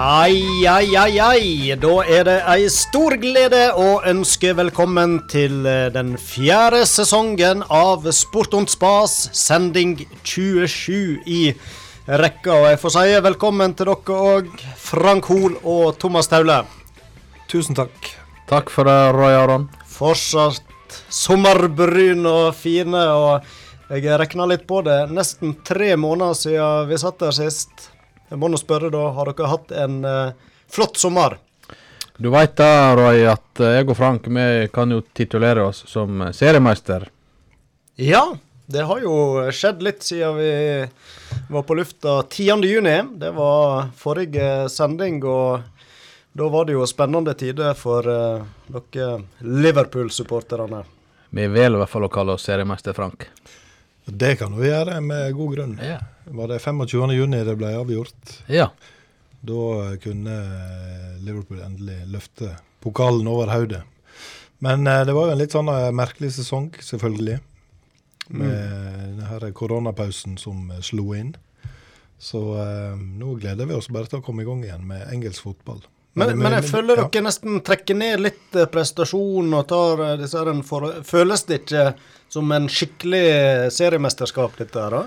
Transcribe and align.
Ai, 0.00 0.64
ai, 0.70 0.94
ai, 0.96 1.18
ai. 1.18 1.74
Da 1.74 2.04
er 2.06 2.22
det 2.28 2.36
ei 2.46 2.68
stor 2.70 3.16
glede 3.18 3.64
å 3.74 3.96
ønske 4.06 4.52
velkommen 4.54 5.16
til 5.26 5.66
eh, 5.66 5.88
den 5.90 6.12
fjerde 6.22 6.84
sesongen 6.86 7.64
av 7.66 8.06
Sport 8.14 8.54
und 8.54 8.70
Spas, 8.70 9.16
sending 9.34 9.96
27 10.22 11.26
i 11.26 11.40
rekka. 12.06 12.60
Og 12.60 12.68
jeg 12.68 12.80
får 12.84 12.94
si 12.94 13.18
velkommen 13.26 13.74
til 13.74 13.90
dere 13.90 14.20
òg, 14.36 14.54
Frank 14.78 15.32
Hoel 15.32 15.58
og 15.66 15.98
Thomas 15.98 16.30
Taule. 16.30 16.60
Tusen 17.50 17.74
takk. 17.74 18.12
Takk 18.46 18.70
for 18.70 18.86
det, 18.86 18.96
Roy 19.18 19.34
Aron. 19.34 19.66
Fortsatt 19.98 21.02
sommerbrun 21.10 22.22
og 22.22 22.54
fine. 22.54 23.02
og 23.02 23.90
Jeg 23.90 24.14
regna 24.14 24.46
litt 24.46 24.62
på 24.70 24.86
det. 24.86 25.08
Nesten 25.10 25.58
tre 25.66 25.96
måneder 25.98 26.38
siden 26.46 26.86
vi 26.86 27.02
satt 27.02 27.18
der 27.26 27.34
sist. 27.42 27.88
Jeg 28.28 28.40
må 28.40 28.50
nå 28.52 28.58
spørre, 28.60 28.90
da. 28.92 29.08
Har 29.16 29.30
dere 29.30 29.50
hatt 29.52 29.72
en 29.72 30.00
uh, 30.04 30.56
flott 30.68 30.98
sommer? 31.00 31.38
Du 32.18 32.30
veit 32.34 32.56
da, 32.58 32.96
Roy, 32.98 33.22
at 33.30 33.62
uh, 33.62 33.70
jeg 33.72 33.86
og 33.88 33.96
Frank 33.96 34.28
vi 34.28 34.66
kan 34.74 34.92
jo 34.92 35.00
titulere 35.16 35.68
oss 35.70 35.84
som 35.88 36.26
seriemeister. 36.36 37.08
Ja, 37.98 38.24
det 38.68 38.84
har 38.90 39.00
jo 39.02 39.14
skjedd 39.54 39.80
litt 39.82 40.04
siden 40.06 40.36
vi 40.36 40.52
var 41.48 41.64
på 41.64 41.78
lufta 41.78 42.20
10.6. 42.26 43.14
Det 43.22 43.32
var 43.38 43.88
forrige 43.96 44.68
sending, 44.70 45.22
og 45.24 45.62
da 46.36 46.50
var 46.52 46.68
det 46.68 46.76
jo 46.76 46.86
spennende 46.86 47.34
tider 47.38 47.72
for 47.74 48.06
dere 48.06 49.08
Liverpool-supporterne. 49.40 50.84
Vi 51.30 51.48
velger 51.48 51.76
i 51.76 51.80
hvert 51.82 51.92
fall 51.92 52.06
å 52.06 52.12
kalle 52.12 52.36
oss 52.36 52.46
seriemester, 52.48 52.94
Frank. 52.96 53.26
Det 54.08 54.36
kan 54.40 54.54
vi 54.56 54.70
gjøre 54.70 55.00
med 55.04 55.34
god 55.36 55.56
grunn. 55.56 55.74
Ja. 55.84 55.98
Var 56.24 56.48
det 56.52 56.62
25.6 56.64 57.44
det 57.44 57.56
ble 57.60 57.74
avgjort? 57.76 58.32
Ja. 58.52 58.70
Da 59.40 59.96
kunne 60.02 60.36
Liverpool 61.22 61.60
endelig 61.62 62.00
løfte 62.10 62.56
pokalen 62.82 63.28
over 63.30 63.52
hodet. 63.52 63.82
Men 64.58 64.86
eh, 64.86 65.04
det 65.06 65.14
var 65.14 65.28
jo 65.28 65.34
en 65.34 65.40
litt 65.40 65.54
sånn 65.54 65.70
eh, 65.70 65.90
merkelig 65.94 66.32
sesong, 66.38 66.72
selvfølgelig. 66.82 67.38
Med 68.28 69.20
mm. 69.22 69.52
koronapausen 69.56 70.34
som 70.36 70.66
slo 70.84 71.14
inn. 71.16 71.32
Så 72.18 72.40
eh, 72.60 72.96
nå 72.98 73.36
gleder 73.38 73.68
vi 73.70 73.76
oss 73.78 73.88
bare 73.94 74.10
til 74.10 74.20
å 74.20 74.26
komme 74.26 74.42
i 74.42 74.48
gang 74.48 74.64
igjen 74.66 74.84
med 74.88 75.06
engelsk 75.14 75.46
fotball. 75.46 75.84
Men, 76.18 76.34
men, 76.40 76.56
jeg 76.58 76.68
føler 76.70 77.02
dere 77.04 77.24
nesten 77.24 77.60
trekker 77.64 77.98
ned 77.98 78.24
litt 78.24 78.58
prestasjon 78.72 79.54
og 79.54 79.68
tar 79.70 80.02
disse 80.20 80.38
her 80.38 80.62
for, 80.66 80.90
Føles 81.06 81.46
det 81.48 81.62
ikke 81.62 81.86
som 82.28 82.50
en 82.52 82.68
skikkelig 82.68 83.24
seriemesterskap, 83.74 84.58
dette 84.58 84.82
her? 84.84 84.98
da? 84.98 85.06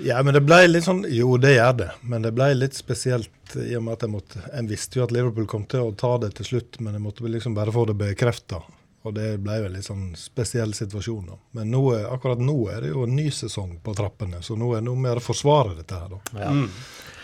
Ja, 0.00 0.22
men 0.22 0.34
det 0.34 0.40
ble 0.46 0.62
litt 0.70 0.86
sånn 0.86 1.02
Jo, 1.10 1.34
det 1.40 1.56
gjør 1.56 1.74
det. 1.82 1.88
Men 2.08 2.24
det 2.24 2.32
ble 2.36 2.52
litt 2.56 2.76
spesielt 2.78 3.56
i 3.58 3.74
og 3.76 3.84
med 3.86 3.98
at 3.98 4.06
jeg 4.06 4.12
måtte 4.12 4.44
Jeg 4.46 4.68
visste 4.70 4.98
jo 4.98 5.06
at 5.06 5.12
Liverpool 5.12 5.48
kom 5.50 5.66
til 5.68 5.88
å 5.88 5.96
ta 5.98 6.14
det 6.22 6.32
til 6.38 6.48
slutt, 6.54 6.80
men 6.80 6.96
jeg 6.96 7.04
måtte 7.04 7.28
liksom 7.28 7.56
bare 7.58 7.74
få 7.74 7.84
det 7.90 7.98
bekrefta. 8.00 8.62
Og 9.02 9.14
det 9.16 9.28
ble 9.42 9.58
jo 9.58 9.66
en 9.66 9.74
litt 9.74 9.86
sånn 9.86 10.04
spesiell 10.16 10.74
situasjon. 10.78 11.32
da. 11.32 11.38
Men 11.58 11.72
nå, 11.74 11.82
akkurat 12.06 12.40
nå 12.40 12.56
er 12.70 12.84
det 12.84 12.92
jo 12.92 13.06
en 13.06 13.16
ny 13.18 13.28
sesong 13.34 13.80
på 13.82 13.94
trappene, 13.98 14.42
så 14.46 14.54
nå 14.56 14.70
er 14.72 14.82
det 14.82 14.86
noe 14.86 15.00
mer 15.02 15.18
å 15.18 15.24
forsvare 15.24 15.74
dette 15.80 15.98
her, 15.98 16.12
da. 16.12 16.20
Ja. 16.38 16.52
Mm. 16.54 16.68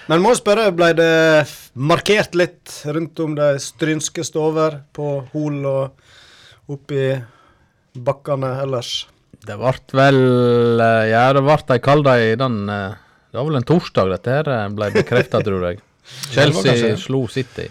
Men 0.08 0.22
må 0.24 0.30
spørre, 0.32 0.70
ble 0.72 0.94
det 0.96 1.44
markert 1.76 2.36
litt 2.38 2.78
rundt 2.88 3.20
om 3.20 3.34
de 3.36 3.48
strynske 3.60 4.22
stover 4.24 4.78
på 4.96 5.18
Hol 5.34 5.58
og 5.68 6.72
oppi 6.72 7.10
bakkene 7.92 8.54
ellers? 8.62 9.02
Det 9.44 9.58
ble 9.60 9.74
vel 10.00 10.80
eh, 10.80 11.10
Ja, 11.12 11.26
det 11.36 11.42
ble 11.44 11.58
ei 11.76 11.82
kald 11.84 12.08
i 12.08 12.32
den 12.40 12.56
eh, 12.72 12.96
Det 13.28 13.36
var 13.38 13.50
vel 13.50 13.60
en 13.60 13.68
torsdag 13.68 14.14
dette 14.14 14.38
her 14.38 14.48
eh, 14.54 14.64
ble 14.78 14.88
bekrefta, 14.96 15.42
tror 15.44 15.68
jeg. 15.68 15.82
Chelsea 16.34 16.94
slo 16.96 17.26
City. 17.28 17.68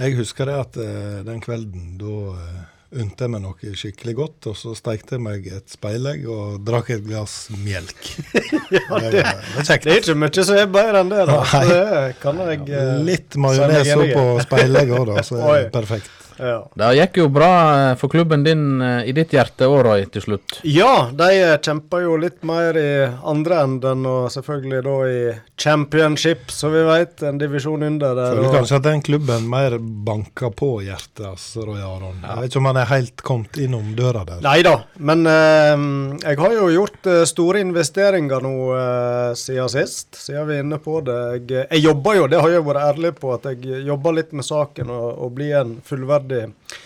Jeg 0.00 0.16
husker 0.20 0.48
det 0.48 0.58
at 0.60 0.76
den 1.24 1.40
kvelden 1.44 1.96
da 2.00 2.68
unte 2.90 3.26
jeg 3.26 3.30
meg 3.30 3.42
noe 3.44 3.72
skikkelig 3.78 4.14
godt, 4.18 4.48
og 4.50 4.56
så 4.58 4.72
stekte 4.74 5.16
jeg 5.16 5.22
meg 5.22 5.46
et 5.46 5.70
speilegg 5.70 6.24
og 6.30 6.60
drakk 6.66 6.90
et 6.96 7.04
glass 7.06 7.36
melk. 7.62 8.08
ja, 8.74 8.82
det, 8.98 9.12
det, 9.14 9.24
det, 9.54 9.66
er 9.68 10.00
ikke 10.00 10.16
mye 10.18 10.46
som 10.46 10.58
er 10.58 10.72
bedre 10.74 11.04
enn 11.04 11.12
det. 11.12 11.26
da. 11.30 11.38
Det 11.70 12.16
kan 12.22 12.40
jeg, 12.42 12.64
ja, 12.70 12.86
Litt 13.06 13.36
majones 13.40 13.92
på 14.10 14.24
speilegget 14.46 14.96
òg, 14.98 15.12
da, 15.12 15.22
så 15.26 15.38
er 15.38 15.52
det 15.54 15.70
perfekt. 15.78 16.19
Ja. 16.40 16.58
Det 16.74 16.90
gikk 16.96 17.22
jo 17.22 17.28
bra 17.32 17.52
eh, 17.90 17.94
for 18.00 18.12
klubben 18.12 18.46
din 18.46 18.80
eh, 18.84 19.10
i 19.10 19.16
ditt 19.16 19.36
hjerte 19.36 19.68
òg, 19.68 19.80
Roy, 19.86 20.08
til 20.12 20.26
slutt. 20.26 20.60
Ja, 20.64 21.10
de 21.12 21.30
kjempa 21.60 21.90
kjemper 21.90 22.04
jo 22.04 22.16
litt 22.20 22.42
mer 22.46 22.76
i 22.78 22.90
andre 23.26 23.62
enden, 23.64 24.04
og 24.06 24.30
selvfølgelig 24.30 24.82
da 24.84 24.96
i 25.08 25.20
championship, 25.60 26.50
som 26.50 26.72
vi 26.72 26.82
vet, 26.86 27.22
en 27.22 27.38
divisjon 27.38 27.82
under 27.82 28.14
der. 28.14 28.36
Føler 28.36 28.54
kanskje 28.54 28.76
at 28.78 28.86
den 28.86 29.02
klubben 29.02 29.48
mer 29.50 29.78
banker 29.78 30.52
på 30.54 30.80
hjertet, 30.84 31.24
altså, 31.26 31.64
Roy 31.66 31.80
Aron. 31.80 32.20
Ja. 32.22 32.36
Jeg 32.36 32.44
vet 32.44 32.52
ikke 32.52 32.60
om 32.62 32.68
han 32.70 32.80
er 32.80 32.90
helt 32.90 33.24
kommet 33.26 33.58
innom 33.60 33.94
døra 33.98 34.24
der. 34.28 34.40
Nei 34.44 34.60
da, 34.62 34.76
men 34.98 35.26
eh, 35.26 35.84
jeg 36.22 36.40
har 36.40 36.54
jo 36.54 36.68
gjort 36.70 37.10
eh, 37.10 37.24
store 37.28 37.64
investeringer 37.64 38.46
nå 38.46 38.54
eh, 38.76 39.32
siden 39.38 39.72
sist, 39.72 40.14
siden 40.20 40.46
vi 40.48 40.58
er 40.58 40.64
inne 40.64 40.78
på 40.82 41.00
det. 41.06 41.18
Jeg, 41.40 41.66
jeg 41.66 41.84
jobber 41.88 42.20
jo, 42.20 42.28
det 42.30 42.42
har 42.44 42.54
jeg 42.54 42.66
vært 42.68 42.86
ærlig 42.92 43.14
på, 43.18 43.34
at 43.34 43.50
jeg 43.50 43.82
jobber 43.88 44.16
litt 44.20 44.30
med 44.36 44.46
saken 44.46 44.94
og, 44.94 45.08
og 45.26 45.34
blir 45.34 45.58
en 45.64 45.76
fullverdig 45.86 46.29
iherdig 46.30 46.78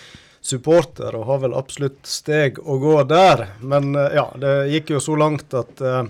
supporter 0.44 1.14
og 1.16 1.26
har 1.30 1.38
vel 1.46 1.54
absolutt 1.56 2.04
steg 2.06 2.58
å 2.60 2.76
gå 2.78 2.98
der. 3.08 3.46
Men 3.64 3.94
eh, 3.96 4.16
ja, 4.18 4.28
det 4.36 4.54
gikk 4.74 4.94
jo 4.94 5.00
så 5.00 5.16
langt 5.16 5.54
at 5.56 5.80
uh, 5.80 6.04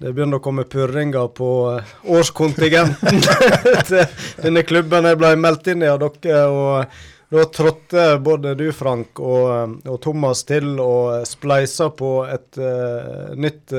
det 0.00 0.14
begynner 0.16 0.40
å 0.40 0.44
komme 0.44 0.64
purringer 0.64 1.28
på 1.36 1.50
uh, 1.76 1.94
årskontingenten 2.08 3.20
til 3.90 4.06
denne 4.40 4.64
klubben 4.64 5.08
jeg 5.10 5.20
ble 5.20 5.34
meldt 5.36 5.68
inn 5.74 5.84
i 5.84 5.90
av 5.92 6.00
dere. 6.00 6.46
og 6.48 7.02
da 7.30 7.44
trådte 7.46 8.06
både 8.24 8.56
du, 8.58 8.70
Frank, 8.74 9.20
og, 9.20 9.76
og 9.86 10.00
Thomas 10.02 10.40
til 10.48 10.80
og 10.82 11.28
spleisa 11.28 11.92
på 11.94 12.24
et 12.26 12.58
uh, 12.58 13.36
nytt 13.36 13.76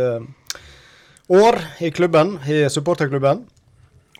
år 1.31 1.57
i 1.83 1.89
klubben, 1.95 2.37
i 2.47 2.63
supporterklubben. 2.69 3.43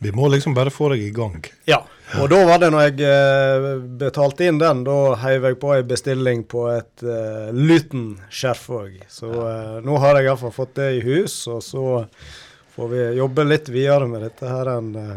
Vi 0.01 0.11
må 0.17 0.27
liksom 0.33 0.55
bare 0.57 0.73
få 0.73 0.89
deg 0.95 1.03
i 1.05 1.11
gang. 1.13 1.43
Ja. 1.69 1.83
Og 2.19 2.27
da 2.31 2.39
var 2.47 2.57
det 2.59 2.71
når 2.73 2.87
jeg 2.87 3.03
eh, 3.07 3.65
betalte 4.01 4.47
inn 4.49 4.57
den, 4.59 4.81
da 4.87 4.95
heiv 5.21 5.45
jeg 5.45 5.59
på 5.61 5.75
ei 5.75 5.83
bestilling 5.87 6.41
på 6.49 6.65
et 6.73 7.03
uh, 7.05 7.53
Luton-skjerf 7.53 8.63
òg. 8.75 8.95
Så 9.13 9.29
uh, 9.29 9.77
nå 9.85 9.99
har 10.01 10.17
jeg 10.17 10.27
iallfall 10.27 10.55
fått 10.55 10.73
det 10.81 10.89
i 10.97 11.03
hus, 11.05 11.35
og 11.53 11.61
så 11.63 11.85
får 12.73 12.89
vi 12.91 13.05
jobbe 13.19 13.45
litt 13.45 13.69
videre 13.69 14.09
med 14.09 14.25
dette 14.25 14.49
her. 14.49 14.73
enn 14.73 14.89
uh, 14.97 15.13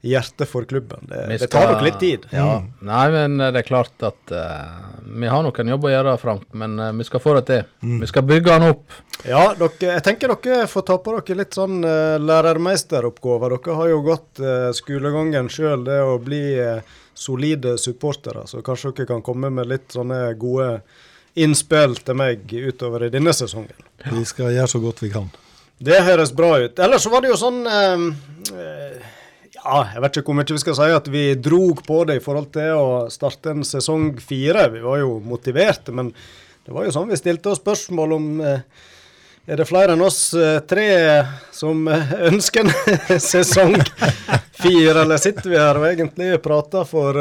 hjerte 0.00 0.46
for 0.46 0.64
klubben. 0.64 0.98
Det, 1.08 1.24
skal, 1.24 1.38
det 1.38 1.46
tar 1.46 1.72
nok 1.72 1.82
litt 1.82 1.98
tid. 2.00 2.26
Ja. 2.30 2.58
Mm. 2.58 2.68
Nei, 2.86 3.06
men 3.14 3.38
det 3.40 3.62
er 3.62 3.66
klart 3.66 4.04
at 4.06 4.30
uh, 4.30 4.94
vi 5.18 5.30
har 5.30 5.42
nok 5.42 5.58
en 5.58 5.72
jobb 5.72 5.88
å 5.88 5.90
gjøre, 5.92 6.14
Frank. 6.22 6.44
Men 6.58 6.78
uh, 6.78 6.92
vi 6.94 7.06
skal 7.08 7.22
få 7.22 7.34
det 7.38 7.44
til. 7.48 7.64
Mm. 7.82 7.96
Vi 8.04 8.10
skal 8.10 8.26
bygge 8.28 8.54
den 8.54 8.68
opp. 8.74 8.94
Ja, 9.26 9.42
dere, 9.58 9.90
jeg 9.96 10.04
tenker 10.06 10.34
dere 10.36 10.68
får 10.70 10.86
ta 10.92 11.00
på 11.02 11.16
dere 11.16 11.40
litt 11.40 11.58
sånn 11.58 11.82
uh, 11.82 12.14
lærermeisteroppgaver. 12.22 13.56
Dere 13.58 13.76
har 13.80 13.90
jo 13.90 13.98
gått 14.06 14.44
uh, 14.44 14.70
skolegangen 14.76 15.50
sjøl, 15.52 15.82
det 15.88 15.98
å 16.06 16.16
bli 16.22 16.44
solide 17.18 17.74
supportere. 17.82 18.46
Så 18.46 18.62
kanskje 18.62 18.94
dere 19.00 19.10
kan 19.10 19.26
komme 19.26 19.50
med 19.50 19.66
litt 19.66 19.90
sånne 19.98 20.28
gode 20.38 20.70
innspill 21.38 21.98
til 22.06 22.18
meg 22.18 22.46
utover 22.46 23.08
i 23.08 23.12
denne 23.14 23.34
sesongen. 23.34 23.74
Vi 24.06 24.22
skal 24.26 24.54
gjøre 24.54 24.70
så 24.70 24.78
godt 24.82 25.02
vi 25.02 25.10
kan. 25.10 25.26
Det 25.82 25.98
høres 26.06 26.30
bra 26.34 26.56
ut. 26.62 26.78
Ellers 26.82 27.04
så 27.06 27.10
var 27.10 27.22
det 27.22 27.30
jo 27.30 27.38
sånn 27.38 27.60
ja, 29.64 29.78
jeg 29.94 30.02
vet 30.02 30.18
ikke 30.18 30.30
hvor 30.30 30.38
mye 30.38 30.54
vi 30.54 30.60
skal 30.62 30.76
si 30.78 30.90
at 30.94 31.08
vi 31.12 31.24
drog 31.42 31.80
på 31.86 32.02
det 32.08 32.18
i 32.18 32.22
forhold 32.22 32.50
til 32.54 32.76
å 32.78 32.90
starte 33.12 33.54
en 33.54 33.64
sesong 33.66 34.12
fire. 34.22 34.68
Vi 34.74 34.84
var 34.84 35.00
jo 35.02 35.16
motiverte, 35.24 35.94
men 35.94 36.12
det 36.66 36.74
var 36.76 36.86
jo 36.86 36.94
sånn 36.94 37.10
vi 37.10 37.18
stilte 37.18 37.52
oss 37.52 37.62
spørsmål 37.62 38.14
om 38.16 38.24
eh, 38.44 38.62
er 39.48 39.56
det 39.56 39.64
flere 39.64 39.94
enn 39.96 40.04
oss 40.04 40.20
eh, 40.36 40.58
tre 40.68 40.88
som 41.56 41.86
eh, 41.88 42.10
ønsker 42.28 42.68
en 42.68 43.20
sesong 43.32 43.78
fire, 44.58 44.98
eller 45.02 45.20
sitter 45.22 45.48
vi 45.48 45.60
her 45.60 45.80
og 45.80 45.86
egentlig 45.88 46.42
prater 46.44 46.84
for 46.88 47.16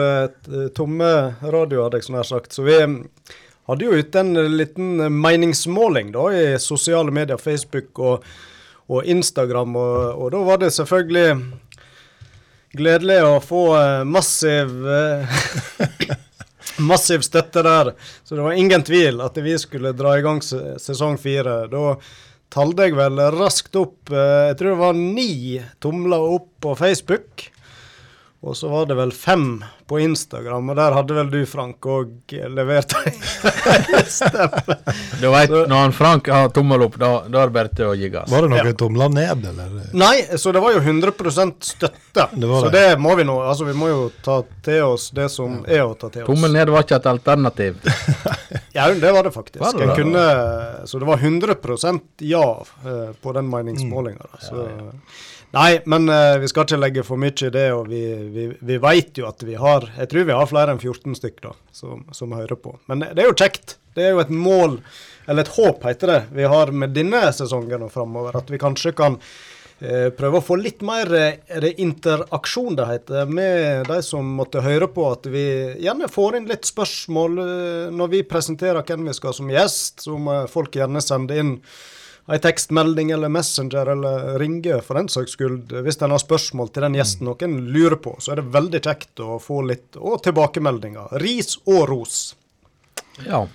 tomme 0.76 1.12
radioer, 1.42 1.86
hadde 1.86 2.02
jeg 2.02 2.08
som 2.10 2.18
nær 2.18 2.28
sagt. 2.28 2.52
Så 2.58 2.66
vi 2.68 2.76
hadde 2.82 3.88
jo 3.88 3.96
ute 3.96 4.24
en 4.24 4.34
liten 4.58 5.06
meningsmåling 5.16 6.12
da 6.16 6.28
i 6.36 6.44
sosiale 6.60 7.14
medier, 7.14 7.40
Facebook 7.40 8.02
og, 8.04 8.28
og 8.92 9.08
Instagram, 9.08 9.80
og, 9.80 10.04
og 10.26 10.36
da 10.36 10.44
var 10.50 10.62
det 10.66 10.74
selvfølgelig 10.76 11.30
Gledelig 12.78 13.18
å 13.26 13.38
få 13.42 13.62
uh, 13.74 14.06
massiv 14.06 14.70
uh, 14.86 15.38
Massiv 16.92 17.24
støtte 17.26 17.64
der. 17.66 17.90
Så 18.24 18.38
det 18.38 18.44
var 18.46 18.58
ingen 18.60 18.84
tvil 18.86 19.22
at 19.26 19.38
vi 19.42 19.56
skulle 19.58 19.96
dra 19.98 20.14
i 20.18 20.22
gang 20.22 20.44
sesong 20.46 21.18
fire. 21.18 21.64
Da 21.72 21.96
talte 22.54 22.86
jeg 22.86 22.98
vel 23.00 23.18
raskt 23.34 23.80
opp 23.80 24.12
uh, 24.14 24.52
Jeg 24.52 24.60
tror 24.60 24.76
det 24.76 24.82
var 24.84 25.00
ni 25.00 25.32
tomler 25.82 26.28
opp 26.38 26.52
på 26.62 26.76
Facebook. 26.78 27.48
Og 28.46 28.54
så 28.60 28.70
var 28.70 28.86
det 28.92 29.00
vel 29.00 29.16
fem 29.16 29.50
på 29.88 30.00
Instagram, 30.04 30.70
og 30.74 30.76
der 30.80 30.96
hadde 30.98 31.16
vel 31.16 31.30
du, 31.32 31.38
Frank, 31.48 31.86
òg 31.88 32.34
levert 32.52 32.92
ei 33.00 33.14
stemme. 34.18 34.76
Du 35.22 35.30
vet, 35.32 35.54
når 35.70 35.76
han 35.86 35.96
Frank 35.96 36.28
har 36.32 36.50
tommel 36.56 36.84
opp, 36.88 36.98
da, 37.00 37.12
da 37.32 37.44
er 37.46 37.52
det 37.52 37.56
bare 37.56 37.72
til 37.78 37.92
å 37.92 37.96
gi 37.98 38.10
gass. 38.14 38.30
Var 38.32 38.44
det 38.46 38.52
noen 38.52 38.68
Ja. 38.72 38.76
tomler 38.78 39.14
ned, 39.16 39.46
eller? 39.52 39.78
Nei, 39.98 40.16
så 40.38 40.52
det 40.56 40.64
var 40.64 40.76
jo 40.76 40.82
100 40.84 41.14
støtte. 41.64 42.28
Det 42.34 42.50
så 42.52 42.70
det. 42.70 42.72
det 42.76 43.00
må 43.00 43.16
vi 43.16 43.24
nå. 43.28 43.38
Altså, 43.48 43.68
vi 43.70 43.76
må 43.78 43.88
jo 43.92 44.02
ta 44.26 44.42
til 44.66 44.84
oss 44.92 45.10
det 45.16 45.30
som 45.32 45.62
er 45.66 45.86
å 45.86 45.96
ta 45.96 46.12
til 46.12 46.26
oss. 46.26 46.30
Tommel 46.30 46.54
ned 46.58 46.74
var 46.74 46.84
ikke 46.88 47.00
et 47.02 47.12
alternativ. 47.14 47.80
Ja, 48.78 48.86
det 48.94 49.10
var 49.12 49.26
det 49.26 49.32
faktisk. 49.34 49.58
Var 49.64 49.74
det 49.74 49.88
det? 49.90 49.96
kunne, 49.98 50.24
så 50.88 51.00
det 51.02 51.08
var 51.10 51.18
100% 51.18 52.02
ja 52.30 52.44
eh, 52.86 53.10
på 53.24 53.34
den 53.34 53.50
meningsmålinga. 53.50 54.28
Mm. 54.30 54.44
Så 54.46 54.68
Nei, 55.56 55.80
men 55.88 56.10
uh, 56.12 56.36
vi 56.42 56.48
skal 56.52 56.66
ikke 56.68 56.80
legge 56.80 57.04
for 57.08 57.20
mye 57.20 57.32
i 57.32 57.52
det. 57.54 57.68
Og 57.76 57.88
vi, 57.92 58.04
vi, 58.34 58.48
vi 58.60 58.80
veit 58.84 59.18
jo 59.20 59.28
at 59.30 59.44
vi 59.48 59.56
har 59.60 59.88
Jeg 59.96 60.12
tror 60.12 60.28
vi 60.28 60.36
har 60.36 60.50
flere 60.50 60.76
enn 60.76 60.82
14 60.82 61.20
stykk 61.20 61.44
da, 61.46 61.54
som, 61.76 62.04
som 62.16 62.36
hører 62.36 62.60
på. 62.60 62.76
Men 62.92 63.06
det 63.06 63.24
er 63.24 63.30
jo 63.30 63.38
kjekt. 63.38 63.78
Det 63.98 64.06
er 64.06 64.14
jo 64.14 64.22
et 64.22 64.34
mål, 64.34 64.78
eller 65.26 65.42
et 65.42 65.56
håp 65.56 65.86
heter 65.88 66.12
det, 66.12 66.18
vi 66.38 66.46
har 66.46 66.70
med 66.70 66.92
denne 66.94 67.24
sesongen 67.34 67.88
og 67.88 67.94
framover. 67.96 68.36
At 68.38 68.52
vi 68.54 68.60
kanskje 68.62 68.94
kan 69.00 69.16
uh, 69.18 70.10
prøve 70.20 70.38
å 70.38 70.46
få 70.46 70.60
litt 70.60 70.84
mer 70.86 71.10
eh, 71.18 71.40
er 71.50 71.66
det 71.66 71.78
interaksjon 71.82 72.78
det 72.78 72.92
heter, 72.92 73.32
med 73.40 73.88
de 73.90 74.02
som 74.06 74.36
måtte 74.38 74.62
høre 74.68 74.92
på. 74.92 75.08
At 75.16 75.32
vi 75.32 75.48
gjerne 75.82 76.12
får 76.12 76.38
inn 76.42 76.52
litt 76.52 76.70
spørsmål 76.70 77.44
eh, 77.48 77.84
når 77.96 78.18
vi 78.18 78.26
presenterer 78.28 78.86
hvem 78.86 79.10
vi 79.10 79.18
skal 79.18 79.34
som 79.40 79.50
gjest. 79.50 80.04
som 80.06 80.28
folk 80.52 80.76
gjerne 80.76 81.02
sender 81.02 81.42
inn 81.42 81.56
ei 82.28 82.40
tekstmelding 82.44 83.12
eller 83.16 83.30
Messenger 83.32 83.94
eller 83.94 84.40
ringe 84.40 84.82
for 84.84 85.00
den 85.00 85.08
saks 85.10 85.38
skyld. 85.38 85.72
Hvis 85.86 86.02
en 86.02 86.12
har 86.12 86.24
spørsmål 86.24 86.74
til 86.76 86.84
den 86.84 86.98
gjesten 87.00 87.30
noen 87.30 87.60
lurer 87.72 87.96
på, 88.04 88.18
så 88.20 88.34
er 88.34 88.42
det 88.42 88.52
veldig 88.56 88.82
kjekt 88.84 89.24
å 89.24 89.38
få 89.40 89.62
litt 89.70 89.96
og 89.96 90.20
tilbakemeldinger. 90.26 91.16
Ris 91.24 91.56
og 91.66 91.86
ros. 91.92 92.20
Ja. 93.24 93.46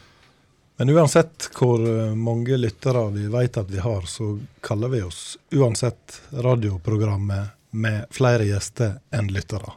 Men 0.80 0.94
uansett 0.96 1.50
hvor 1.54 1.84
eh, 1.84 2.14
mange 2.16 2.56
lyttere 2.56 3.04
vi 3.12 3.28
vet 3.30 3.60
at 3.60 3.68
vi 3.70 3.78
har, 3.78 4.08
så 4.08 4.38
kaller 4.64 4.88
vi 4.88 5.02
oss 5.04 5.36
uansett 5.52 6.22
radioprogrammet 6.32 7.52
med 7.76 8.08
flere 8.10 8.48
gjester 8.48 8.96
enn 9.12 9.28
lyttere. 9.32 9.76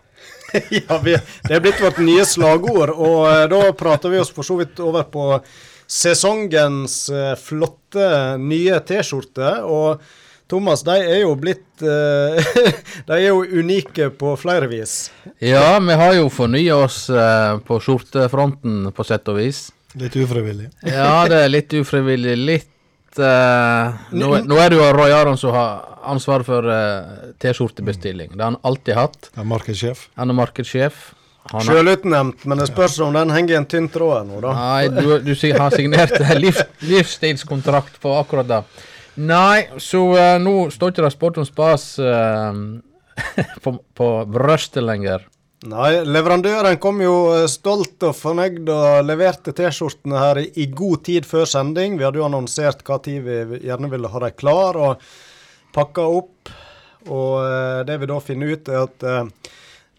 ja, 0.72 0.98
vi, 1.04 1.18
det 1.44 1.54
er 1.54 1.62
blitt 1.62 1.84
vårt 1.84 2.00
nye 2.00 2.26
slagord, 2.26 2.96
og 2.96 3.28
eh, 3.28 3.46
da 3.52 3.62
prater 3.78 4.14
vi 4.16 4.24
oss 4.24 4.32
for 4.34 4.48
så 4.48 4.58
vidt 4.64 4.80
over 4.80 5.04
på 5.12 5.28
sesongens 5.88 7.10
eh, 7.10 7.34
flotte 7.40 8.38
nye 8.42 8.80
T-skjorte. 8.86 9.52
Og 9.66 10.04
Thomas, 10.50 10.84
de 10.86 10.98
er 11.02 11.24
jo 11.24 11.32
blitt 11.42 11.82
uh, 11.82 12.38
De 13.08 13.16
er 13.16 13.32
jo 13.32 13.42
unike 13.42 14.12
på 14.14 14.36
flere 14.38 14.70
vis. 14.70 15.10
ja, 15.42 15.80
vi 15.82 15.98
har 15.98 16.14
jo 16.20 16.30
fornya 16.30 16.78
oss 16.84 17.08
uh, 17.10 17.58
på 17.66 17.80
skjortefronten, 17.82 18.92
på 18.94 19.08
sett 19.08 19.26
og 19.34 19.40
vis. 19.40 19.68
Litt 19.98 20.18
ufrivillig. 20.20 20.70
Ja, 20.86 21.26
det 21.32 21.46
er 21.48 21.50
litt 21.50 21.74
ufrivillig. 21.74 22.38
Litt 22.38 23.22
uh, 23.22 24.06
nå, 24.14 24.32
nå 24.46 24.62
er 24.62 24.70
det 24.70 24.82
jo 24.82 24.94
Roy 24.94 25.16
Aron 25.18 25.40
som 25.40 25.56
har 25.56 26.00
ansvar 26.06 26.46
for 26.46 26.70
T-skjortebestilling. 27.42 28.36
Det 28.36 28.44
har 28.44 28.54
han 28.54 28.62
alltid 28.62 29.00
hatt. 29.00 29.32
Jeg 29.32 29.42
er 29.42 29.50
markedssjef. 29.50 30.10
Han 30.22 30.30
er 30.30 30.38
markedssjef. 30.44 31.08
Sjølutnevnt, 31.46 32.48
men 32.50 32.58
det 32.58 32.66
spørs 32.72 32.98
om 33.06 33.14
den 33.14 33.30
henger 33.30 33.54
i 33.54 33.58
en 33.60 33.68
tynn 33.70 33.88
tråd 33.94 34.26
nå, 34.26 34.40
da. 34.42 34.54
nei, 34.58 34.88
du, 34.90 35.12
du 35.22 35.32
har 35.54 35.76
signert 35.76 36.16
liv, 36.18 36.40
livs, 36.48 36.64
livsstilskontrakt 36.82 38.00
på 38.02 38.16
akkurat 38.18 38.50
det. 38.50 38.62
Nei, 39.22 39.68
så 39.78 40.02
uh, 40.18 40.36
nå 40.42 40.56
står 40.74 40.92
ikke 40.92 41.06
det 41.06 41.14
sport 41.14 41.38
om 41.40 41.46
spas 41.48 41.86
uh, 42.02 42.50
på, 43.64 43.76
på 43.96 44.10
brøstet 44.26 44.84
lenger. 44.84 45.28
Nei, 45.70 45.92
leverandøren 46.06 46.76
kom 46.78 47.00
jo 47.02 47.14
eh, 47.34 47.46
stolt 47.50 48.04
og 48.06 48.12
fornøyd 48.14 48.68
og 48.70 49.06
leverte 49.08 49.54
T-skjortene 49.56 50.20
her 50.20 50.38
i, 50.44 50.44
i 50.62 50.68
god 50.70 51.06
tid 51.08 51.26
før 51.26 51.48
sending. 51.50 51.96
Vi 51.98 52.06
hadde 52.06 52.20
jo 52.20 52.26
annonsert 52.28 52.84
hva 52.86 53.00
tid 53.02 53.24
vi 53.26 53.62
gjerne 53.64 53.90
ville 53.90 54.12
ha 54.12 54.22
dem 54.28 54.36
klar, 54.38 54.78
og 54.78 55.74
pakka 55.74 56.06
opp. 56.20 56.52
Og 57.08 57.32
uh, 57.40 57.82
det 57.88 57.98
vi 58.02 58.10
da 58.12 58.20
finner 58.22 58.54
ut, 58.54 58.70
er 58.70 58.84
at 58.84 59.08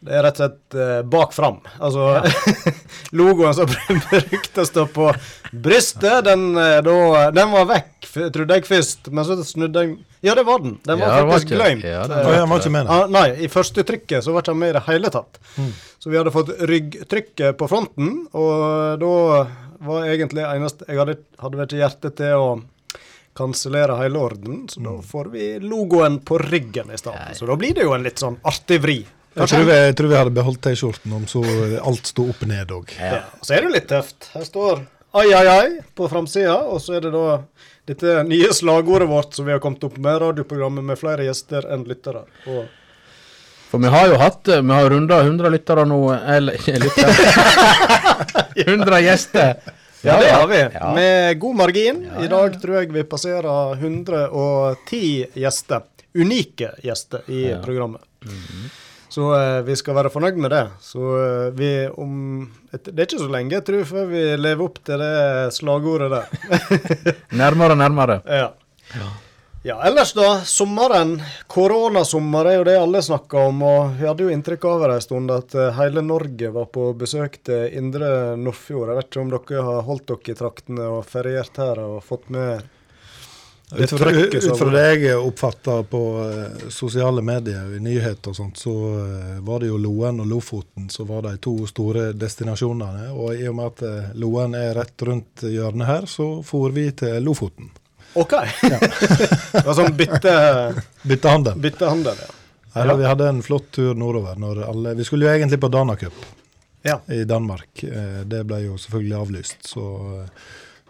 det 0.07 0.15
er 0.17 0.23
rett 0.27 0.39
og 0.41 0.45
slett 0.47 0.77
eh, 0.81 1.01
bak 1.13 1.33
fram. 1.35 1.57
Altså 1.83 2.23
logoen 3.19 3.55
som 3.59 3.67
brukte 4.11 4.63
å 4.63 4.69
stå 4.69 4.85
på 4.95 5.09
brystet, 5.53 6.25
den, 6.29 6.49
eh, 6.59 6.79
da, 6.87 6.97
den 7.35 7.51
var 7.55 7.67
vekk, 7.71 8.09
trodde 8.35 8.59
jeg 8.61 8.67
først. 8.69 9.11
Men 9.13 9.27
så 9.29 9.37
snudde 9.47 9.83
jeg 9.87 9.97
Ja, 10.27 10.35
det 10.39 10.47
var 10.49 10.63
den. 10.65 10.79
Den 10.87 10.99
var 11.03 11.07
Ja, 11.13 11.19
faktisk 11.29 11.33
var 11.33 11.43
ikke- 11.45 11.59
glemt. 11.61 11.85
ja, 11.91 12.07
den 12.11 12.19
Eh, 12.19 12.37
jeg 12.39 12.49
var 12.51 12.63
ikke 12.65 12.73
med. 12.79 12.87
Ah, 12.91 13.07
nei, 13.07 13.27
i 13.45 13.51
første 13.53 13.85
trykket 13.87 14.25
så 14.25 14.33
var 14.35 14.43
ikke 14.43 14.55
han 14.55 14.63
med 14.63 14.71
i 14.75 14.79
det 14.79 14.85
hele 14.89 15.11
tatt. 15.15 15.39
Så 16.01 16.11
vi 16.11 16.17
hadde 16.19 16.33
fått 16.35 16.55
ryggtrykket 16.71 17.57
på 17.61 17.69
fronten, 17.71 18.27
og 18.33 18.99
da 19.03 19.13
var 19.87 20.07
egentlig 20.09 20.43
eneste 20.47 20.87
Jeg 20.89 20.99
hadde, 21.03 21.19
hadde 21.43 21.57
vel 21.61 21.67
ikke 21.69 21.83
hjerte 21.83 22.11
til 22.17 22.33
å 22.41 22.49
kansellere 23.37 23.99
hele 24.01 24.17
orden, 24.19 24.63
så 24.69 24.81
da 24.81 24.95
får 25.05 25.27
vi 25.35 25.47
logoen 25.61 26.21
på 26.25 26.39
ryggen 26.41 26.89
i 26.91 26.97
stedet. 26.97 27.37
Så 27.37 27.47
da 27.47 27.57
blir 27.61 27.75
det 27.77 27.85
jo 27.85 27.93
en 27.93 28.03
litt 28.07 28.17
sånn 28.23 28.39
artig 28.49 28.79
vri. 28.81 28.95
Jeg 29.37 29.49
tror, 29.53 29.65
vi, 29.69 29.73
jeg 29.77 29.97
tror 29.99 30.09
vi 30.09 30.17
hadde 30.17 30.33
beholdt 30.39 30.63
T-skjorten 30.65 31.13
om 31.13 31.27
så 31.29 31.43
alt 31.85 32.09
sto 32.09 32.25
opp 32.33 32.41
ned 32.49 32.71
òg. 32.73 32.93
Ja. 32.97 33.19
Så 33.45 33.53
er 33.53 33.61
det 33.61 33.69
jo 33.69 33.75
litt 33.75 33.89
tøft. 33.91 34.31
Her 34.33 34.47
står 34.49 34.81
ai, 35.17 35.27
ai, 35.37 35.47
ai 35.53 35.69
på 35.97 36.09
framsida, 36.09 36.57
og 36.73 36.81
så 36.81 36.97
er 36.97 37.05
det 37.05 37.13
da 37.13 37.39
dette 37.87 38.15
nye 38.27 38.49
slagordet 38.57 39.09
vårt 39.09 39.37
som 39.37 39.47
vi 39.47 39.53
har 39.55 39.61
kommet 39.63 39.85
opp 39.87 39.99
med, 40.01 40.19
radioprogrammet 40.25 40.85
med 40.89 40.99
flere 41.01 41.29
gjester 41.29 41.69
enn 41.73 41.85
lyttere. 41.89 42.25
Og 42.49 42.65
For 43.71 43.83
vi 43.83 43.91
har 43.93 44.09
jo 44.09 44.17
hatt 44.21 44.49
eh, 44.49 44.61
Vi 44.63 44.73
har 44.73 44.89
runda 44.91 45.21
100 45.25 45.51
lyttere 45.53 45.85
nå, 45.91 46.01
eller 46.17 46.57
ikke 46.57 46.79
lyttere 46.85 47.13
100 48.67 49.01
gjester. 49.05 49.55
Ja, 50.07 50.17
det 50.23 50.31
har 50.31 50.47
vi. 50.49 50.59
Ja. 50.75 50.91
Med 50.95 51.39
god 51.43 51.57
margin. 51.61 52.03
I 52.23 52.29
dag 52.31 52.57
tror 52.63 52.77
jeg 52.81 52.93
vi 52.95 53.03
passerer 53.11 53.75
110 53.75 55.27
gjester. 55.35 55.83
Unike 56.17 56.73
gjester 56.85 57.25
i 57.29 57.49
Ja. 57.51 57.61
programmet. 57.65 58.03
Så 59.17 59.31
eh, 59.33 59.63
vi 59.65 59.73
skal 59.81 59.97
være 59.97 60.13
fornøyd 60.13 60.37
med 60.45 60.53
det. 60.53 60.65
Så 60.85 61.01
eh, 61.17 61.53
vi 61.57 61.71
om 61.89 62.43
et, 62.69 62.91
Det 62.91 62.99
er 62.99 63.07
ikke 63.07 63.23
så 63.23 63.31
lenge, 63.33 63.55
jeg 63.57 63.65
tror, 63.65 63.85
før 63.89 64.11
vi 64.11 64.25
lever 64.37 64.65
opp 64.67 64.83
til 64.85 65.01
det 65.01 65.55
slagordet 65.57 66.11
der. 66.13 66.75
Nærmere 67.43 67.79
nærmere. 67.81 68.21
Ja. 68.29 68.51
Ja, 69.67 69.81
ellers 69.89 70.13
da, 70.15 70.45
sommeren. 70.47 71.17
Koronasommer 71.51 72.47
er 72.47 72.61
jo 72.61 72.67
det 72.69 72.77
alle 72.79 73.01
snakker 73.03 73.49
om. 73.49 73.65
Og 73.67 73.97
vi 73.97 74.07
hadde 74.07 74.27
jo 74.27 74.35
inntrykk 74.37 74.69
av 74.69 74.85
det 74.85 74.91
en 74.99 75.07
stund 75.09 75.33
at 75.35 75.57
eh, 75.57 75.73
hele 75.81 76.05
Norge 76.05 76.53
var 76.55 76.69
på 76.77 76.93
besøk 77.01 77.41
til 77.49 77.73
Indre 77.81 78.37
Nordfjord. 78.39 78.93
Jeg 78.93 79.01
vet 79.01 79.11
ikke 79.11 79.25
om 79.25 79.33
dere 79.33 79.65
har 79.71 79.87
holdt 79.89 80.13
dere 80.13 80.35
i 80.37 80.39
traktene 80.45 80.91
og 80.99 81.09
feriert 81.09 81.59
her 81.65 81.81
og 81.83 82.05
fått 82.05 82.29
med 82.37 82.69
Ut 83.75 83.91
fra, 83.91 84.71
det 84.71 84.83
jeg 85.03 85.17
oppfatta 85.19 85.81
på 85.91 86.01
eh, 86.23 86.69
sosiale 86.71 87.23
medier, 87.23 87.65
i 87.75 87.81
nyheter 87.83 88.31
og 88.31 88.37
sånt, 88.39 88.61
så 88.63 88.73
eh, 89.01 89.41
var 89.43 89.59
det 89.65 89.73
jo 89.73 89.79
Loen 89.83 90.21
og 90.23 90.29
Lofoten 90.31 90.87
som 90.93 91.09
var 91.11 91.25
de 91.27 91.33
to 91.43 91.57
store 91.67 92.13
destinasjonene. 92.15 93.09
Og 93.11 93.35
i 93.35 93.49
og 93.51 93.57
med 93.59 93.73
at 93.73 93.83
eh, 93.89 94.13
Loen 94.23 94.55
er 94.55 94.71
rett 94.79 95.03
rundt 95.09 95.43
hjørnet 95.51 95.91
her, 95.91 96.07
så 96.07 96.29
for 96.47 96.71
vi 96.77 96.93
til 96.95 97.19
Lofoten. 97.27 97.73
OK! 98.15 98.37
det 99.53 99.65
var 99.67 99.75
sånn 99.77 99.97
bytte, 99.99 100.37
Byttehandel. 101.03 101.59
byttehandel, 101.67 102.23
ja. 102.23 102.33
Her, 102.77 102.93
Vi 103.01 103.09
hadde 103.09 103.29
en 103.33 103.43
flott 103.43 103.73
tur 103.75 103.99
nordover. 103.99 104.39
Alle, 104.69 104.95
vi 104.95 105.05
skulle 105.05 105.27
jo 105.27 105.33
egentlig 105.35 105.59
på 105.61 105.73
Danacup 105.73 106.15
Ja. 106.87 107.01
i 107.11 107.25
Danmark. 107.25 107.83
Det 108.29 108.43
ble 108.47 108.59
jo 108.69 108.77
selvfølgelig 108.79 109.17
avlyst. 109.17 109.57
Så 109.75 109.85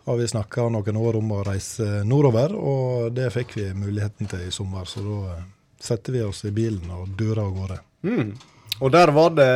har 0.07 0.17
vi 0.17 0.29
snakka 0.29 0.69
noen 0.71 0.97
år 0.97 1.17
om 1.19 1.33
å 1.35 1.45
reise 1.47 2.03
nordover, 2.07 2.55
og 2.55 3.15
det 3.17 3.31
fikk 3.35 3.57
vi 3.59 3.71
muligheten 3.75 4.29
til 4.31 4.45
i 4.47 4.53
sommer. 4.55 4.87
Så 4.87 5.03
da 5.03 5.33
eh, 5.35 5.47
setter 5.83 6.15
vi 6.15 6.23
oss 6.23 6.45
i 6.47 6.53
bilen 6.55 6.93
og 6.95 7.11
durer 7.19 7.43
av 7.43 7.57
gårde. 7.57 7.81
Mm. 8.07 8.31
Og 8.77 8.93
der 8.93 9.11
var 9.17 9.33
det 9.33 9.51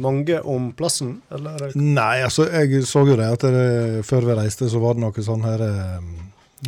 mange 0.00 0.40
om 0.40 0.70
plassen, 0.74 1.18
eller? 1.30 1.68
Nei, 1.76 2.24
altså 2.24 2.48
jeg 2.48 2.82
så 2.88 3.04
jo 3.06 3.16
det 3.18 3.28
at 3.36 3.44
det, 3.54 4.04
før 4.08 4.30
vi 4.30 4.38
reiste, 4.40 4.70
så 4.72 4.80
var 4.82 4.96
det 4.96 5.04
noen 5.04 5.26
sånne 5.28 5.52
her 5.52 5.64
eh, 5.68 6.12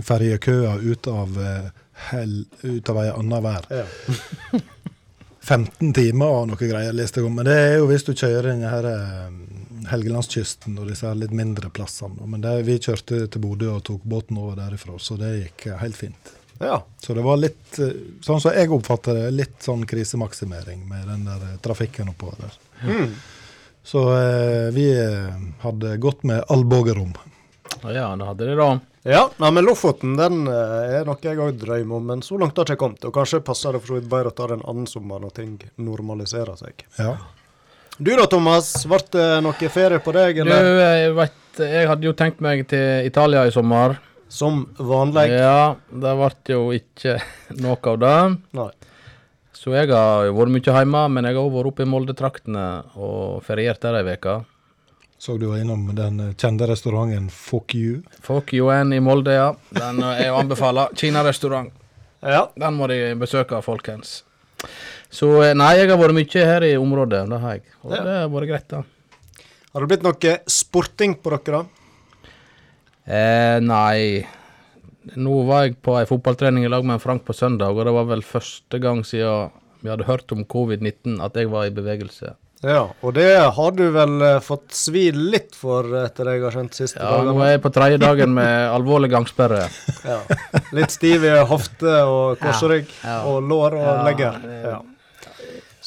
ferjekøer 0.05 0.85
ut 0.85 1.09
av 1.11 1.39
eh, 1.43 1.71
hell, 2.13 2.43
ut 2.63 2.93
av 2.93 3.03
ei 3.03 3.09
anna 3.15 3.41
vær. 3.43 3.71
Ja. 3.73 3.87
15 5.49 5.95
timer 5.97 6.29
og 6.29 6.51
noe 6.51 6.61
greier, 6.61 6.93
leste 6.93 7.23
jeg 7.23 7.29
om. 7.29 7.39
Men 7.39 7.49
det 7.49 7.57
er 7.57 7.79
jo 7.79 7.89
hvis 7.89 8.05
du 8.05 8.13
kjører 8.13 8.53
denne 8.53 8.73
her 8.73 8.89
eh, 8.93 9.29
Helgelandskysten 9.91 10.79
og 10.79 10.91
disse 10.91 11.11
litt 11.17 11.33
mindre 11.35 11.71
plassene. 11.75 12.27
Men 12.27 12.43
det, 12.45 12.55
vi 12.69 12.79
kjørte 12.79 13.25
til 13.27 13.43
Bodø 13.43 13.71
og 13.77 13.85
tok 13.89 14.05
båten 14.09 14.39
over 14.41 14.59
derifra, 14.59 14.99
så 15.01 15.17
det 15.21 15.33
gikk 15.37 15.67
eh, 15.71 15.81
helt 15.83 15.97
fint. 15.97 16.35
ja. 16.59 16.85
Så 17.01 17.15
det 17.15 17.23
var 17.23 17.37
litt, 17.39 17.79
eh, 17.79 17.95
sånn 18.21 18.41
som 18.41 18.53
jeg 18.55 18.71
oppfatter 18.75 19.15
det, 19.15 19.31
litt 19.31 19.63
sånn 19.63 19.87
krisemaksimering 19.87 20.85
med 20.89 21.07
den 21.09 21.25
der 21.29 21.45
eh, 21.53 21.59
trafikken 21.63 22.11
oppover 22.13 22.45
der. 22.45 22.59
Mm. 22.85 23.13
Så 23.83 24.03
eh, 24.17 24.69
vi 24.75 24.89
hadde 25.63 25.97
gått 25.97 26.23
med 26.29 26.45
albuerom. 26.49 27.15
Ja, 27.83 28.11
det 28.17 28.27
hadde 28.27 28.47
de 28.49 28.57
da. 28.59 28.69
Ja, 29.09 29.23
nei, 29.39 29.51
men 29.55 29.65
Lofoten 29.65 30.17
den 30.19 30.43
er 30.51 31.07
noe 31.07 31.23
jeg 31.23 31.39
òg 31.41 31.57
drømmer 31.63 31.97
om, 31.97 32.09
men 32.11 32.23
så 32.27 32.37
langt 32.37 32.59
har 32.59 32.67
jeg 32.67 32.77
ikke 32.77 32.83
kommet. 32.83 33.07
Og 33.09 33.15
kanskje 33.15 33.41
passer 33.47 33.73
det 33.73 33.81
for 33.81 33.95
så 33.95 34.01
vidt 34.01 34.11
bedre 34.11 34.33
å 34.33 34.37
ta 34.37 34.49
det 34.51 34.59
en 34.59 34.67
annen 34.69 34.89
sommer 34.91 35.23
når 35.23 35.37
ting 35.39 35.55
normaliserer 35.81 36.59
seg. 36.59 36.83
Ja. 36.99 37.15
Du 37.99 38.13
da, 38.15 38.27
Thomas. 38.31 38.71
Ble 38.87 39.01
det 39.11 39.27
noe 39.43 39.71
ferie 39.75 39.99
på 39.99 40.13
deg, 40.15 40.37
eller? 40.45 40.63
Du, 40.63 40.83
jeg 40.83 41.15
vet, 41.17 41.63
jeg 41.67 41.89
hadde 41.91 42.07
jo 42.07 42.13
tenkt 42.15 42.43
meg 42.45 42.61
til 42.71 43.09
Italia 43.09 43.43
i 43.49 43.51
sommer. 43.51 43.97
Som 44.31 44.69
vanlig? 44.79 45.33
Ja, 45.33 45.75
det 45.91 46.13
ble 46.21 46.29
jo 46.53 46.61
ikke 46.77 47.17
noe 47.65 47.81
av 47.91 47.99
det. 48.05 48.13
Nei. 48.55 48.69
Så 49.59 49.75
jeg 49.75 49.91
har 49.91 50.29
jo 50.29 50.37
vært 50.37 50.55
mye 50.55 50.77
hjemme, 50.79 51.01
men 51.11 51.27
jeg 51.27 51.35
har 51.35 51.43
også 51.43 51.57
vært 51.57 51.71
oppe 51.73 51.83
i 51.83 51.91
Molde-traktene 51.91 52.67
og 53.03 53.43
feriert 53.43 53.83
der 53.83 53.99
ei 53.99 54.15
uke. 54.15 54.37
Så 55.19 55.35
du 55.35 55.49
var 55.51 55.59
innom 55.59 55.89
den 55.99 56.21
eh, 56.23 56.35
kjente 56.39 56.69
restauranten 56.71 57.27
Fuck 57.35 57.75
You. 57.75 58.05
Fuck 58.23 58.55
UN 58.55 58.95
i 58.95 59.01
Molde, 59.03 59.35
ja. 59.35 59.49
Den 59.75 59.99
er 60.07 60.29
jo 60.29 60.39
anbefala. 60.39 60.87
Kinarestaurant. 61.01 61.75
Ja. 62.23 62.45
Den 62.55 62.79
må 62.79 62.87
de 62.87 63.17
besøke, 63.19 63.59
folkens. 63.67 64.21
Så 65.11 65.29
eh, 65.43 65.55
nei, 65.57 65.73
jeg 65.79 65.89
har 65.91 65.99
vært 66.01 66.17
mye 66.19 66.47
her 66.51 66.67
i 66.69 66.75
området, 66.77 67.23
det 67.31 67.41
har 67.41 67.57
jeg. 67.59 67.63
Og 67.85 67.93
Ja. 67.97 68.03
det 68.05 68.17
har 68.21 68.29
vært 68.35 68.49
greit, 68.51 68.69
da. 68.69 68.83
Har 69.73 69.85
det 69.85 69.89
blitt 69.93 70.03
noe 70.07 70.35
sporting 70.49 71.15
på 71.23 71.31
dere, 71.37 71.63
da? 71.63 71.65
Eh, 73.09 73.61
nei. 73.65 74.27
Nå 75.17 75.39
var 75.49 75.65
jeg 75.69 75.79
på 75.81 75.95
ei 75.97 76.05
fotballtrening 76.09 76.67
i 76.67 76.69
lag 76.73 76.85
med 76.85 77.01
Frank 77.01 77.25
på 77.25 77.33
søndag, 77.37 77.73
og 77.73 77.87
det 77.89 77.95
var 77.97 78.05
vel 78.11 78.21
første 78.27 78.81
gang 78.83 79.01
siden 79.09 79.49
vi 79.81 79.89
hadde 79.89 80.05
hørt 80.09 80.33
om 80.35 80.43
covid-19 80.45 81.21
at 81.25 81.39
jeg 81.39 81.49
var 81.49 81.69
i 81.69 81.73
bevegelse. 81.73 82.35
Ja, 82.67 82.89
og 83.07 83.13
det 83.15 83.29
har 83.55 83.71
du 83.79 83.85
vel 83.95 84.17
eh, 84.27 84.41
fått 84.43 84.75
svi 84.75 85.07
litt 85.15 85.55
for, 85.55 85.87
etter 86.03 86.27
det 86.27 86.33
jeg 86.35 86.43
har 86.43 86.57
skjønt 86.57 86.75
siste 86.75 86.99
Ja, 86.99 87.21
nå 87.23 87.37
er 87.47 87.53
jeg 87.55 87.63
på 87.63 87.71
tredje 87.73 88.01
dagen 88.03 88.35
med 88.35 88.51
alvorlig 88.77 89.13
gangsperre. 89.15 89.69
Ja. 90.03 90.19
Litt 90.75 90.91
stiv 90.91 91.23
i 91.25 91.37
hofte 91.47 92.01
og 92.11 92.41
korsrygg 92.43 92.91
Ja. 93.05 93.21
og 93.31 93.47
lår 93.47 93.79
og 93.79 93.87
Ja, 93.87 93.97
legger. 94.11 94.41
Ja. 94.67 94.79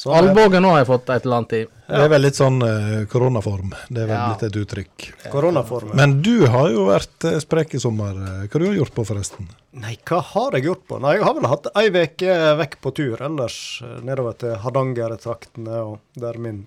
Sånn. 0.02 0.16
Albuen 0.18 0.64
nå 0.64 0.70
har 0.72 0.80
jeg 0.80 0.88
fått 0.88 1.10
et 1.14 1.26
eller 1.28 1.36
annet 1.38 1.52
i. 1.54 1.58
Det 1.92 1.98
er 2.02 2.08
vel 2.10 2.24
litt 2.24 2.34
sånn 2.38 2.56
uh, 2.64 3.04
koronaform. 3.12 3.70
Det 3.86 4.00
er 4.02 4.08
vel 4.08 4.16
Ja. 4.16 4.24
litt 4.32 4.42
et 4.48 4.56
uttrykk. 4.58 5.04
Koronaform. 5.30 5.92
Men 5.94 6.16
du 6.26 6.46
har 6.50 6.72
jo 6.72 6.88
vært 6.88 7.26
eh, 7.28 7.36
sprek 7.44 7.76
i 7.78 7.80
sommer. 7.82 8.16
Hva 8.18 8.48
Hva 8.50 8.58
du 8.58 8.66
har 8.66 8.74
gjort 8.80 8.94
på, 8.96 9.04
forresten? 9.06 9.46
Nei, 9.78 9.94
hva 10.08 10.18
har 10.32 10.56
jeg 10.58 10.66
gjort 10.66 10.82
på? 10.90 10.98
Nei, 11.04 11.12
Jeg 11.20 11.22
har 11.28 11.34
vel 11.38 11.46
hatt 11.52 11.70
ei 11.78 11.86
uke 11.94 12.34
vekk 12.64 12.76
på 12.82 12.94
tur, 12.98 13.22
ellers 13.22 13.60
eh, 13.86 14.00
nedover 14.02 14.34
til 14.42 14.56
Hardanger-traktene 14.64 15.78
og 15.86 16.00
der 16.18 16.38
min, 16.38 16.64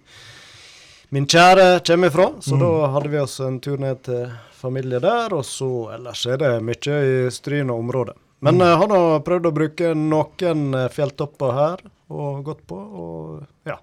min 1.12 1.27
kjære 1.27 1.82
kommer 1.86 2.08
ifra. 2.13 2.30
Så 2.39 2.56
da 2.62 2.72
hadde 2.96 3.12
vi 3.12 3.20
oss 3.20 3.39
en 3.44 3.60
tur 3.60 3.77
ned 3.84 4.04
til 4.08 4.30
familie 4.56 5.00
der, 5.04 5.34
og 5.36 5.44
så 5.44 5.89
ellers 5.98 6.24
er 6.25 6.39
det 6.39 6.54
mye 6.63 7.01
i 7.04 7.32
Stryn 7.36 7.70
og 7.74 7.84
området. 7.84 8.15
Men 8.44 8.60
jeg 8.60 8.80
har 8.82 8.92
nå 8.92 9.01
prøvd 9.25 9.48
å 9.48 9.54
bruke 9.56 9.92
noen 9.98 10.65
eh, 10.75 10.89
fjelltopper 10.94 11.54
her 11.56 11.86
og 12.13 12.42
gått 12.46 12.65
på, 12.68 12.77
og 12.77 13.70
ja. 13.70 13.80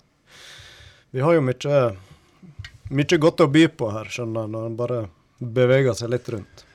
Vi 1.12 1.20
har 1.24 1.36
jo 1.36 1.44
mye, 1.44 1.80
mye 2.92 3.18
godt 3.20 3.42
å 3.44 3.48
by 3.52 3.64
på 3.76 3.88
her, 3.92 4.12
skjønner 4.12 4.44
jeg, 4.44 4.52
når 4.54 4.68
en 4.68 4.76
bare 4.78 5.00
beveger 5.42 5.96
seg 5.98 6.12
litt 6.12 6.28
rundt. 6.32 6.66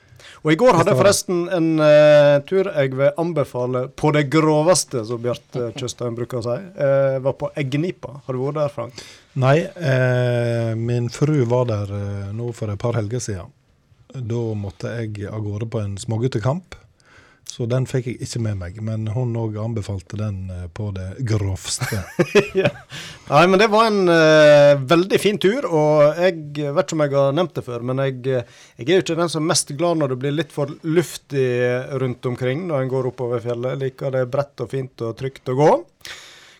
Og 0.44 0.52
i 0.52 0.58
går 0.58 0.76
hadde 0.78 0.92
jeg 0.92 1.00
forresten 1.00 1.38
en 1.54 1.68
uh, 1.82 2.38
tur 2.46 2.68
jeg 2.70 2.92
vil 2.94 3.20
anbefale 3.20 3.86
på 3.98 4.12
det 4.14 4.26
groveste, 4.30 5.02
som 5.08 5.22
Bjarte 5.22 5.70
Tjøstheim 5.78 6.18
bruker 6.18 6.40
å 6.40 6.44
si. 6.46 6.56
Uh, 6.78 7.18
var 7.24 7.36
på 7.40 7.50
Eggnipa. 7.58 8.20
Har 8.26 8.36
du 8.36 8.42
vært 8.44 8.60
der, 8.60 8.74
Frank? 8.74 9.02
Nei, 9.38 9.56
uh, 9.66 10.74
min 10.78 11.08
fru 11.14 11.40
var 11.50 11.68
der 11.70 11.94
eh, 11.94 12.28
nå 12.34 12.50
for 12.56 12.70
et 12.72 12.80
par 12.82 12.98
helger 12.98 13.22
siden. 13.22 13.50
Da 14.14 14.42
måtte 14.58 14.92
jeg 14.98 15.28
av 15.28 15.42
gårde 15.44 15.68
på 15.70 15.82
en 15.82 15.98
småguttekamp, 16.00 16.78
så 17.58 17.66
den 17.66 17.88
fikk 17.90 18.04
jeg 18.06 18.20
ikke 18.22 18.40
med 18.44 18.58
meg. 18.60 18.76
Men 18.86 19.08
hun 19.10 19.32
òg 19.34 19.56
anbefalte 19.58 20.14
den 20.20 20.44
eh, 20.54 20.66
på 20.70 20.92
det 20.94 21.08
grovste. 21.26 22.04
ja. 22.60 22.70
Nei, 23.26 23.40
men 23.50 23.58
det 23.58 23.66
var 23.72 23.88
en 23.88 24.04
uh, 24.06 24.78
veldig 24.78 25.18
fin 25.18 25.40
tur, 25.42 25.66
og 25.66 26.20
jeg 26.22 26.36
vet 26.54 26.84
ikke 26.84 26.94
om 26.94 27.02
jeg 27.02 27.16
har 27.16 27.34
nevnt 27.34 27.58
det 27.58 27.64
før, 27.66 27.82
men 27.90 28.04
jeg, 28.04 28.20
eh, 28.30 28.62
jeg 28.78 28.86
er 28.86 29.00
jo 29.00 29.06
ikke 29.08 29.18
den 29.18 29.32
som 29.32 29.42
er 29.42 29.50
mest 29.50 29.74
glad 29.74 29.98
når 29.98 30.14
det 30.14 30.20
blir 30.22 30.36
litt 30.36 30.54
for 30.54 30.70
luftig 30.86 31.48
rundt 31.98 32.30
omkring 32.30 32.62
når 32.68 32.84
en 32.84 32.94
går 32.94 33.10
oppover 33.10 33.42
fjellet. 33.42 33.74
Jeg 33.74 33.82
liker 33.82 34.14
det 34.14 34.22
bredt 34.30 34.62
og 34.62 34.70
fint 34.76 35.06
og 35.08 35.18
trygt 35.18 35.50
å 35.50 35.58
gå. 35.58 35.68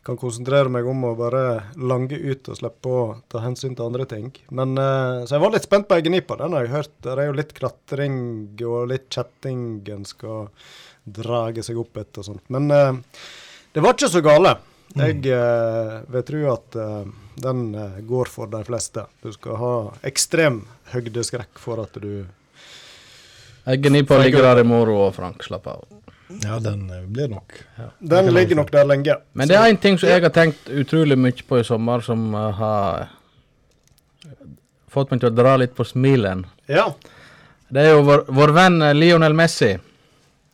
Kan 0.08 0.18
konsentrere 0.18 0.72
meg 0.72 0.86
om 0.88 1.06
å 1.06 1.14
bare 1.14 1.44
lange 1.78 2.18
ut 2.18 2.50
og 2.50 2.58
slippe 2.58 2.90
å 2.90 3.06
ta 3.30 3.44
hensyn 3.44 3.78
til 3.78 3.86
andre 3.86 4.08
ting. 4.10 4.32
Men, 4.50 4.74
uh, 4.74 5.22
så 5.22 5.38
jeg 5.38 5.46
var 5.46 5.54
litt 5.54 5.70
spent 5.70 5.86
på 5.86 6.02
egenipa. 6.02 6.42
Den 6.42 6.58
har 6.58 6.66
jeg 6.66 6.74
hørt. 6.74 6.94
Der 7.06 7.22
er 7.22 7.30
jo 7.30 7.38
litt 7.38 7.54
klatring 7.54 8.20
og 8.66 8.90
litt 8.90 9.06
kjetting 9.14 9.62
en 9.94 10.06
skal 10.08 10.50
drage 11.14 11.64
seg 11.66 11.78
opp 11.80 12.00
etter 12.00 12.22
og 12.22 12.28
sånt. 12.32 12.44
Men 12.54 12.70
eh, 12.74 13.22
det 13.72 13.84
var 13.84 13.96
ikke 13.96 14.10
så 14.12 14.24
gale. 14.24 14.56
Jeg 14.96 15.20
eh, 15.28 15.94
vil 16.08 16.24
tro 16.26 16.44
at 16.54 16.78
eh, 16.80 17.10
den 17.42 17.74
eh, 17.74 18.00
går 18.08 18.30
for 18.32 18.50
de 18.50 18.62
fleste. 18.64 19.04
Du 19.22 19.32
skal 19.34 19.60
ha 19.60 19.74
ekstrem 20.08 20.62
høydeskrekk 20.94 21.60
for 21.60 21.82
at 21.84 21.98
du 22.00 22.26
Jeg 23.68 23.82
gnir 23.84 24.06
på 24.08 24.16
ligger 24.22 24.46
der 24.48 24.62
i 24.62 24.66
morgen 24.66 24.96
og 24.96 25.14
Frank, 25.14 25.44
slapp 25.44 25.66
av. 25.68 25.84
Ja, 26.28 26.58
den 26.58 26.90
eh, 26.90 27.04
blir 27.06 27.28
nok. 27.28 27.52
Den 27.98 28.32
ligger 28.34 28.56
nok 28.56 28.72
der 28.72 28.84
lenge. 28.84 29.18
Men 29.32 29.48
det 29.48 29.56
er 29.56 29.68
én 29.68 29.80
ting 29.80 29.98
som 29.98 30.08
jeg 30.08 30.24
har 30.24 30.32
tenkt 30.32 30.68
utrolig 30.68 31.18
mye 31.18 31.44
på 31.48 31.60
i 31.60 31.64
sommer, 31.64 32.04
som 32.04 32.34
uh, 32.34 32.48
har 32.56 33.08
fått 34.92 35.12
meg 35.12 35.22
til 35.22 35.30
å 35.30 35.36
dra 35.36 35.56
litt 35.60 35.76
på 35.76 35.86
smilen. 35.88 36.46
Ja. 36.68 36.90
Det 37.68 37.84
er 37.84 37.96
jo 37.96 38.04
vår, 38.08 38.24
vår 38.32 38.54
venn 38.56 38.80
Lionel 38.96 39.36
Messi, 39.36 39.74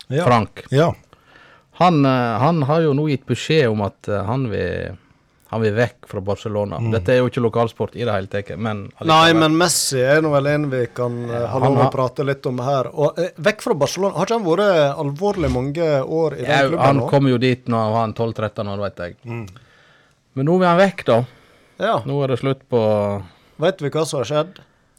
Ja. 0.07 0.25
Frank. 0.27 0.63
Ja. 0.69 0.91
Han, 1.79 2.05
eh, 2.05 2.37
han 2.39 2.61
har 2.69 2.81
jo 2.85 2.93
nå 2.95 3.07
gitt 3.11 3.25
beskjed 3.27 3.67
om 3.71 3.81
at 3.83 4.07
eh, 4.07 4.21
han 4.27 4.45
vil, 4.51 4.93
han 5.51 5.61
vil 5.61 5.73
vekk 5.75 6.07
fra 6.07 6.21
Barcelona. 6.23 6.77
Dette 6.93 7.11
er 7.13 7.17
jo 7.19 7.27
ikke 7.31 7.43
lokalsport 7.43 7.97
i 7.99 8.05
det 8.07 8.13
hele 8.15 8.29
tatt, 8.31 8.53
men 8.57 8.85
Mm. 8.95 9.07
Nei, 9.09 9.33
men 9.35 9.57
Messi 9.59 9.99
er 9.99 10.21
nå 10.23 10.31
vel 10.31 10.47
en 10.53 10.69
vi 10.71 10.85
kan 10.95 11.17
eh, 11.29 11.45
ha 11.51 11.59
lov 11.59 11.81
å 11.83 11.89
prate 11.91 12.23
litt 12.23 12.45
om 12.47 12.59
her. 12.63 12.87
Og 12.93 13.19
eh, 13.19 13.33
vekk 13.37 13.61
fra 13.65 13.75
Barcelona. 13.81 14.15
Har 14.15 14.25
ikke 14.29 14.37
han 14.39 14.47
vært 14.47 15.03
alvorlig 15.03 15.51
mange 15.51 15.89
år 16.03 16.37
i 16.39 16.43
den 16.45 16.51
ja, 16.53 16.61
klubben 16.69 16.85
Han 16.85 17.01
nå? 17.03 17.09
kom 17.11 17.27
jo 17.33 17.37
dit 17.43 17.67
når 17.67 17.83
han 17.83 17.93
var 17.97 18.07
en 18.07 18.15
12-13 18.15 18.71
år, 18.75 18.83
vet 18.87 19.03
jeg. 19.03 19.17
Men 20.35 20.45
nå 20.49 20.57
vil 20.61 20.67
han 20.69 20.79
vekk, 20.79 21.05
da. 21.11 21.19
Ja. 21.79 21.97
Nå 22.07 22.21
er 22.23 22.31
det 22.31 22.39
slutt 22.39 22.63
på 22.71 22.79
Vet 23.59 23.81
vi 23.83 23.89
hva 23.91 24.05
som 24.07 24.19
har 24.21 24.27
skjedd? 24.31 24.57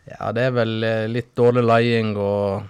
Ja, 0.09 0.31
det 0.33 0.45
er 0.49 0.53
vel 0.57 0.75
litt 1.13 1.33
dårlig 1.37 1.65
leding 1.65 2.15
og 2.21 2.63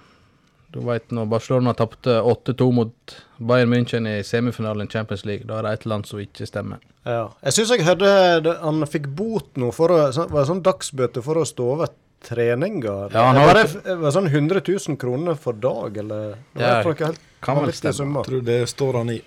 Du 0.77 0.83
vet 0.85 1.13
når 1.15 1.25
Barcelona 1.31 1.73
tapte 1.73 2.19
8-2 2.21 2.65
mot 2.77 3.13
Bayern 3.37 3.71
München 3.73 4.05
i 4.09 4.19
semifinalen 4.25 4.85
i 4.85 4.91
Champions 4.93 5.23
League, 5.25 5.47
da 5.49 5.57
er 5.57 5.65
det 5.65 5.71
et 5.73 5.85
eller 5.87 5.97
annet 5.97 6.09
som 6.11 6.19
ikke 6.21 6.45
stemmer. 6.45 6.83
Ja. 7.07 7.23
Jeg 7.47 7.55
syns 7.55 7.71
jeg 7.73 7.87
hørte 7.87 8.11
det, 8.45 8.53
han 8.61 8.85
fikk 8.85 9.07
bot 9.17 9.57
nå 9.57 9.71
for 9.73 9.95
å 9.95 10.03
var 10.19 10.35
det 10.35 10.49
sånn 10.51 10.61
dagsbøte 10.65 11.23
for 11.25 11.41
å 11.41 11.47
stå 11.49 11.71
over 11.77 11.89
treninger. 12.27 13.09
Ja, 13.13 13.25
han 13.29 13.39
har 13.41 13.49
var, 13.49 13.61
det, 13.63 13.97
var 14.03 14.13
sånn 14.13 14.29
100 14.29 14.61
000 14.67 15.01
kroner 15.01 15.41
for 15.41 15.57
dag, 15.57 15.97
eller 16.03 16.37
Ja, 16.53 16.77
det 16.83 16.93
ikke 16.93 17.11
helt 17.11 17.25
kan 17.41 17.61
vel 17.63 17.73
stemme. 17.73 18.21
Jeg 18.21 18.29
Tror 18.29 18.45
det 18.45 18.61
står 18.69 19.01
han 19.01 19.13
i. 19.17 19.19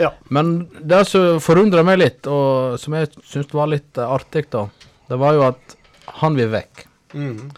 Ja. 0.00 0.14
Men 0.32 0.56
det 0.80 1.04
som 1.12 1.36
forundra 1.44 1.84
meg 1.86 2.00
litt, 2.00 2.26
og 2.32 2.80
som 2.80 2.96
jeg 2.96 3.12
syns 3.28 3.52
var 3.52 3.68
litt 3.76 4.00
artig, 4.00 4.48
da, 4.54 4.64
det 5.12 5.20
var 5.20 5.36
jo 5.36 5.48
at 5.52 5.80
han 6.22 6.38
vil 6.38 6.48
vekk. 6.52 6.86
Mm. 7.12 7.48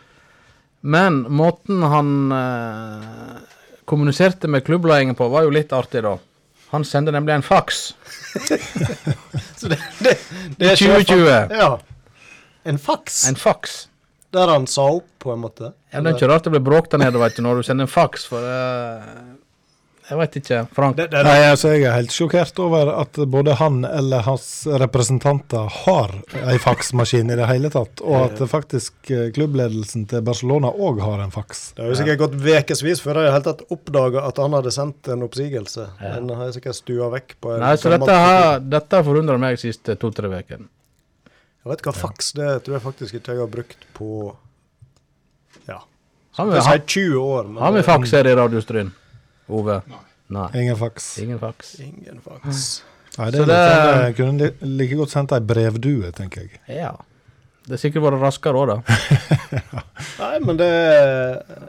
Men 0.80 1.22
måten 1.32 1.82
han 1.82 2.32
eh, 2.32 3.40
kommuniserte 3.84 4.48
med 4.48 4.64
klubbledelsen 4.64 5.14
på, 5.18 5.28
var 5.28 5.44
jo 5.44 5.52
litt 5.54 5.72
artig, 5.76 6.02
da. 6.06 6.16
Han 6.70 6.84
sendte 6.86 7.12
nemlig 7.12 7.34
en 7.34 7.44
faks. 7.44 7.94
Så 9.60 9.68
det, 9.68 9.78
det, 9.98 10.16
det 10.56 10.72
I 10.72 10.76
2020. 10.76 11.26
Ja. 11.50 11.70
En 12.62 12.78
faks? 12.78 13.24
En 13.28 13.36
faks. 13.36 13.88
Der 14.30 14.48
han 14.48 14.66
sa 14.70 14.86
opp, 15.00 15.08
på 15.18 15.32
en 15.34 15.42
måte? 15.42 15.72
Ja, 15.90 16.00
det 16.00 16.12
er 16.12 16.16
ikke 16.16 16.28
rart 16.30 16.46
det 16.46 16.52
blir 16.54 16.62
bråk 16.62 16.90
der 16.92 17.02
nede, 17.02 17.18
vet 17.18 17.36
du, 17.36 17.42
når 17.42 17.60
du 17.60 17.66
sender 17.66 17.88
en 17.88 17.90
faks, 17.90 18.28
for 18.30 18.46
eh, 18.46 19.08
Jeg 20.10 20.18
veit 20.18 20.36
ikke. 20.40 20.56
Frank? 20.74 20.96
Det, 20.98 21.04
det, 21.12 21.20
Nei, 21.22 21.36
altså 21.46 21.70
Jeg 21.70 21.84
er 21.86 21.92
helt 21.94 22.14
sjokkert 22.14 22.58
over 22.62 22.88
at 22.96 23.18
både 23.30 23.54
han 23.60 23.84
eller 23.86 24.24
hans 24.26 24.46
representanter 24.82 25.68
har 25.84 26.16
ei 26.50 26.56
faksmaskin 26.58 27.30
i 27.30 27.36
det 27.38 27.46
hele 27.46 27.70
tatt, 27.70 28.02
og 28.02 28.16
at 28.24 28.42
faktisk 28.50 29.12
eh, 29.14 29.28
klubbledelsen 29.36 30.08
til 30.10 30.24
Barcelona 30.26 30.72
òg 30.74 30.98
har 31.04 31.22
en 31.22 31.30
faks. 31.34 31.62
det 31.76 31.84
har 31.84 31.92
jo 31.92 32.00
sikkert 32.00 32.22
gått 32.24 32.36
ukevis 32.42 33.04
før 33.04 33.20
de 33.20 33.24
i 33.24 33.28
det 33.28 33.36
hele 33.36 33.46
tatt 33.52 33.64
oppdaga 33.70 34.26
at 34.26 34.42
han 34.42 34.58
hadde 34.58 34.74
sendt 34.74 35.12
en 35.14 35.22
oppsigelse. 35.28 35.86
Ja. 36.02 36.12
Den 36.18 36.34
har 36.34 36.50
jeg 36.50 36.58
sikkert 36.58 36.80
stua 36.80 37.10
vekk 37.14 37.38
på 37.38 37.54
en 37.54 37.62
Nei, 37.62 37.72
så 37.78 37.94
dette 37.94 38.20
har, 38.26 38.58
dette 38.66 39.06
forundrer 39.06 39.38
meg 39.38 39.60
de 39.60 39.64
siste 39.68 39.94
to-tre 40.00 40.32
ukene. 40.34 40.66
Jeg 41.60 41.70
vet 41.70 41.86
hva 41.86 41.92
faks 41.94 42.32
det 42.34 42.52
tror 42.64 42.80
jeg 42.80 42.82
faktisk 42.88 43.20
ikke 43.20 43.36
jeg 43.36 43.44
har 43.44 43.50
brukt 43.52 43.86
på 43.94 44.32
Ja. 45.68 45.84
Skal 46.34 46.50
vi 46.50 46.62
si 46.64 46.80
20 46.98 47.20
år, 47.20 47.50
men 47.52 47.62
har 47.62 47.78
vi 47.78 47.86
faks 47.86 48.18
her 48.18 48.26
i 48.26 48.34
Radiostryn. 48.34 48.90
Ove? 49.50 49.80
Nei. 50.30 50.46
Ingen 50.62 50.76
faks. 50.78 51.06
Ingen 51.24 51.38
faks. 51.42 51.74
Ingen 51.82 52.20
faks. 52.24 52.64
Nei, 53.18 53.30
det, 53.34 53.40
Så 53.40 53.42
er 53.42 53.46
det- 53.46 53.60
sånn, 53.60 54.02
jeg 54.06 54.16
kunne 54.16 54.38
li- 54.38 54.68
like 54.78 54.96
godt 55.00 55.10
sendt 55.10 55.32
ei 55.34 55.40
brevdue, 55.42 56.12
tenker 56.14 56.44
jeg. 56.46 56.60
Ja. 56.70 56.92
Det 57.66 57.74
er 57.76 57.80
sikkert 57.82 58.02
vært 58.06 58.20
raskere 58.22 58.54
òg, 58.60 58.70
da. 58.70 58.76
Nei, 60.20 60.38
men 60.46 60.56
det 60.56 60.70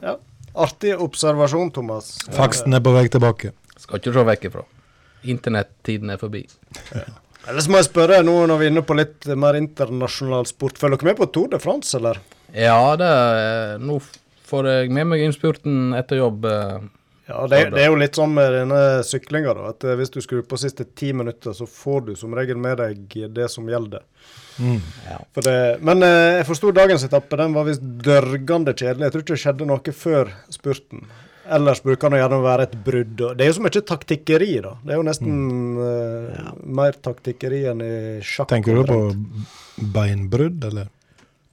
Ja. 0.04 0.16
artig 0.56 0.94
observasjon, 1.02 1.72
Thomas. 1.74 2.14
Faksten 2.32 2.74
er 2.74 2.80
på 2.86 2.94
vei 2.94 3.08
tilbake. 3.10 3.52
Skal 3.78 4.00
ikke 4.00 4.14
se 4.14 4.24
vekk 4.30 4.46
ifra. 4.52 4.64
Internettiden 5.26 6.10
er 6.14 6.18
forbi. 6.22 6.46
Ellers 7.48 7.68
må 7.68 7.78
jeg 7.82 7.90
spørre 7.90 8.22
nå 8.26 8.36
når 8.48 8.58
vi 8.62 8.66
er 8.68 8.72
inne 8.72 8.86
på 8.86 8.96
litt 8.98 9.26
mer 9.36 9.58
internasjonal 9.58 10.46
sport. 10.50 10.78
Følger 10.78 10.98
dere 11.02 11.10
med 11.12 11.18
på 11.18 11.32
Tour 11.34 11.48
de 11.50 11.60
France, 11.62 11.96
eller? 11.98 12.20
Ja, 12.54 12.96
det 13.00 13.08
er, 13.10 13.78
nå 13.82 14.00
får 14.50 14.68
jeg 14.70 14.92
med 14.94 15.08
meg 15.08 15.22
innspurten 15.26 15.94
etter 15.98 16.18
jobb. 16.22 16.46
eh, 16.46 16.80
Ja, 17.32 17.48
det, 17.48 17.62
det 17.72 17.84
er 17.86 17.90
jo 17.90 18.00
litt 18.00 18.18
sånn 18.20 18.34
med 18.36 18.52
denne 18.54 18.82
syklinga, 19.08 19.56
da. 19.56 19.72
At 19.72 19.86
eh, 19.88 19.96
hvis 20.00 20.12
du 20.12 20.20
skrur 20.24 20.44
på 20.48 20.60
siste 20.60 20.86
ti 20.98 21.14
minutter, 21.16 21.56
så 21.56 21.68
får 21.70 22.06
du 22.10 22.14
som 22.20 22.36
regel 22.36 22.60
med 22.60 22.82
deg 22.82 23.18
det 23.32 23.48
som 23.54 23.70
gjelder. 23.72 24.04
Mm. 24.60 24.78
Ja. 25.08 25.18
For 25.34 25.48
det, 25.48 25.58
men 25.88 26.04
eh, 26.06 26.42
jeg 26.42 26.48
forsto 26.52 26.74
dagens 26.76 27.08
etappe. 27.08 27.40
Den 27.40 27.56
var 27.56 27.68
visst 27.70 27.84
dørgende 28.06 28.76
kjedelig. 28.76 29.08
Jeg 29.08 29.16
tror 29.16 29.26
ikke 29.26 29.36
det 29.38 29.44
skjedde 29.46 29.70
noe 29.72 29.98
før 30.04 30.34
spurten. 30.52 31.06
Ellers 31.52 31.82
bruker 31.84 32.14
det 32.14 32.22
gjerne 32.22 32.38
å 32.38 32.46
være 32.46 32.66
et 32.68 32.76
brudd. 32.86 33.22
Det 33.36 33.44
er 33.44 33.50
jo 33.50 33.58
så 33.58 33.66
mye 33.66 33.84
taktikkeri, 33.92 34.52
da. 34.64 34.76
Det 34.84 34.94
er 34.94 35.00
jo 35.00 35.08
nesten 35.08 35.38
eh, 35.88 36.50
mer 36.80 37.00
taktikkeri 37.10 37.64
enn 37.72 37.86
i 37.86 37.94
sjakk. 38.24 38.52
Tenker 38.52 38.78
du 38.78 38.84
på 38.88 39.00
beinbrudd, 39.96 40.68
eller? 40.70 40.92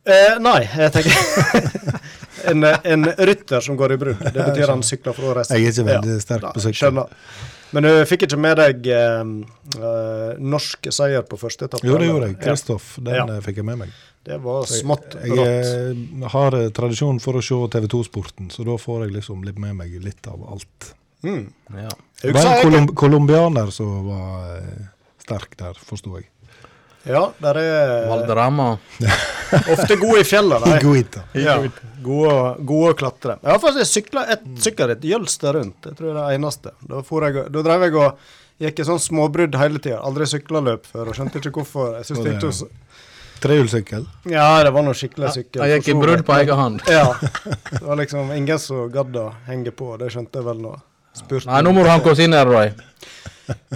Eh, 0.09 0.39
nei, 0.41 0.61
jeg 0.65 0.93
tenker 0.95 1.15
en, 2.51 2.65
en 2.65 3.05
rytter 3.29 3.61
som 3.65 3.77
går 3.79 3.95
i 3.95 4.01
brudd. 4.01 4.25
Det 4.25 4.47
betyr 4.51 4.73
han 4.73 4.83
sykler 4.87 5.17
for 5.17 5.31
å 5.31 5.37
reise. 5.39 5.55
Jeg 5.57 5.69
er 5.69 5.75
ikke 5.77 5.87
veldig 5.93 6.19
sterk 6.25 6.49
på 6.55 6.65
sykkel. 6.65 6.81
Skjønner. 6.83 7.15
Men 7.77 7.85
du 7.85 7.91
fikk 8.09 8.23
ikke 8.25 8.39
med 8.41 8.57
deg 8.57 8.87
eh, 8.97 10.37
norsk 10.41 10.89
seier 10.95 11.25
på 11.29 11.37
første 11.41 11.69
etappe? 11.69 11.85
Jo, 11.87 11.99
det 12.01 12.09
gjorde 12.09 12.31
jeg. 12.31 12.39
Kristoff, 12.43 12.95
den 13.05 13.19
Ja. 13.19 13.41
fikk 13.45 13.61
jeg 13.61 13.69
med 13.69 13.83
meg. 13.85 13.97
Det 14.29 14.39
var 14.45 14.65
smått 14.69 15.15
Jeg 15.23 15.37
rått. 15.37 15.69
Jeg 16.21 16.31
har 16.35 16.57
tradisjon 16.77 17.21
for 17.21 17.39
å 17.39 17.43
se 17.45 17.55
TV2-sporten, 17.77 18.51
så 18.53 18.65
da 18.67 18.77
får 18.81 19.07
jeg 19.07 19.15
liksom 19.19 19.45
litt 19.47 19.59
med 19.61 19.77
meg 19.79 19.95
litt 20.05 20.27
av 20.29 20.43
alt. 20.53 20.93
Mm. 21.25 21.47
Ja. 21.77 21.93
Det 22.23 22.33
var 22.35 22.65
en 22.79 22.89
kolumbianer 22.95 23.71
som 23.75 24.07
var 24.09 24.61
sterk 25.23 25.57
der, 25.61 25.75
forsto 25.81 26.17
jeg. 26.19 26.29
Ja, 27.09 27.23
der 27.43 27.61
er 27.63 27.93
Valderama. 28.11 28.67
ofte 29.75 29.97
gode 30.01 30.21
i 30.23 30.27
fjellet. 30.29 30.65
de. 30.67 30.75
Iguita. 30.77 31.23
Ja, 31.39 31.57
gode, 32.05 32.35
gode 32.69 32.93
å 32.93 32.99
klatre. 32.99 33.39
Jeg 33.43 33.55
har 33.55 33.63
faktisk 33.63 33.93
sykla 33.95 34.27
et 34.35 34.45
sykkelritt 34.65 35.07
Jølster 35.09 35.57
rundt. 35.59 35.89
Jeg 35.89 35.97
tror 35.99 36.13
det 36.13 36.17
er 36.17 36.21
det 36.21 36.41
eneste. 36.41 36.75
Da, 36.85 37.01
for 37.07 37.27
jeg, 37.27 37.49
da 37.55 37.65
drev 37.65 37.87
jeg 37.89 37.97
og 38.03 38.29
gikk 38.63 38.83
i 38.83 38.89
sånn 38.89 39.01
småbrudd 39.03 39.57
hele 39.61 39.81
tida. 39.83 40.03
Aldri 40.05 40.29
sykla 40.29 40.63
løp 40.67 40.87
før 40.91 41.13
og 41.13 41.19
skjønte 41.19 41.41
ikke 41.41 41.55
hvorfor. 41.61 41.97
Jeg 42.01 42.11
synes 42.11 42.25
det 42.25 42.35
det- 42.35 42.43
gikk 42.43 42.61
så 42.63 42.71
Trehjulssykkel. 43.39 44.07
Ja, 44.33 44.65
det 44.67 44.73
var 44.75 44.83
noe 44.83 44.97
skikkelig 44.99 45.29
sykkel. 45.31 45.63
Jeg 45.63 45.79
gikk 45.79 45.93
i 45.93 45.99
brudd 46.01 46.25
på 46.27 46.35
egen 46.41 46.59
hånd. 46.59 46.81
Ja. 46.91 47.05
Det 47.71 47.85
var 47.85 48.01
liksom 48.01 48.33
ingen 48.35 48.59
som 48.59 48.89
gadd 48.91 49.15
å 49.15 49.29
henge 49.47 49.71
på. 49.71 49.93
Det 50.01 50.09
skjønte 50.11 50.41
jeg 50.41 50.47
vel 50.49 50.59
nå. 50.65 50.73
Spurte 51.15 51.47
Nei, 51.47 51.61
nå 51.63 51.71
må 51.77 51.85
du 51.87 51.91
hanke 51.93 52.11
oss 52.11 52.23
inn 52.23 52.35
her, 52.35 52.49
Roy. 52.51 52.73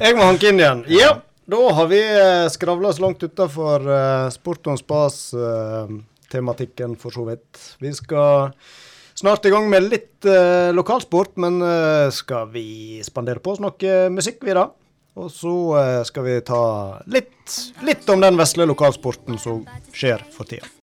Jeg 0.03 0.17
må 0.19 0.27
hanke 0.27 0.51
inn 0.51 0.59
igjen. 0.61 0.83
Ja, 0.91 1.12
da 1.52 1.62
har 1.78 1.87
vi 1.92 2.02
eh, 2.02 2.52
skravla 2.52 2.87
oss 2.90 3.02
langt 3.02 3.21
utafor 3.23 3.78
uh, 3.87 4.30
sport 4.35 4.62
og 4.73 4.78
spas-tematikken, 4.80 6.90
for 7.00 7.11
så 7.14 7.23
vidt. 7.28 7.50
Vi 7.82 7.90
skal 7.97 8.30
snart 9.14 9.47
i 9.47 9.52
gang 9.52 9.68
med 9.71 9.87
litt 9.87 10.26
eh, 10.26 10.73
lokalsport, 10.75 11.37
men 11.42 11.61
eh, 11.62 12.09
skal 12.14 12.50
vi 12.52 13.00
spandere 13.04 13.42
på 13.42 13.54
oss 13.54 13.62
noe 13.62 13.97
musikk, 14.12 14.42
vi 14.42 14.56
da? 14.56 14.68
Og 15.21 15.32
så 15.32 15.54
eh, 15.78 16.02
skal 16.09 16.28
vi 16.28 16.38
ta 16.47 16.62
litt, 17.12 17.59
litt 17.87 18.09
om 18.12 18.23
den 18.25 18.38
vesle 18.40 18.68
lokalsporten 18.68 19.40
som 19.40 19.66
skjer 19.92 20.25
for 20.32 20.49
tida. 20.49 20.82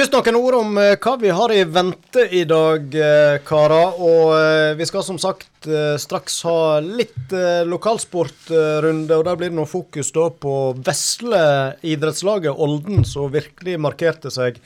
Først 0.00 0.14
noen 0.14 0.36
ord 0.38 0.54
om 0.56 0.78
eh, 0.80 0.94
hva 0.96 1.12
vi 1.20 1.28
har 1.28 1.52
i 1.52 1.64
vente 1.68 2.22
i 2.32 2.46
dag, 2.48 2.86
eh, 2.96 3.34
karer. 3.44 3.98
Og 4.00 4.30
eh, 4.32 4.70
vi 4.78 4.86
skal 4.88 5.02
som 5.04 5.18
sagt 5.20 5.66
straks 6.00 6.38
ha 6.48 6.78
litt 6.80 7.34
lokalsportrunde, 7.68 9.18
og 9.18 9.26
der 9.26 9.36
blir 9.36 9.50
det 9.50 9.58
noe 9.58 9.68
fokus 9.68 10.08
da 10.16 10.30
på 10.32 10.54
vesle 10.86 11.42
idrettslaget 11.84 12.62
Olden, 12.64 13.04
som 13.04 13.28
virkelig 13.34 13.74
markerte 13.76 14.32
seg 14.32 14.56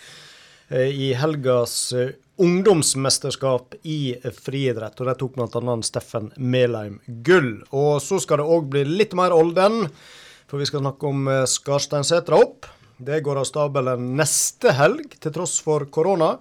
i 0.71 1.11
helgas 1.19 1.91
ungdomsmesterskap 2.39 3.75
i 3.91 4.15
friidrett. 4.39 5.03
Og 5.03 5.11
der 5.11 5.19
tok 5.19 5.35
bl.a. 5.35 5.77
Steffen 5.83 6.31
Melheim 6.39 7.01
gull. 7.27 7.57
Og 7.75 7.99
så 8.07 8.23
skal 8.23 8.39
det 8.39 8.47
òg 8.55 8.71
bli 8.71 8.87
litt 8.87 9.19
mer 9.19 9.35
Olden, 9.35 9.91
for 10.47 10.63
vi 10.63 10.71
skal 10.71 10.87
snakke 10.87 11.11
om 11.11 11.27
Skarsteinsetra 11.57 12.39
opp. 12.39 12.71
Det 12.97 13.21
går 13.21 13.41
av 13.41 13.49
stabelen 13.49 14.13
neste 14.19 14.75
helg, 14.79 15.17
til 15.19 15.35
tross 15.35 15.59
for 15.65 15.89
korona. 15.91 16.37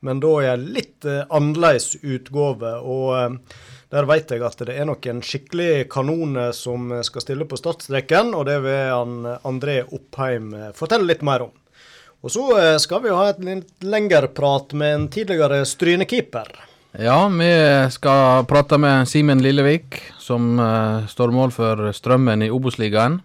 Men 0.00 0.20
da 0.20 0.30
i 0.40 0.48
en 0.48 0.64
litt 0.72 1.04
eh, 1.04 1.26
annerledes 1.28 1.98
utgave. 2.00 2.72
Og 2.80 3.10
eh, 3.18 3.58
der 3.92 4.08
vet 4.08 4.32
jeg 4.32 4.44
at 4.46 4.62
det 4.64 4.76
er 4.78 4.88
noen 4.88 5.20
skikkelig 5.20 5.88
kanoner 5.92 6.54
som 6.56 6.88
skal 7.04 7.24
stille 7.24 7.44
på 7.48 7.58
startstreken. 7.60 8.32
Og 8.32 8.46
det 8.48 8.60
vil 8.64 9.26
eh, 9.28 9.34
André 9.44 9.82
Oppheim 9.84 10.54
eh, 10.56 10.70
fortelle 10.76 11.10
litt 11.10 11.26
mer 11.26 11.50
om. 11.50 11.52
Og 12.20 12.32
så 12.32 12.46
eh, 12.58 12.74
skal 12.80 13.04
vi 13.04 13.14
ha 13.14 13.28
et 13.30 13.40
litt 13.44 13.84
lengre 13.84 14.28
prat 14.32 14.72
med 14.76 14.94
en 14.94 15.08
tidligere 15.12 15.62
Stryne-keeper. 15.68 16.52
Ja, 16.98 17.28
vi 17.28 17.52
skal 17.94 18.44
prate 18.50 18.76
med 18.80 19.08
Simen 19.08 19.42
Lillevik, 19.42 20.00
som 20.18 20.58
eh, 20.58 21.06
står 21.08 21.32
mål 21.32 21.52
for 21.54 21.90
Strømmen 21.96 22.42
i 22.42 22.50
Obos-ligaen. 22.50 23.20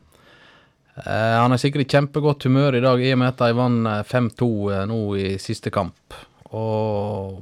Eh, 0.95 1.35
han 1.41 1.51
er 1.51 1.59
sikkert 1.59 1.83
i 1.83 1.91
kjempegodt 1.91 2.45
humør 2.47 2.77
i 2.77 2.83
dag, 2.83 3.01
i 3.03 3.11
og 3.11 3.19
med 3.19 3.33
at 3.33 3.41
de 3.43 3.57
vant 3.57 3.89
eh, 3.91 4.03
5-2 4.07 4.49
eh, 4.71 4.83
nå 4.87 4.99
i 5.19 5.27
siste 5.43 5.71
kamp. 5.73 6.15
Og 6.55 7.41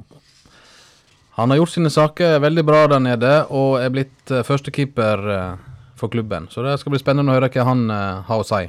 han 1.38 1.50
har 1.50 1.60
gjort 1.60 1.74
sine 1.74 1.90
saker 1.90 2.40
veldig 2.42 2.64
bra 2.66 2.80
der 2.90 3.02
nede, 3.02 3.34
og 3.54 3.78
er 3.82 3.92
blitt 3.94 4.30
førstekeeper 4.46 5.22
for 5.98 6.10
klubben. 6.10 6.46
Så 6.50 6.62
det 6.62 6.76
skal 6.78 6.94
bli 6.94 7.02
spennende 7.02 7.30
å 7.30 7.36
høre 7.36 7.50
hva 7.50 7.66
han 7.66 7.88
har 7.90 8.42
å 8.42 8.46
si. 8.46 8.60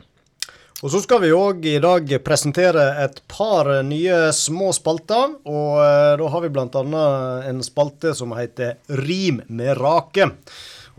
Og 0.82 0.90
så 0.94 1.02
skal 1.02 1.22
vi 1.22 1.30
òg 1.34 1.66
i 1.70 1.78
dag 1.82 2.10
presentere 2.26 2.88
et 3.06 3.22
par 3.30 3.70
nye 3.86 4.18
små 4.34 4.72
spalter. 4.74 5.38
Og 5.46 5.78
da 6.18 6.32
har 6.34 6.42
vi 6.42 6.52
bl.a. 6.58 7.06
en 7.54 7.62
spalte 7.66 8.16
som 8.18 8.34
heter 8.38 8.82
Rim 8.98 9.44
med 9.46 9.78
rake. 9.78 10.32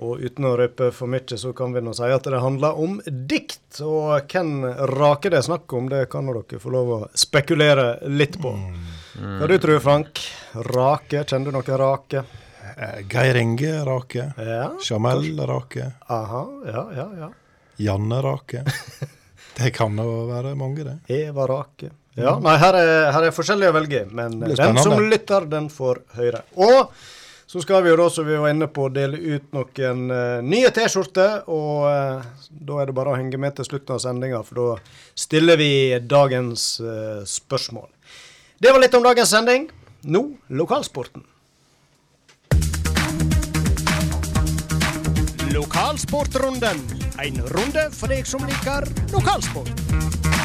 Og 0.05 0.21
uten 0.21 0.45
å 0.45 0.57
røpe 0.61 0.91
for 0.93 1.09
mye, 1.09 1.39
så 1.41 1.55
kan 1.57 1.73
vi 1.73 1.81
nå 1.81 1.95
si 1.97 2.09
at 2.13 2.27
det 2.29 2.41
handler 2.43 2.77
om 2.83 2.99
dikt. 3.07 3.79
Og 3.81 4.29
hvem 4.29 4.67
rake 4.93 5.33
det 5.33 5.41
er 5.41 5.47
snakk 5.47 5.73
om, 5.79 5.89
det 5.89 6.03
kan 6.13 6.29
dere 6.29 6.61
få 6.61 6.73
lov 6.75 6.93
å 6.93 6.99
spekulere 7.17 7.87
litt 8.13 8.37
på. 8.43 8.53
Hva 9.17 9.49
du 9.49 9.57
tror 9.63 9.81
Frank? 9.81 10.21
Rake? 10.69 11.25
Kjenner 11.25 11.49
du 11.49 11.57
noe 11.57 11.81
rake? 11.81 12.25
Eh, 12.77 13.01
Geir 13.09 13.41
Inge 13.41 13.73
Rake. 13.89 14.33
Ja. 14.37 14.71
Jamel 14.85 15.41
Rake. 15.49 15.93
Aha, 16.13 16.47
ja, 16.67 16.89
ja, 16.97 17.11
ja. 17.25 17.31
Janne 17.77 18.23
Rake. 18.23 18.65
Det 19.57 19.71
kan 19.73 19.97
jo 19.97 20.27
være 20.29 20.53
mange, 20.55 20.85
det. 20.85 20.99
Eva 21.09 21.47
Rake. 21.49 21.89
Ja, 22.17 22.35
nei, 22.41 22.59
her 22.61 22.77
er, 22.77 22.91
her 23.13 23.27
er 23.29 23.33
forskjellige 23.33 23.73
å 23.73 23.75
velge, 23.77 24.03
men 24.13 24.35
den 24.41 24.79
som 24.81 25.01
lytter, 25.09 25.47
den 25.49 25.71
får 25.73 26.03
høre. 26.17 26.43
Og 26.61 26.93
så 27.57 27.63
skal 27.63 27.83
vi 27.83 27.89
jo 27.89 27.97
da, 27.97 28.11
som 28.13 28.27
vi 28.27 28.37
var 28.37 28.51
inne 28.53 28.67
på, 28.69 28.91
dele 28.93 29.17
ut 29.17 29.55
noen 29.57 30.01
uh, 30.13 30.43
nye 30.45 30.69
T-skjorter. 30.77 31.47
Og 31.49 31.87
uh, 31.89 32.27
da 32.53 32.83
er 32.83 32.91
det 32.91 32.97
bare 32.99 33.15
å 33.15 33.17
henge 33.17 33.41
med 33.41 33.57
til 33.57 33.65
slutten 33.65 33.95
av 33.97 34.03
sendinga, 34.05 34.43
for 34.45 34.61
da 34.61 34.67
stiller 35.17 35.57
vi 35.57 35.71
dagens 36.05 36.67
uh, 36.85 37.25
spørsmål. 37.25 37.89
Det 38.61 38.75
var 38.77 38.85
litt 38.85 38.99
om 39.01 39.09
dagens 39.09 39.33
sending. 39.33 39.71
Nå 40.05 40.27
lokalsporten. 40.53 41.25
Lokalsportrunden. 45.57 46.85
En 47.25 47.45
runde 47.57 47.89
for 47.97 48.13
deg 48.13 48.29
som 48.29 48.45
liker 48.45 48.85
lokalsport. 49.17 50.36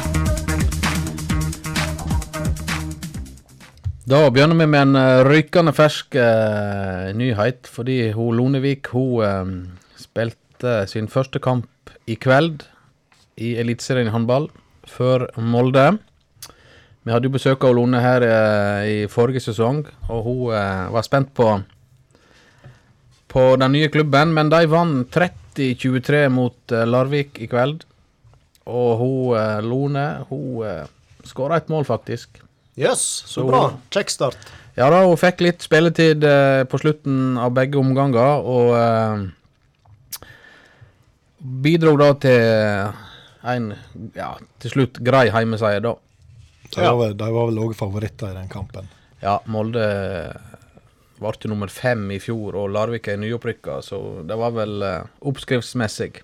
Da 4.02 4.18
begynner 4.34 4.58
vi 4.58 4.66
med 4.66 4.80
en 4.82 4.96
eh, 4.98 5.20
rykende 5.22 5.70
fersk 5.70 6.16
uh, 6.18 7.12
nyhet, 7.14 7.68
fordi 7.70 8.10
hun 8.16 8.34
Lonevik 8.34 8.88
hun 8.90 9.22
eh, 9.22 9.52
spilte 9.94 10.72
sin 10.90 11.06
første 11.06 11.38
kamp 11.38 11.92
i 12.10 12.16
kveld 12.18 12.64
i 13.38 13.52
Eliteserien 13.62 14.10
i 14.10 14.14
håndball 14.14 14.48
før 14.90 15.28
Molde. 15.38 15.84
Vi 17.06 17.14
hadde 17.14 17.30
jo 17.30 17.36
besøk 17.36 17.62
av 17.62 17.76
Lone 17.78 18.02
her 18.02 18.26
uh, 18.26 18.82
i 18.90 18.98
forrige 19.06 19.44
sesong, 19.46 19.84
og 20.10 20.26
hun 20.26 20.42
uh, 20.50 20.90
var 20.90 21.06
spent 21.06 21.30
på 21.38 21.52
på 23.30 23.48
den 23.56 23.72
nye 23.78 23.88
klubben, 23.88 24.34
men 24.34 24.50
de 24.50 24.66
vant 24.68 25.14
30-23 25.14 26.26
mot 26.28 26.74
eh, 26.74 26.84
Larvik 26.84 27.38
i 27.40 27.46
kveld. 27.48 27.86
Og 28.68 28.90
hun 29.00 29.38
eh, 29.38 29.60
Lone, 29.64 30.04
hun 30.28 30.90
skåra 31.24 31.62
et 31.62 31.70
mål, 31.72 31.86
faktisk. 31.88 32.41
Jøss, 32.78 33.02
så 33.26 33.40
Så- 33.42 33.46
bra. 33.48 33.62
Kjekk 33.90 34.10
start. 34.10 34.38
Ja 34.76 34.88
da, 34.90 35.02
hun 35.04 35.16
fikk 35.20 35.40
litt 35.44 35.60
spilletid 35.60 36.24
eh, 36.24 36.64
på 36.64 36.78
slutten 36.80 37.36
av 37.38 37.52
begge 37.52 37.76
omganger, 37.76 38.40
og 38.40 38.72
eh, 38.72 40.26
bidro 41.38 41.96
da 42.00 42.12
til 42.22 42.94
en, 43.52 43.66
ja, 44.16 44.30
til 44.62 44.70
slutt 44.76 45.00
grei 45.04 45.26
heimeseier, 45.34 45.82
da. 45.84 45.94
De 46.72 46.80
var 46.86 46.96
vel, 47.02 47.14
de 47.20 47.28
var 47.34 47.50
vel 47.50 47.60
òg 47.66 47.74
favoritter 47.76 48.30
i 48.32 48.38
den 48.38 48.48
kampen. 48.48 48.88
Ja, 49.20 49.36
Molde 49.52 49.84
ble 51.20 51.32
jo 51.44 51.50
nummer 51.52 51.68
fem 51.70 52.08
i 52.10 52.18
fjor, 52.18 52.56
og 52.58 52.70
Larvik 52.74 53.08
er 53.12 53.20
nyopprykka, 53.20 53.82
så 53.84 54.00
det 54.26 54.38
var 54.40 54.54
vel 54.56 54.80
eh, 54.82 55.02
oppskriftsmessig. 55.28 56.22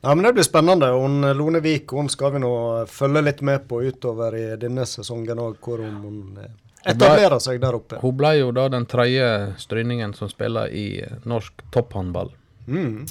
Ja, 0.00 0.14
men 0.14 0.24
Det 0.24 0.32
blir 0.32 0.46
spennende. 0.46 0.90
Hun, 0.94 1.20
Lone 1.36 1.60
Vik 1.60 1.92
hun 1.92 2.08
skal 2.08 2.32
vi 2.36 2.42
nå 2.42 2.52
følge 2.86 3.22
litt 3.22 3.40
med 3.42 3.66
på 3.68 3.82
utover 3.82 4.36
i 4.38 4.44
denne 4.60 4.86
sesongen 4.86 5.40
òg, 5.42 5.56
hvor 5.64 5.82
hun, 5.82 5.96
hun 6.04 6.42
eh, 6.42 6.52
etablerer 6.92 7.42
seg 7.42 7.58
der 7.62 7.78
oppe. 7.78 7.98
Hun 8.02 8.14
ble 8.18 8.34
jo 8.38 8.52
da 8.54 8.68
den 8.72 8.86
tredje 8.86 9.54
stryningen 9.58 10.14
som 10.14 10.30
spiller 10.30 10.70
i 10.70 11.02
norsk 11.26 11.66
topphåndball. 11.74 12.30
Mm. 12.68 13.08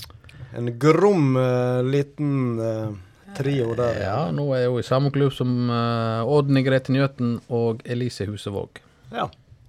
En 0.57 0.71
grom 0.79 1.35
uh, 1.35 1.83
liten 1.83 2.31
uh, 2.61 2.95
trio 3.35 3.75
der. 3.75 3.99
Ja, 4.05 4.19
nå 4.31 4.47
er 4.55 4.69
hun 4.71 4.79
i 4.79 4.87
samme 4.87 5.11
klubb 5.11 5.35
som 5.35 5.67
uh, 5.67 6.23
Oddny 6.23 6.63
Grete 6.65 6.95
Njøten 6.95 7.35
og 7.51 7.83
Elise 7.85 8.29
Husevåg. 8.29 8.79
Ja, 9.11 9.27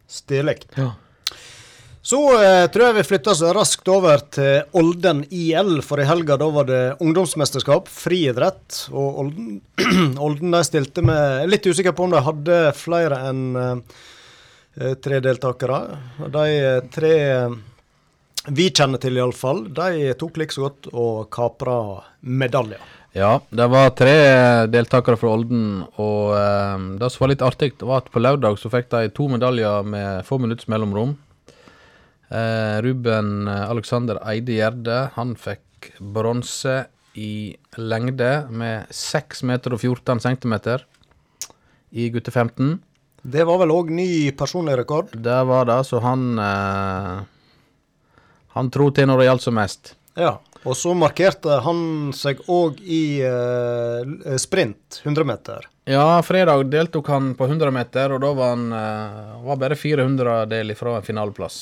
Stilig. 0.09 0.63
Ja. 0.75 0.93
Så 2.03 2.19
eh, 2.39 2.65
tror 2.71 2.85
jeg 2.87 2.97
vi 3.01 3.07
flytter 3.09 3.35
oss 3.35 3.43
raskt 3.57 3.89
over 3.91 4.23
til 4.33 4.63
Olden 4.79 5.25
IL, 5.35 5.81
for 5.85 6.01
i 6.01 6.07
helga 6.09 6.39
da 6.41 6.49
var 6.55 6.69
det 6.69 6.83
ungdomsmesterskap, 7.05 7.91
friidrett. 7.91 8.85
Og 8.93 9.25
Olden, 9.25 9.59
Olden 10.29 10.55
de 10.55 10.63
stilte 10.67 11.05
med 11.05 11.49
litt 11.51 11.67
usikker 11.67 11.97
på 11.97 12.07
om 12.07 12.15
de 12.15 12.23
hadde 12.25 12.61
flere 12.79 13.19
enn 13.29 13.43
eh, 13.59 14.95
tre 15.03 15.21
deltakere. 15.25 15.83
De 16.31 16.47
eh, 16.55 16.85
tre 16.95 17.15
eh, 17.27 17.59
vi 18.49 18.71
kjenner 18.73 19.03
til, 19.03 19.19
iallfall, 19.19 19.67
de 19.77 20.15
tok 20.17 20.39
like 20.41 20.55
så 20.55 20.69
godt 20.69 20.89
og 20.95 21.27
kapra 21.35 21.81
medaljer. 22.21 22.81
Ja, 23.17 23.39
det 23.51 23.67
var 23.73 23.91
tre 23.99 24.15
deltakere 24.71 25.19
fra 25.21 25.35
Olden, 25.35 25.83
og 26.01 26.37
eh, 26.39 26.85
det 27.01 27.11
som 27.11 27.25
var 27.25 27.35
litt 27.35 27.45
artig, 27.45 27.75
var 27.83 28.05
at 28.05 28.13
på 28.15 28.23
lørdag 28.23 28.61
så 28.61 28.71
fikk 28.73 28.93
de 28.95 29.09
to 29.13 29.29
medaljer 29.33 29.85
med 29.85 30.25
få 30.29 30.39
minutts 30.41 30.71
mellomrom. 30.71 31.19
Eh, 32.29 32.77
Ruben 32.85 33.49
Alexander 33.49 34.21
Eide 34.29 34.59
Gjerde, 34.59 34.99
han 35.15 35.35
fikk 35.39 35.93
bronse 35.99 36.85
i 37.19 37.57
lengde 37.79 38.33
med 38.51 38.91
6 38.95 39.43
meter 39.49 39.75
og 39.75 39.81
14 39.83 40.21
centimeter 40.23 40.85
i 41.91 42.11
gutte 42.13 42.31
15. 42.31 42.77
Det 43.23 43.45
var 43.49 43.59
vel 43.63 43.73
òg 43.75 43.91
ny 43.93 44.31
personlig 44.39 44.77
rekord? 44.79 45.11
Det 45.13 45.39
var 45.49 45.67
det, 45.69 45.81
så 45.89 46.01
han 46.05 46.39
eh, 46.39 47.17
Han 48.55 48.71
tror 48.75 48.93
til 48.95 49.09
når 49.09 49.21
det 49.21 49.27
gjaldt 49.29 49.47
som 49.47 49.59
mest. 49.59 49.95
Ja. 50.19 50.39
Og 50.67 50.75
så 50.75 50.91
markerte 50.99 51.61
han 51.63 52.11
seg 52.17 52.41
òg 52.51 52.81
i 52.83 53.21
eh, 53.23 54.39
sprint, 54.43 55.01
100 55.05 55.27
meter. 55.29 55.69
Ja, 55.89 56.19
fredag 56.27 56.67
deltok 56.73 57.09
han 57.09 57.33
på 57.39 57.47
100 57.47 57.71
meter, 57.73 58.15
og 58.15 58.23
da 58.25 58.33
var 58.37 58.55
han 58.57 58.65
eh, 58.75 59.37
var 59.47 59.61
bare 59.63 59.79
400 59.79 60.41
del 60.51 60.75
ifra 60.75 60.99
en 60.99 61.07
finaleplass. 61.07 61.61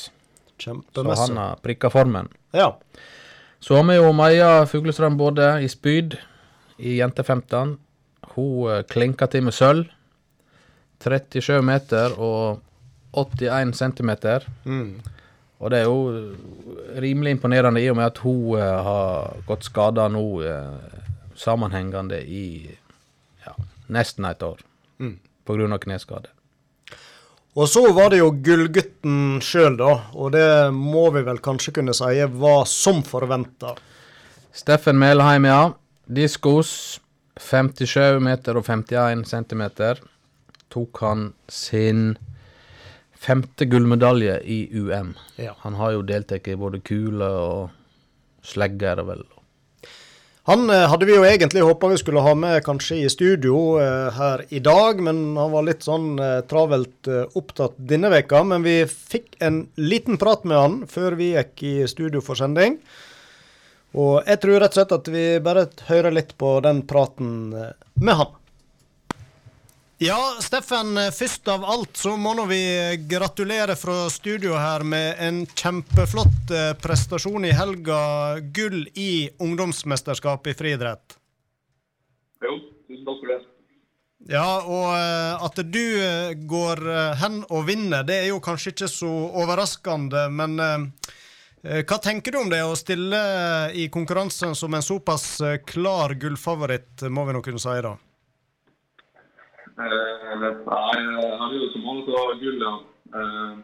Så 0.59 0.83
han 1.05 1.37
har 1.37 1.59
prikka 1.63 1.91
formen. 1.91 2.29
Ja. 2.57 2.79
Så 3.61 3.77
har 3.77 3.85
vi 3.89 3.97
jo 3.97 4.13
Maja 4.13 4.67
Fuglestrøm 4.67 5.17
både 5.19 5.49
i 5.65 5.69
spyd 5.69 6.17
i 6.79 6.99
jente 7.01 7.25
15. 7.25 7.77
Hun 8.37 8.71
eh, 8.71 8.83
klinka 8.89 9.27
til 9.27 9.47
med 9.49 9.57
sølv. 9.57 9.91
37 11.03 11.61
meter 11.63 12.15
og 12.17 12.63
81 13.13 13.77
centimeter. 13.77 14.47
Mm. 14.65 15.01
Og 15.59 15.73
det 15.73 15.81
er 15.81 15.85
jo 15.89 16.33
rimelig 17.01 17.37
imponerende 17.37 17.81
i 17.81 17.89
og 17.91 17.97
med 17.97 18.11
at 18.11 18.19
hun 18.25 18.59
eh, 18.59 18.81
har 18.89 19.37
gått 19.49 19.65
skada 19.65 20.09
nå 20.13 20.25
eh, 20.45 20.97
sammenhengende 21.37 22.21
i 22.23 22.47
ja, 23.47 23.57
nesten 23.93 24.29
et 24.29 24.43
år. 24.43 24.61
Mm. 24.99 25.19
Av 25.47 25.79
kneskade. 25.79 26.33
Og 27.57 27.69
så 27.73 27.87
var 27.97 28.11
det 28.13 28.21
jo 28.21 28.35
gullgutten 28.45 29.39
sjøl, 29.41 29.79
da. 29.81 29.93
Og 30.13 30.35
det 30.35 30.49
må 30.77 31.07
vi 31.15 31.23
vel 31.25 31.41
kanskje 31.41 31.73
kunne 31.79 31.95
si 31.97 32.27
var 32.37 32.67
som 32.69 33.01
forventa. 33.07 33.73
Steffen 34.53 34.99
Melheim, 35.01 35.49
ja. 35.49 35.73
Diskos 36.07 37.01
57 37.41 38.21
meter 38.25 38.61
og 38.61 38.69
51 38.69 39.25
centimeter. 39.29 40.03
Tok 40.73 41.01
han 41.01 41.31
sin 41.49 42.19
femte 43.17 43.65
gullmedalje 43.65 44.37
i 44.45 44.59
UM. 44.77 45.15
Ja. 45.41 45.57
Han 45.65 45.81
har 45.81 45.97
jo 45.97 46.05
deltatt 46.05 46.49
i 46.49 46.59
både 46.61 46.83
kule 46.85 47.31
og 47.41 47.71
slegger, 48.45 49.01
vel. 49.09 49.25
Han 50.47 50.71
eh, 50.71 50.85
hadde 50.89 51.07
vi 51.09 51.15
jo 51.17 51.25
egentlig 51.27 51.63
håpa 51.67 51.89
vi 51.91 51.99
skulle 51.99 52.23
ha 52.23 52.33
med 52.39 52.61
kanskje 52.63 53.01
i 53.03 53.09
studio 53.11 53.81
eh, 53.83 54.15
her 54.15 54.45
i 54.55 54.61
dag, 54.63 55.01
men 55.03 55.35
han 55.35 55.51
var 55.51 55.67
litt 55.67 55.83
sånn 55.83 56.21
eh, 56.23 56.39
travelt 56.47 57.11
opptatt 57.35 57.75
denne 57.91 58.13
veka. 58.13 58.45
Men 58.47 58.63
vi 58.63 58.77
fikk 58.87 59.41
en 59.43 59.65
liten 59.75 60.21
prat 60.23 60.47
med 60.47 60.61
han 60.61 60.79
før 60.91 61.19
vi 61.19 61.33
gikk 61.33 61.67
i 61.67 61.75
studio 61.91 62.23
for 62.23 62.39
sending. 62.39 62.79
Og 63.99 64.21
jeg 64.23 64.39
tror 64.45 64.63
rett 64.63 64.77
og 64.77 64.79
slett 64.79 64.95
at 64.95 65.11
vi 65.11 65.27
bare 65.43 65.67
hører 65.89 66.15
litt 66.15 66.37
på 66.39 66.61
den 66.63 66.85
praten 66.87 67.33
med 67.51 68.15
han. 68.15 68.31
Ja, 69.99 70.37
Steffen, 70.45 70.99
først 71.13 71.49
av 71.49 71.63
alt 71.65 71.97
så 71.97 72.19
må 72.21 72.35
nå 72.37 72.43
vi 72.51 72.59
gratulere 73.09 73.73
fra 73.81 74.11
studio 74.13 74.53
her 74.61 74.83
med 74.85 75.23
en 75.25 75.39
kjempeflott 75.49 76.53
eh, 76.53 76.75
prestasjon 76.77 77.47
i 77.49 77.55
helga. 77.57 77.97
Gull 78.53 78.83
i 78.93 79.31
ungdomsmesterskapet 79.41 80.53
i 80.53 80.59
friidrett. 80.59 81.17
Jo, 82.45 82.59
tusen 82.85 83.09
takk 83.09 83.23
for 83.23 83.33
det. 83.33 83.41
Ja, 84.37 84.45
og 84.69 84.93
eh, 84.99 85.49
at 85.49 85.65
du 85.65 85.81
eh, 85.81 86.37
går 86.45 86.85
hen 87.23 87.41
og 87.49 87.65
vinner, 87.71 88.05
det 88.05 88.21
er 88.21 88.33
jo 88.35 88.43
kanskje 88.45 88.75
ikke 88.75 88.93
så 88.93 89.13
overraskende, 89.41 90.29
men 90.29 90.61
hva 91.67 91.97
tenker 91.99 92.37
du 92.37 92.43
om 92.45 92.51
det 92.53 92.61
å 92.63 92.77
stille 92.79 93.19
i 93.75 93.89
konkurransen 93.91 94.53
som 94.55 94.77
en 94.77 94.85
såpass 94.85 95.41
klar 95.67 96.13
gullfavoritt, 96.21 97.09
må 97.09 97.25
vi 97.27 97.35
nå 97.35 97.41
kunne 97.43 97.65
si 97.65 97.81
da? 97.81 97.97
Nei, 99.77 99.89
jeg 99.93 101.39
hadde 101.41 101.59
jo 101.59 101.67
som 101.75 101.99
så 102.07 102.23
gull, 102.41 102.63
ja. 102.63 102.75
Eh, 103.17 103.57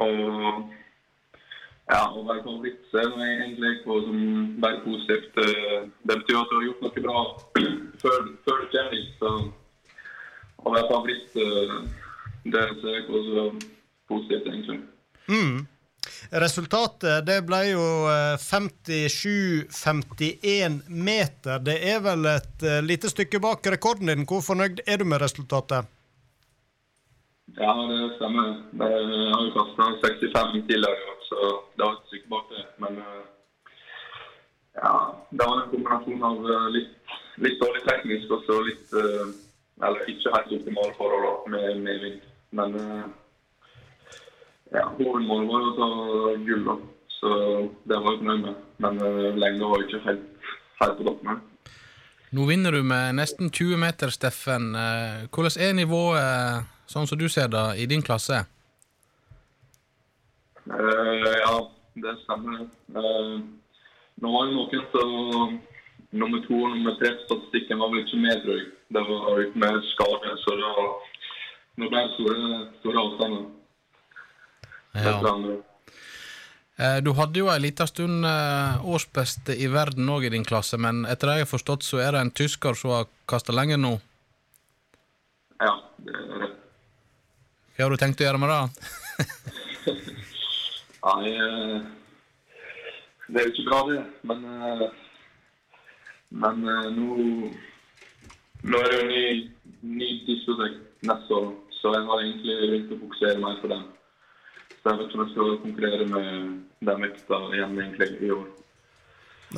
og 0.00 0.10
ja, 1.90 2.02
å 2.14 2.20
være 2.26 2.44
favoritt 2.44 2.84
så 2.90 3.00
er 3.00 3.08
det 3.14 3.28
egentlig 3.30 3.72
på 3.86 3.96
som 4.04 4.20
bare 4.62 4.82
positivt. 4.84 5.40
Eh, 5.40 5.88
det 6.04 6.18
betyr 6.20 6.38
at 6.42 6.52
du 6.52 6.58
har 6.58 6.66
gjort 6.68 6.84
noe 6.84 7.04
bra 7.06 7.24
før, 8.02 8.28
før 8.44 8.62
du. 8.68 9.00
Så 9.18 9.32
å 10.60 10.74
være 10.76 10.86
favoritt, 10.92 11.36
eh, 11.40 11.74
det 12.52 12.66
ser 12.82 12.96
jeg 12.98 13.08
på 13.08 13.24
som 13.30 13.60
positivt, 14.12 14.52
egentlig. 14.52 14.80
Mm. 15.32 15.64
Resultatet 16.30 17.26
det 17.26 17.42
ble 17.48 17.70
jo 17.72 18.06
eh, 18.10 18.36
57-51 18.40 20.80
meter. 20.88 21.58
Det 21.64 21.78
er 21.92 22.00
vel 22.04 22.26
et 22.30 22.62
eh, 22.62 22.82
lite 22.84 23.08
stykke 23.10 23.40
bak 23.42 23.66
rekorden 23.74 24.06
din. 24.12 24.26
Hvor 24.28 24.40
fornøyd 24.44 24.80
er 24.86 24.96
du 25.00 25.04
med 25.08 25.20
resultatet? 25.24 25.84
Ja, 27.58 27.72
det 27.90 28.00
stemmer. 28.16 28.46
Jeg 28.78 28.90
har 29.34 29.42
jo 29.42 29.50
kasta 29.56 29.82
65 30.04 30.66
tidligere, 30.68 31.10
så 31.26 31.36
det 31.74 31.82
var 31.84 31.92
et 31.96 32.08
stykke 32.12 32.28
bak 32.30 32.44
det. 32.52 32.64
Men 32.78 32.92
eh, 33.02 33.24
ja, 34.82 34.94
det 35.30 35.46
var 35.46 35.62
en 35.62 35.70
kombinasjon 35.72 36.22
av 36.22 36.50
eh, 36.50 36.68
litt, 36.76 36.94
litt 37.42 37.58
dårlig 37.62 37.82
teknisk 37.88 38.26
og 38.36 38.40
så 38.46 38.54
litt 38.66 38.88
eh, 38.96 39.26
Eller 39.80 40.10
ikke 40.12 40.28
helt 40.34 40.50
optimale 40.52 40.92
forhold 40.98 41.46
med, 41.48 41.78
med 41.80 42.02
vind. 42.04 42.20
Men 42.52 42.74
eh, 42.76 43.04
ja, 44.74 44.86
hovedmålet 44.98 45.48
var 45.50 45.66
å 45.66 45.76
ta 45.78 45.88
gull, 46.46 46.64
da. 46.66 46.76
Så 47.20 47.30
det 47.84 47.98
var 47.98 48.14
jeg 48.14 48.22
fornøyd 48.22 48.44
med. 48.46 48.58
Men 48.80 49.00
uh, 49.02 49.30
lengda 49.36 49.70
var 49.72 49.84
ikke 49.84 50.02
helt, 50.06 50.26
helt 50.80 50.98
på 51.00 51.06
toppen. 51.08 51.40
Nå 52.30 52.46
vinner 52.46 52.72
du 52.72 52.84
med 52.86 53.16
nesten 53.18 53.50
20 53.50 53.80
meter, 53.82 54.12
Steffen. 54.14 54.70
Eh, 54.78 55.26
Hvordan 55.34 55.56
er 55.66 55.72
nivået, 55.74 56.20
eh, 56.22 56.60
sånn 56.86 57.08
som 57.10 57.18
du 57.18 57.26
ser 57.28 57.48
det, 57.50 57.64
i 57.82 57.88
din 57.90 58.04
klasse? 58.06 58.44
Uh, 60.70 61.26
ja, 61.26 61.56
det 61.98 62.14
stemmer. 62.22 62.68
Uh, 62.94 63.42
nå 64.22 64.30
var 64.30 64.46
det 64.46 64.54
noen 64.54 64.86
som 64.94 65.58
Nummer 66.10 66.40
to 66.42 66.56
og 66.58 66.72
nummer 66.72 66.96
tre 66.98 67.12
statistikken 67.22 67.78
var 67.78 67.92
vel 67.92 68.00
ikke 68.02 68.18
med, 68.18 68.40
tror 68.42 68.56
jeg. 68.58 68.64
Det 68.90 69.02
var 69.06 69.36
litt 69.38 69.58
mer 69.62 69.76
skade, 69.92 70.32
så 70.42 70.56
Nå 71.78 71.86
ble 71.86 72.00
det 72.02 72.14
store, 72.16 72.46
store 72.80 73.02
avstander. 73.04 73.44
Ja. 74.94 75.16
Eh, 76.80 76.98
Du 77.04 77.12
hadde 77.12 77.38
jo 77.38 77.48
en 77.52 77.62
liten 77.62 77.86
stund 77.86 78.24
eh, 78.26 78.84
årsbeste 78.88 79.54
i 79.54 79.66
verden 79.70 80.08
òg 80.10 80.24
i 80.26 80.32
din 80.32 80.44
klasse, 80.48 80.78
men 80.80 81.04
etter 81.06 81.28
det 81.30 81.34
jeg 81.40 81.46
har 81.46 81.50
forstått, 81.52 81.84
så 81.86 82.00
er 82.00 82.12
det 82.16 82.20
en 82.24 82.30
tysker 82.34 82.74
som 82.78 82.90
har 82.96 83.06
kasta 83.28 83.52
lenger 83.52 83.78
nå. 83.80 83.92
Ja, 85.60 85.74
det 86.00 86.14
er. 86.16 86.48
Hva 87.76 87.84
har 87.86 87.90
du 87.94 88.00
tenkt 88.00 88.20
å 88.20 88.26
gjøre 88.26 88.40
med 88.40 88.50
det? 88.52 88.62
Nei, 91.04 91.30
eh, 91.32 91.76
det 93.30 93.40
er 93.40 93.46
jo 93.46 93.52
ikke 93.54 93.68
bra, 93.70 93.80
det. 93.88 94.02
Men, 94.28 94.40
men 96.42 96.64
nå 96.96 97.08
Nå 98.60 98.76
er 98.76 98.90
det 98.92 98.96
jo 98.98 99.04
ny, 99.08 99.20
ny 99.96 100.08
diskotek 100.26 100.74
neste 101.08 101.32
år, 101.32 101.46
så 101.72 101.94
jeg 101.94 102.04
har 102.10 102.20
egentlig 102.20 102.56
begynt 102.60 102.90
å 102.92 102.98
fokusere 103.06 103.40
mer 103.40 103.54
på 103.62 103.70
den. 103.72 103.86
Ikke 104.80 105.12
om 105.12 105.26
jeg 105.26 105.32
skal 105.34 105.58
konkurrere 105.60 106.06
med 106.08 106.26
den 106.80 107.04
vekta 107.04 107.38
igjen 107.52 107.76
egentlig 107.76 108.08
i 108.24 108.32
år. 108.32 108.48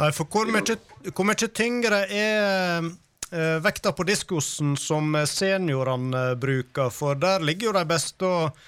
Nei, 0.00 0.10
for 0.16 0.26
hvor 0.32 0.48
mye, 0.50 0.76
hvor 1.12 1.26
mye 1.28 1.48
tyngre 1.52 2.00
er 2.08 2.86
eh, 3.30 3.58
vekta 3.62 3.92
på 3.94 4.06
diskosen 4.08 4.74
som 4.80 5.14
seniorene 5.28 6.22
eh, 6.32 6.36
bruker? 6.40 6.90
For 6.90 7.14
der 7.14 7.44
ligger 7.44 7.70
jo 7.70 7.74
de 7.76 7.84
beste 7.86 8.26
og 8.26 8.62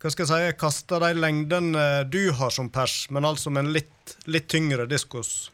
hva 0.00 0.08
skal 0.08 0.24
jeg 0.24 0.52
si, 0.52 0.56
kaster 0.56 1.02
de 1.04 1.10
lengdene 1.18 1.82
du 2.08 2.30
har 2.32 2.52
som 2.54 2.70
pers, 2.72 3.02
men 3.12 3.26
altså 3.28 3.50
med 3.52 3.66
en 3.66 3.74
litt, 3.74 4.14
litt 4.24 4.46
tyngre 4.48 4.86
diskos. 4.88 5.50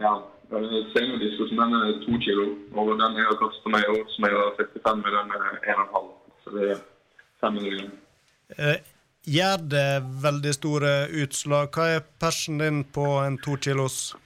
Ja, 0.00 0.16
eh, 0.50 0.80
seniordiskusen 0.96 1.60
den 1.60 1.76
er 1.78 2.00
to 2.02 2.18
kilo, 2.24 2.48
og 2.74 2.96
den 2.98 3.20
jeg 3.20 3.28
har 3.28 3.38
kastet 3.44 3.70
meg 3.70 3.86
i 3.86 3.92
år, 3.92 4.02
som 4.16 4.26
jeg 4.26 4.40
har 4.40 4.56
65 4.58 5.04
med, 5.04 5.14
den 5.20 5.36
er 5.36 5.62
1,5. 5.76 6.10
Så 6.42 6.56
det 6.56 6.72
er 6.72 6.82
500 7.44 7.76
gram. 7.76 7.94
Eh, 9.22 9.32
Gjør 9.32 9.58
det 9.70 10.02
veldig 10.22 10.52
store 10.54 11.08
utslag? 11.22 11.68
Hva 11.74 11.86
er 11.96 12.00
persen 12.20 12.58
din 12.58 12.84
på 12.84 13.04
en 13.22 13.38
to 13.38 13.56
kilos? 13.56 14.16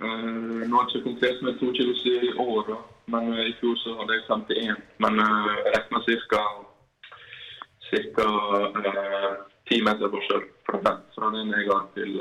Uh, 0.00 0.64
nå 0.64 0.76
har 0.76 0.86
jeg 0.88 1.00
ikke 1.00 1.04
konkurrert 1.04 1.42
med 1.42 1.58
to 1.58 1.72
kilos 1.72 2.04
i 2.06 2.32
år, 2.38 2.62
da. 2.68 2.76
men 3.12 3.32
uh, 3.32 3.40
i 3.44 3.52
fjor 3.60 3.74
så 3.76 3.96
hadde 3.98 4.14
jeg 4.14 4.24
51. 4.30 4.82
Men 4.98 5.20
uh, 5.20 5.52
jeg 5.64 5.74
regner 5.74 6.00
ca. 6.30 6.42
ca. 7.90 8.28
ti 9.68 9.80
meter 9.82 10.08
forskjell 10.08 10.44
fra 10.64 10.78
den, 10.86 11.02
fra 11.14 11.30
den 11.34 11.52
jeg 11.52 11.68
har 11.68 11.88
til 11.94 12.20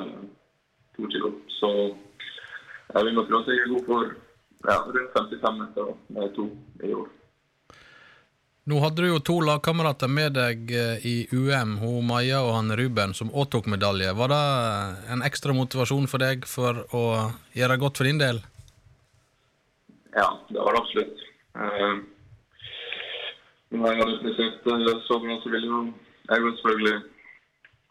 to 0.97 1.07
kilo. 1.13 1.31
Så 1.47 1.69
jeg 2.95 3.05
vil 3.05 3.13
nok 3.13 3.29
tro 3.29 3.39
at 3.39 3.47
jeg 3.47 3.61
er 3.61 3.71
god 3.75 3.85
for 3.85 4.03
ja, 4.67 4.75
rundt 4.83 5.15
55 5.15 5.61
meter 5.61 5.95
med 6.09 6.35
to 6.35 6.49
i 6.83 6.93
år. 6.93 7.07
Nå 8.67 8.81
hadde 8.83 8.99
du 8.99 9.07
jo 9.07 9.19
to 9.23 9.37
lagkamerater 9.47 10.09
med 10.11 10.33
deg 10.35 10.71
eh, 10.75 11.05
i 11.07 11.15
UM, 11.31 11.77
hun 11.79 12.03
Maja 12.09 12.41
og 12.43 12.51
han 12.57 12.73
Ruben, 12.75 13.13
som 13.15 13.29
òg 13.31 13.47
tok 13.53 13.69
medalje. 13.71 14.11
Var 14.11 14.33
det 14.33 14.39
en 15.13 15.23
ekstra 15.23 15.55
motivasjon 15.55 16.09
for 16.11 16.19
deg 16.19 16.43
for 16.43 16.81
å 16.91 17.03
gjøre 17.55 17.77
godt 17.79 18.01
for 18.01 18.09
din 18.09 18.19
del? 18.19 18.41
Ja, 20.17 20.27
det 20.51 20.59
var 20.59 20.75
det 20.75 20.81
absolutt. 20.83 21.23
Uh, 21.55 22.03
når 23.71 23.87
jeg 23.87 24.01
hadde 24.01 24.19
prestert 24.25 24.67
så 25.07 25.21
bra, 25.23 25.39
så 25.45 25.53
ville 25.53 25.71
jeg 25.71 26.43
jo 26.43 26.53
selvfølgelig 26.57 26.97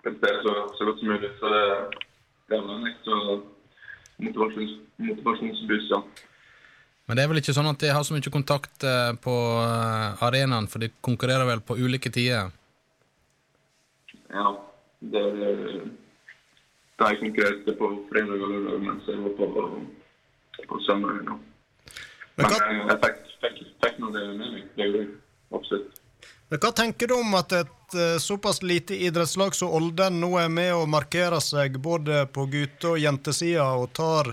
prestere 0.04 0.44
så, 0.44 0.54
så, 0.76 0.90
godt 0.90 1.00
som 1.00 1.12
mulig. 1.14 1.30
Så 1.40 1.54
det, 1.56 1.64
var 2.52 2.76
en 2.76 2.88
ekstra 2.92 3.22
motivasjons, 4.26 4.76
motivasjonsboost, 5.08 5.96
ja. 5.96 6.02
Men 7.06 7.16
det 7.16 7.22
er 7.22 7.30
vel 7.30 7.38
ikke 7.38 7.54
sånn 7.54 7.70
at 7.70 7.82
de 7.82 7.92
har 7.94 8.02
så 8.06 8.16
mye 8.16 8.32
kontakt 8.34 8.84
eh, 8.86 9.12
på 9.22 9.34
eh, 9.62 10.24
arenaen, 10.26 10.66
for 10.70 10.82
de 10.82 10.90
konkurrerer 11.06 11.46
vel 11.46 11.62
på 11.62 11.76
ulike 11.78 12.10
tider? 12.10 12.50
Ja, 14.34 14.48
det 15.00 15.22
er 15.22 15.60
Da 16.96 17.10
jeg 17.12 17.20
konkurrerte 17.20 17.76
på 17.76 17.90
fredag 18.10 18.40
og 18.40 18.50
lørdag 18.50 18.82
mens 18.82 19.06
jeg 19.06 19.20
var 19.22 19.36
på, 19.38 19.66
på 20.66 20.80
søndag. 20.86 21.20
Ja. 21.28 21.36
Men 22.36 22.54
jeg, 22.54 22.80
jeg 22.90 22.98
fikk, 23.04 23.22
fikk, 23.44 23.62
fikk 23.84 23.98
noe 24.02 24.14
det 24.16 24.26
med 24.32 24.54
meg. 24.56 24.66
Det 24.74 24.88
gjorde 24.88 25.02
jeg 25.04 25.10
absolutt. 25.60 26.02
Men 26.48 26.62
Hva 26.62 26.70
tenker 26.80 27.10
du 27.10 27.14
om 27.18 27.36
at 27.38 27.52
et 27.60 27.96
såpass 28.22 28.62
lite 28.66 28.96
idrettslag 29.06 29.54
som 29.54 29.70
Olden 29.76 30.18
nå 30.22 30.32
er 30.40 30.48
med 30.50 30.72
og 30.74 30.88
markerer 30.90 31.42
seg 31.44 31.76
både 31.82 32.24
på 32.32 32.48
gutte- 32.50 32.94
og 32.94 33.02
jentesida 33.02 33.68
og 33.78 33.92
tar 33.94 34.32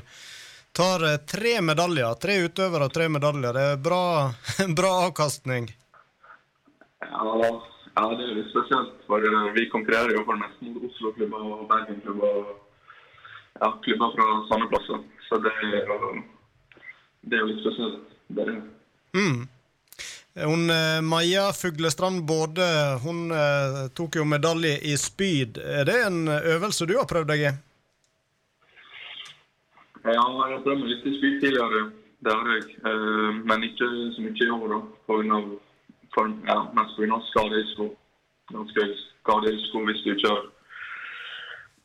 tar 0.73 1.11
eh, 1.11 1.17
tre 1.17 1.61
medaljer. 1.61 2.13
Tre 2.21 2.37
utøvere 2.47 2.89
og 2.89 2.93
tre 2.93 3.07
medaljer. 3.09 3.53
Det 3.53 3.65
er 3.73 3.79
bra, 3.87 4.03
bra 4.79 4.91
avkastning. 5.07 5.69
Ja, 7.03 7.23
ja, 7.93 8.05
det 8.17 8.25
er 8.25 8.35
litt 8.39 8.51
spesielt. 8.51 8.99
For 9.07 9.23
eh, 9.29 9.49
vi 9.57 9.69
konkurrerer 9.73 10.15
jo 10.17 10.25
for 10.25 10.37
det 10.37 10.47
meste 10.47 10.73
mot 10.73 10.85
Oslo-klubber 10.89 11.49
og 11.49 11.65
Bergen-klubber. 11.71 12.53
Ja, 13.61 13.73
klubber 13.85 14.15
fra 14.17 14.29
samme 14.49 14.69
plasser. 14.71 15.03
Så 15.29 15.41
det 15.41 15.51
er, 15.61 15.83
jo, 15.87 16.13
det 17.21 17.37
er 17.37 17.43
jo 17.43 17.51
litt 17.51 17.65
spesielt. 17.65 18.15
Det 18.33 18.45
er 18.45 18.53
det. 18.53 18.61
Mm. 19.13 19.43
Hun, 20.33 20.63
eh, 20.73 21.01
Maja 21.05 21.51
Fuglestrand 21.53 22.23
Både 22.25 22.65
hun 23.03 23.27
tok 23.93 24.17
jo 24.17 24.25
medalje 24.25 24.79
i 24.89 24.95
spyd. 24.97 25.61
Er 25.61 25.85
det 25.85 25.99
en 26.07 26.25
øvelse 26.27 26.89
du 26.89 26.95
har 26.97 27.05
prøvd 27.09 27.29
deg 27.29 27.45
i? 27.45 27.53
Ja, 30.03 30.11
jeg 30.11 30.55
har 30.55 30.63
prøvd 30.63 30.81
meg 30.81 30.89
litt 30.91 31.05
i 31.07 31.17
spyd 31.17 31.37
tidligere. 31.41 31.83
Det 32.23 32.33
har 32.33 32.49
jeg. 32.55 32.65
Uh, 32.87 33.29
men 33.47 33.63
ikke 33.67 33.87
så 34.15 34.23
mye 34.23 34.47
i 34.47 34.49
år, 34.55 34.67
da. 34.73 34.79
På 35.07 35.19
grunn 35.19 35.35
av, 35.37 35.47
for, 36.15 36.33
ja, 36.47 36.59
mest 36.75 36.99
pga. 36.99 37.19
skaderisiko. 37.29 37.87
Ganske 38.51 38.89
skaderisiko 39.21 39.85
hvis 39.87 40.03
du 40.03 40.11
ikke 40.15 40.33
har 40.33 40.43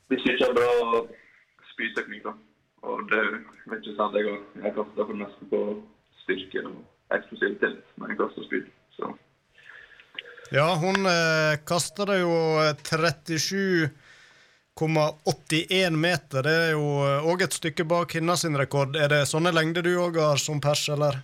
hvis 0.09 0.23
du 0.25 0.31
ikke 0.33 0.47
har 0.49 0.55
bra 0.57 1.01
spyteknikk, 1.75 2.23
da. 2.25 2.33
Og 2.89 3.01
det 3.11 3.25
vet 3.69 3.83
ikke 3.83 3.97
sant, 3.99 4.15
jeg 4.17 4.25
har. 4.25 4.39
Jeg 4.65 4.75
kaster 4.77 5.03
for 5.03 5.13
det 5.13 5.21
meste 5.21 5.49
på 5.51 5.61
styrke 6.23 6.63
og 6.65 7.17
eksplosivitet 7.17 7.83
når 8.01 8.13
jeg 8.13 8.21
kaster 8.23 8.47
spyd. 8.47 8.71
Så. 8.97 9.11
Ja, 10.57 10.69
hun 10.81 11.11
eh, 11.11 11.59
kasta 11.69 12.07
det 12.09 12.23
jo 12.23 12.37
37 12.89 13.91
1,81 14.87 15.97
meter. 15.97 16.43
Det 16.47 16.55
er 16.69 16.71
jo 16.77 16.87
òg 17.33 17.43
et 17.47 17.57
stykke 17.57 17.85
bak 17.89 18.15
Hinna 18.15 18.37
sin 18.37 18.59
rekord. 18.59 18.97
Er 18.97 19.11
det 19.13 19.25
sånne 19.31 19.53
lengder 19.55 19.83
du 19.87 19.95
òg 19.99 20.21
har 20.23 20.41
som 20.43 20.61
pers, 20.63 20.87
eller? 20.95 21.19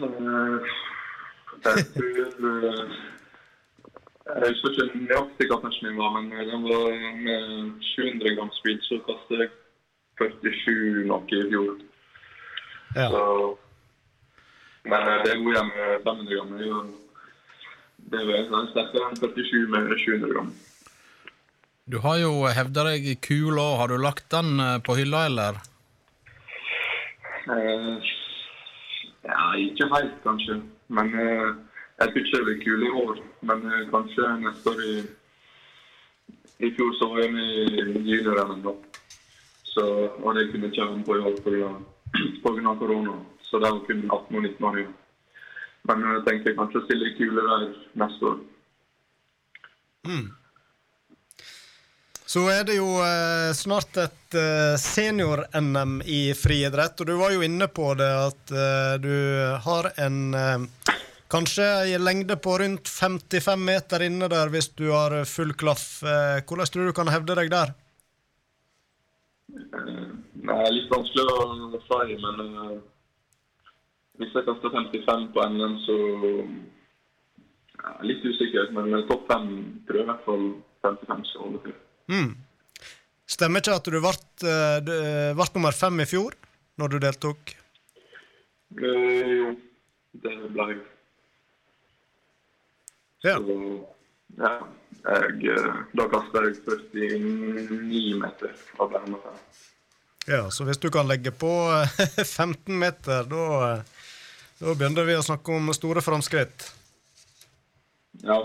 Eh, 0.00 0.70
jeg 4.30 4.52
husker 4.54 4.70
ikke 4.70 5.00
nøyaktig 5.04 5.48
hva 5.50 5.58
persen 5.60 5.88
min 5.88 5.98
var, 5.98 6.14
men 6.16 6.30
den 6.48 6.62
var 6.64 6.86
med 7.24 7.82
700 7.92 8.36
gram 8.36 8.52
speed, 8.56 8.80
så 8.86 9.00
kastet 9.08 9.44
jeg 9.44 9.50
47 10.20 11.04
noe 11.08 11.24
i 11.28 11.42
fjor. 11.50 11.74
Ja. 12.96 13.08
Så, 13.12 13.22
men 14.88 15.00
eh, 15.12 15.20
det 15.24 15.34
er 15.34 15.44
igjen 15.44 15.70
500 16.06 16.64
gram. 16.64 16.90
Det 18.10 18.24
er 18.24 18.48
sterkere 18.72 19.10
enn 19.10 19.20
47 19.20 19.68
med 19.74 19.94
700 19.98 20.34
gram. 20.34 20.52
Du 21.90 21.98
har 21.98 22.20
jo 22.20 22.44
hevda 22.46 22.84
deg 22.86 23.06
i 23.10 23.16
kula. 23.18 23.64
Har 23.80 23.88
du 23.90 23.96
lagt 23.98 24.28
den 24.30 24.60
eh, 24.62 24.76
på 24.86 24.94
hylla, 24.94 25.24
eller? 25.26 25.56
Uh, 27.50 27.98
ja, 29.26 29.46
ikke 29.58 29.88
helt, 29.96 30.20
kanskje. 30.22 30.60
Men 30.94 31.10
uh, 31.16 31.48
jeg 31.98 32.12
tror 32.12 32.22
ikke 32.22 32.36
det 32.36 32.46
blir 32.46 32.62
kul 32.62 32.86
i 32.86 32.92
år. 33.02 33.18
Men 33.50 33.66
uh, 33.66 33.80
kanskje 33.90 34.30
neste 34.44 34.70
år 34.70 34.84
i 34.86 34.94
I 36.68 36.72
fjor 36.76 36.94
så 37.00 37.10
var 37.10 37.24
jeg 37.24 37.34
med 37.34 37.50
i 37.58 37.84
junior-NM, 38.12 38.62
da. 38.68 38.76
Så, 39.72 39.82
og 40.22 40.34
det 40.36 40.50
kunne 40.52 40.70
ikke 40.70 40.86
være 40.86 41.04
på 41.08 41.18
i 41.18 41.26
år 41.26 41.38
pga. 41.42 42.74
korona. 42.84 43.18
Så 43.42 43.58
det 43.58 43.72
var 43.72 43.86
kun 43.88 44.04
18- 44.04 44.12
og 44.12 44.42
19 44.42 44.68
år 44.70 44.78
igjen. 44.78 44.98
Men 45.90 46.12
jeg 46.12 46.26
tenker 46.28 46.60
kanskje 46.60 46.84
å 46.84 46.86
stille 46.86 47.16
kule 47.18 47.48
der 47.50 47.72
neste 48.04 48.30
år. 48.30 48.44
Mm. 50.06 50.28
Så 52.30 52.44
er 52.46 52.62
det 52.62 52.76
jo 52.76 53.00
eh, 53.02 53.50
snart 53.58 53.96
et 53.98 54.34
eh, 54.38 54.76
senior-NM 54.78 55.96
i 56.06 56.30
friidrett, 56.38 57.00
og 57.02 57.08
du 57.08 57.16
var 57.18 57.32
jo 57.34 57.42
inne 57.42 57.66
på 57.66 57.88
det 57.98 58.06
at 58.06 58.52
eh, 58.54 58.92
du 59.02 59.14
har 59.64 59.88
en 59.98 60.20
eh, 60.38 60.92
kanskje 61.34 61.66
i 61.90 61.96
lengde 61.98 62.36
på 62.38 62.54
rundt 62.62 62.86
55 62.86 63.66
meter 63.72 64.06
inne 64.06 64.28
der 64.30 64.52
hvis 64.54 64.70
du 64.78 64.92
har 64.92 65.16
full 65.26 65.56
klaff. 65.58 66.04
Eh, 66.06 66.38
hvordan 66.46 66.70
tror 66.70 66.86
du 66.86 66.92
du 66.92 66.98
kan 67.00 67.10
hevde 67.10 67.38
deg 67.40 67.50
der? 67.50 67.74
Eh, 69.50 70.06
det 70.46 70.62
er 70.68 70.72
litt 70.78 70.94
vanskelig 70.94 71.26
å 71.34 71.82
si, 71.88 72.14
men 72.28 72.56
hvis 74.22 74.38
jeg 74.38 74.46
kaster 74.46 74.78
55 74.78 75.30
på 75.34 75.50
NM, 75.50 75.78
så 75.82 76.00
ja, 77.74 77.98
Litt 78.06 78.22
usikker, 78.22 78.70
men 78.76 79.00
topp 79.10 79.26
fem 79.26 79.54
tror 79.88 80.04
jeg 80.04 80.06
i 80.06 80.12
hvert 80.14 80.26
fall 80.30 80.50
55 80.86 81.32
skal 81.34 81.48
holde 81.48 81.66
til. 81.66 81.80
Mm. 82.10 82.30
Stemmer 83.30 83.62
ikke 83.62 83.76
at 83.78 83.86
du 83.86 83.98
ble, 84.02 84.42
uh, 84.42 84.78
nummer 85.54 85.76
fem 85.76 86.02
i 86.02 86.08
fjor, 86.08 86.34
når 86.80 86.94
du 86.94 86.98
deltok? 87.04 87.54
Eh, 88.78 89.30
jo, 89.36 89.52
det 90.22 90.34
ble 90.54 90.66
jeg. 90.72 90.82
Ja. 93.26 93.36
Så, 93.36 93.56
ja. 94.40 94.52
Jeg, 95.00 95.36
eh, 95.48 95.76
da 95.96 96.04
kasta 96.12 96.42
jeg 96.44 96.58
49 96.92 98.18
meter 98.20 98.50
av 98.76 98.90
ble 98.90 99.00
nummer 99.06 99.38
Ja, 100.28 100.42
så 100.52 100.66
hvis 100.68 100.80
du 100.82 100.90
kan 100.92 101.08
legge 101.08 101.32
på 101.32 101.48
15 102.24 102.76
meter, 102.76 103.24
da, 103.30 103.46
da 104.60 104.74
begynner 104.74 105.08
vi 105.08 105.16
å 105.16 105.24
snakke 105.24 105.56
om 105.56 105.72
store 105.76 106.04
framskritt. 106.04 106.66
Ja, 108.20 108.42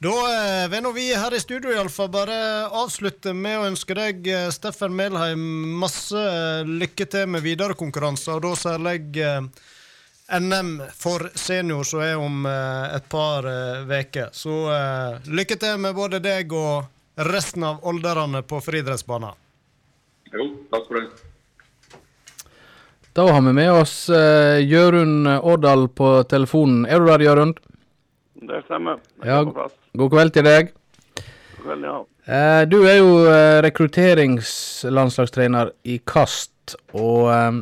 Da 0.00 0.08
eh, 0.08 0.68
vil 0.72 0.80
nå 0.80 0.90
vi 0.96 1.10
her 1.12 1.34
i 1.36 1.38
studio 1.42 1.74
iallfall 1.74 2.08
bare 2.08 2.36
avslutte 2.72 3.34
med 3.36 3.58
å 3.58 3.66
ønske 3.68 3.92
deg, 3.92 4.22
eh, 4.32 4.46
Steffen 4.48 4.94
Melheim, 4.96 5.42
masse 5.76 6.16
eh, 6.16 6.64
lykke 6.64 7.04
til 7.04 7.26
med 7.28 7.44
videre 7.44 7.76
konkurranser, 7.76 8.38
og 8.38 8.46
da 8.46 8.52
særlig 8.56 9.20
NM 10.40 10.70
for 10.96 11.26
senior 11.36 11.84
som 11.84 12.00
er 12.06 12.14
om 12.16 12.46
et 12.48 13.10
par 13.12 13.44
uker. 13.90 14.30
Så 14.32 14.54
lykke 15.26 15.58
til 15.58 15.80
med 15.82 15.96
både 15.98 16.20
deg 16.22 16.54
og 16.54 16.86
resten 17.28 17.66
av 17.66 17.82
olderne 17.90 18.40
på 18.46 18.60
friidrettsbanen. 18.62 19.34
Jo, 20.30 20.46
takk 20.70 20.86
for 20.86 21.00
det. 21.00 21.98
Da 23.18 23.26
har 23.26 23.42
vi 23.42 23.56
med 23.58 23.72
oss 23.74 23.96
uh, 24.06 24.62
Jørund 24.62 25.26
Årdal 25.26 25.88
på 25.90 26.14
telefonen. 26.30 26.86
Er 26.86 27.02
du 27.02 27.10
der, 27.10 27.26
Jørund? 27.26 27.58
Det 28.38 28.62
stemmer. 28.70 29.02
Jeg 29.18 29.34
Ja, 29.34 29.42
er 29.42 29.50
på 29.50 29.58
plass. 29.58 29.79
God 29.98 30.10
kveld 30.12 30.32
til 30.36 30.44
deg. 30.46 30.68
God 31.16 31.64
kveld, 31.64 31.84
ja. 31.88 31.96
Eh, 32.30 32.62
du 32.70 32.76
er 32.86 33.00
jo 33.00 33.24
eh, 33.26 33.58
rekrutteringslandslagstrener 33.64 35.72
i 35.88 35.98
kast, 36.06 36.76
og 36.94 37.30
eh, 37.34 37.52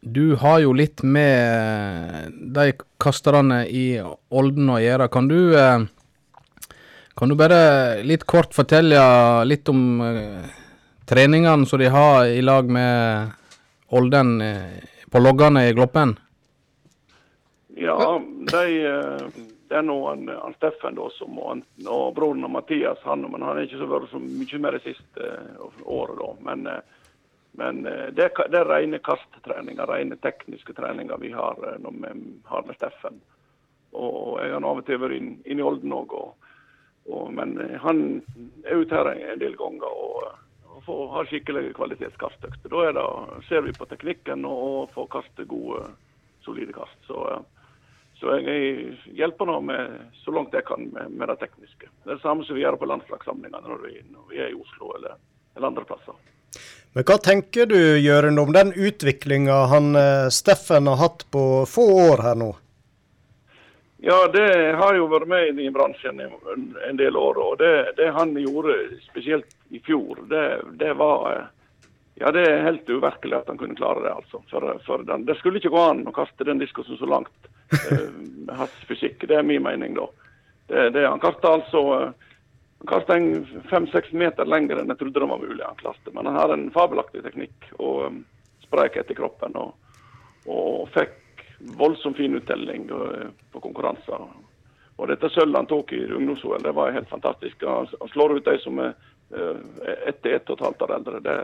du 0.00 0.36
har 0.42 0.58
jo 0.60 0.72
litt 0.76 1.02
med 1.02 2.32
de 2.56 2.72
kasterne 3.00 3.68
i 3.68 4.00
Olden 4.28 4.70
å 4.74 4.78
gjøre. 4.82 5.08
Kan 5.12 5.28
du 5.30 5.54
eh, 5.56 5.80
Kan 7.16 7.28
du 7.28 7.34
bare 7.36 8.02
litt 8.06 8.24
kort 8.24 8.54
fortelle 8.56 9.00
litt 9.44 9.68
om 9.68 10.02
treningene 11.04 11.66
som 11.68 11.78
de 11.82 11.88
har 11.92 12.26
i 12.32 12.40
lag 12.40 12.70
med 12.70 13.28
Olden 13.92 14.42
på 15.10 15.18
loggene 15.20 15.68
i 15.68 15.72
Gloppen? 15.76 16.16
Ja, 17.76 18.20
de, 18.52 18.64
det 19.70 19.76
er 19.78 19.84
nå 19.86 19.96
han, 20.08 20.24
han 20.28 20.54
Steffen 20.56 20.96
da, 20.98 21.04
som, 21.14 21.36
han, 21.46 21.60
og 21.86 22.14
broren 22.16 22.46
og 22.46 22.50
Mathias, 22.56 22.98
han, 23.06 23.22
men 23.22 23.38
han 23.38 23.54
har 23.54 23.62
ikke 23.62 23.78
så 23.78 23.86
vært 23.86 24.10
så 24.10 24.18
mye 24.18 24.58
mer 24.64 24.74
det 24.74 24.82
siste 24.88 25.28
eh, 25.30 25.68
året. 25.86 26.16
da. 26.18 26.30
Men, 26.48 26.66
eh, 26.66 26.96
men 27.60 27.86
eh, 27.86 28.08
det, 28.16 28.32
er 28.34 28.66
rene 28.66 28.98
kasttreninger, 28.98 29.86
rene 29.86 30.18
tekniske 30.26 30.74
treninger 30.74 31.22
vi 31.22 31.30
har 31.36 31.62
eh, 31.68 31.78
når 31.84 32.00
vi 32.00 32.10
har 32.50 32.66
med 32.66 32.80
Steffen. 32.80 33.22
Og, 33.94 34.40
jeg 34.42 34.56
har 34.56 34.66
av 34.66 34.82
og 34.82 34.86
til 34.90 34.98
vært 35.02 35.18
inne 35.20 35.38
inn 35.46 35.62
i 35.62 35.66
Olden 35.70 35.94
òg. 35.94 36.18
Men 37.30 37.54
eh, 37.60 37.78
han 37.86 38.02
er 38.64 38.82
ute 38.82 38.98
her 38.98 39.12
en, 39.14 39.38
del 39.38 39.54
ganger 39.58 39.86
og, 39.86 40.34
og 40.82 41.06
har 41.14 41.30
skikkelige 41.30 41.76
kvalitetskastøkter. 41.78 42.74
Da 42.74 42.90
det, 42.98 43.06
ser 43.46 43.62
vi 43.66 43.78
på 43.78 43.86
teknikken 43.86 44.42
og, 44.50 44.66
og 44.66 44.94
får 44.98 45.10
kaste 45.14 45.46
gode, 45.46 45.86
solide 46.42 46.74
kast. 46.74 46.98
Så, 47.06 47.22
eh, 47.36 47.59
så 48.20 48.36
jeg 48.36 48.96
hjelper 49.16 49.48
nå 49.48 49.60
med, 49.64 50.00
så 50.20 50.32
langt 50.34 50.52
jeg 50.52 50.66
kan 50.68 50.90
med, 50.92 51.12
med 51.16 51.30
det 51.32 51.38
tekniske. 51.40 51.88
Det 51.88 52.10
er 52.10 52.18
det 52.18 52.24
samme 52.24 52.44
som 52.44 52.58
vi 52.58 52.64
gjør 52.66 52.76
på 52.80 52.88
landslagssamlingene 52.90 53.62
når 53.64 53.86
vi, 53.86 53.94
når 54.12 54.26
vi 54.28 54.42
er 54.44 54.50
i 54.52 54.58
Oslo 54.58 54.92
eller, 54.98 55.16
eller 55.56 55.70
andre 55.70 55.86
plasser. 55.88 56.18
Men 56.92 57.06
hva 57.06 57.16
tenker 57.22 57.70
du, 57.70 57.78
Jørund, 58.02 58.42
om 58.42 58.52
den 58.52 58.72
utviklinga 58.74 59.60
han 59.70 59.94
eh, 59.96 60.26
Steffen 60.34 60.90
har 60.90 60.98
hatt 61.00 61.24
på 61.32 61.44
få 61.70 61.86
år 62.10 62.24
her 62.26 62.36
nå? 62.36 62.50
Ja, 64.02 64.18
det 64.32 64.48
har 64.80 64.96
jo 64.96 65.06
vært 65.12 65.28
med 65.28 65.60
i 65.60 65.68
bransjen 65.72 66.20
en, 66.24 66.34
en 66.88 67.00
del 67.00 67.16
år. 67.16 67.40
Og 67.40 67.56
det, 67.60 67.94
det 67.96 68.10
han 68.16 68.34
gjorde 68.36 68.76
spesielt 69.04 69.48
i 69.70 69.80
fjor, 69.84 70.20
det, 70.28 70.44
det 70.82 70.92
var 70.98 71.24
eh, 71.32 71.48
Ja, 72.20 72.28
det 72.36 72.42
er 72.44 72.66
helt 72.66 72.90
uvirkelig 72.90 73.38
at 73.38 73.46
han 73.48 73.56
kunne 73.56 73.78
klare 73.78 74.02
det, 74.04 74.12
altså. 74.12 74.42
For, 74.50 74.66
for 74.84 75.06
den, 75.08 75.24
det 75.24 75.38
skulle 75.38 75.56
ikke 75.56 75.72
gå 75.72 75.80
an 75.80 76.02
å 76.04 76.12
kaste 76.12 76.44
den 76.44 76.60
diskosen 76.60 77.00
så 77.00 77.08
langt 77.08 77.48
hans 78.56 78.70
fysikk. 78.88 79.28
Det 79.28 79.36
er 79.36 79.46
min 79.46 79.62
mening, 79.62 79.94
da. 79.94 80.08
Det, 80.66 80.90
det, 80.90 81.06
han 81.06 81.20
kasta 81.20 81.54
altså 81.58 81.80
eh, 82.00 82.26
han 82.80 82.88
kastet 82.88 83.16
en 83.16 83.62
fem-seks 83.70 84.12
meter 84.16 84.48
lenger 84.48 84.78
enn 84.80 84.88
jeg 84.88 85.00
trodde 85.02 85.20
det 85.20 85.26
var 85.28 85.40
mulig. 85.42 85.64
han 85.64 85.80
klaste. 85.82 86.12
Men 86.14 86.26
han 86.26 86.36
har 86.36 86.52
en 86.54 86.70
fabelaktig 86.72 87.20
teknikk 87.26 87.66
og 87.76 88.06
um, 88.06 88.22
sprekhet 88.64 89.10
i 89.12 89.16
kroppen. 89.18 89.58
Og, 89.60 89.74
og 90.48 90.86
fikk 90.94 91.44
voldsomt 91.76 92.16
fin 92.16 92.38
uttelling 92.38 92.86
uh, 92.88 93.28
på 93.52 93.60
konkurranser. 93.60 94.24
Og 94.96 95.12
dette 95.12 95.28
sølvet 95.28 95.60
han 95.60 95.68
tok 95.68 95.92
i 95.92 96.00
ungdoms-OL, 96.06 96.62
det 96.64 96.72
var 96.76 96.96
helt 96.96 97.12
fantastisk. 97.12 97.66
Han, 97.68 97.90
slår 98.14 98.38
ut 98.38 98.48
de 98.48 98.56
som 98.64 98.80
er 98.80 98.94
ett 100.08 100.22
til 100.22 100.34
ett 100.38 100.48
og 100.48 100.56
et 100.56 100.64
halvt 100.64 100.82
år 100.86 100.96
eldre. 100.96 101.20
Det, 101.24 101.36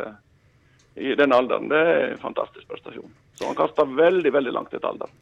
I 0.97 1.15
den 1.21 1.37
alderen. 1.37 1.69
Det 1.69 1.85
er 1.93 2.03
en 2.15 2.25
fantastisk 2.25 2.69
prestasjon. 2.69 3.12
Så 3.37 3.49
han 3.49 3.61
kasta 3.61 3.85
veldig, 3.85 4.33
veldig 4.33 4.57
langt 4.57 4.73
etter 4.73 4.89
alderen. 4.89 5.12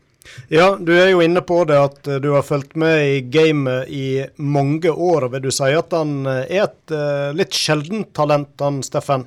Ja, 0.48 0.76
du 0.80 0.92
er 0.96 1.10
jo 1.12 1.22
inne 1.24 1.42
på 1.44 1.62
det 1.68 1.78
at 1.78 2.08
eh, 2.08 2.20
du 2.22 2.30
har 2.34 2.42
fulgt 2.46 2.76
med 2.80 3.06
i 3.06 3.20
gamet 3.20 3.88
i 3.88 4.24
mange 4.36 4.90
år. 4.90 5.28
Vil 5.32 5.46
du 5.46 5.50
si 5.54 5.70
at 5.76 5.94
han 5.96 6.26
eh, 6.26 6.44
er 6.48 6.66
et 6.68 6.94
eh, 6.94 7.30
litt 7.36 7.56
sjeldent 7.56 8.12
talent, 8.16 8.54
han 8.60 8.82
Steffen? 8.84 9.26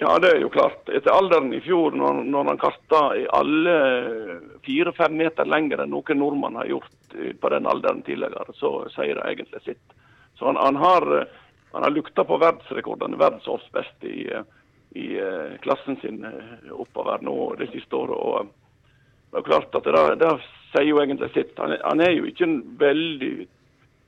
Ja, 0.00 0.14
det 0.22 0.30
er 0.32 0.40
jo 0.40 0.52
klart. 0.52 0.88
Etter 0.88 1.12
alderen 1.12 1.52
i 1.52 1.60
fjor, 1.60 1.92
når, 1.92 2.22
når 2.32 2.52
han 2.52 2.60
kasta 2.60 3.02
i 3.20 3.26
alle 3.36 3.74
fire-fem 4.64 5.18
meter 5.18 5.48
lenger 5.48 5.82
enn 5.84 5.92
noen 5.92 6.20
nordmann 6.22 6.56
har 6.56 6.70
gjort 6.70 7.18
på 7.40 7.50
den 7.52 7.68
alderen 7.68 8.00
tidligere, 8.06 8.46
så 8.56 8.86
sier 8.94 9.18
det 9.18 9.26
egentlig 9.28 9.60
sitt. 9.66 9.98
Så 10.38 10.48
han, 10.48 10.56
han 10.56 10.78
har, 10.80 11.28
han 11.74 11.84
har 11.84 11.92
lukta 11.92 12.24
på 12.24 12.38
verdensrekordene, 12.40 13.18
verdensårsbest 13.20 14.08
i, 14.08 14.22
eh, 14.32 14.46
i 14.96 15.10
eh, 15.20 15.58
klassen 15.60 16.00
sin 16.00 16.24
oppover 16.72 17.20
nå 17.26 17.36
det 17.60 17.68
siste 17.74 18.00
året. 18.00 18.16
og 18.16 18.59
det 19.30 19.38
er 19.38 19.46
klart 19.46 19.74
at 19.74 19.86
det, 19.86 20.04
det 20.20 20.30
sier 20.72 20.88
jo 20.90 21.00
egentlig 21.02 21.30
sitt. 21.34 21.52
Han, 21.58 21.76
han 21.84 22.02
er 22.02 22.14
jo 22.16 22.26
ikke 22.30 22.46
en 22.46 22.60
veldig 22.78 23.34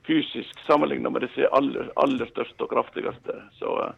fysisk 0.07 0.59
sammenligna 0.67 1.09
med 1.09 1.21
disse 1.21 1.47
aller, 1.47 1.91
aller 1.95 2.27
største 2.31 2.65
og 2.65 2.73
kraftigste. 2.73 3.39
Så, 3.59 3.77
eh, 3.85 3.93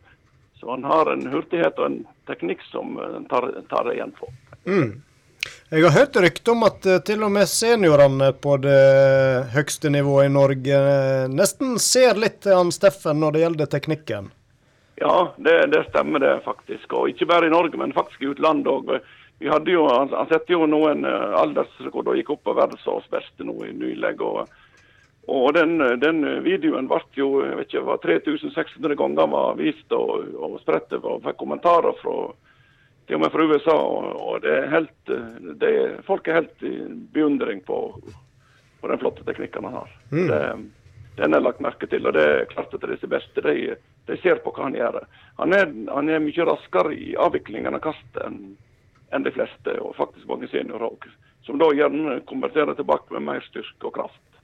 så 0.59 0.71
han 0.71 0.83
har 0.83 1.11
en 1.13 1.27
hurtighet 1.33 1.81
og 1.81 1.89
en 1.89 1.99
teknikk 2.29 2.61
som 2.69 2.99
eh, 2.99 3.11
han 3.17 3.27
tar, 3.31 3.49
tar 3.69 3.91
igjen 3.93 4.13
på. 4.19 4.29
Jeg 5.69 5.83
har 5.83 5.93
hørt 5.93 6.17
rykte 6.21 6.53
om 6.53 6.65
at 6.65 6.85
eh, 6.85 7.01
til 7.05 7.25
og 7.25 7.33
med 7.33 7.49
seniorene 7.49 8.31
på 8.41 8.57
det 8.61 8.79
høgste 9.57 9.89
nivået 9.93 10.29
i 10.29 10.33
Norge 10.33 10.79
nesten 11.33 11.77
ser 11.81 12.17
litt 12.21 12.41
til 12.45 12.57
han 12.57 12.73
Steffen 12.73 13.21
når 13.21 13.35
det 13.35 13.45
gjelder 13.45 13.71
teknikken. 13.77 14.33
Ja, 14.95 15.33
det, 15.37 15.57
det 15.73 15.87
stemmer 15.89 16.21
det 16.23 16.37
faktisk. 16.45 16.93
Og 16.93 17.09
ikke 17.11 17.27
bare 17.27 17.49
i 17.49 17.53
Norge, 17.53 17.77
men 17.77 17.93
faktisk 17.93 18.21
i 18.21 18.29
utlandet 18.31 18.71
òg. 18.71 18.93
Vi 19.39 19.49
hadde 19.51 19.71
jo, 19.71 19.87
han, 19.91 20.13
han 20.13 20.29
setter 20.29 20.55
jo 20.55 20.67
noen 20.69 21.03
uh, 21.05 21.35
aldersrekord 21.41 22.07
og 22.11 22.19
gikk 22.19 22.31
opp 22.35 22.45
på 22.47 22.55
verdensårsbeste 22.55 23.47
nå 23.47 23.55
i 23.67 23.73
nylig. 23.75 24.13
Og, 24.23 24.47
og 25.27 25.47
den, 25.57 25.77
den 25.99 26.23
videoen 26.45 26.87
ble 26.87 27.01
jo 27.19 27.29
jeg 27.43 27.59
vet 27.59 27.71
ikke, 27.73 27.85
var 27.89 28.01
3600 28.03 28.99
ganger 29.01 29.31
var 29.33 29.59
vist 29.59 29.95
og, 29.95 30.29
og 30.39 30.59
spredt 30.63 30.95
og 31.01 31.23
fikk 31.25 31.39
kommentarer 31.41 31.97
fra 32.01 32.19
til 33.05 33.19
og 33.19 33.21
med 33.21 33.33
fra 33.33 33.45
USA. 33.45 33.75
Og, 33.75 34.07
og 34.15 34.41
det 34.45 34.55
er 34.55 34.71
helt, 34.71 34.95
det 35.07 35.57
det, 35.61 35.73
folk 36.07 36.27
er 36.27 36.41
helt 36.41 36.65
i 36.65 36.77
beundring 37.13 37.61
på, 37.65 37.79
på 38.81 38.91
den 38.91 39.01
flotte 39.01 39.25
teknikken 39.27 39.67
han 39.67 39.79
har. 39.81 39.93
Det, 40.09 40.41
den 41.15 41.33
er 41.33 41.43
lagt 41.43 41.63
merke 41.63 41.87
til, 41.87 42.07
og 42.07 42.15
det 42.15 42.23
er 42.27 42.47
klart 42.51 42.73
at 42.75 42.87
disse 42.91 43.07
beste 43.07 43.43
de, 43.45 43.75
de 44.09 44.17
ser 44.19 44.41
på 44.43 44.51
hva 44.55 44.67
han 44.67 44.75
gjør. 44.75 45.03
Han 45.39 45.55
er, 45.55 45.69
han 45.91 46.11
er 46.11 46.23
mye 46.23 46.47
raskere 46.47 46.95
i 46.95 47.13
avviklingen 47.19 47.77
av 47.77 47.83
kastet 47.85 48.23
enn 48.25 48.39
enn 49.13 49.25
de 49.25 49.33
fleste, 49.35 49.75
og 49.81 49.95
faktisk 49.97 50.27
mange 50.29 50.49
seniorer 50.51 50.87
òg. 50.87 51.07
Som 51.45 51.59
da 51.61 51.69
gjerne 51.75 52.19
konverterer 52.29 52.77
tilbake 52.77 53.13
med 53.13 53.27
mer 53.27 53.43
styrke 53.45 53.89
og 53.89 53.93
kraft. 53.99 54.39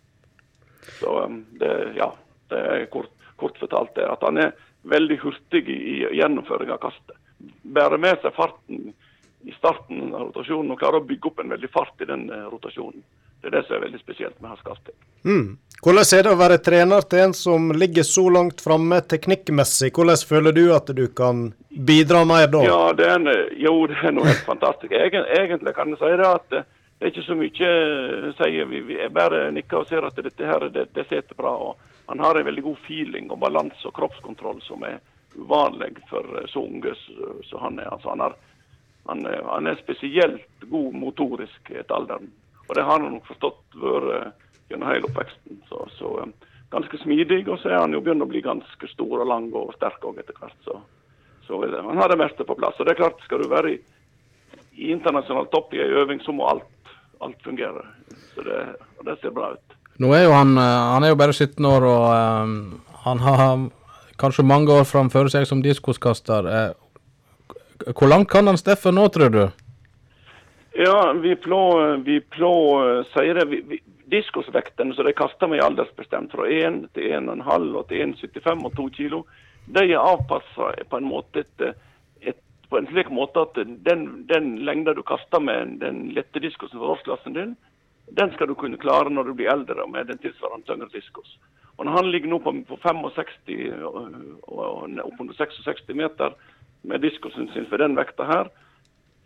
Så 1.00 1.16
um, 1.26 1.42
det, 1.60 1.72
ja, 1.98 2.12
det 2.50 2.60
er 2.74 2.86
kort, 2.94 3.14
kort 3.42 3.58
fortalt 3.62 3.96
det. 3.98 4.06
At 4.06 4.24
han 4.26 4.38
er 4.42 4.54
veldig 4.90 5.18
hurtig 5.22 5.64
i, 5.70 6.04
gjennomføring 6.18 6.74
av 6.74 6.82
kastet. 6.84 7.18
Bærer 7.62 8.02
med 8.02 8.22
seg 8.22 8.36
farten 8.38 8.92
i 9.42 9.54
starten 9.58 10.12
av 10.14 10.28
rotasjonen 10.28 10.74
og 10.74 10.82
klarer 10.82 11.02
å 11.02 11.08
bygge 11.10 11.32
opp 11.32 11.42
en 11.42 11.54
veldig 11.54 11.70
fart 11.74 12.04
i 12.04 12.10
den 12.10 12.28
eh, 12.30 12.46
rotasjonen. 12.52 13.02
Det 13.42 13.50
er 13.50 13.56
det 13.58 13.66
som 13.68 13.76
er 13.76 13.86
veldig 13.88 14.00
spesielt 14.02 14.42
med 14.42 14.52
hans 14.54 14.62
kasting. 14.66 14.96
Mm. 15.26 15.58
Hvordan 15.82 16.06
er 16.14 16.24
det 16.28 16.32
å 16.34 16.38
være 16.38 16.58
trener 16.62 17.02
til 17.10 17.20
en 17.24 17.32
som 17.34 17.72
ligger 17.74 18.06
så 18.06 18.24
langt 18.30 18.62
framme 18.62 19.00
teknikkmessig? 19.10 19.90
Hvordan 19.96 20.20
føler 20.30 20.54
du 20.54 20.64
at 20.76 20.92
du 20.94 21.08
kan 21.18 21.48
bidra 21.74 22.22
mer 22.30 22.48
da? 22.54 22.62
Ja, 22.68 22.82
det 22.94 23.08
er, 23.10 23.16
en- 23.18 23.58
jo, 23.58 23.74
det 23.90 23.98
er 24.06 24.14
noe 24.14 24.28
helt 24.30 24.46
fantastisk. 24.46 24.94
Egen, 24.94 25.26
egentlig 25.40 25.74
kan 25.78 25.90
jeg 25.90 25.98
si 26.04 26.12
det 26.22 26.28
at 26.30 26.54
eh, 26.60 26.68
det 27.02 27.08
er 27.08 27.14
ikke 27.16 27.26
så 27.26 27.38
mye 27.40 27.72
eh, 27.72 28.28
sier 28.38 28.70
vi. 28.70 28.82
Vi 28.92 29.00
bare 29.10 29.48
nikker 29.56 29.82
og 29.82 29.90
ser 29.90 30.06
at 30.06 30.22
dette 30.22 30.46
her, 30.52 30.68
det, 30.70 30.86
det 30.94 31.08
sitter 31.10 31.34
bra. 31.40 31.56
og 31.72 32.12
Han 32.12 32.22
har 32.22 32.38
en 32.38 32.46
veldig 32.46 32.66
god 32.70 32.78
feeling 32.86 33.32
og 33.34 33.42
balanse 33.42 33.88
og 33.90 33.96
kroppskontroll 33.98 34.62
som 34.68 34.86
er 34.86 35.00
uvanlig 35.34 35.96
for 36.12 36.22
eh, 36.38 36.46
så 36.54 36.62
unge 36.62 36.94
som 37.50 37.66
han 37.66 37.82
er. 37.82 37.90
Altså, 37.90 38.14
han, 38.14 38.22
er, 39.26 39.42
han 39.50 39.66
er 39.74 39.82
spesielt 39.82 40.46
god 40.70 40.94
motorisk 40.94 41.74
etter 41.74 41.98
alderen. 41.98 42.30
Og 42.72 42.78
det 42.78 42.88
har 42.88 43.04
han 43.04 43.18
nok 43.18 43.28
forstått 43.28 43.76
vært 43.84 44.16
eh, 44.16 44.48
gjennom 44.72 44.88
hele 44.88 45.12
oppveksten. 45.12 45.60
Så, 45.68 45.84
så 46.00 46.16
eh, 46.24 46.56
ganske 46.72 47.02
smidig, 47.04 47.44
og 47.52 47.60
så 47.60 47.74
er 47.74 47.82
han 47.84 47.92
jo 47.92 48.00
begynt 48.00 48.24
å 48.24 48.32
bli 48.32 48.40
ganske 48.46 48.92
stor 48.94 49.26
og 49.26 49.28
lang 49.28 49.50
og 49.52 49.74
sterk 49.76 50.00
også 50.08 50.24
etter 50.24 50.40
hvert. 50.40 50.60
så 50.64 50.80
så 51.52 51.66
det, 51.66 51.82
han 51.84 51.98
har 51.98 52.08
det 52.08 52.16
meste 52.16 52.46
på 52.48 52.56
plass. 52.56 52.78
Og 52.80 52.86
det 52.88 52.94
er 52.94 53.02
klart, 53.02 53.24
skal 53.26 53.42
du 53.44 53.50
være 53.52 53.74
i, 53.74 53.78
i 54.80 54.94
internasjonal 54.94 55.50
topp 55.52 55.74
i 55.76 55.82
ei 55.84 55.90
øving, 56.00 56.22
så 56.24 56.32
må 56.32 56.46
alt, 56.48 56.94
alt 57.20 57.42
fungere. 57.44 57.84
Så 58.36 58.46
det, 58.46 58.60
og 59.00 59.10
det 59.10 59.18
ser 59.20 59.34
bra 59.36 59.50
ut. 59.58 59.76
Nå 60.00 60.14
er 60.16 60.24
jo 60.24 60.32
han 60.32 60.56
eh, 60.56 60.86
Han 60.94 61.04
er 61.04 61.12
jo 61.12 61.20
bare 61.20 61.36
17 61.36 61.68
år, 61.68 61.88
og 61.92 62.06
um, 62.48 62.54
han 63.04 63.26
har 63.26 63.66
kanskje 64.22 64.48
mange 64.48 64.72
år 64.72 64.88
framfor 64.88 65.28
seg 65.34 65.50
som 65.50 65.66
diskoskaster. 65.66 66.48
Hvor 67.92 68.08
langt 68.08 68.30
kan 68.32 68.48
han 68.48 68.62
Steffen 68.62 68.96
nå, 68.96 69.10
tror 69.12 69.34
du? 69.34 69.44
Ja, 70.74 71.14
vi 71.14 71.36
plå, 71.36 71.62
vi 72.06 72.22
plå 72.22 72.54
sier 73.14 73.36
det. 73.36 73.46
Vi, 73.46 73.62
vi, 73.68 73.80
Diskosvekten 74.12 74.94
som 74.94 75.06
de 75.08 75.14
kaster 75.16 75.48
med, 75.48 75.62
er 75.62 75.70
aldersbestemt 75.70 76.34
fra 76.36 76.48
1 76.52 76.82
til 76.96 77.14
1,5 77.16 77.68
og 77.80 77.86
til 77.88 78.02
1,75 78.12 78.66
og 78.68 78.74
2 78.76 78.88
kilo. 78.98 79.22
De 79.72 79.86
er 79.86 80.00
avpassa 80.00 80.74
på 80.90 81.00
en 81.00 81.08
måte 81.08 81.46
etter 81.46 81.78
på 82.72 82.80
en 82.80 82.88
slik 82.88 83.10
måte 83.12 83.42
at 83.44 83.58
den, 83.84 84.06
den 84.30 84.46
lengda 84.64 84.94
du 84.96 85.02
kaster 85.04 85.44
med 85.44 85.74
den 85.82 86.06
lette 86.16 86.40
diskosen 86.40 86.80
for 86.80 86.94
årsklassen 86.94 87.36
din, 87.36 87.50
den 88.16 88.32
skal 88.32 88.48
du 88.48 88.56
kunne 88.56 88.80
klare 88.80 89.12
når 89.12 89.28
du 89.28 89.34
blir 89.36 89.52
eldre 89.52 89.84
med 89.92 90.08
den 90.08 90.22
tilsvarende 90.24 90.68
tyngre 90.70 90.88
diskos. 90.94 91.34
Og 91.76 91.86
når 91.86 91.98
han 91.98 92.12
ligger 92.14 92.32
nå 92.32 92.40
på, 92.40 92.54
på 92.70 92.78
65 92.80 93.52
og, 93.88 94.16
og 94.48 94.88
oppunder 95.04 95.36
66 95.36 95.84
meter 96.00 96.36
med 96.88 97.04
diskosen 97.04 97.52
sin 97.52 97.68
for 97.68 97.84
den 97.84 98.00
vekta 98.00 98.28
her, 98.30 98.52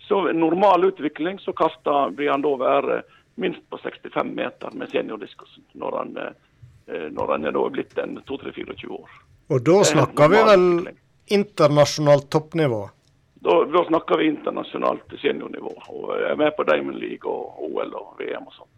så 0.07 0.21
normal 0.33 0.85
utvikling 0.91 1.39
så 1.41 1.53
kasta 1.53 2.09
han 2.17 2.43
da 2.45 2.55
være 2.61 3.01
minst 3.35 3.63
på 3.69 3.77
65 3.77 4.35
meter 4.35 4.75
med 4.77 4.91
seniordiskusen 4.91 5.63
når 5.73 5.97
han, 5.97 6.17
eh, 6.17 7.07
når 7.11 7.31
han 7.31 7.45
er 7.45 7.55
da 7.55 7.63
blitt 7.69 7.97
en 7.97 8.19
2-3-24 8.27 8.91
år. 8.95 9.09
Og 9.49 9.65
da 9.65 9.79
snakker 9.83 10.29
vi 10.29 10.43
vel 10.49 10.67
internasjonalt 11.27 12.29
toppnivå? 12.29 12.83
Da, 13.45 13.65
da, 13.65 13.83
snakker 13.85 14.17
vi 14.17 14.27
internasjonalt 14.31 15.17
seniornivå. 15.21 15.73
og 15.87 16.15
Er 16.17 16.35
med 16.35 16.55
på 16.57 16.63
Diamond 16.63 16.97
League 16.97 17.29
og 17.29 17.59
OL 17.67 17.93
og 17.93 18.15
VM 18.19 18.47
og 18.47 18.55
sånn. 18.55 18.71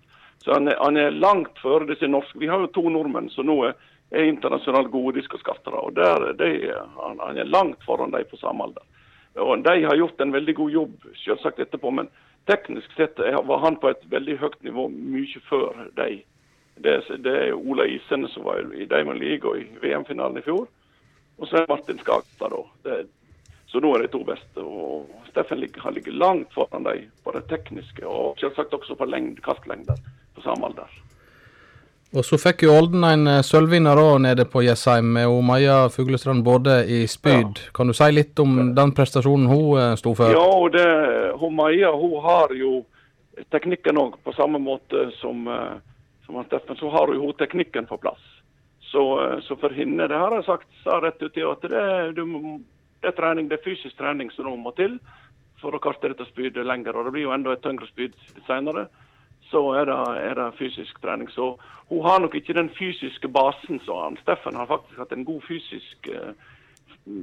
Så 0.44 0.54
han 0.54 0.68
er, 0.68 0.76
han 0.82 0.98
er, 0.98 1.12
langt 1.12 1.60
før 1.64 1.86
disse 1.88 2.08
norske. 2.08 2.40
Vi 2.40 2.50
har 2.52 2.60
jo 2.66 2.74
to 2.76 2.84
nordmenn 2.92 3.30
som 3.32 3.48
nå 3.48 3.62
er, 3.70 3.78
er 4.12 4.28
internasjonalt 4.28 4.92
gode 4.92 5.18
diskoskastere. 5.22 5.80
og 5.80 5.96
der, 5.96 6.34
de, 6.40 6.52
han, 6.74 7.20
han, 7.20 7.40
er 7.40 7.48
langt 7.52 7.84
foran 7.88 8.12
dem 8.12 8.28
på 8.28 8.40
samme 8.42 8.68
alder. 8.68 8.84
Og 9.38 9.64
De 9.64 9.84
har 9.86 9.96
gjort 9.96 10.22
en 10.22 10.34
veldig 10.34 10.56
god 10.56 10.72
jobb 10.72 11.12
selvsagt 11.22 11.60
etterpå, 11.60 11.92
men 11.92 12.10
teknisk 12.50 12.94
sett 12.98 13.20
var 13.20 13.62
han 13.64 13.78
på 13.82 13.92
et 13.92 14.06
veldig 14.10 14.38
høyt 14.42 14.58
nivå 14.66 14.88
mye 14.94 15.44
før 15.50 15.88
de. 16.00 16.24
Det, 16.78 16.96
det 17.26 17.34
er 17.34 17.56
Ola 17.58 17.88
Isene 17.90 18.30
som 18.30 18.46
var 18.46 18.62
i 18.74 18.86
Diamond 18.86 19.20
League 19.20 19.50
og 19.50 19.62
i 19.62 19.66
VM-finalen 19.82 20.38
i 20.38 20.46
fjor. 20.46 20.68
Og 21.38 21.50
så 21.50 21.62
er 21.62 21.70
Martin 21.70 22.00
Skagstad, 22.02 22.54
da. 22.54 22.62
Det, 22.86 22.98
så 23.68 23.82
nå 23.84 23.92
er 23.94 24.06
de 24.06 24.12
to 24.14 24.24
beste. 24.26 24.64
og 24.64 25.10
Steffen 25.32 25.60
ligger, 25.62 25.90
ligger 25.92 26.16
langt 26.18 26.54
foran 26.54 26.86
dem 26.88 27.10
på 27.24 27.34
det 27.36 27.46
tekniske, 27.50 28.06
og 28.08 28.40
selvsagt 28.42 28.74
også 28.74 28.96
på 28.98 29.10
lengd, 29.10 29.42
kastlengder 29.46 30.00
på 30.36 30.46
samme 30.46 30.70
alder. 30.70 30.90
Og 32.16 32.24
så 32.24 32.38
fikk 32.40 32.64
jo 32.64 32.72
Olden 32.72 33.04
en 33.04 33.28
eh, 33.28 33.44
sølvvinner 33.44 34.00
òg 34.00 34.22
nede 34.24 34.46
på 34.48 34.62
Jessheim 34.64 35.10
med 35.18 35.32
Maja 35.44 35.90
Fuglestrand 35.92 36.46
både 36.46 36.80
i 36.88 37.02
spyd. 37.08 37.60
Ja. 37.60 37.72
Kan 37.76 37.92
du 37.92 37.96
si 37.98 38.08
litt 38.14 38.40
om 38.40 38.72
den 38.78 38.94
prestasjonen 38.96 39.50
hun 39.52 39.66
uh, 39.76 39.96
sto 40.00 40.14
for? 40.16 40.32
Ja, 40.32 40.48
det, 40.72 40.86
hun 41.42 41.58
Maja 41.58 41.92
hun 41.92 42.16
har 42.24 42.54
jo 42.56 42.86
teknikken 43.52 44.00
òg, 44.00 44.16
på 44.24 44.34
samme 44.38 44.62
måte 44.64 45.10
som, 45.20 45.44
uh, 45.52 45.76
som 46.26 46.40
Steffen. 46.48 46.80
Så 46.80 46.94
har 46.96 47.12
hun 47.12 47.36
teknikken 47.36 47.90
på 47.92 48.00
plass. 48.00 48.24
Så, 48.88 49.04
så, 49.44 49.58
for 49.60 49.76
henne, 49.76 50.08
det 50.08 50.16
har 50.16 50.32
jeg 50.32 50.46
sagt 50.48 50.70
sa 50.86 51.02
rett 51.04 51.20
ut 51.20 51.36
i 51.36 51.44
at 51.44 51.66
det, 51.68 51.88
det, 52.16 52.24
det, 52.24 53.10
er 53.12 53.18
trening, 53.18 53.50
det 53.52 53.60
er 53.60 53.66
fysisk 53.66 53.98
trening 54.00 54.32
som 54.32 54.48
nå 54.48 54.56
må 54.56 54.72
til 54.78 54.96
for 55.60 55.76
å 55.76 55.82
kaste 55.84 56.08
dette 56.08 56.24
spydet 56.30 56.64
lenger. 56.64 56.96
Og 56.96 57.04
det 57.04 57.12
blir 57.18 57.28
jo 57.28 57.36
enda 57.36 57.52
et 57.52 57.66
tyngre 57.66 57.90
spyd 57.92 58.16
senere 58.48 58.86
så 59.52 59.62
er 59.80 59.88
det, 59.90 59.98
er 60.24 60.36
det, 60.40 60.52
fysisk 60.60 61.02
trening. 61.02 61.30
Så 61.32 61.56
hun 61.90 62.06
har 62.06 62.20
nok 62.20 62.36
ikke 62.36 62.56
den 62.58 62.70
fysiske 62.70 63.28
basen 63.28 63.80
som 63.86 64.04
han. 64.04 64.20
Steffen 64.22 64.56
har 64.56 64.70
faktisk 64.70 65.00
hatt 65.00 65.16
en 65.16 65.26
god 65.28 65.42
fysisk 65.48 66.10
eh, 66.12 66.32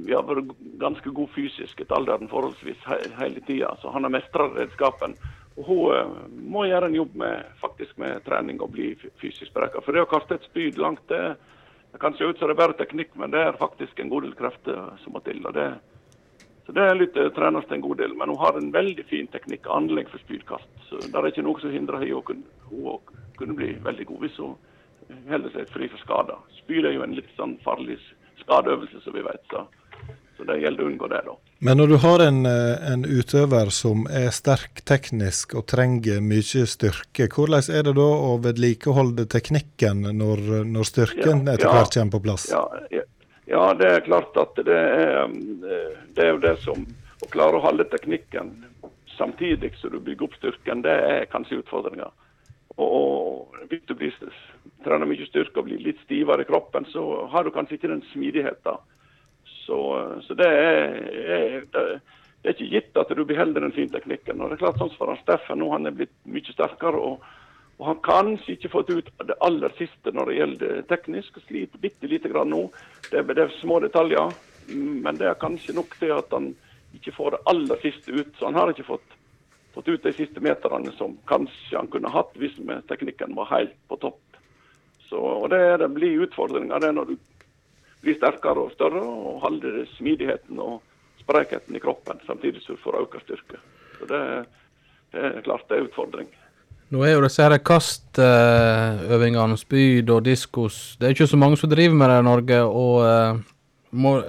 ja, 0.09 0.21
vært 0.25 0.53
ganske 0.81 1.13
god 1.13 1.31
fysisk 1.35 1.81
etter 1.81 1.97
alderen 1.97 2.31
forholdsvis 2.31 2.85
he 2.89 2.99
hele 3.19 3.43
tida. 3.47 3.75
Så 3.81 3.93
han 3.93 4.07
har 4.07 4.13
mestra 4.13 4.49
redskapen. 4.55 5.17
Og 5.55 5.67
hun 5.69 5.83
uh, 5.93 6.15
må 6.51 6.65
gjøre 6.67 6.89
en 6.89 6.97
jobb 6.97 7.13
med, 7.21 7.51
faktisk 7.61 7.97
med 8.01 8.23
trening 8.25 8.61
og 8.61 8.73
bli 8.75 8.93
fysisk 9.21 9.51
spreka. 9.51 9.83
For 9.85 9.95
det 9.95 10.03
å 10.03 10.09
kaste 10.11 10.39
et 10.39 10.47
spyd 10.49 10.81
langt, 10.81 11.05
det, 11.11 11.37
det 11.93 12.01
kan 12.01 12.17
se 12.17 12.27
ut 12.27 12.39
som 12.39 12.49
det 12.49 12.57
er 12.57 12.63
bare 12.65 12.79
teknikk, 12.79 13.13
men 13.15 13.31
det 13.31 13.43
er 13.45 13.61
faktisk 13.61 14.01
en 14.01 14.11
god 14.11 14.27
del 14.27 14.35
krefter 14.35 14.81
som 15.03 15.15
må 15.15 15.23
til. 15.23 15.45
og 15.45 15.55
det 15.55 15.69
så 16.65 16.73
Det 16.73 16.81
er 16.81 16.97
litt 16.97 17.17
uh, 17.17 17.29
trenes 17.35 17.69
en 17.69 17.83
god 17.83 17.99
del, 18.01 18.15
men 18.17 18.31
hun 18.33 18.41
har 18.41 18.57
en 18.57 18.71
veldig 18.73 19.05
fin 19.09 19.27
teknikk 19.29 19.67
og 19.69 19.75
anlegg 19.77 20.09
for 20.09 20.23
spydkast. 20.25 20.69
Så 20.89 21.01
Det 21.03 21.13
er 21.13 21.29
ikke 21.29 21.45
noe 21.45 21.61
som 21.61 21.73
hindrer 21.73 22.01
henne 22.01 22.17
å 22.17 22.25
kunne, 22.25 22.97
kunne 23.37 23.57
bli 23.57 23.75
veldig 23.85 24.07
god 24.09 24.25
hvis 24.25 24.39
hun 24.41 24.55
holder 25.29 25.53
seg 25.53 25.69
fri 25.69 25.89
for 25.91 26.01
skader. 26.01 26.41
Spyd 26.63 26.87
er 26.89 26.95
jo 26.97 27.05
en 27.05 27.13
litt 27.17 27.29
sånn 27.37 27.59
farlig 27.65 27.99
skadeøvelse, 28.41 29.03
som 29.03 29.13
vi 29.13 29.21
vet. 29.25 29.43
Så, 29.51 29.61
så 30.37 30.47
det 30.49 30.57
gjelder 30.63 30.87
å 30.87 30.89
unngå 30.89 31.09
det. 31.11 31.21
da. 31.27 31.35
Men 31.65 31.79
når 31.79 31.93
du 31.93 31.97
har 32.01 32.23
en, 32.25 32.41
eh, 32.49 32.91
en, 32.91 33.05
utøver 33.05 33.69
som 33.69 34.07
er 34.09 34.31
sterk 34.35 34.81
teknisk 34.89 35.53
og 35.55 35.67
trenger 35.71 36.17
mye 36.25 36.65
styrke, 36.67 37.29
hvordan 37.29 37.69
er 37.69 37.85
det 37.87 37.93
da 38.01 38.09
å 38.09 38.35
vedlikeholde 38.43 39.29
teknikken 39.31 40.03
når, 40.17 40.65
når 40.65 40.89
styrken 40.89 41.45
ja, 41.45 41.55
etter 41.55 41.69
hvert 41.69 41.93
kommer 41.93 42.17
på 42.17 42.25
plass? 42.25 42.49
Ja, 42.51 42.65
ja, 43.45 43.73
det 43.77 43.89
er 43.91 44.05
klart 44.05 44.37
at 44.41 44.57
det 44.65 44.75
er, 44.75 45.23
um, 45.25 45.35
det 45.61 46.23
er 46.23 46.31
jo 46.33 46.43
det 46.43 46.55
som 46.65 46.85
Å 47.23 47.27
klare 47.31 47.57
å 47.57 47.63
holde 47.63 47.85
teknikken 47.89 48.49
samtidig 49.15 49.75
som 49.79 49.93
du 49.93 50.01
bygger 50.03 50.27
opp 50.27 50.33
styrken, 50.35 50.81
det 50.83 50.91
er 50.91 51.29
kanskje 51.31 51.61
utfordringa. 51.61 52.09
Og 52.81 53.55
hvis 53.69 53.85
du 53.87 53.95
blir, 53.95 54.15
trener 54.83 55.07
mye 55.07 55.27
styrke 55.29 55.61
og 55.61 55.69
blir 55.69 55.79
litt 55.79 56.01
stivere 56.03 56.43
i 56.43 56.49
kroppen, 56.49 56.87
så 56.91 57.25
har 57.31 57.47
du 57.47 57.53
kanskje 57.55 57.77
ikke 57.77 57.93
den 57.93 58.03
smidigheten. 58.11 58.83
Så, 59.65 59.79
så 60.27 60.37
det, 60.37 60.49
er, 60.49 60.99
er, 61.37 61.55
det, 61.71 61.85
er, 62.43 62.51
ikke 62.51 62.69
gitt 62.73 62.99
at 62.99 63.15
du 63.15 63.23
beholder 63.25 63.65
den 63.65 63.73
fine 63.75 63.93
teknikken. 63.95 64.41
Og 64.41 64.51
det 64.51 64.59
er 64.59 64.65
klart 64.65 64.81
sånn 64.81 64.93
for 64.97 65.15
Steffen 65.23 65.61
nå, 65.63 65.71
han 65.71 65.87
er 65.89 65.95
blitt 65.95 66.13
mye 66.29 66.53
sterkere. 66.53 66.99
og 66.99 67.23
og 67.77 67.87
han 67.89 67.97
kanskje 68.03 68.55
ikke 68.55 68.71
fått 68.71 68.91
ut 68.93 69.09
det 69.27 69.35
aller 69.43 69.73
siste 69.75 70.11
når 70.15 70.29
det 70.29 70.35
gjelder 70.37 70.83
teknisk. 70.87 71.39
Sliter 71.43 71.81
bitte 71.83 72.07
lite 72.07 72.31
grann 72.31 72.53
nå. 72.53 72.61
Det 73.09 73.19
er, 73.19 73.27
det 73.35 73.43
er 73.43 73.57
små 73.59 73.81
detaljer. 73.83 74.31
Men 74.71 75.19
det 75.19 75.27
er 75.27 75.41
kanskje 75.41 75.75
nok 75.75 75.97
til 75.99 76.13
at 76.15 76.31
han 76.31 76.53
ikke 76.95 77.13
får 77.17 77.35
det 77.35 77.41
aller 77.51 77.81
siste 77.83 78.15
ut. 78.15 78.31
Så 78.39 78.47
han 78.47 78.55
har 78.55 78.71
ikke 78.71 78.87
fått, 78.87 79.17
fått 79.75 79.91
ut 79.91 80.07
de 80.07 80.13
siste 80.15 80.43
meterne 80.43 80.93
som 80.95 81.17
kanskje 81.27 81.75
han 81.75 81.91
kunne 81.91 82.13
hatt 82.13 82.31
hvis 82.39 82.55
teknikken 82.87 83.35
var 83.35 83.51
helt 83.51 83.75
på 83.91 83.99
topp. 84.05 84.39
Så, 85.09 85.19
og 85.19 85.49
det, 85.51 85.61
det 85.83 85.91
blir 85.93 86.23
utfordringer 86.25 86.79
det 86.81 86.93
når 86.95 87.11
du 87.11 87.15
blir 88.05 88.15
sterkere 88.15 88.69
og 88.69 88.73
større 88.73 89.03
og 89.03 89.43
holder 89.43 89.83
smidigheten 89.97 90.63
og 90.63 90.79
sprekheten 91.19 91.75
i 91.75 91.83
kroppen 91.83 92.23
samtidig 92.25 92.63
som 92.63 92.79
du 92.79 92.81
får 92.81 93.01
økt 93.03 93.21
styrke. 93.27 93.59
Så 93.99 94.07
det, 94.09 94.23
det 95.11 95.27
er 95.27 95.45
klart 95.45 95.67
det 95.69 95.77
er 95.77 95.87
utfordring. 95.89 96.31
Nå 96.93 97.01
er 97.01 97.15
jo 97.15 97.23
disse 97.23 97.41
her 97.41 97.55
kastøvingene, 97.65 99.57
spyd 99.57 100.09
og 100.13 100.21
diskos 100.27 100.97
Det 100.99 101.07
er 101.07 101.15
ikke 101.15 101.27
så 101.31 101.39
mange 101.39 101.57
som 101.57 101.71
driver 101.71 101.97
med 101.97 102.11
det 102.11 102.19
i 102.19 102.27
Norge. 102.27 102.59
og 102.61 102.95
uh, 103.01 103.39
må, 103.95 104.19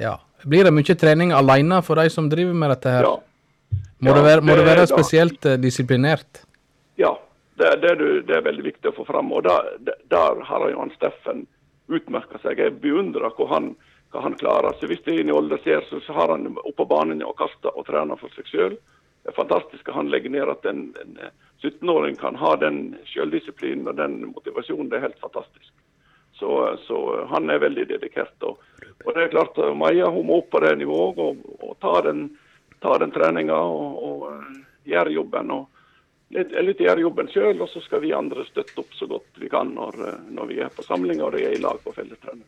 ja. 0.00 0.16
Blir 0.46 0.64
det 0.64 0.72
mye 0.72 0.96
trening 0.96 1.32
alene 1.34 1.82
for 1.82 1.98
de 2.00 2.10
som 2.12 2.30
driver 2.30 2.54
med 2.54 2.70
dette 2.76 2.92
her? 2.92 3.08
Ja. 3.08 3.16
Må, 3.98 4.10
ja, 4.10 4.14
det 4.14 4.24
være, 4.24 4.44
må 4.44 4.54
det, 4.54 4.62
det 4.62 4.70
være 4.70 4.86
spesielt 4.90 5.40
da. 5.42 5.54
Eh, 5.54 5.60
disiplinert? 5.60 6.42
Ja, 7.00 7.14
det, 7.56 7.70
det, 7.82 7.94
det, 8.28 8.34
er 8.36 8.44
veldig 8.44 8.64
viktig 8.66 8.92
å 8.92 8.96
få 8.98 9.06
fram. 9.08 9.32
Og 9.32 9.42
der, 9.46 9.70
der 10.12 10.42
har 10.44 10.66
jo 10.70 10.82
han 10.82 10.92
Steffen 10.94 11.46
utmerka 11.88 12.38
seg. 12.42 12.60
Jeg 12.60 12.76
beundrer 12.82 13.32
hva 13.38 13.48
han, 13.54 13.72
hva 14.12 14.22
han 14.26 14.36
klarer. 14.38 14.76
Så 14.78 14.90
Hvis 14.90 15.02
det 15.06 15.14
er 15.14 15.24
inn 15.24 15.32
i 15.32 15.36
Olde 15.36 15.58
ser, 15.64 15.82
så, 15.88 16.00
har 16.12 16.34
han 16.34 16.52
oppå 16.62 16.86
banen 16.88 17.24
og 17.24 17.38
kaster 17.40 17.72
og 17.72 17.88
trener 17.88 18.20
for 18.20 18.32
seg 18.36 18.52
sjøl. 18.52 18.76
Det 19.24 19.32
er 19.32 19.40
fantastisk 19.40 19.88
at 19.88 19.96
han 19.96 20.12
legger 20.12 20.36
ned 20.36 20.52
at 20.52 20.68
en, 20.70 20.90
en 21.02 21.16
17-åring 21.66 22.16
kan 22.16 22.36
ha 22.38 22.54
den 22.60 22.94
selvdisiplinen 23.10 23.88
og 23.90 23.98
den 23.98 24.20
motivasjonen. 24.30 24.88
Det 24.90 24.98
er 24.98 25.08
helt 25.08 25.20
fantastisk. 25.20 25.72
Så, 26.38 26.78
så 26.86 27.26
han 27.30 27.50
er 27.50 27.62
veldig 27.62 27.86
dedikert. 27.88 28.34
Og, 28.44 28.58
og, 29.04 29.14
det 29.14 29.22
er 29.22 29.32
klart 29.32 29.56
Maja 29.76 30.10
hun 30.12 30.28
må 30.28 30.42
opp 30.42 30.50
på 30.52 30.60
det 30.64 30.74
nivået 30.82 31.22
og, 31.22 31.40
og 31.64 31.78
ta 31.80 31.94
den, 32.04 32.28
ta 32.84 32.98
den 33.00 33.14
treninga 33.14 33.56
og, 33.56 33.96
og 34.08 34.26
uh, 34.28 34.60
gjøre 34.84 35.16
jobben. 35.16 35.54
og 35.56 36.36
litt, 36.36 36.52
litt 36.68 36.84
gjøre 36.84 37.06
jobben 37.06 37.32
sjøl, 37.32 37.64
og 37.64 37.72
så 37.72 37.80
skal 37.84 38.04
vi 38.04 38.12
andre 38.16 38.44
støtte 38.50 38.84
opp 38.84 38.92
så 38.98 39.08
godt 39.10 39.40
vi 39.40 39.48
kan 39.52 39.72
når, 39.78 39.98
uh, 40.02 40.20
når 40.36 40.52
vi 40.52 40.60
er 40.66 40.76
på 40.76 40.84
samlinger 40.84 41.30
og 41.30 41.40
er 41.40 41.56
i 41.56 41.62
lag 41.62 41.80
på 41.84 41.96
fellestrening. 41.96 42.46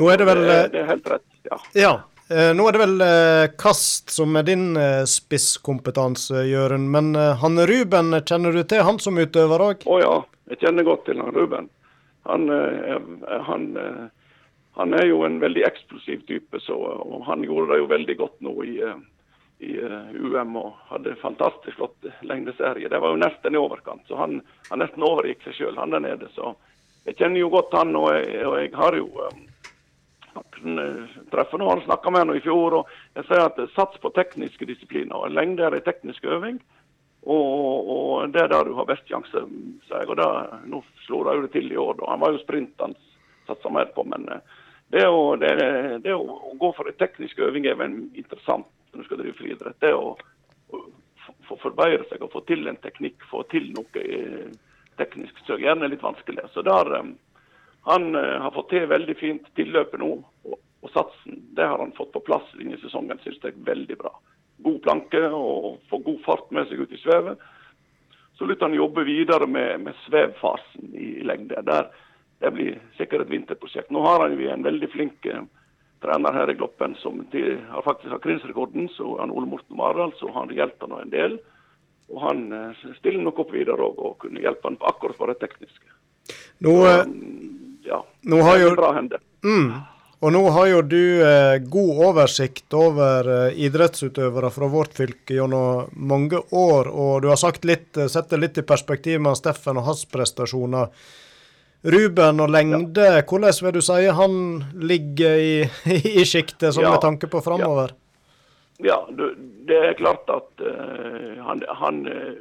Nå 0.00 0.10
er 0.10 0.18
det 0.18 0.26
vel... 0.32 0.42
Det, 0.48 0.58
det 0.72 0.82
er 0.82 0.90
helt 0.94 1.12
rett, 1.12 1.30
ja. 1.50 1.60
ja. 1.78 1.94
Eh, 2.28 2.54
nå 2.56 2.64
er 2.64 2.72
det 2.72 2.80
vel 2.80 3.02
eh, 3.04 3.46
kast 3.60 4.08
som 4.14 4.32
er 4.40 4.46
din 4.48 4.78
eh, 4.80 5.02
spisskompetanse, 5.04 6.46
Jørund. 6.48 6.88
Men 6.90 7.12
han 7.14 7.60
Ruben, 7.68 8.16
kjenner 8.24 8.56
du 8.56 8.62
til 8.64 8.84
han 8.86 9.00
som 9.02 9.20
utøver 9.20 9.64
òg? 9.64 9.84
Å 9.84 9.98
ja, 10.00 10.14
jeg 10.52 10.62
kjenner 10.64 10.88
godt 10.88 11.04
til 11.08 11.20
han 11.20 11.34
Ruben. 11.36 11.68
Han, 12.24 12.48
han, 12.48 13.64
han, 14.72 14.94
er 14.96 15.04
jo 15.04 15.18
en 15.26 15.36
veldig 15.42 15.66
eksplosiv 15.68 16.22
type, 16.24 16.56
så, 16.64 16.78
han 17.26 17.44
gjorde 17.44 17.74
det 17.74 17.82
jo 17.82 17.88
veldig 17.90 18.14
godt 18.16 18.38
nå 18.46 18.54
i, 18.64 18.78
i 19.60 19.74
UM 20.16 20.56
og 20.56 20.70
hadde 20.88 21.18
fantastisk 21.20 21.76
flott 21.76 22.08
lengdeserie. 22.24 22.88
Det 22.88 23.02
var 23.04 23.12
jo 23.12 23.20
nesten 23.20 23.52
i 23.52 23.60
overkant, 23.60 24.06
så 24.08 24.16
han, 24.22 24.38
han 24.70 24.80
nesten 24.80 25.04
overgikk 25.04 25.44
seg 25.44 25.58
sjøl, 25.58 25.76
han 25.76 25.92
der 25.92 26.00
nede. 26.06 26.32
Så 26.32 26.54
jeg 27.04 27.18
kjenner 27.20 27.44
jo 27.44 27.52
godt 27.52 27.76
han, 27.76 27.92
og 28.00 28.08
jeg, 28.16 28.40
og 28.48 28.56
jeg 28.62 28.72
har 28.80 28.96
jo 28.96 29.10
treffer 31.32 31.60
nå, 31.60 31.68
han 31.70 31.84
snakka 31.84 32.10
med 32.10 32.24
henne 32.24 32.38
i 32.38 32.44
fjor. 32.44 32.80
og 32.80 33.18
jeg 33.18 33.28
sier 33.28 33.44
at 33.44 33.60
Sats 33.74 34.00
på 34.02 34.12
tekniske 34.14 34.66
disipliner. 34.68 35.28
Lengde 35.28 35.66
er 35.66 35.76
en 35.76 35.86
teknisk 35.86 36.24
øving. 36.24 36.62
Og, 37.24 37.88
og 37.88 38.32
det 38.32 38.42
er 38.42 38.50
der 38.52 38.68
du 38.68 38.74
har 38.76 38.88
best 38.88 39.08
sjanse, 39.08 39.46
sier 39.88 40.02
jeg. 40.02 40.10
Og 40.12 40.18
det, 40.20 40.28
nå 40.68 40.82
slo 41.06 41.22
de 41.24 41.40
det 41.46 41.52
til 41.54 41.72
i 41.72 41.80
år. 41.80 41.96
da. 42.00 42.10
Han 42.12 42.20
var 42.20 42.34
jo 42.34 42.42
sprint 42.42 42.84
han 42.84 42.96
satsa 43.46 43.70
mer 43.72 43.84
på, 43.96 44.04
men 44.04 44.28
eh, 44.28 44.60
det 44.92 45.06
å, 45.08 45.36
det, 45.40 45.54
det 46.04 46.14
å 46.14 46.54
gå 46.60 46.70
for 46.76 46.88
en 46.88 47.00
teknisk 47.00 47.40
øving 47.44 47.66
er 47.66 47.80
vel 47.80 47.96
interessant 48.14 48.68
når 48.92 49.00
du 49.02 49.08
skal 49.08 49.20
drive 49.20 49.38
friidrett. 49.40 49.80
Det 49.80 49.92
å 49.96 50.14
få 51.48 51.58
forbedre 51.60 52.04
seg 52.08 52.22
og 52.24 52.32
få 52.32 52.44
til 52.48 52.68
en 52.68 52.78
teknikk, 52.80 53.24
få 53.28 53.42
til 53.52 53.70
noe 53.76 54.04
eh, 54.04 54.52
teknisk, 55.00 55.40
så 55.46 55.58
gjerne 55.60 55.90
litt 55.90 56.04
vanskelig. 56.04 56.46
Så 56.52 56.64
der, 56.64 56.92
eh, 57.00 57.14
Han 57.84 58.14
har 58.14 58.50
fått 58.50 58.70
til 58.70 58.86
veldig 58.88 59.14
fint 59.20 59.48
tilløpet 59.56 60.00
nå. 60.00 60.14
Og, 60.84 60.90
og 60.90 60.92
satsen 60.92 61.42
det 61.56 61.64
har 61.64 61.80
han 61.80 61.96
fått 61.96 62.12
på 62.12 62.22
plass 62.28 62.46
denne 62.58 62.76
sesongen, 62.82 63.20
synes 63.24 63.40
jeg 63.42 63.56
er 63.56 63.68
veldig 63.72 63.98
bra 64.04 64.12
god 64.64 64.82
planke 64.82 65.20
og 65.28 65.80
får 65.90 66.02
god 66.06 66.20
fart 66.24 66.50
med 66.54 66.68
seg 66.68 66.84
ut 66.84 66.92
i 66.92 67.00
svevet. 67.02 67.42
Så 68.38 68.46
lytter 68.48 68.68
han 68.68 68.76
jobbe 68.76 69.04
videre 69.06 69.46
med, 69.46 69.84
med 69.86 69.98
svevfasen 70.06 70.94
i 70.98 71.22
lengde. 71.26 71.60
Der, 71.66 71.90
det 72.42 72.52
blir 72.54 72.78
sikkert 72.98 73.26
et 73.26 73.34
vinterprosjekt. 73.34 73.92
Nå 73.94 74.02
har 74.06 74.24
han 74.24 74.34
jo 74.34 74.50
en 74.50 74.66
veldig 74.66 74.90
flink 74.90 75.26
eh, 75.30 75.44
trener 76.02 76.34
her 76.34 76.50
i 76.50 76.56
Gloppen 76.58 76.96
som 77.00 77.22
til, 77.32 77.60
har 77.70 77.86
faktisk 77.86 78.10
har 78.10 78.22
krinsrekorden, 78.24 78.88
så 78.96 79.16
han 79.20 79.32
Ole 79.32 79.48
Morten 79.52 79.78
Marald, 79.78 80.16
så 80.18 80.32
han 80.34 80.52
hjelper 80.54 80.90
nå 80.90 81.02
en 81.02 81.14
del. 81.14 81.38
Og 82.10 82.20
han 82.26 82.46
eh, 82.52 82.84
stiller 82.98 83.22
nok 83.22 83.44
opp 83.44 83.54
videre 83.54 83.86
òg, 83.86 84.02
og 84.02 84.18
kunne 84.24 84.42
hjelpe 84.42 84.70
han 84.70 84.80
på 84.80 84.90
akkurat 84.90 85.20
på 85.20 85.30
det 85.30 85.38
tekniske. 85.44 85.90
Nå, 86.64 86.74
mm, 87.06 87.80
ja, 87.86 88.02
nå 88.30 88.42
har 88.48 88.62
jo... 88.62 88.74
Bra 88.74 88.94
hende. 88.96 89.20
Mm. 89.44 89.70
Og 90.24 90.32
nå 90.32 90.40
har 90.54 90.68
jo 90.70 90.78
du 90.88 91.20
eh, 91.20 91.58
god 91.68 91.98
oversikt 92.06 92.72
over 92.72 93.26
eh, 93.28 93.58
idrettsutøvere 93.66 94.48
fra 94.54 94.70
vårt 94.72 94.94
fylke 94.96 95.36
gjennom 95.36 95.90
mange 96.00 96.40
år, 96.48 96.88
og 96.88 97.18
du 97.20 97.28
har 97.28 97.36
sagt 97.36 97.66
litt, 97.68 97.90
eh, 97.98 98.08
sett 98.08 98.32
det 98.32 98.40
litt 98.40 98.60
i 98.62 98.64
perspektiv 98.64 99.20
med 99.20 99.36
Steffen 99.36 99.76
og 99.82 99.84
hans 99.90 100.06
prestasjoner. 100.08 100.88
Ruben 101.92 102.40
og 102.40 102.48
lengde, 102.54 103.04
ja. 103.04 103.20
hvordan 103.20 103.52
vil 103.66 103.76
du 103.76 103.82
si 103.84 104.08
han 104.22 104.38
ligger 104.80 105.36
i, 105.36 105.54
i 106.22 106.24
sjiktet, 106.24 106.70
sånn 106.72 106.88
ja. 106.88 106.94
med 106.96 107.04
tanke 107.04 107.28
på 107.28 107.44
framover? 107.44 107.92
Ja, 108.80 108.96
ja 109.12 109.28
det 109.68 109.82
er 109.90 109.98
klart 110.00 110.32
at 110.32 110.64
uh, 110.64 111.36
han, 111.44 111.60
han, 111.68 112.00
uh, 112.08 112.32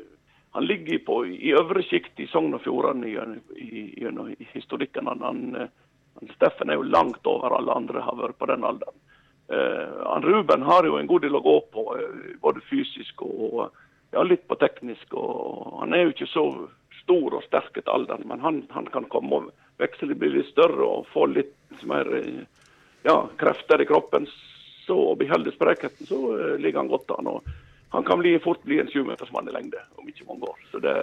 han, 0.56 0.70
ligger 0.72 1.04
på, 1.04 1.20
i 1.28 1.52
øvre 1.52 1.84
sjikt 1.84 2.24
i 2.24 2.30
Sogn 2.32 2.56
og 2.56 2.64
Fjordane 2.64 3.12
gjennom 3.12 4.32
historikken. 4.56 5.12
Han, 5.12 5.28
han 5.28 5.68
uh, 6.22 6.36
Steffen 6.36 6.70
er 6.70 6.80
jo 6.80 6.90
langt 6.90 7.26
over 7.28 7.58
alle 7.58 7.74
andre 7.74 8.04
har 8.06 8.20
vært 8.20 8.38
på 8.40 8.50
den 8.52 8.68
alderen. 8.68 9.00
Uh, 9.52 10.20
Ruben 10.24 10.62
har 10.64 10.86
jo 10.88 10.98
en 10.98 11.08
god 11.08 11.26
del 11.26 11.36
å 11.36 11.44
gå 11.44 11.58
på, 11.74 11.88
uh, 11.98 12.38
både 12.42 12.64
fysisk 12.70 13.26
og 13.26 13.66
ja, 14.14 14.24
litt 14.24 14.48
på 14.48 14.56
teknisk. 14.62 15.14
og 15.14 15.80
Han 15.82 15.94
er 15.94 16.06
jo 16.06 16.14
ikke 16.14 16.32
så 16.32 16.46
stor 17.04 17.38
og 17.40 17.44
sterk 17.48 17.78
etter 17.78 17.92
alderen, 17.92 18.28
men 18.30 18.44
han, 18.44 18.64
han 18.72 18.88
kan 18.94 19.10
komme 19.12 19.40
og 19.40 19.52
veksle, 19.82 20.16
bli 20.16 20.32
litt 20.38 20.52
større 20.54 20.86
og 20.86 21.10
få 21.12 21.26
litt 21.32 21.84
mer 21.90 22.08
eh, 22.20 22.46
ja, 23.04 23.18
krefter 23.42 23.82
i 23.84 23.90
kroppen. 23.90 24.30
Så 24.84 24.96
å 25.12 25.16
beholde 25.20 25.52
sprekheten, 25.56 26.08
så 26.08 26.18
uh, 26.36 26.56
ligger 26.60 26.82
han 26.82 26.92
godt 26.92 27.12
an. 27.16 27.30
og 27.32 27.52
Han 27.96 28.04
kan 28.08 28.20
bli, 28.20 28.34
fort 28.44 28.64
bli 28.68 28.82
en 28.84 28.92
sjumetersmann 28.92 29.48
i 29.48 29.54
lengde 29.56 29.80
om 29.96 30.08
ikke 30.08 30.28
mange 30.28 30.50
år. 30.52 30.60
Så 30.72 30.82
det, 30.84 30.96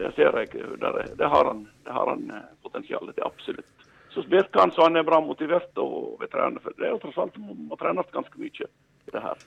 det 0.00 0.14
ser 0.16 0.38
jeg, 0.40 0.62
der, 0.80 1.02
det 1.18 1.28
har 1.28 1.50
han, 1.50 1.66
det 1.84 1.96
han 1.96 2.24
potensial 2.64 3.04
til, 3.10 3.26
absolutt 3.26 3.81
så 4.14 4.22
spilte 4.22 4.60
han 4.60 4.72
så 4.72 4.82
han 4.82 4.96
er 4.96 5.06
bra 5.06 5.20
motivert 5.24 5.78
og 5.80 6.20
vil 6.20 6.30
trene. 6.32 6.60
For 6.60 6.76
det 6.76 6.88
er 6.88 6.94
jo 6.94 7.00
tross 7.02 7.18
alt 7.22 7.38
må 7.40 7.78
trenes 7.80 8.12
ganske 8.12 8.40
mye 8.40 8.68
i 8.68 9.14
det 9.14 9.24
her. 9.24 9.40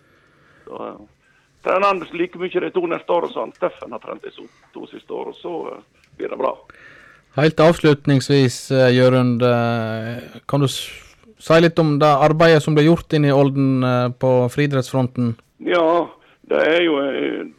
Så, 0.66 0.80
uh, 0.80 1.32
trener 1.66 1.88
han 1.88 2.04
like 2.14 2.42
mye 2.42 2.64
de 2.66 2.72
to 2.74 2.86
neste 2.90 3.14
årene 3.14 3.34
som 3.34 3.54
Steffen 3.56 3.94
har 3.94 4.02
trent 4.02 4.26
de 4.26 4.34
to 4.74 4.88
siste 4.90 5.14
årene, 5.14 5.38
så 5.38 5.54
uh, 5.70 6.06
blir 6.18 6.34
det 6.34 6.42
bra. 6.42 6.56
Helt 7.38 7.60
avslutningsvis, 7.60 8.60
uh, 8.72 8.90
Jørund. 8.96 9.46
Kan 10.50 10.66
du 10.66 10.70
si 10.72 11.62
litt 11.62 11.80
om 11.80 11.98
det 12.02 12.10
arbeidet 12.10 12.64
som 12.64 12.78
ble 12.78 12.88
gjort 12.88 13.14
inne 13.14 13.30
i 13.30 13.36
Olden 13.36 13.86
på 14.18 14.36
friidrettsfronten? 14.50 15.36
Ja, 15.68 16.08
det 16.50 16.62
er 16.72 16.82
jo 16.88 16.98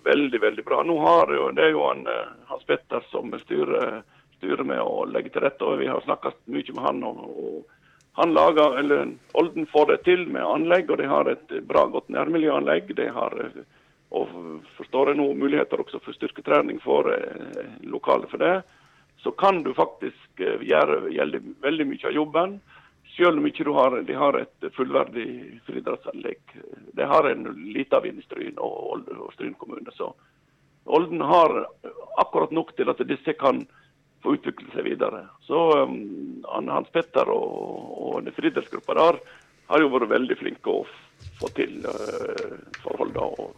veldig, 0.07 0.41
veldig 0.43 0.65
bra. 0.67 0.83
Nå 0.83 0.99
har 1.05 1.31
jo, 1.35 1.51
det 1.55 1.69
er 1.69 1.75
jo 1.77 1.87
han, 1.87 2.07
Hans 2.51 2.67
Petter 2.67 3.05
som 3.13 3.31
styrer 3.45 4.01
styret 4.39 4.67
med 4.67 4.81
å 4.83 5.05
legge 5.09 5.33
til 5.35 5.45
rette. 5.47 5.65
og 5.65 5.81
Vi 5.81 5.89
har 5.91 6.05
snakket 6.05 6.39
mye 6.47 6.77
med 6.77 6.85
han. 6.85 7.03
og, 7.05 7.25
og 7.27 7.65
han 8.17 8.33
lager, 8.33 8.79
eller 8.81 9.11
Olden 9.37 9.67
får 9.69 9.91
det 9.91 9.97
til 10.05 10.23
med 10.33 10.45
anlegg, 10.45 10.91
og 10.91 10.99
de 10.99 11.09
har 11.11 11.29
et 11.29 11.59
bra, 11.69 11.85
godt 11.93 12.09
nærmiljøanlegg. 12.09 12.95
De 12.97 13.11
har 13.13 13.35
og 14.15 14.31
forstår 14.77 15.11
jeg 15.11 15.19
nå 15.19 15.27
muligheter 15.35 15.83
også 15.83 16.01
for 16.05 16.17
styrketrening 16.17 16.79
for 16.85 17.11
eh, 17.13 17.77
lokale 17.91 18.29
for 18.31 18.43
det. 18.43 18.63
Så 19.23 19.33
kan 19.35 19.63
du 19.67 19.73
faktisk 19.75 20.41
eh, 20.41 20.63
gjøre 20.63 21.01
veldig, 21.09 21.43
veldig 21.65 21.87
mye 21.91 22.07
av 22.07 22.15
jobben, 22.15 22.59
selv 23.17 23.41
om 23.41 23.49
ikke 23.49 23.67
du 23.67 23.73
har, 23.75 23.99
de 24.07 24.17
har 24.19 24.39
et 24.39 24.69
fullverdig 24.77 25.27
friidrettsanlegg. 25.67 26.57
Det 26.97 27.09
har 27.11 27.29
en 27.31 27.49
liten 27.75 28.03
vind 28.05 28.21
i 28.21 28.27
Stryn 28.27 28.59
og, 28.63 29.09
og 29.17 29.33
Stryn 29.35 29.57
kommune. 29.59 29.93
Så 29.97 30.13
Olden 30.87 31.21
har 31.21 31.55
akkurat 32.23 32.53
nok 32.55 32.77
til 32.77 32.93
at 32.93 33.01
disse 33.09 33.35
kan 33.41 33.65
få 34.27 34.35
utvikle 34.37 34.73
seg 34.75 34.89
videre. 34.91 35.27
Så 35.47 35.61
um, 35.87 36.43
Hans 36.69 36.91
Petter 36.95 37.31
og, 37.31 38.19
og 38.19 38.31
friidrettsgruppa 38.37 38.99
der 38.99 39.21
har 39.71 39.83
jo 39.83 39.93
vært 39.95 40.13
veldig 40.13 40.37
flinke 40.41 40.73
å 40.73 40.85
få 41.41 41.51
til 41.57 41.87
uh, 41.87 42.59
forholdene 42.83 43.27
og, 43.27 43.57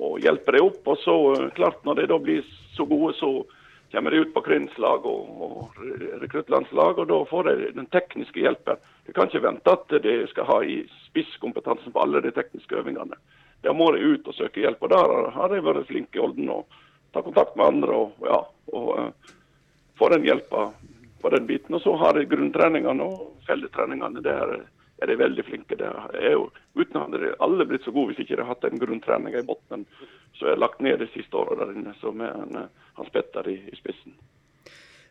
og 0.00 0.16
hjelpe 0.24 0.56
dem 0.56 0.70
opp. 0.70 0.80
Og 0.92 1.02
så 1.04 1.18
uh, 1.34 1.50
klart, 1.56 1.82
når 1.88 2.02
de 2.02 2.08
da 2.12 2.20
blir 2.20 2.56
så 2.76 2.86
gode, 2.88 3.14
så 3.20 3.32
kommer 3.94 4.10
de 4.10 4.24
ut 4.24 4.34
på 4.34 4.42
krinslag 4.42 5.04
og, 5.06 5.42
og 5.46 5.84
rekruttlandslag, 6.24 6.98
og 6.98 7.08
da 7.12 7.20
får 7.30 7.48
de 7.48 7.68
den 7.76 7.86
tekniske 7.94 8.42
hjelpen. 8.42 8.80
Du 9.06 9.12
kan 9.14 9.30
ikke 9.30 9.44
vente 9.44 9.76
at 9.76 9.92
de 10.02 10.16
skal 10.32 10.48
ha 10.50 10.58
i 10.66 10.80
spisskompetansen 11.04 11.94
på 11.94 12.02
alle 12.02 12.24
de 12.24 12.32
tekniske 12.34 12.80
øvingene. 12.80 13.20
Da 13.64 13.72
må 13.72 13.92
de 13.94 14.02
ut 14.02 14.26
og 14.28 14.36
søke 14.36 14.64
hjelp. 14.64 14.82
og 14.82 14.90
Der 14.92 15.30
har 15.36 15.52
de 15.52 15.62
vært 15.64 15.86
flinke 15.88 16.18
i 16.18 16.24
Olden 16.24 16.50
og 16.52 16.82
ta 17.14 17.22
kontakt 17.22 17.54
med 17.56 17.70
andre. 17.70 17.94
og, 18.02 18.26
ja, 18.26 18.42
og 18.74 19.14
får 19.98 20.16
den 20.16 20.28
hjelpa 20.28 20.68
på 21.22 21.30
den 21.30 21.46
biten. 21.46 21.74
Og 21.74 21.82
så 21.82 21.96
har 21.96 22.18
de 22.18 22.26
grunntreningene 22.28 23.04
og 23.04 23.46
felletreningene. 23.48 24.22
Der 24.24 24.56
er 25.02 25.06
de 25.10 25.16
veldig 25.16 25.44
flinke. 25.44 25.78
Det 25.78 25.88
er 26.20 26.36
jo, 26.36 26.48
uten 26.74 27.00
hadde 27.00 27.22
de 27.22 27.32
alle 27.44 27.66
blitt 27.68 27.86
så 27.86 27.94
gode 27.94 28.12
hvis 28.12 28.24
ikke 28.24 28.36
de 28.36 28.42
hadde 28.42 28.52
hatt 28.52 28.68
en 28.70 28.82
grunntrening 28.82 29.38
i 29.38 29.46
bunnen 29.46 29.86
som 30.38 30.50
er 30.50 30.60
lagt 30.60 30.80
ned 30.82 30.98
de 30.98 31.10
siste 31.14 31.36
åra 31.38 31.60
der 31.60 31.74
inne, 31.76 31.94
så 32.00 32.10
med 32.12 32.30
en, 32.30 32.56
eh, 32.64 32.70
Hans 32.98 33.10
Petter 33.14 33.48
i, 33.48 33.60
i 33.70 33.76
spissen. 33.78 34.14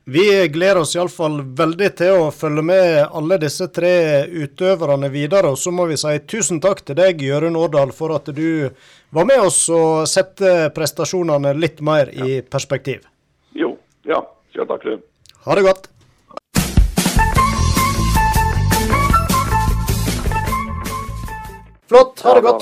Vi 0.06 0.48
gleder 0.52 0.82
oss 0.82 0.98
iallfall 0.98 1.38
veldig 1.56 1.88
til 1.96 2.26
å 2.26 2.32
følge 2.36 2.64
med 2.68 3.06
alle 3.16 3.38
disse 3.40 3.70
tre 3.72 4.28
utøverne 4.28 5.08
videre. 5.10 5.54
Og 5.54 5.58
så 5.58 5.72
må 5.72 5.86
vi 5.88 5.96
si 6.00 6.18
tusen 6.28 6.60
takk 6.60 6.82
til 6.84 6.98
deg, 7.00 7.24
Jørund 7.24 7.56
Årdal, 7.56 7.94
for 7.96 8.12
at 8.18 8.28
du 8.36 8.68
var 9.16 9.30
med 9.30 9.46
oss 9.46 9.62
og 9.72 10.04
sette 10.12 10.74
prestasjonene 10.76 11.54
litt 11.56 11.80
mer 11.80 12.12
i 12.12 12.42
perspektiv. 12.44 13.08
Jo, 13.56 13.78
ja. 14.04 14.20
Ja, 14.54 14.66
takk, 14.66 14.84
du. 14.84 15.02
Ha 15.46 15.56
det 15.56 15.62
godt. 15.62 15.90
Flott. 21.90 22.22
Ha 22.24 22.34
det 22.36 22.42
godt, 22.42 22.62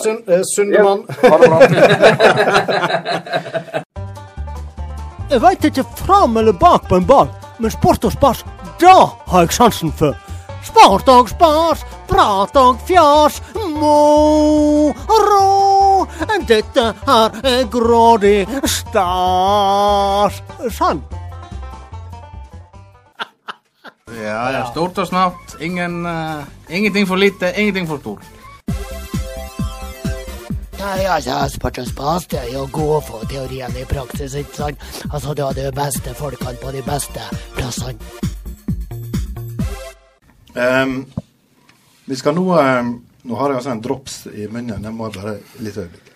Sundemann. 0.55 1.05
Ja, 1.23 1.29
ha 1.29 1.37
det 1.37 1.49
bra. 1.49 1.59
jeg 5.31 5.41
veit 5.41 5.63
ikke 5.67 5.83
fram 5.99 6.37
eller 6.37 6.55
bak 6.55 6.87
på 6.89 6.95
en 6.99 7.07
ball, 7.07 7.29
men 7.59 7.71
sport 7.71 8.03
og 8.07 8.11
spas, 8.15 8.45
da 8.79 8.95
har 9.31 9.41
jeg 9.45 9.53
sansen 9.59 9.91
for. 9.91 10.15
Sport 10.63 11.07
og 11.11 11.29
spas, 11.31 11.85
prat 12.07 12.55
og 12.59 12.79
fjas, 12.87 13.41
moro. 13.75 15.47
Dette 16.47 16.93
her 17.07 17.29
er 17.43 17.63
grådig 17.71 18.47
stas. 18.63 20.43
Sann. 20.71 21.03
Ja, 24.17 24.51
ja. 24.51 24.65
Stort 24.71 24.97
og 24.97 25.07
snapt. 25.07 25.55
Ingen, 25.61 26.05
uh, 26.05 26.43
ingenting 26.69 27.07
for 27.07 27.15
lite, 27.15 27.53
ingenting 27.57 27.87
for 27.87 27.97
stort. 27.97 28.23
Nei, 30.81 31.05
altså, 31.05 31.31
og 31.31 31.85
spas 31.87 32.25
det 32.25 32.39
er 32.39 32.47
jo 32.55 32.63
å 32.65 32.69
få 32.73 32.99
for 33.05 33.25
teorien 33.29 33.75
i 33.77 33.85
praksis, 33.85 34.33
ikke 34.35 34.55
sant? 34.55 34.77
Altså, 35.11 35.35
du 35.37 35.43
har 35.45 35.53
de 35.53 35.69
beste 35.75 36.13
folkene 36.17 36.57
på 36.57 36.71
de 36.73 36.81
beste 36.81 37.21
plassene. 37.53 37.99
Um, 40.55 41.05
vi 42.05 42.15
skal 42.19 42.35
nå 42.35 42.43
um, 42.59 42.89
Nå 43.23 43.37
har 43.37 43.51
jeg 43.51 43.59
altså 43.59 43.71
en 43.71 43.81
drops 43.85 44.15
i 44.33 44.47
munnen. 44.49 44.81
Jeg 44.83 44.93
må 44.97 45.11
bare 45.13 45.35
litt 45.61 45.77
øyeblikk. 45.77 46.09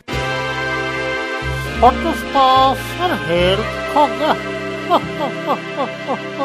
Sport 1.78 2.02
og 2.10 2.18
spas 2.24 2.82
er 3.06 3.14
helt 3.30 3.70
konge. 3.94 4.32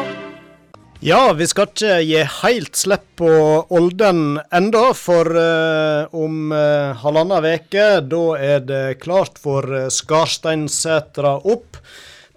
Ja, 1.03 1.33
vi 1.33 1.47
skal 1.49 1.65
ikke 1.65 1.95
gi 2.05 2.19
helt 2.43 2.77
slipp 2.77 3.07
på 3.17 3.29
Olden 3.73 4.35
enda, 4.53 4.83
for 4.93 5.25
uh, 5.33 6.11
om 6.13 6.51
uh, 6.53 6.93
halvannen 7.01 7.47
uke 7.55 7.85
da 8.05 8.19
er 8.37 8.59
det 8.61 8.99
klart 9.01 9.41
for 9.41 9.65
uh, 9.65 9.87
Skarsteinsetra 9.89 11.31
opp. 11.41 11.79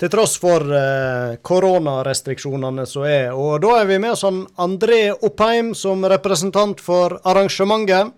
Til 0.00 0.12
tross 0.14 0.38
for 0.40 0.64
uh, 0.64 1.36
koronarestriksjonene 1.44 2.88
som 2.88 3.04
er. 3.04 3.36
Og 3.36 3.60
da 3.66 3.82
er 3.82 3.90
vi 3.92 4.00
med 4.00 4.16
oss 4.16 4.24
André 4.24 5.02
Oppheim 5.12 5.74
som 5.76 6.08
representant 6.08 6.80
for 6.80 7.18
arrangementet. 7.20 8.16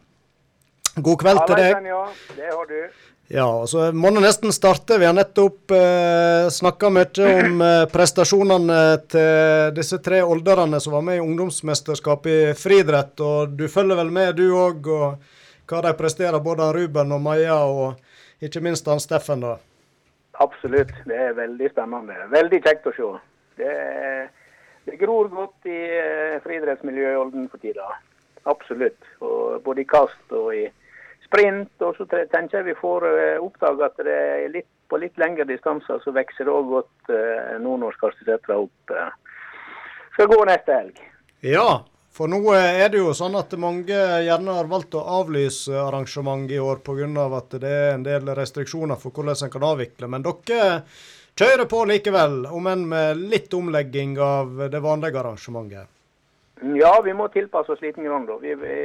God 0.95 1.25
kveld 1.27 1.43
til 1.51 1.59
deg. 1.59 1.91
Ja, 1.91 2.07
det 2.39 2.55
har 2.55 2.71
du. 2.71 3.06
Ja, 3.29 3.47
altså 3.61 3.89
må 3.93 4.13
nesten 4.15 4.53
starte. 4.55 5.01
Vi 5.03 5.07
har 5.09 5.15
nettopp 5.17 5.73
eh, 5.75 6.47
snakka 6.53 6.91
mye 6.95 7.27
om 7.27 7.63
eh, 7.69 7.87
prestasjonene 7.91 8.79
til 9.11 9.73
disse 9.75 9.99
tre 9.99 10.21
olderne 10.23 10.79
som 10.83 10.95
var 10.95 11.03
med 11.09 11.19
i 11.19 11.25
ungdomsmesterskapet 11.25 12.31
i 12.37 12.55
friidrett. 12.55 13.19
Og 13.27 13.57
du 13.59 13.67
følger 13.73 13.99
vel 13.99 14.15
med 14.15 14.39
du 14.39 14.47
òg, 14.55 14.87
og 14.87 15.67
hva 15.67 15.83
de 15.83 15.95
presterer, 15.99 16.39
både 16.39 16.71
Ruben 16.77 17.17
og 17.17 17.25
Maja, 17.25 17.59
og 17.67 17.99
ikke 18.47 18.63
minst 18.63 18.87
han 18.87 19.03
Steffen, 19.03 19.43
da? 19.43 19.57
Absolutt, 20.39 20.95
det 21.09 21.19
er 21.19 21.35
veldig 21.35 21.73
spennende. 21.73 22.31
Veldig 22.31 22.63
kjekt 22.63 22.87
å 22.87 22.95
se. 22.95 23.13
Det, 23.59 23.77
det 24.87 24.99
gror 25.01 25.33
godt 25.33 25.67
i 25.67 25.83
eh, 25.99 26.39
friidrettsmiljøet 26.47 27.17
i 27.17 27.23
Olden 27.25 27.51
for 27.51 27.59
tida. 27.59 27.91
Absolutt. 28.47 29.15
Og 29.19 29.63
både 29.67 29.83
i 29.83 29.89
kast 29.91 30.37
og 30.37 30.53
i 30.55 30.69
sprint. 31.37 31.73
Og 31.83 31.97
så 31.97 32.07
tenker 32.09 32.59
jeg 32.59 32.71
vi 32.71 32.79
får 32.81 33.07
uh, 33.07 33.45
oppdage 33.45 33.91
at 33.91 34.07
det 34.07 34.17
er 34.17 34.49
litt, 34.53 34.71
på 34.89 35.01
litt 35.03 35.19
lengre 35.21 35.47
distanser 35.49 36.01
så 36.03 36.15
vokser 36.15 36.49
det 36.49 36.55
òg 36.55 36.73
godt 36.73 37.13
uh, 37.13 37.59
nå 37.63 37.77
når 37.83 37.99
opp 38.01 38.95
uh, 38.95 39.11
skal 40.15 40.33
gå 40.33 40.41
neste 40.49 40.73
helg. 40.73 41.03
Ja, 41.45 41.83
for 42.17 42.33
nå 42.33 42.41
er 42.55 42.89
det 42.89 43.03
jo 43.03 43.13
sånn 43.15 43.37
at 43.37 43.53
mange 43.61 43.99
gjerne 44.25 44.55
har 44.57 44.71
valgt 44.71 44.97
å 44.97 45.05
avlyse 45.21 45.77
arrangement 45.77 46.49
i 46.51 46.59
år 46.59 46.81
pga. 46.81 47.27
at 47.37 47.61
det 47.61 47.69
er 47.69 47.93
en 47.95 48.07
del 48.07 48.33
restriksjoner 48.35 48.97
for 48.97 49.13
hvordan 49.13 49.45
en 49.45 49.53
kan 49.53 49.69
avvikle. 49.69 50.09
Men 50.09 50.25
dere 50.25 50.87
kjører 51.37 51.69
på 51.69 51.85
likevel, 51.85 52.47
om 52.47 52.67
enn 52.67 52.89
med 52.89 53.21
litt 53.21 53.53
omlegging 53.53 54.17
av 54.19 54.71
det 54.73 54.81
vanlige 54.81 55.21
arrangementet? 55.21 55.93
Ja, 56.81 57.03
vi 57.05 57.13
må 57.13 57.29
tilpasse 57.29 57.73
oss 57.73 57.83
liten 57.85 58.05
grann, 58.05 58.25
da. 58.25 58.39
Vi, 58.41 58.55
vi 58.57 58.77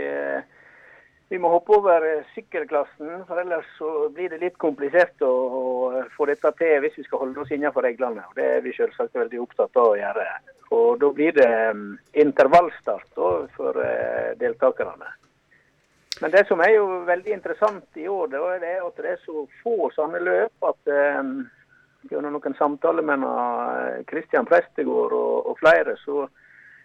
vi 1.32 1.40
må 1.40 1.48
hoppe 1.48 1.78
over 1.78 2.04
eh, 2.04 2.26
sykkelklassen, 2.36 3.22
for 3.28 3.40
ellers 3.40 3.68
så 3.78 4.10
blir 4.12 4.34
det 4.34 4.42
litt 4.42 4.58
komplisert 4.60 5.24
å, 5.24 5.30
å 5.32 6.02
få 6.12 6.28
dette 6.28 6.52
til 6.60 6.82
hvis 6.84 6.98
vi 7.00 7.06
skal 7.06 7.22
holde 7.22 7.40
oss 7.46 7.54
innenfor 7.56 7.88
reglene. 7.88 8.26
og 8.28 8.36
Det 8.36 8.48
er 8.58 8.66
vi 8.66 8.74
selvsagt 8.76 9.16
veldig 9.16 9.40
opptatt 9.40 9.80
av 9.80 9.94
å 9.94 9.96
gjøre. 9.96 10.26
Og 10.76 11.00
Da 11.00 11.12
blir 11.16 11.32
det 11.38 11.48
um, 11.72 11.86
intervallstart 12.20 13.08
for 13.56 13.80
uh, 13.80 14.34
deltakerne. 14.44 15.08
Men 16.20 16.36
det 16.36 16.44
som 16.50 16.60
er 16.68 16.76
jo 16.76 17.00
veldig 17.08 17.34
interessant 17.38 18.04
i 18.04 18.10
år, 18.12 18.28
det 18.36 18.44
er 18.74 18.84
at 18.84 19.00
det 19.00 19.16
er 19.16 19.24
så 19.24 19.48
få 19.64 19.88
sånne 19.96 20.20
løp 20.28 20.68
at 20.68 20.94
um, 21.24 21.34
gjennom 22.12 22.36
noen 22.36 22.60
samtaler 22.60 23.08
med 23.08 23.24
Kristian 24.12 24.52
Prestegård 24.52 25.16
og, 25.16 25.48
og 25.48 25.60
flere, 25.64 25.96
så 26.04 26.28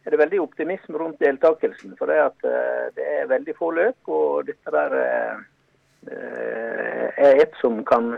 er 0.07 0.15
det 0.15 0.23
veldig 0.23 0.41
optimisme 0.41 0.99
rundt 1.01 1.21
deltakelsen. 1.23 1.97
For 1.99 2.11
det, 2.11 2.19
at, 2.31 2.47
uh, 2.47 2.89
det 2.97 3.07
er 3.21 3.31
veldig 3.31 3.55
få 3.59 3.73
løp, 3.75 3.99
og 4.07 4.47
dette 4.49 4.75
der 4.75 4.99
uh, 5.03 5.39
er 6.07 7.41
et 7.43 7.57
som 7.59 7.81
kan 7.89 8.13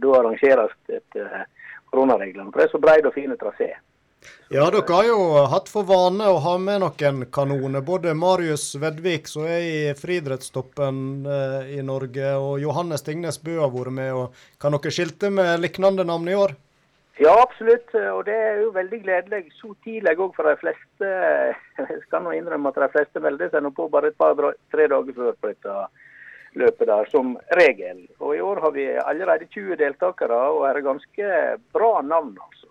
da 0.00 0.12
arrangeres 0.16 0.72
etter 0.88 1.42
koronareglene. 1.90 2.48
For 2.48 2.62
det 2.62 2.68
er 2.68 2.72
så 2.72 2.80
breid 2.80 3.08
og 3.08 3.12
fin 3.12 3.34
trasé. 3.36 3.74
Ja, 4.48 4.70
dere 4.72 4.86
har 4.88 5.04
jo 5.04 5.18
hatt 5.52 5.68
for 5.68 5.84
vane 5.84 6.30
å 6.30 6.38
ha 6.40 6.54
med 6.62 6.80
noen 6.80 7.26
kanoner. 7.34 7.84
Både 7.84 8.14
Marius 8.16 8.70
Vedvik, 8.80 9.28
som 9.28 9.44
er 9.44 9.66
i 9.66 9.92
friidrettstoppen 9.98 11.26
i 11.68 11.82
Norge, 11.84 12.30
og 12.40 12.62
Johannes 12.62 13.04
Tingnes 13.04 13.42
Bø 13.42 13.58
har 13.58 13.74
vært 13.74 13.98
med. 13.98 14.14
Og 14.14 14.46
kan 14.62 14.78
dere 14.78 14.94
skilte 14.94 15.28
med 15.34 15.60
lignende 15.60 16.06
navn 16.08 16.30
i 16.30 16.38
år? 16.38 16.56
Ja, 17.22 17.34
absolutt. 17.42 17.92
Og 17.94 18.24
det 18.26 18.34
er 18.34 18.62
jo 18.64 18.72
veldig 18.74 19.00
gledelig. 19.04 19.44
Så 19.60 19.74
tidlig 19.86 20.16
òg 20.18 20.34
for 20.34 20.48
de 20.50 20.56
fleste. 20.58 21.12
Jeg 21.78 22.00
skal 22.06 22.24
nå 22.24 22.34
innrømme 22.34 22.72
at 22.72 22.80
de 22.82 22.90
fleste 22.96 23.22
melder 23.22 23.52
seg 23.52 23.62
nå 23.62 23.70
på 23.76 23.86
bare 23.92 24.10
et 24.10 24.18
par-tre 24.18 24.88
dager 24.90 25.18
før 25.20 25.38
på 25.38 25.52
dette 25.52 25.76
løpet 26.54 26.90
der, 26.90 27.10
som 27.10 27.36
regel. 27.58 28.04
Og 28.20 28.36
i 28.36 28.42
år 28.42 28.60
har 28.62 28.74
vi 28.74 28.86
allerede 28.98 29.50
20 29.50 29.78
deltakere, 29.80 30.38
og 30.54 30.68
er 30.68 30.86
ganske 30.86 31.30
bra 31.74 31.92
navn, 32.02 32.36
altså. 32.38 32.70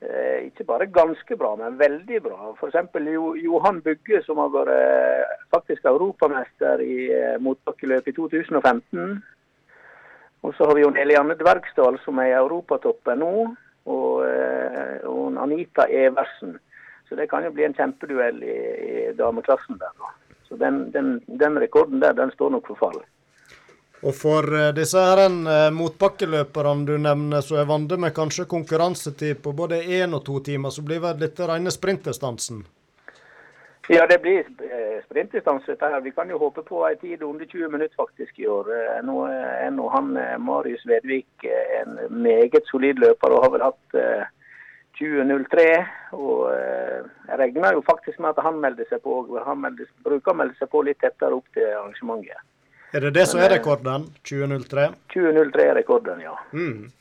Eh, 0.00 0.46
ikke 0.46 0.64
bare 0.64 0.86
ganske 0.94 1.36
bra, 1.36 1.56
men 1.58 1.78
veldig 1.78 2.20
bra. 2.22 2.52
F.eks. 2.54 2.76
Johan 3.42 3.80
Bugge, 3.82 4.22
som 4.26 4.38
har 4.38 4.52
vært 4.54 4.70
eh, 4.74 5.32
faktisk 5.50 5.88
europamester 5.90 6.84
i 6.84 7.08
eh, 7.10 7.40
motbakkeløp 7.42 8.06
i 8.06 8.14
2015. 8.14 9.18
Og 10.46 10.54
så 10.54 10.68
har 10.68 10.76
vi 10.76 10.84
jo 10.84 10.92
Elianne 10.94 11.34
Dvergsdal 11.38 11.98
som 12.04 12.20
er 12.22 12.30
i 12.30 12.38
europatoppen 12.38 13.22
nå, 13.22 13.34
og, 13.88 14.24
eh, 14.26 14.96
og 15.08 15.38
Anita 15.42 15.88
Eversen. 15.88 16.56
Så 17.08 17.16
det 17.16 17.28
kan 17.30 17.44
jo 17.44 17.52
bli 17.56 17.64
en 17.66 17.74
kjempeduell 17.74 18.42
i, 18.44 18.56
i 18.88 19.12
dameklassen 19.18 19.78
der. 19.80 19.94
nå. 19.98 20.10
Så 20.48 20.56
den, 20.56 20.90
den, 20.92 21.20
den, 21.26 21.58
rekorden 21.60 22.00
der, 22.00 22.12
den 22.16 22.30
står 22.30 22.50
nok 22.54 22.68
for 22.70 22.80
fall. 22.80 23.00
Og 23.98 24.14
for 24.14 24.46
uh, 24.54 24.70
disse 24.76 25.00
her 25.02 25.24
uh, 25.26 25.68
motbakkeløperne 25.74 26.86
du 26.86 26.94
nevner, 27.02 27.42
så 27.42 27.58
er 27.58 27.68
vant 27.68 27.96
med 27.98 28.14
kanskje 28.14 28.46
konkurransetid 28.48 29.42
på 29.42 29.52
både 29.52 29.80
én 29.82 30.14
og 30.14 30.22
to 30.24 30.38
timer, 30.44 30.70
så 30.70 30.84
blir 30.86 31.02
vel 31.02 31.18
dette 31.18 31.48
rene 31.48 31.72
sprintdistansen? 31.74 32.62
Ja, 33.90 34.06
det 34.06 34.18
blir 34.18 34.38
eh, 34.38 35.04
sprintdistanse. 35.04 35.76
Vi 36.02 36.10
kan 36.10 36.30
jo 36.30 36.38
håpe 36.38 36.62
på 36.62 36.88
en 36.88 36.98
tid 36.98 37.22
under 37.22 37.46
20 37.46 37.68
minutter 37.68 37.96
faktisk 37.96 38.38
i 38.38 38.46
år. 38.46 38.66
Eh, 38.68 38.98
nå 39.04 39.22
er 39.26 39.70
nå 39.72 39.86
han 39.88 40.10
eh, 40.16 40.34
Marius 40.38 40.84
Vedvik 40.86 41.46
en 41.80 41.96
meget 42.10 42.68
solid 42.68 43.00
løper 43.00 43.32
og 43.32 43.46
har 43.46 43.54
vel 43.54 43.64
hatt 43.64 43.96
20.03. 45.00 45.64
Og 46.20 46.52
jeg 46.52 47.40
regner 47.40 47.78
jo 47.78 47.86
faktisk 47.88 48.20
med 48.20 48.36
at 48.36 48.44
han 48.44 48.60
melder 48.60 48.84
seg 48.90 49.00
på. 49.06 49.22
Han 49.46 49.64
melder, 49.64 49.88
bruker 50.04 50.34
å 50.34 50.40
melde 50.42 50.60
seg 50.60 50.68
på 50.68 50.84
litt 50.84 51.00
tettere 51.00 51.40
opp 51.40 51.48
til 51.56 51.64
arrangementet. 51.70 52.44
Er 52.92 53.08
det 53.08 53.14
det 53.16 53.24
som 53.32 53.40
er 53.40 53.54
rekorden? 53.56 54.10
20.03? 54.20 54.86
20.03 55.16 55.64
er 55.64 55.74
rekorden, 55.80 56.20
ja. 56.28 56.36
Mm. 56.52 56.92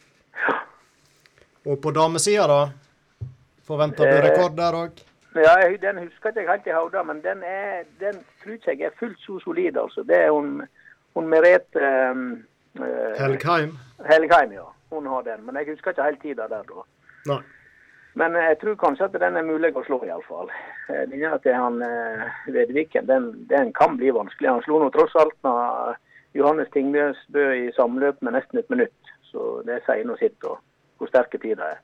Og 1.68 1.84
på 1.84 1.92
damesida, 1.92 2.48
da? 2.48 3.28
Forventer 3.68 4.08
du 4.08 4.24
rekord 4.24 4.56
der 4.56 4.82
òg? 4.86 5.07
Ja, 5.38 5.56
Den 5.82 5.98
husker 6.04 6.32
jeg 6.36 6.44
ikke 6.44 6.52
helt 6.52 6.68
i 6.68 6.76
hodet, 6.76 7.06
men 7.06 7.22
den, 7.24 7.44
er, 7.44 7.84
den 8.00 8.22
tror 8.44 8.58
jeg 8.68 8.82
er 8.82 8.96
fullt 9.00 9.20
så 9.20 9.40
solid. 9.40 9.78
altså. 9.78 10.04
Det 10.04 10.18
er 10.18 10.32
hun, 10.32 10.62
hun 11.14 11.28
Merete 11.28 11.84
um, 12.12 12.46
uh, 12.80 13.14
Helgheim? 13.20 13.78
Helgheim, 14.10 14.52
ja. 14.52 14.68
Hun 14.90 15.06
har 15.06 15.22
den. 15.22 15.46
Men 15.46 15.56
jeg 15.56 15.70
husker 15.74 15.92
ikke 15.92 16.04
helt 16.04 16.22
tida 16.22 16.48
der 16.48 16.64
da. 16.64 16.84
Nei. 17.28 17.42
Men 18.18 18.34
jeg 18.34 18.58
tror 18.62 18.76
kanskje 18.82 19.06
at 19.06 19.18
den 19.22 19.36
er 19.38 19.46
mulig 19.46 19.76
å 19.78 19.84
slå, 19.86 20.00
iallfall. 20.08 20.50
Linja 21.12 21.36
til 21.44 21.54
han 21.54 21.84
Vedviken 22.48 23.06
den, 23.06 23.28
den, 23.52 23.74
kan 23.78 23.98
bli 24.00 24.10
vanskelig. 24.16 24.50
Han 24.50 24.64
slo 24.66 24.80
nå 24.82 24.88
tross 24.96 25.14
alt 25.22 25.36
når 25.46 26.00
Johannes 26.34 26.72
Tingløsbø 26.74 27.46
i 27.60 27.68
samløp 27.76 28.24
med 28.26 28.34
nesten 28.34 28.64
et 28.64 28.74
minutt. 28.74 29.12
Så 29.30 29.62
det 29.68 29.84
sier 29.86 30.08
nå 30.08 30.16
sitt, 30.18 30.38
og 30.50 30.58
hvor 30.98 31.12
sterke 31.12 31.38
tida 31.42 31.76
er. 31.76 31.84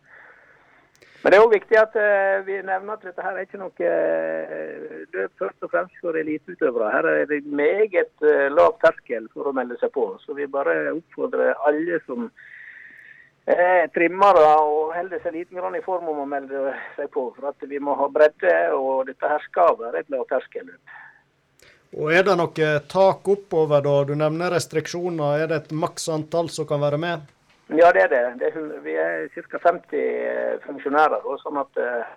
Men 1.23 1.31
det 1.31 1.37
er 1.37 1.45
òg 1.45 1.53
viktig 1.53 1.77
at 1.79 1.93
uh, 1.95 2.41
vi 2.43 2.57
nevner 2.67 2.97
at 2.97 3.05
dette 3.07 3.23
her 3.23 3.37
er 3.37 3.45
ikke 3.45 3.59
noe 3.61 3.71
uh, 3.71 4.95
løp 5.15 5.37
først 5.39 5.63
og 5.63 5.71
fremst 5.71 6.01
for 6.03 6.17
eliteutøvere. 6.19 6.89
Her 6.91 7.07
er 7.13 7.29
det 7.29 7.45
meget 7.47 8.11
uh, 8.25 8.49
lav 8.51 8.75
terskel 8.83 9.29
for 9.31 9.47
å 9.47 9.53
melde 9.55 9.77
seg 9.79 9.93
på. 9.95 10.09
Så 10.25 10.35
vi 10.35 10.49
bare 10.51 10.91
oppfordrer 10.91 11.55
alle 11.63 12.01
som 12.03 12.27
er 13.47 13.87
trimmere 13.95 14.43
og 14.67 14.91
holder 14.97 15.23
seg 15.23 15.37
liten 15.37 15.59
grann 15.59 15.79
i 15.79 15.83
form 15.85 16.11
om 16.11 16.19
å 16.25 16.27
melde 16.27 16.75
seg 16.97 17.07
på. 17.15 17.29
For 17.37 17.53
at 17.53 17.63
vi 17.71 17.79
må 17.79 17.95
ha 17.99 18.09
bredde, 18.11 18.55
og 18.75 19.07
dette 19.07 19.31
her 19.31 19.47
skal 19.47 19.79
være 19.79 20.03
et 20.03 20.11
lavterskelløp. 20.11 20.99
Og 22.03 22.11
Er 22.11 22.27
det 22.27 22.35
noe 22.35 22.69
tak 22.89 23.27
oppover 23.31 23.83
da? 23.85 23.95
Du 24.03 24.15
nevner 24.19 24.51
restriksjoner. 24.51 25.39
Er 25.45 25.47
det 25.47 25.61
et 25.61 25.71
maks 25.71 26.09
antall 26.11 26.51
som 26.51 26.67
kan 26.67 26.83
være 26.83 26.99
med? 26.99 27.31
Ja, 27.67 27.91
det 27.95 28.01
er 28.01 28.07
det. 28.11 28.23
det 28.39 28.49
er, 28.51 28.81
vi 28.83 28.95
er 28.99 29.27
ca. 29.31 29.59
50 29.63 29.95
eh, 29.95 30.55
funksjonærer. 30.65 31.23
Da, 31.23 31.35
sånn 31.41 31.59
at 31.61 31.79
uh, 31.79 32.11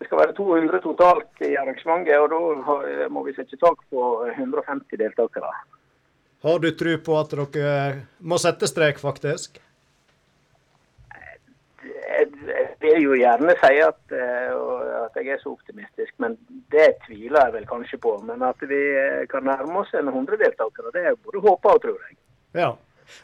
Det 0.00 0.08
skal 0.08 0.22
være 0.22 0.36
200 0.38 0.80
totalt 0.80 1.42
i 1.44 1.52
arrangementet, 1.60 2.16
og 2.16 2.30
da 2.32 3.08
må 3.12 3.20
vi 3.26 3.34
sette 3.36 3.58
tak 3.60 3.82
på 3.92 4.04
150 4.32 4.96
deltakere. 4.96 5.50
Har 6.40 6.62
du 6.62 6.70
tro 6.72 6.94
på 7.04 7.18
at 7.20 7.34
dere 7.36 7.74
må 8.24 8.38
sette 8.40 8.64
strek, 8.70 8.96
faktisk? 9.02 9.60
Jeg 11.84 12.64
vil 12.80 13.04
jo 13.04 13.18
gjerne 13.20 13.52
si 13.60 13.76
at, 13.84 14.00
at, 14.16 15.20
jeg 15.20 15.34
er 15.34 15.42
så 15.42 15.52
optimistisk, 15.52 16.14
men 16.16 16.38
det 16.72 16.94
tviler 17.04 17.44
jeg 17.44 17.58
vel 17.58 17.68
kanskje 17.68 18.00
på. 18.00 18.16
Men 18.24 18.40
at 18.48 18.64
vi 18.72 18.80
kan 19.28 19.44
nærme 19.44 19.82
oss 19.84 19.92
en 19.92 20.08
100 20.08 20.40
deltakere, 20.40 20.94
det 20.96 21.04
er 21.10 21.20
både 21.20 21.44
håpa 21.44 21.76
og 21.76 21.84
tror 21.84 22.00
jeg. 22.08 22.16
Ja. 22.56 22.72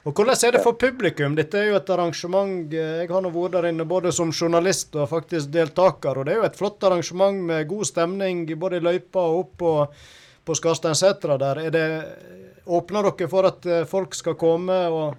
Og 0.07 0.13
Hvordan 0.13 0.37
er 0.47 0.57
det 0.57 0.63
for 0.65 0.79
publikum? 0.79 1.35
Dette 1.39 1.59
er 1.61 1.71
jo 1.71 1.81
et 1.81 1.91
arrangement 1.91 2.75
eh, 2.75 3.03
Jeg 3.03 3.11
har 3.11 3.25
nå 3.25 3.33
vært 3.35 3.57
der 3.59 3.71
inne 3.71 3.89
både 3.89 4.13
som 4.15 4.33
journalist 4.33 4.97
og 4.97 5.11
faktisk 5.11 5.53
deltaker. 5.55 6.19
og 6.19 6.27
Det 6.27 6.37
er 6.37 6.41
jo 6.43 6.49
et 6.51 6.59
flott 6.59 6.85
arrangement 6.85 7.43
med 7.51 7.69
god 7.69 7.85
stemning 7.85 8.47
både 8.59 8.81
i 8.81 8.87
løypa 8.87 9.21
og 9.21 9.39
opp 9.41 9.53
på, 9.59 9.75
på 10.47 10.59
Skarsteinsetra 10.61 11.39
der. 11.43 11.63
Er 11.67 11.75
det, 11.75 11.87
åpner 12.67 13.11
dere 13.11 13.29
for 13.31 13.47
at 13.47 13.67
eh, 13.67 13.85
folk 13.89 14.15
skal 14.15 14.39
komme 14.39 14.79
og 14.91 15.15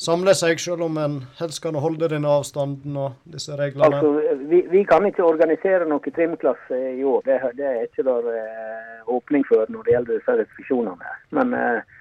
samle 0.00 0.32
seg, 0.34 0.60
selv 0.60 0.86
om 0.86 0.96
en 1.00 1.18
helst 1.40 1.60
kan 1.62 1.76
holde 1.76 2.08
denne 2.08 2.28
avstanden 2.30 2.96
og 2.96 3.18
disse 3.28 3.56
reglene? 3.58 3.90
Altså, 3.90 4.36
vi, 4.48 4.62
vi 4.72 4.84
kan 4.88 5.06
ikke 5.06 5.26
organisere 5.26 5.88
noen 5.88 6.16
trimklasse 6.16 6.78
i 6.96 7.04
år. 7.04 7.22
Det, 7.26 7.40
det 7.58 7.68
er 7.68 7.82
ikke 7.86 8.06
der 8.08 8.30
eh, 8.34 9.00
åpning 9.12 9.44
for 9.48 9.68
når 9.68 9.86
det 9.86 9.96
gjelder 9.96 10.20
disse 10.20 10.38
restriksjonene. 10.42 11.16
Men 11.36 11.56
eh, 11.56 11.98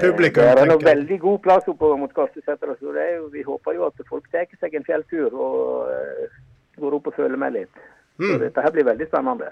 Publikum, 0.00 0.42
det 0.42 0.62
er 0.64 0.72
en 0.72 0.80
veldig 0.82 1.18
god 1.22 1.42
plass 1.42 1.68
oppover 1.70 1.98
mot 2.00 2.14
Kastesetra. 2.14 2.74
Så 2.80 2.94
jo, 2.94 3.28
vi 3.32 3.44
håper 3.46 3.76
jo 3.76 3.86
at 3.86 4.00
folk 4.08 4.26
tar 4.32 4.48
seg 4.58 4.74
en 4.74 4.86
fjelltur 4.86 5.34
og 5.34 5.92
eh, 5.92 6.40
går 6.82 6.96
opp 6.98 7.12
og 7.12 7.14
føler 7.20 7.38
med 7.38 7.60
litt. 7.60 7.84
Så 8.18 8.30
Mm. 8.30 8.40
dette 8.40 8.62
her 8.62 8.70
blir 8.70 8.84
veldig 8.86 9.06
spennende. 9.08 9.48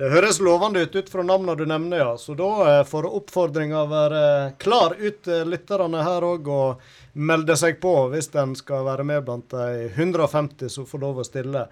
Det 0.00 0.08
høres 0.10 0.40
lovende 0.40 0.80
ut 0.82 0.94
ut 0.96 1.08
fra 1.12 1.22
navnene 1.22 1.56
du 1.58 1.66
nevner, 1.66 1.98
ja. 1.98 2.12
Så 2.16 2.34
da 2.34 2.48
eh, 2.80 2.84
får 2.88 3.06
oppfordringa 3.10 3.82
være 3.90 4.22
klar 4.58 4.94
ut 4.98 5.22
til 5.26 5.50
lytterne 5.50 6.02
her 6.02 6.24
òg, 6.24 6.48
og 6.48 6.80
melde 7.14 7.56
seg 7.58 7.80
på 7.82 8.08
hvis 8.10 8.30
en 8.40 8.54
skal 8.58 8.86
være 8.86 9.04
med 9.04 9.26
blant 9.26 9.50
de 9.50 9.90
150 9.90 10.70
som 10.72 10.86
får 10.86 11.02
lov 11.04 11.20
å 11.20 11.26
stille. 11.26 11.66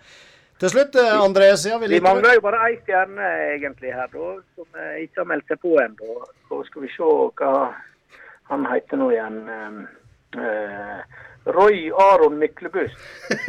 Til 0.58 0.72
slutt, 0.72 0.96
eh, 0.98 1.20
André, 1.22 1.52
siden 1.56 1.80
vi 1.80 1.88
Vi 1.94 2.00
mangler 2.02 2.34
jo 2.34 2.40
bare 2.42 2.64
ei 2.66 2.78
stjerne 2.82 3.28
egentlig 3.54 3.92
her, 3.94 4.08
da, 4.12 4.32
som 4.56 4.80
eh, 4.82 5.04
ikke 5.04 5.22
har 5.22 5.28
meldt 5.30 5.46
seg 5.52 5.60
på 5.62 5.76
ennå. 5.78 6.18
Så 6.48 6.64
skal 6.66 6.82
vi 6.82 6.90
se 6.96 7.12
hva 7.38 7.52
han 8.50 8.66
heter 8.66 8.96
nå 8.98 9.10
igjen. 9.14 9.38
eh, 10.34 11.00
Roy 11.48 11.90
Aron 11.92 12.38
Myklebust. 12.38 12.98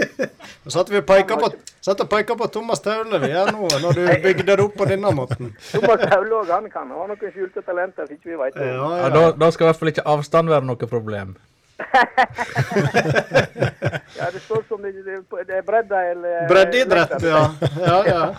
Nå 0.64 0.72
satt 0.72 0.92
vi 0.92 1.02
og 1.02 1.08
peka 1.08 1.36
på, 1.40 1.50
satt 1.84 2.00
og 2.00 2.10
peka 2.12 2.36
på 2.40 2.48
Thomas 2.54 2.80
Taule 2.84 3.20
vi 3.20 3.32
er 3.36 3.52
nå, 3.52 3.68
når 3.82 3.98
du 3.98 4.06
bygde 4.24 4.46
det 4.54 4.60
opp 4.64 4.78
på 4.80 4.88
denne 4.88 5.12
måten. 5.16 5.52
Thomas 5.74 6.06
Taule 6.06 6.38
òg, 6.40 6.52
han 6.54 6.70
kan 6.72 6.94
ha 6.96 7.08
noen 7.10 7.20
skjulte 7.34 7.64
talenter 7.66 8.08
som 8.08 8.16
ikke 8.16 8.32
vi 8.32 8.40
vet 8.40 8.56
om. 8.56 8.64
Ja, 8.64 8.76
Ja, 8.78 8.92
ja. 9.02 9.10
da, 9.18 9.24
da 9.36 9.52
skal 9.52 9.66
i 9.66 9.70
hvert 9.72 9.82
fall 9.82 9.92
ikke 9.92 10.08
avstand 10.14 10.54
være 10.54 10.70
noe 10.70 10.92
problem. 10.94 11.36
Ja, 14.20 14.26
Det 14.34 14.40
står 14.40 14.64
som 14.68 14.82
det, 14.82 14.92
det, 15.48 15.58
er 15.58 15.62
bredda 15.62 16.02
eller 16.12 16.48
Breddeidrett, 16.50 17.24
ja. 17.24 17.54
ja, 17.86 18.08
ja. 18.08 18.36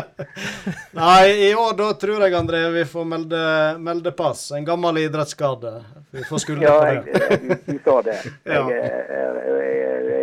Nei, 0.90 1.50
i 1.50 1.54
år 1.54 1.76
da 1.78 1.92
tror 1.94 2.24
jeg, 2.24 2.34
André, 2.34 2.64
vi 2.74 2.84
får 2.84 3.04
melde, 3.06 3.42
melde 3.78 4.12
pass. 4.12 4.50
En 4.56 4.64
gammel 4.64 4.98
idrettsskade. 5.04 5.84
Vi 6.10 6.24
får 6.26 6.38
skuldre 6.42 6.64
Ja, 6.66 6.78
på 6.80 6.86
jeg, 6.90 7.20
jeg, 7.30 7.58
du 7.66 7.78
sa 7.84 8.00
det. 8.02 8.18
Jeg, 8.50 8.80
er- 8.82 9.30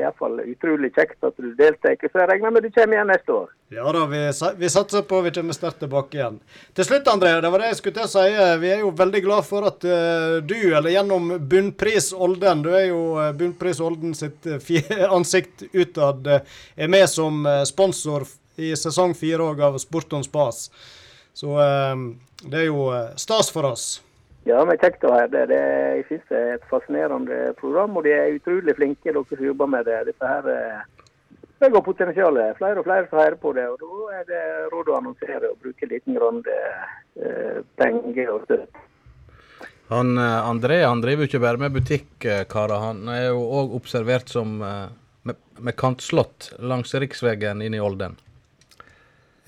iallfall 0.07 0.39
utrolig 0.47 0.89
kjekt 0.95 1.23
at 1.25 1.35
du 1.37 1.53
deltar. 1.57 1.95
Så 1.99 2.19
jeg 2.21 2.29
regner 2.29 2.53
med 2.53 2.63
du 2.65 2.69
kommer 2.73 2.97
igjen 2.97 3.09
neste 3.11 3.33
år. 3.33 3.49
Ja 3.73 3.91
da, 3.93 4.03
vi, 4.09 4.19
vi 4.61 4.69
satser 4.71 5.03
på 5.07 5.21
vi 5.25 5.31
kommer 5.35 5.55
sterkt 5.57 5.79
tilbake 5.83 6.17
igjen. 6.19 6.39
Til 6.77 6.87
slutt, 6.87 7.09
André, 7.11 7.33
det 7.43 7.51
var 7.53 7.63
det 7.63 7.71
jeg 7.73 7.79
skulle 7.81 7.97
til 7.99 8.07
å 8.07 8.11
si. 8.11 8.25
Vi 8.63 8.71
er 8.71 8.83
jo 8.83 8.91
veldig 8.95 9.21
glad 9.25 9.47
for 9.47 9.67
at 9.67 9.87
eh, 9.87 10.37
du, 10.47 10.55
eller 10.77 10.93
gjennom 10.93 11.33
Bunnpris 11.51 12.11
Olden, 12.15 12.63
du 12.65 12.71
er 12.75 12.87
jo 12.89 13.01
uh, 13.19 13.31
Bunnpris 13.37 13.81
Olden 13.83 14.15
sitt 14.17 14.47
eh, 14.47 15.03
ansikt 15.17 15.67
utad, 15.73 16.27
eh, 16.37 16.57
er 16.77 16.91
med 16.91 17.07
som 17.11 17.43
eh, 17.45 17.63
sponsor 17.67 18.27
i 18.57 18.71
sesong 18.79 19.13
fire 19.17 19.51
av 19.67 19.77
Sport 19.83 20.15
on 20.17 20.25
spas. 20.25 20.67
Så 21.37 21.53
eh, 21.61 21.95
det 22.47 22.63
er 22.63 22.69
jo 22.71 22.89
eh, 22.95 23.11
stas 23.19 23.51
for 23.53 23.67
oss. 23.73 23.97
Ja, 24.47 24.61
men 24.63 24.79
kjekt 24.79 25.03
å 25.03 25.11
høre 25.11 25.31
det. 25.33 25.47
det. 25.51 25.63
Jeg 25.97 26.03
synes 26.07 26.27
det 26.29 26.39
er 26.39 26.53
et 26.55 26.67
fascinerende 26.71 27.39
program, 27.59 27.97
og 27.99 28.05
de 28.05 28.13
er 28.15 28.35
utrolig 28.37 28.77
flinke, 28.77 29.11
dere 29.11 29.25
som 29.27 29.43
jobber 29.43 29.71
med 29.73 29.87
det. 29.89 29.97
Dette 30.07 30.29
her 30.29 30.47
eh, 30.53 30.85
det 31.59 31.71
går 31.73 31.81
potensial. 31.81 32.37
Flere 32.59 32.79
og 32.79 32.85
flere 32.85 33.07
som 33.09 33.19
hører 33.19 33.39
på 33.41 33.53
det, 33.57 33.65
og 33.71 33.81
da 33.81 34.19
er 34.19 34.27
det 34.29 34.43
råd 34.73 34.91
å 34.91 34.99
annonsere 34.99 35.49
og 35.49 35.57
bruke 35.63 35.89
liten 35.89 36.15
grann 36.15 36.43
eh, 36.45 37.59
penger 37.81 38.31
og 38.35 38.45
støtte. 38.45 38.85
Han 39.89 40.15
eh, 40.21 40.37
André 40.51 40.79
han 40.85 41.01
driver 41.03 41.25
jo 41.25 41.31
ikke 41.31 41.43
bare 41.43 41.63
med 41.65 41.75
butikk, 41.75 42.11
eh, 42.23 42.45
karer. 42.49 42.77
Han 42.85 43.09
er 43.11 43.31
jo 43.31 43.41
òg 43.41 43.75
observert 43.79 44.31
som 44.31 44.59
med, 44.61 45.41
med 45.57 45.79
kantslott 45.79 46.53
langs 46.59 46.93
riksveien 46.93 47.65
inn 47.65 47.75
i 47.75 47.81
Olden. 47.83 48.19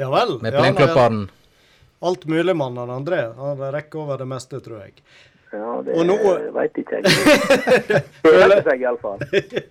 Ja 0.02 0.10
vel. 0.12 0.40
Med 0.42 0.56
Ja, 0.56 0.66
Alt 2.02 2.26
mulig, 2.32 2.56
mannen 2.56 2.90
André. 2.90 3.26
Han 3.36 3.60
rekker 3.74 4.00
over 4.06 4.18
det 4.22 4.28
meste, 4.30 4.60
tror 4.64 4.86
jeg. 4.86 5.02
Ja, 5.52 5.80
det 5.82 5.96
Og 5.98 6.06
nå- 6.06 6.52
veit 6.54 6.76
ikke 6.78 7.00
jeg. 7.02 8.04
Føler 8.22 8.60
seg 8.64 8.84
iallfall. 8.86 9.24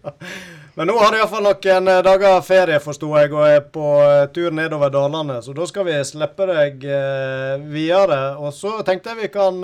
Men 0.78 0.86
nå 0.90 0.94
har 0.98 1.10
du 1.14 1.18
iallfall 1.18 1.42
noen 1.46 1.88
eh, 1.90 2.00
dager 2.06 2.40
ferie, 2.46 2.78
forsto 2.82 3.08
jeg, 3.14 3.30
og 3.34 3.44
er 3.46 3.62
på 3.74 3.84
eh, 4.02 4.24
tur 4.34 4.50
nedover 4.54 4.90
dalene. 4.94 5.36
Så 5.42 5.54
da 5.54 5.66
skal 5.70 5.86
vi 5.88 5.94
slippe 6.06 6.46
deg 6.50 6.82
eh, 6.86 7.54
videre. 7.70 8.18
Og 8.42 8.50
så 8.54 8.74
tenkte 8.86 9.14
jeg 9.14 9.22
vi 9.28 9.30
kan 9.34 9.62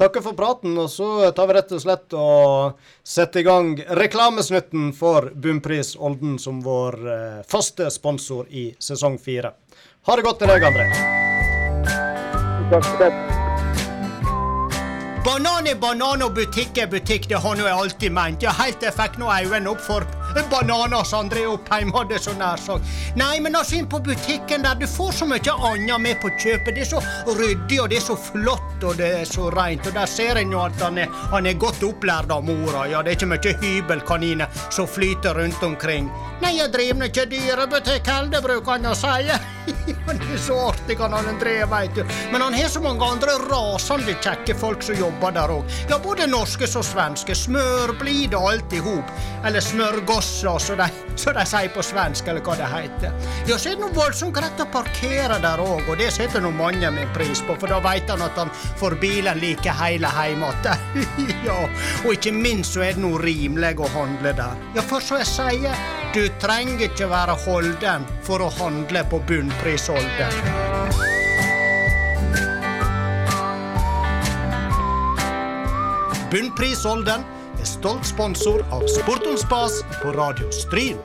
takke 0.00 0.24
for 0.24 0.36
praten, 0.36 0.74
og 0.80 0.88
så 0.92 1.30
tar 1.36 1.48
vi 1.52 1.58
rett 1.58 1.76
og 1.76 1.84
slett 1.84 2.16
og 2.18 2.80
setter 3.04 3.44
i 3.44 3.46
gang 3.46 3.70
reklamesnutten 4.00 4.90
for 4.96 5.28
Bunnpris 5.32 5.92
Olden 6.00 6.38
som 6.40 6.64
vår 6.64 6.98
faste 7.48 7.88
sponsor 7.92 8.48
i 8.48 8.70
sesong 8.80 9.20
fire. 9.20 9.52
Ha 10.08 10.16
det 10.20 10.24
godt 10.28 10.40
til 10.44 10.52
deg, 10.52 10.68
André. 10.72 11.33
Takk 12.70 12.84
for 12.84 13.04
det. 13.04 13.12
Banan 15.24 15.66
er 15.66 15.78
banan 15.80 16.22
og 16.22 16.34
butikk 16.36 16.78
er 16.78 16.88
butikk, 16.92 17.28
det 17.30 17.38
har 17.40 17.56
nå 17.56 17.64
jeg 17.64 17.76
alltid 17.84 18.12
ment. 18.12 18.42
Ja, 18.44 18.52
helt 18.58 18.76
til 18.80 18.90
jeg 18.90 18.96
fikk 18.98 19.16
øynene 19.24 19.70
opp 19.72 19.80
for 19.80 20.04
bananer 20.50 21.04
som 21.04 21.24
André 21.24 21.44
Oppheim 21.46 21.92
hadde 21.94 22.18
så 22.18 22.34
nær 22.38 22.60
sagt. 22.60 22.84
Nei, 23.18 23.38
men 23.40 23.56
altså 23.56 23.78
inn 23.78 23.88
på 23.90 24.00
butikken 24.04 24.64
der, 24.66 24.74
du 24.80 24.86
får 24.90 25.12
så 25.20 25.28
mye 25.30 25.56
annet 25.70 26.00
med 26.02 26.20
på 26.22 26.32
kjøpet. 26.34 26.74
Det 26.74 26.84
er 26.84 26.90
så 26.90 27.02
ryddig, 27.38 27.80
og 27.82 27.90
det 27.92 28.00
er 28.00 28.06
så 28.08 28.16
flott, 28.18 28.76
og 28.82 28.98
det 29.00 29.10
er 29.20 29.28
så 29.28 29.48
rent. 29.54 29.86
Og 29.86 29.96
der 29.96 30.10
ser 30.10 30.40
en 30.40 30.52
jo 30.54 30.62
at 30.64 30.80
han 30.82 30.98
er, 31.04 31.12
han 31.32 31.46
er 31.46 31.58
godt 31.60 31.82
opplært 31.86 32.32
av 32.34 32.44
mora. 32.46 32.86
Ja, 32.90 33.02
det 33.02 33.14
er 33.14 33.20
ikke 33.20 33.32
mye 33.34 33.56
hybelkaniner 33.62 34.62
som 34.74 34.88
flyter 34.90 35.38
rundt 35.38 35.62
omkring. 35.66 36.10
Nei, 36.42 36.56
jeg 36.58 36.72
driver 36.74 37.08
ikke 37.08 37.28
dyrebutikk 37.30 38.08
heller, 38.10 38.42
bruker 38.44 38.76
han 38.76 38.90
å 38.92 38.96
si. 38.98 39.38
Han 40.04 40.18
er 40.20 40.40
så 40.40 40.56
artig, 40.68 40.98
han 41.00 41.14
André, 41.16 41.54
veit 41.70 41.94
du. 41.96 42.02
Men 42.32 42.42
han 42.44 42.56
har 42.56 42.68
så 42.68 42.82
mange 42.84 43.06
andre 43.06 43.38
rasende 43.46 44.16
kjekke 44.20 44.56
folk 44.60 44.84
som 44.84 44.98
jobber 44.98 45.32
der 45.36 45.52
òg. 45.54 45.78
Ja, 45.88 45.98
både 46.02 46.26
norske 46.28 46.68
som 46.68 46.84
svenske. 46.84 47.36
Smørblide 47.38 48.36
alt 48.36 48.72
i 48.76 48.82
hop. 48.84 49.12
Eller 49.44 49.64
smørgosser, 50.24 50.58
som 50.58 50.76
de, 50.78 51.16
så 51.16 51.32
de 51.32 51.44
sier 51.46 51.70
på 51.74 51.82
svensk, 51.82 52.28
eller 52.28 52.44
hva 52.44 52.56
det 52.58 52.68
heter. 52.70 53.12
Ja, 53.48 53.58
så 53.58 53.70
er 53.70 53.76
det 53.76 53.82
noe 53.84 53.94
voldsomt 53.96 54.34
greit 54.36 54.60
å 54.60 54.66
parkere 54.72 55.38
der 55.42 55.62
òg, 55.62 55.88
og 55.88 55.98
det 56.00 56.10
setter 56.14 56.42
nå 56.44 56.50
mange 56.54 56.90
min 56.94 57.10
pris 57.16 57.42
på, 57.44 57.56
for 57.60 57.70
da 57.70 57.80
veit 57.84 58.10
han 58.10 58.24
at 58.24 58.38
han 58.38 58.52
får 58.80 58.98
bilen 59.02 59.40
like 59.42 59.76
hele 59.80 60.10
heim 60.16 60.44
igjen. 60.44 60.96
ja, 61.48 61.58
og 62.04 62.10
ikke 62.12 62.34
minst 62.34 62.74
så 62.74 62.86
er 62.86 62.96
det 62.96 63.04
noe 63.04 63.20
rimelig 63.22 63.74
å 63.78 63.90
handle 63.94 64.34
der. 64.36 64.64
Ja, 64.76 64.84
for 64.84 65.04
så 65.04 65.20
jeg 65.22 65.30
sier, 65.30 65.86
du 66.14 66.26
trenger 66.42 66.86
ikke 66.88 67.10
være 67.10 67.36
holden 67.46 68.06
for 68.26 68.44
å 68.44 68.52
handle 68.60 69.04
på 69.10 69.22
bunnpris 69.28 69.88
Olden. 69.94 70.34
Er 77.64 77.68
stolt 77.68 78.04
sponsor 78.04 78.60
av 78.76 78.82
Sport 78.92 79.24
og 79.24 79.38
spas 79.40 79.78
på 80.02 80.10
Radio 80.12 80.50
Stryn. 80.52 80.98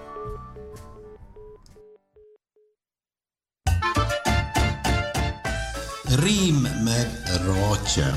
Rim 6.20 6.68
med 6.84 7.32
rake. 7.48 8.12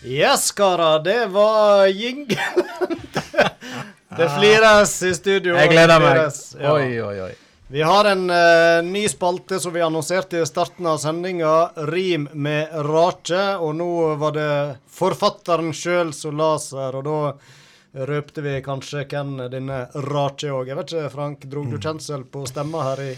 Yes, 0.00 0.48
karer, 0.56 1.04
det 1.04 1.26
var 1.36 1.86
jingelen. 1.92 3.00
det 4.16 4.30
flires 4.38 5.02
i 5.02 5.12
studio. 5.14 5.58
Jeg 5.60 5.76
gleder 5.76 6.00
meg. 6.00 6.22
Ja. 6.56 6.72
Oi, 6.72 6.94
oi, 7.04 7.18
oi. 7.28 7.34
Vi 7.68 7.82
har 7.82 8.04
en 8.04 8.30
eh, 8.30 8.82
ny 8.92 9.08
spalte 9.08 9.60
som 9.60 9.72
vi 9.72 9.82
annonserte 9.82 10.38
i 10.38 10.46
starten 10.46 10.86
av 10.86 10.98
sendinga. 10.98 11.70
Rim 11.74 12.28
med 12.32 12.68
rake. 12.86 13.56
Og 13.58 13.74
nå 13.74 13.92
var 14.22 14.34
det 14.36 14.50
forfatteren 14.86 15.72
sjøl 15.74 16.12
som 16.14 16.38
las 16.38 16.70
her, 16.76 16.94
og 16.94 17.08
da 17.08 18.04
røpte 18.06 18.44
vi 18.44 18.60
kanskje 18.62 19.02
hvem 19.10 19.32
denne 19.50 19.86
rake 20.06 20.52
òg. 20.52 20.70
Jeg 20.70 20.78
vet 20.78 20.92
ikke, 20.92 21.10
Frank, 21.10 21.48
dro 21.50 21.64
du 21.66 21.80
kjensel 21.80 22.22
på 22.30 22.44
stemma 22.46 22.84
her 22.92 23.02
i 23.02 23.16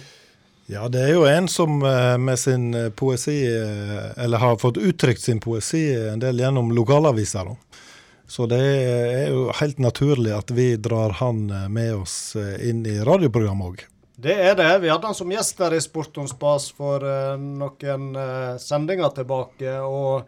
Ja, 0.68 0.88
det 0.92 1.00
er 1.00 1.12
jo 1.16 1.26
en 1.28 1.48
som 1.48 1.82
eh, 1.84 2.16
med 2.20 2.40
sin 2.40 2.72
eh, 2.76 2.88
poesi, 2.88 3.38
eh, 3.48 4.10
eller 4.16 4.38
har 4.38 4.56
fått 4.60 4.76
uttrykt 4.76 5.20
sin 5.20 5.40
poesi 5.40 5.84
en 5.96 6.20
del 6.24 6.40
gjennom 6.40 6.72
lokalaviser. 6.76 7.52
da. 7.52 7.84
Så 8.28 8.48
det 8.48 8.64
er 8.64 9.28
jo 9.32 9.46
helt 9.60 9.78
naturlig 9.80 10.32
at 10.36 10.50
vi 10.52 10.74
drar 10.76 11.16
han 11.20 11.46
med 11.72 11.94
oss 11.96 12.36
inn 12.36 12.84
i 12.84 12.98
radioprogrammet 13.00 13.72
òg. 13.72 13.86
Det 14.20 14.34
er 14.34 14.56
det. 14.58 14.78
Vi 14.78 14.88
hadde 14.90 15.06
han 15.06 15.14
som 15.14 15.30
gjest 15.30 15.60
her 15.62 15.76
i 15.76 15.78
Sportons 15.78 16.32
Bas 16.38 16.64
for 16.74 17.04
uh, 17.06 17.36
noen 17.38 18.08
uh, 18.18 18.56
sendinger 18.58 19.12
tilbake. 19.14 19.76
og 19.78 20.24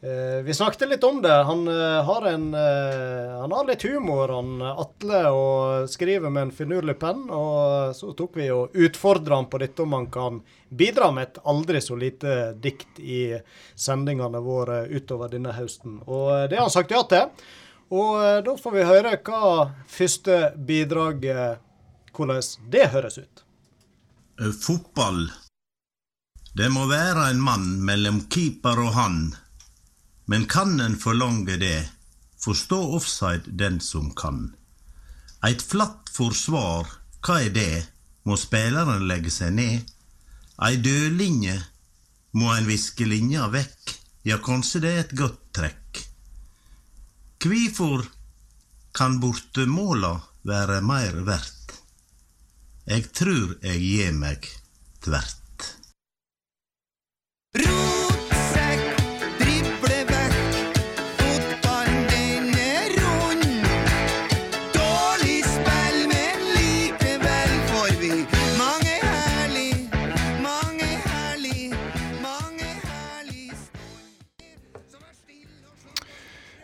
uh, 0.00 0.38
Vi 0.46 0.56
snakket 0.56 0.88
litt 0.88 1.04
om 1.04 1.18
det. 1.20 1.34
Han, 1.44 1.66
har, 2.08 2.28
en, 2.30 2.46
han 2.54 3.52
har 3.52 3.68
litt 3.68 3.84
humor, 3.84 4.32
han 4.32 4.64
Atle, 4.70 5.20
og 5.28 5.92
skriver 5.92 6.32
med 6.32 6.46
en 6.46 6.54
finurlig 6.56 6.96
penn. 6.96 7.26
og 7.28 7.92
Så 8.00 8.14
tok 8.16 8.40
vi 8.40 8.48
og 8.48 8.72
utfordra 8.72 9.42
han 9.42 9.52
på 9.52 9.60
dette 9.60 9.84
om 9.84 9.98
han 9.98 10.08
kan 10.08 10.40
bidra 10.72 11.12
med 11.12 11.28
et 11.28 11.44
aldri 11.44 11.84
så 11.84 12.00
lite 12.00 12.40
dikt 12.56 12.96
i 12.96 13.22
sendingene 13.76 14.40
våre 14.40 14.86
utover 14.88 15.36
denne 15.36 15.52
høsten. 15.52 16.00
Og 16.08 16.48
det 16.48 16.56
har 16.56 16.70
han 16.70 16.76
sagt 16.80 16.96
ja 16.96 17.04
til. 17.04 17.28
Og 17.92 18.44
da 18.44 18.56
får 18.56 18.80
vi 18.80 18.90
høre 18.94 19.16
hva 19.20 19.46
første 20.00 20.46
bidraget 20.56 21.67
hvordan 22.14 22.42
det 22.72 22.88
høres 22.94 23.18
ut. 23.18 23.44
Eh, 24.40 24.52
Fotball. 24.52 25.28
Det 26.54 26.68
må 26.72 26.86
være 26.90 27.28
en 27.30 27.40
mann 27.42 27.68
mellom 27.84 28.24
keeper 28.32 28.80
og 28.82 28.94
han. 28.96 29.18
Men 30.26 30.46
kan 30.50 30.80
en 30.80 30.96
forlange 31.00 31.56
det, 31.60 31.88
forstå 32.38 32.78
offside 32.98 33.56
den 33.60 33.80
som 33.80 34.10
kan. 34.14 34.54
Eit 35.46 35.62
flatt 35.62 36.10
forsvar, 36.12 36.88
hva 37.22 37.40
er 37.44 37.54
det, 37.54 37.86
må 38.26 38.36
spilleren 38.36 39.06
legge 39.08 39.30
seg 39.32 39.54
ned. 39.56 39.88
Ei 40.66 40.76
dødlinje, 40.82 41.56
må 42.38 42.50
en 42.52 42.66
viske 42.68 43.06
linja 43.08 43.46
vekk, 43.52 43.94
ja, 44.28 44.38
kanskje 44.42 44.82
det 44.84 44.90
er 44.92 45.04
et 45.04 45.14
godt 45.16 45.44
trekk. 45.56 46.02
Kvifor 47.38 48.02
kan 48.98 49.20
bortemåla 49.22 50.16
være 50.42 50.82
meir 50.82 51.22
verdt? 51.26 51.57
Eg 52.88 53.04
trur 53.12 53.50
eg 53.68 53.82
gjev 53.84 54.14
meg 54.16 54.46
tvert. 55.04 55.64
Rotsekk, 57.60 59.02
drible 59.42 59.98
vekk, 60.08 60.56
fotballen 61.18 62.08
den 62.08 62.48
er 62.56 62.96
rund. 62.96 63.44
Dårlig 64.72 65.44
spill, 65.50 66.00
men 66.14 66.48
likevel 66.54 67.54
får 67.74 67.94
vi 68.00 68.12
mange 68.56 68.96
herlig, 69.04 69.70
mange 70.48 70.90
herlig, 71.12 71.68
mange 72.24 72.74
herlig 72.88 73.52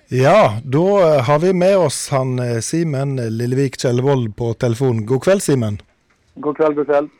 Ja, 0.09 0.55
da 0.64 0.87
har 1.29 1.45
vi 1.45 1.53
med 1.53 1.83
oss 1.85 2.07
han 2.16 2.39
eh, 2.41 2.62
Simen 2.64 3.18
Lillevik 3.29 3.77
Kjellevold 3.77 4.33
på 4.41 4.55
telefon. 4.57 5.05
God 5.05 5.29
kveld, 5.29 5.45
Simen. 5.53 5.85
God 6.35 6.57
kveld, 6.57 6.76
god 6.76 6.87
kveld. 6.87 7.11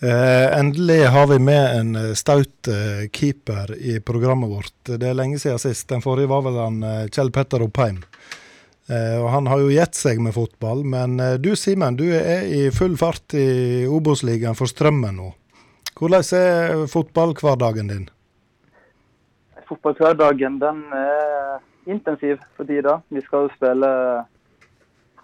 Eh, 0.00 0.58
endelig 0.58 1.04
har 1.10 1.26
vi 1.26 1.38
med 1.42 1.80
en 1.80 1.96
eh, 1.96 2.12
staut 2.14 2.68
eh, 2.70 3.08
keeper 3.10 3.74
i 3.74 4.00
programmet 4.00 4.50
vårt. 4.50 4.74
Det 4.86 5.02
er 5.08 5.16
lenge 5.18 5.40
siden 5.42 5.58
sist. 5.58 5.88
Den 5.90 6.04
forrige 6.04 6.30
var 6.30 6.44
vel 6.46 6.60
han 6.60 6.82
eh, 6.86 7.08
Kjell 7.10 7.32
Petter 7.34 7.64
Oppheim. 7.66 7.98
Eh, 8.88 9.16
og 9.18 9.26
han 9.34 9.50
har 9.50 9.58
jo 9.58 9.72
gitt 9.74 9.98
seg 9.98 10.22
med 10.22 10.36
fotball, 10.36 10.84
men 10.86 11.18
eh, 11.20 11.34
du 11.42 11.50
Simen, 11.58 11.98
du 11.98 12.06
er 12.14 12.46
i 12.46 12.68
full 12.70 12.94
fart 13.00 13.34
i 13.34 13.84
Obos-ligaen 13.90 14.56
for 14.56 14.70
Strømmen 14.70 15.18
nå. 15.18 15.32
Hvordan 15.98 16.22
er 16.38 16.86
fotballhverdagen 16.86 17.90
din? 17.90 18.06
Fotballhverdagen 19.66 20.60
den 20.62 20.84
er 20.94 21.58
intensiv 21.90 22.38
for 22.54 22.70
tida. 22.70 23.00
Vi 23.10 23.20
skal 23.26 23.48
jo 23.48 23.56
spille 23.56 23.90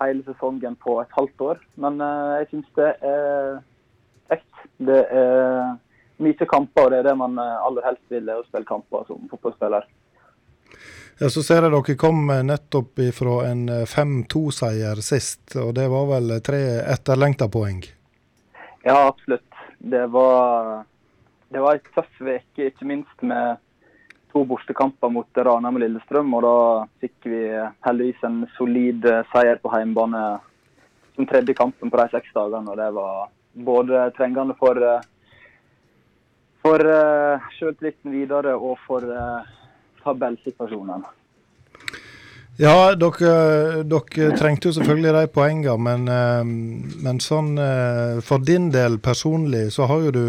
hele 0.00 0.24
sesongen 0.26 0.76
på 0.80 0.98
et 1.02 1.16
halvt 1.16 1.46
år. 1.52 1.62
Men 1.80 2.00
uh, 2.02 2.36
jeg 2.40 2.50
syns 2.52 2.70
det 2.80 2.90
er 3.06 3.58
kjekt. 4.30 4.62
Det 4.84 5.00
er 5.14 5.74
mye 6.22 6.46
kamper, 6.48 6.86
og 6.86 6.92
det 6.92 7.02
er 7.02 7.08
det 7.08 7.16
man 7.18 7.38
eh, 7.40 7.66
aller 7.66 7.86
helst 7.88 8.04
vil, 8.12 8.28
er 8.28 8.40
å 8.40 8.46
spille 8.46 8.68
kamper 8.68 9.06
som 9.08 9.26
fotballspiller. 9.30 9.86
Ja, 11.20 11.28
Så 11.30 11.44
ser 11.46 11.62
jeg 11.62 11.74
dere 11.74 11.96
kom 11.98 12.30
eh, 12.30 12.44
nettopp 12.46 13.02
fra 13.16 13.36
en 13.50 13.66
eh, 13.72 13.84
5-2-seier 13.90 15.02
sist, 15.04 15.56
og 15.60 15.74
det 15.78 15.88
var 15.92 16.08
vel 16.14 16.38
tre 16.46 16.62
etterlengta 16.94 17.50
poeng? 17.50 17.82
Ja, 18.84 19.08
absolutt. 19.08 19.46
Det 19.78 20.06
var, 20.12 20.84
det 21.52 21.60
var 21.60 21.78
en 21.78 21.94
tøff 21.96 22.20
uke, 22.20 22.70
ikke 22.70 22.88
minst 22.88 23.26
med 23.26 23.60
to 24.34 24.42
bortekamper 24.50 25.12
mot 25.14 25.38
Ranheim 25.46 25.78
og 25.78 25.84
Lillestrøm. 25.84 26.34
Og 26.34 26.42
da 26.42 26.56
fikk 27.04 27.30
vi 27.30 27.40
heldigvis 27.86 28.26
en 28.26 28.42
solid 28.58 29.06
eh, 29.06 29.22
seier 29.30 29.60
på 29.62 29.70
hjemmebane 29.70 30.24
som 31.14 31.28
tredje 31.30 31.54
kampen 31.54 31.92
på 31.92 32.00
de 32.00 32.08
seks 32.10 32.34
dagene. 32.34 32.72
Og 32.72 32.80
det 32.80 32.90
var 32.98 33.28
både 33.54 34.08
trengende 34.18 34.56
for, 34.58 34.80
eh, 34.82 35.04
for 36.64 36.80
uh, 36.80 37.44
sjøltilliten 37.58 38.10
videre 38.10 38.56
og 38.56 38.78
for 38.86 39.04
uh, 39.04 39.44
tabellsituasjonen. 40.02 41.04
Ja, 42.56 42.94
dere, 42.94 43.82
dere 43.82 44.26
trengte 44.38 44.68
jo 44.68 44.76
selvfølgelig 44.76 45.12
de 45.16 45.30
poengene, 45.34 45.74
men, 45.82 46.04
eh, 46.06 46.42
men 47.02 47.18
sånn 47.18 47.56
eh, 47.58 48.20
for 48.22 48.42
din 48.46 48.68
del 48.70 49.00
personlig, 49.02 49.72
så 49.74 49.88
har 49.90 50.04
jo 50.04 50.12
du 50.14 50.26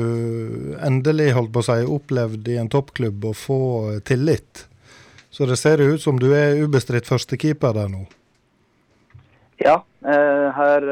endelig, 0.82 1.36
holdt 1.38 1.52
på 1.54 1.62
å 1.62 1.66
si, 1.68 1.76
opplevd 1.86 2.48
i 2.50 2.56
en 2.58 2.70
toppklubb 2.74 3.28
å 3.30 3.34
få 3.38 3.60
tillit. 4.10 4.64
Så 5.30 5.46
det 5.46 5.60
ser 5.62 5.84
jo 5.84 5.94
ut 5.94 6.02
som 6.02 6.18
du 6.18 6.32
er 6.34 6.58
ubestridt 6.64 7.06
førstekeeper 7.06 7.76
der 7.78 7.92
nå. 7.94 8.08
Ja, 9.62 9.76
eh, 10.02 10.48
her 10.58 10.88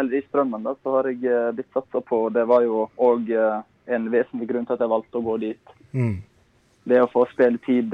i 0.00 0.22
Strømmen 0.30 0.64
da, 0.64 0.72
så 0.80 0.94
har 0.94 1.10
jeg 1.10 1.52
blitt 1.58 1.76
satsa 1.76 2.00
på. 2.00 2.22
Det 2.32 2.46
var 2.48 2.64
jo 2.64 2.86
òg 2.96 3.28
en 3.36 4.08
vesentlig 4.14 4.48
grunn 4.48 4.64
til 4.64 4.78
at 4.78 4.86
jeg 4.86 4.92
valgte 4.94 5.20
å 5.20 5.26
gå 5.28 5.36
dit. 5.44 5.76
Mm. 5.92 6.16
Det 6.88 7.02
å 7.02 7.10
få 7.12 7.26
spilletid 7.34 7.92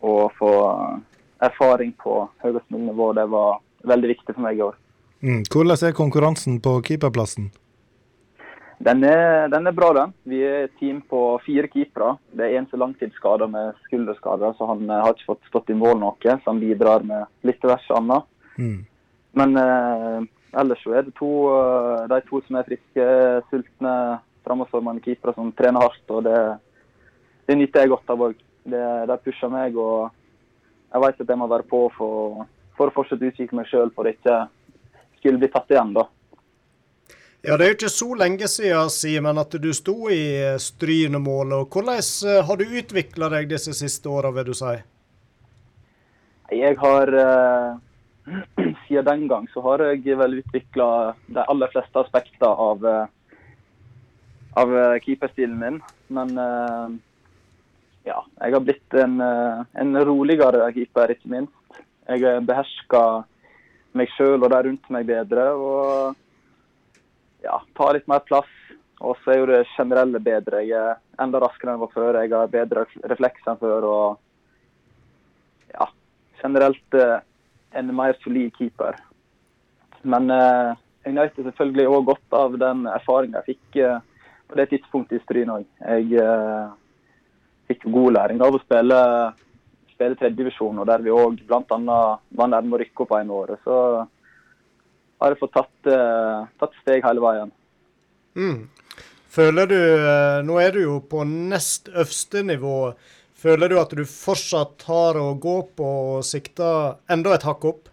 og 0.00 0.32
få 0.38 0.54
erfaring 1.44 1.92
på 2.00 2.24
høyest 2.44 2.66
mulig 2.70 2.90
nivå, 2.90 3.12
det 3.16 3.26
var 3.32 3.60
veldig 3.86 4.10
viktig 4.14 4.34
for 4.34 4.44
meg 4.46 4.58
i 4.58 4.66
år. 4.66 4.76
Mm. 5.24 5.44
Hvordan 5.52 5.88
er 5.88 5.96
konkurransen 5.96 6.60
på 6.60 6.78
keeperplassen? 6.86 7.50
Den 8.78 9.04
er, 9.08 9.48
den 9.48 9.66
er 9.66 9.72
bra, 9.72 9.88
den. 9.96 10.12
Vi 10.28 10.42
er 10.44 10.66
et 10.66 10.74
team 10.80 11.00
på 11.08 11.20
fire 11.46 11.68
keepere. 11.72 12.16
Det 12.36 12.44
er 12.44 12.58
en 12.58 12.66
som 12.68 12.76
er 12.76 12.82
langtidsskada 12.84 13.48
med 13.48 13.78
skulderskader, 13.86 14.52
så 14.58 14.68
han 14.68 14.84
eh, 14.84 15.00
har 15.00 15.14
ikke 15.14 15.30
fått 15.30 15.48
stått 15.48 15.72
i 15.72 15.78
mål 15.78 15.96
noe. 16.02 16.16
Så 16.20 16.50
han 16.50 16.60
bidrar 16.60 17.06
med 17.08 17.24
litt 17.48 17.62
diverse 17.62 17.96
annet. 17.96 18.28
Mm. 18.60 18.84
Men 19.40 19.56
eh, 19.62 20.18
ellers 20.60 20.84
så 20.84 20.92
er 20.92 21.08
det 21.08 21.16
to, 21.16 21.32
eh, 21.54 22.04
de 22.12 22.20
to 22.28 22.42
som 22.44 22.60
er 22.60 22.68
friske, 22.68 23.08
sultne, 23.48 23.94
fremadstormende 24.46 25.04
keepere 25.08 25.34
som 25.38 25.54
trener 25.56 25.86
hardt. 25.86 26.04
og 26.12 26.28
Det, 26.28 26.36
det 27.48 27.56
nyter 27.56 27.86
jeg 27.86 27.94
godt 27.94 28.12
av 28.12 28.28
òg. 28.28 28.44
De 28.66 29.16
pusher 29.22 29.48
meg, 29.48 29.76
og 29.78 30.10
jeg 30.92 31.02
vet 31.02 31.20
at 31.20 31.32
jeg 31.32 31.40
må 31.40 31.48
være 31.50 31.66
på 31.68 31.86
for, 31.96 32.44
for 32.78 32.90
å 32.90 32.94
fortsette 32.94 33.26
å 33.26 33.32
utvikle 33.32 33.60
meg 33.60 33.70
sjøl 33.70 33.90
for 33.94 34.08
ikke 34.10 34.44
skulle 35.18 35.40
bli 35.42 35.50
tatt 35.52 35.72
igjen, 35.72 35.94
da. 35.96 36.06
Ja, 37.46 37.56
Det 37.56 37.64
er 37.64 37.70
jo 37.70 37.76
ikke 37.76 37.92
så 37.92 38.08
lenge 38.18 38.48
siden, 38.50 38.90
Simen, 38.90 39.38
at 39.38 39.52
du 39.62 39.68
sto 39.74 40.08
i 40.10 40.56
Strynemålet. 40.58 41.68
Hvordan 41.70 42.00
eh, 42.02 42.44
har 42.48 42.56
du 42.58 42.64
utvikla 42.80 43.28
deg 43.30 43.50
disse 43.50 43.74
siste 43.76 44.10
åra, 44.10 44.32
vil 44.34 44.48
du 44.48 44.54
si? 44.56 44.72
Jeg 46.50 46.78
har 46.80 47.12
eh, 47.22 47.76
Siden 48.88 49.06
den 49.06 49.28
gang 49.30 49.46
så 49.52 49.62
har 49.62 49.84
jeg 49.86 50.18
vel 50.18 50.40
utvikla 50.40 50.88
de 51.26 51.44
aller 51.46 51.70
fleste 51.70 52.02
aspekter 52.02 52.50
av, 52.50 52.82
eh, 52.82 53.06
av 54.58 54.74
keeperstilen 55.04 55.58
min. 55.60 55.78
Men 56.08 56.34
eh, 56.38 56.96
ja, 58.06 58.20
jeg 58.40 58.54
har 58.54 58.62
blitt 58.62 58.98
en, 59.02 59.16
eh, 59.20 59.64
en 59.82 60.02
roligere 60.06 60.68
keeper, 60.74 61.14
ikke 61.14 61.32
minst. 61.32 61.80
Jeg 62.06 62.46
behersker 62.46 63.24
meg 63.96 64.12
sjøl 64.14 64.38
og 64.38 64.52
de 64.52 64.62
rundt 64.68 64.92
meg 64.94 65.08
bedre. 65.08 65.48
og 65.54 66.14
ja, 67.42 67.58
tar 67.74 67.96
litt 67.96 68.08
mer 68.10 68.22
plass. 68.26 68.52
Og 69.04 69.18
så 69.20 69.32
er 69.32 69.40
jo 69.40 69.48
det 69.50 69.66
generelle 69.74 70.20
bedre. 70.24 70.62
Jeg 70.64 70.78
er 70.80 71.22
enda 71.22 71.40
raskere 71.42 71.72
enn 71.72 71.76
jeg 71.76 71.84
var 71.84 71.92
før. 71.94 72.20
Jeg 72.22 72.32
har 72.32 72.52
bedre 72.52 72.86
refleks 73.12 73.50
enn 73.50 73.60
før. 73.60 73.86
Og 73.90 75.74
ja, 75.74 75.88
generelt 76.40 76.96
eh, 76.96 77.18
en 77.76 77.92
mer 77.96 78.16
solid 78.22 78.54
keeper. 78.56 78.96
Men 80.02 80.30
eh, 80.32 80.72
jeg 81.04 81.16
nøt 81.18 81.36
selvfølgelig 81.38 81.88
òg 81.92 82.08
godt 82.12 82.38
av 82.38 82.56
den 82.62 82.86
erfaringa 82.90 83.42
jeg 83.42 83.56
fikk 83.56 83.80
eh, 83.84 84.00
på 84.46 84.58
det 84.58 84.68
tidspunktet 84.72 85.20
i 85.20 85.24
Stryn 85.26 85.52
òg. 85.58 85.68
Jeg 85.82 86.22
eh, 86.22 86.74
fikk 87.68 87.86
god 87.92 88.16
læring 88.16 88.42
av 88.42 88.56
å 88.56 88.62
spille, 88.62 88.98
spille 89.94 90.18
tredjedivisjon, 90.20 90.82
der 90.88 91.04
vi 91.04 91.14
òg 91.14 91.40
bl.a. 91.48 91.98
var 92.38 92.52
nærme 92.52 92.76
å 92.76 92.80
rykke 92.82 93.04
opp 93.04 93.14
en 93.18 93.34
året. 93.34 93.62
Så 93.64 93.76
har 95.20 95.32
jeg 95.32 95.40
fått 95.40 95.54
tatt, 95.56 95.90
eh, 95.92 96.48
tatt 96.60 96.80
steg 96.82 97.04
hele 97.06 97.24
veien. 97.24 97.52
Mm. 98.36 98.66
Føler 99.36 99.68
du 99.68 99.76
eh, 99.76 100.42
Nå 100.44 100.58
er 100.60 100.74
du 100.76 100.82
jo 100.82 100.98
på 101.00 101.24
nest 101.28 101.88
øverste 101.92 102.42
nivå. 102.44 102.92
Føler 103.36 103.68
du 103.68 103.78
at 103.80 103.92
du 103.92 104.04
fortsatt 104.08 104.84
har 104.88 105.18
å 105.20 105.34
gå 105.40 105.58
på 105.76 105.88
og 106.16 106.24
sikter 106.24 106.96
enda 107.12 107.34
et 107.36 107.44
hakk 107.44 107.66
opp? 107.68 107.90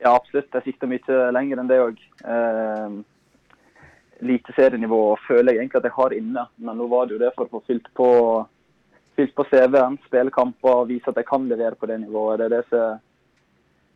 Ja, 0.00 0.14
absolutt. 0.14 0.52
Jeg 0.52 0.64
sikter 0.68 0.88
mye 0.88 1.18
lenger 1.32 1.60
enn 1.60 1.68
det 1.70 1.80
òg. 1.80 2.00
Eh, 2.24 2.96
Eliteserienivå 4.24 5.02
føler 5.26 5.52
jeg 5.52 5.62
egentlig 5.62 5.82
at 5.82 5.88
jeg 5.90 5.98
har 5.98 6.14
inne, 6.16 6.46
men 6.56 6.78
nå 6.80 6.88
var 6.88 7.06
det 7.06 7.18
jo 7.18 7.22
det 7.22 7.32
for 7.36 7.44
å 7.44 7.58
få 7.58 7.64
fylt 7.68 7.90
på, 7.98 8.08
fylt 9.18 9.34
på 9.36 9.44
CV-en, 9.50 9.98
spille 10.06 10.32
kamper 10.32 10.80
og 10.80 10.88
vise 10.88 11.10
at 11.10 11.20
jeg 11.20 11.28
kan 11.28 11.44
levere 11.50 11.76
på 11.76 11.88
det 11.90 12.00
nivået. 12.00 12.40
Det 12.40 12.46
er 12.46 12.54
det 12.54 12.62
som, 12.70 13.02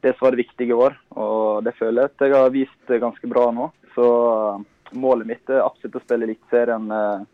det 0.05 0.13
som 0.15 0.27
var 0.27 0.37
det 0.37 0.43
viktige 0.45 0.75
i 0.75 0.77
år, 0.77 0.99
og 1.17 1.65
det 1.65 1.75
føler 1.79 2.05
jeg 2.05 2.13
at 2.13 2.27
jeg 2.27 2.37
har 2.37 2.53
vist 2.55 2.95
ganske 3.07 3.31
bra 3.33 3.49
nå. 3.57 3.71
Så 3.97 4.05
eh, 4.05 4.61
målet 5.01 5.33
mitt 5.33 5.51
er 5.51 5.65
absolutt 5.65 5.97
å 5.99 6.05
spille 6.05 6.29
Eliteserien 6.29 6.93
eh, 6.93 7.27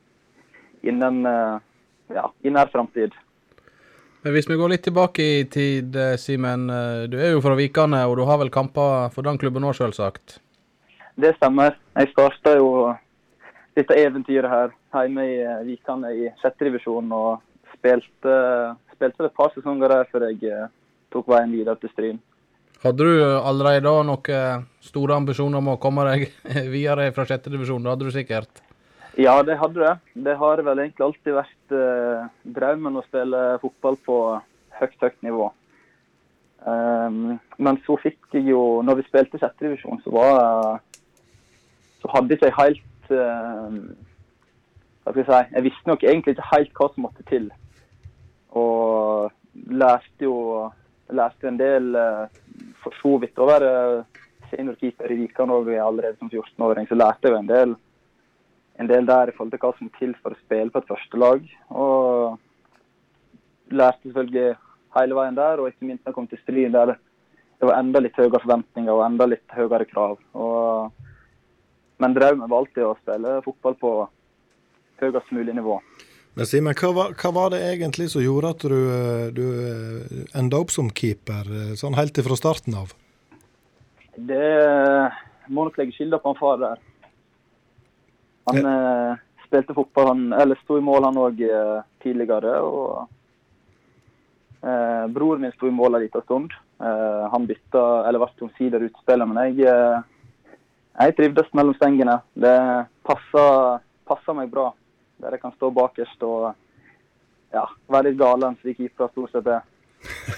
innen 0.92 1.20
eh, 1.28 1.59
ja, 2.14 2.28
i 2.47 2.55
nær 2.55 2.70
framtid. 2.72 3.18
Men 4.24 4.32
hvis 4.32 4.49
vi 4.49 4.57
går 4.57 4.70
litt 4.72 4.86
tilbake 4.86 5.20
i 5.20 5.42
tid, 5.53 5.99
Simen. 6.16 6.70
Du 7.12 7.18
er 7.18 7.34
jo 7.34 7.42
fra 7.45 7.59
Vikane, 7.59 8.07
og 8.09 8.16
du 8.16 8.22
har 8.24 8.38
vel 8.40 8.49
kamper 8.55 9.11
for 9.12 9.26
den 9.26 9.36
klubben 9.36 9.66
òg, 9.68 9.74
selvsagt? 9.76 10.38
Det 11.14 11.34
stemmer. 11.36 11.76
Jeg 11.94 12.10
starta 12.10 12.56
jo 12.58 12.68
dette 13.74 13.96
eventyret 13.98 14.50
her 14.50 14.74
hjemme 14.94 15.26
i 15.26 15.40
eh, 15.42 15.64
Vikane 15.66 16.12
i 16.14 16.28
sjette 16.42 16.66
divisjon 16.66 17.10
og 17.14 17.42
spilte, 17.74 18.36
spilte 18.94 19.28
et 19.28 19.36
par 19.36 19.50
sesonger 19.54 19.90
der 19.90 20.10
før 20.10 20.28
jeg 20.28 20.50
eh, 20.50 20.70
tok 21.14 21.30
veien 21.30 21.54
videre 21.54 21.78
til 21.80 21.92
Stryn. 21.94 22.22
Hadde 22.84 23.06
du 23.06 23.22
allerede 23.24 23.86
da 23.86 24.02
noen 24.04 24.64
store 24.84 25.16
ambisjoner 25.16 25.62
om 25.62 25.72
å 25.72 25.80
komme 25.80 26.04
deg 26.10 26.26
videre 26.74 27.08
fra 27.16 27.26
sjette 27.28 27.52
divisjon? 27.52 27.82
Det 27.82 27.94
hadde 27.94 28.10
du 28.10 28.14
sikkert. 28.14 28.64
Ja, 29.16 29.38
det 29.46 29.56
hadde 29.60 29.78
det. 29.80 29.94
Det 30.26 30.34
har 30.40 30.62
vel 30.66 30.80
egentlig 30.82 31.06
alltid 31.06 31.36
vært 31.36 31.74
eh, 31.78 32.24
drømmen 32.56 32.98
å 32.98 33.04
spille 33.06 33.44
fotball 33.62 33.98
på 34.06 34.16
høyt, 34.80 34.96
høyt 35.00 35.20
nivå. 35.22 35.52
Um, 36.64 37.36
men 37.60 37.78
så 37.84 37.98
fikk 38.00 38.32
jeg 38.32 38.46
jo 38.48 38.80
Når 38.88 38.96
vi 38.96 39.02
spilte 39.04 39.36
sjette 39.36 39.66
divisjon, 39.66 39.98
så 40.00 40.12
var 40.14 40.78
Så 42.05 42.11
hadde 42.12 42.36
ikke 42.36 42.50
jeg 42.50 42.59
helt 42.59 43.12
eh, 43.16 43.76
Hva 45.05 45.12
skal 45.12 45.22
jeg 45.22 45.28
si 45.30 45.57
Jeg 45.57 45.64
visste 45.64 45.88
nok 45.88 46.05
egentlig 46.05 46.34
ikke 46.36 46.50
helt 46.50 46.74
hva 46.76 46.88
som 46.92 47.07
måtte 47.07 47.24
til. 47.30 47.46
Og 48.52 49.32
lærte 49.72 50.28
jo 50.28 50.36
lærte 51.14 51.48
en 51.48 51.61
del 51.61 51.96
eh, 51.96 52.26
for 52.82 52.96
så 53.00 53.16
vidt 53.22 53.40
å 53.40 53.48
være 53.48 53.70
seniorkeeper 54.50 55.12
i 55.12 55.18
Vikan 55.22 55.52
òg 55.52 55.70
allerede 55.72 56.20
som 56.20 56.28
14-åring. 56.28 56.88
Så 56.88 57.00
lærte 57.00 57.28
jeg 57.28 57.34
jo 57.34 57.40
en 57.40 57.50
del 57.50 57.74
en 58.82 58.88
del 58.90 59.07
der 59.07 59.30
i 59.30 59.34
forhold 59.36 59.52
til 59.55 59.62
hva 59.62 59.70
som 59.76 59.86
må 59.86 59.98
til 60.00 60.14
for 60.20 60.34
å 60.34 60.42
spille 60.42 60.72
på 60.74 60.80
et 60.82 60.90
førstelag. 60.90 61.48
Og 61.70 63.72
lærte 63.72 64.09
selvfølgelig 64.09 64.57
hele 64.98 65.18
veien 65.18 65.38
der, 65.38 65.62
og 65.62 65.70
ikke 65.70 65.88
minst 65.88 66.02
når 66.02 66.11
jeg 66.11 66.18
kom 66.18 66.30
til 66.30 66.42
Stryn, 66.42 66.74
der 66.74 66.94
det 66.94 67.70
var 67.70 67.78
enda 67.78 68.02
litt 68.02 68.18
høyere 68.18 68.42
forventninger 68.42 68.92
og 68.92 69.05
enda 69.07 69.28
litt 69.30 69.57
høyere 69.57 69.86
krav. 69.88 70.18
Og, 70.34 71.03
men 72.05 72.16
drømmen 72.16 72.50
var 72.50 72.61
alltid 72.61 72.84
å 72.84 72.96
spille 73.00 73.38
fotball 73.46 73.76
på 73.80 73.92
høyest 75.00 75.32
mulig 75.32 75.55
nivå. 75.57 75.78
Men 76.34 76.48
Simen, 76.50 76.74
hva, 76.76 77.09
hva 77.14 77.30
var 77.32 77.52
det 77.55 77.62
egentlig 77.62 78.09
som 78.12 78.22
gjorde 78.24 78.50
at 78.52 78.64
du, 78.66 78.78
eh, 78.90 79.26
du 79.32 79.44
enda 80.36 80.59
opp 80.61 80.72
som 80.74 80.90
keeper, 80.90 81.48
eh, 81.48 81.74
sånn 81.78 81.96
helt 81.96 82.18
fra 82.26 82.36
starten 82.38 82.74
av? 82.76 82.92
Det 84.14 84.50
må 85.48 85.64
nok 85.66 85.78
legge 85.78 85.94
skylda 85.96 86.18
på 86.20 86.32
han 86.32 86.40
far 86.40 86.61
der. 86.62 86.82
Han 88.50 88.70
eh, 88.72 89.22
spilte 89.46 89.76
fotball, 89.78 90.11
han, 90.11 90.24
eller 90.42 90.59
sto 90.61 90.76
i 90.78 90.84
mål 90.84 91.07
han 91.09 91.20
òg 91.22 91.40
eh, 91.46 91.78
tidligere. 92.05 92.57
og 92.66 93.07
eh, 94.61 95.05
Broren 95.14 95.46
min 95.46 95.55
sto 95.55 95.70
i 95.70 95.76
mål 95.78 96.00
en 96.00 96.05
liten 96.05 96.26
stund. 96.26 96.59
Eh, 96.82 97.22
han 97.30 97.46
bytta, 97.46 97.84
eller 98.09 98.20
ble 98.26 98.48
omsider 98.48 98.84
utspiller, 98.90 99.30
men 99.30 99.55
jeg, 99.55 99.70
eh, 99.70 100.02
jeg 100.99 101.16
trivdes 101.18 101.51
mellom 101.57 101.76
stengene. 101.78 102.18
Det 102.34 102.55
passer, 103.07 104.34
meg 104.36 104.51
bra. 104.53 104.70
Der 105.22 105.36
jeg 105.36 105.42
kan 105.42 105.55
stå 105.57 105.70
bakerst 105.74 106.22
og 106.26 106.53
ja, 107.55 107.64
være 107.90 108.11
litt 108.11 108.18
galen, 108.20 108.59
slik 108.61 108.78
vi 108.78 108.88
keepere 108.88 109.11
stort 109.12 109.34
sett 109.34 109.51
er. 109.51 109.62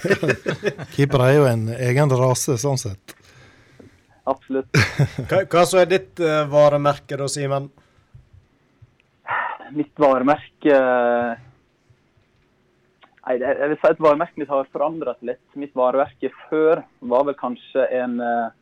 Keeper 0.95 1.25
er 1.25 1.33
jo 1.35 1.47
en 1.49 1.67
egen 1.73 2.13
rase, 2.19 2.57
sånn 2.61 2.79
sett. 2.79 3.15
Absolutt. 4.27 4.69
Hva, 5.29 5.43
hva 5.47 5.65
så 5.67 5.81
er 5.81 5.91
ditt 5.91 6.19
uh, 6.19 6.43
varemerke 6.51 7.15
da, 7.19 7.29
Simen? 7.31 7.69
mitt 9.75 9.99
varemerke 9.99 10.77
Nei, 13.27 13.33
jeg 13.41 13.69
vil 13.71 13.79
si 13.81 13.89
at 13.89 13.99
varemerket 13.99 14.39
mitt 14.39 14.51
har 14.51 14.69
forandret 14.71 15.17
litt. 15.27 15.41
Mitt 15.59 15.73
varemerke 15.75 16.29
før 16.47 16.79
var 17.11 17.25
vel 17.27 17.35
kanskje 17.35 17.83
en 17.97 18.13
eh, 18.23 18.53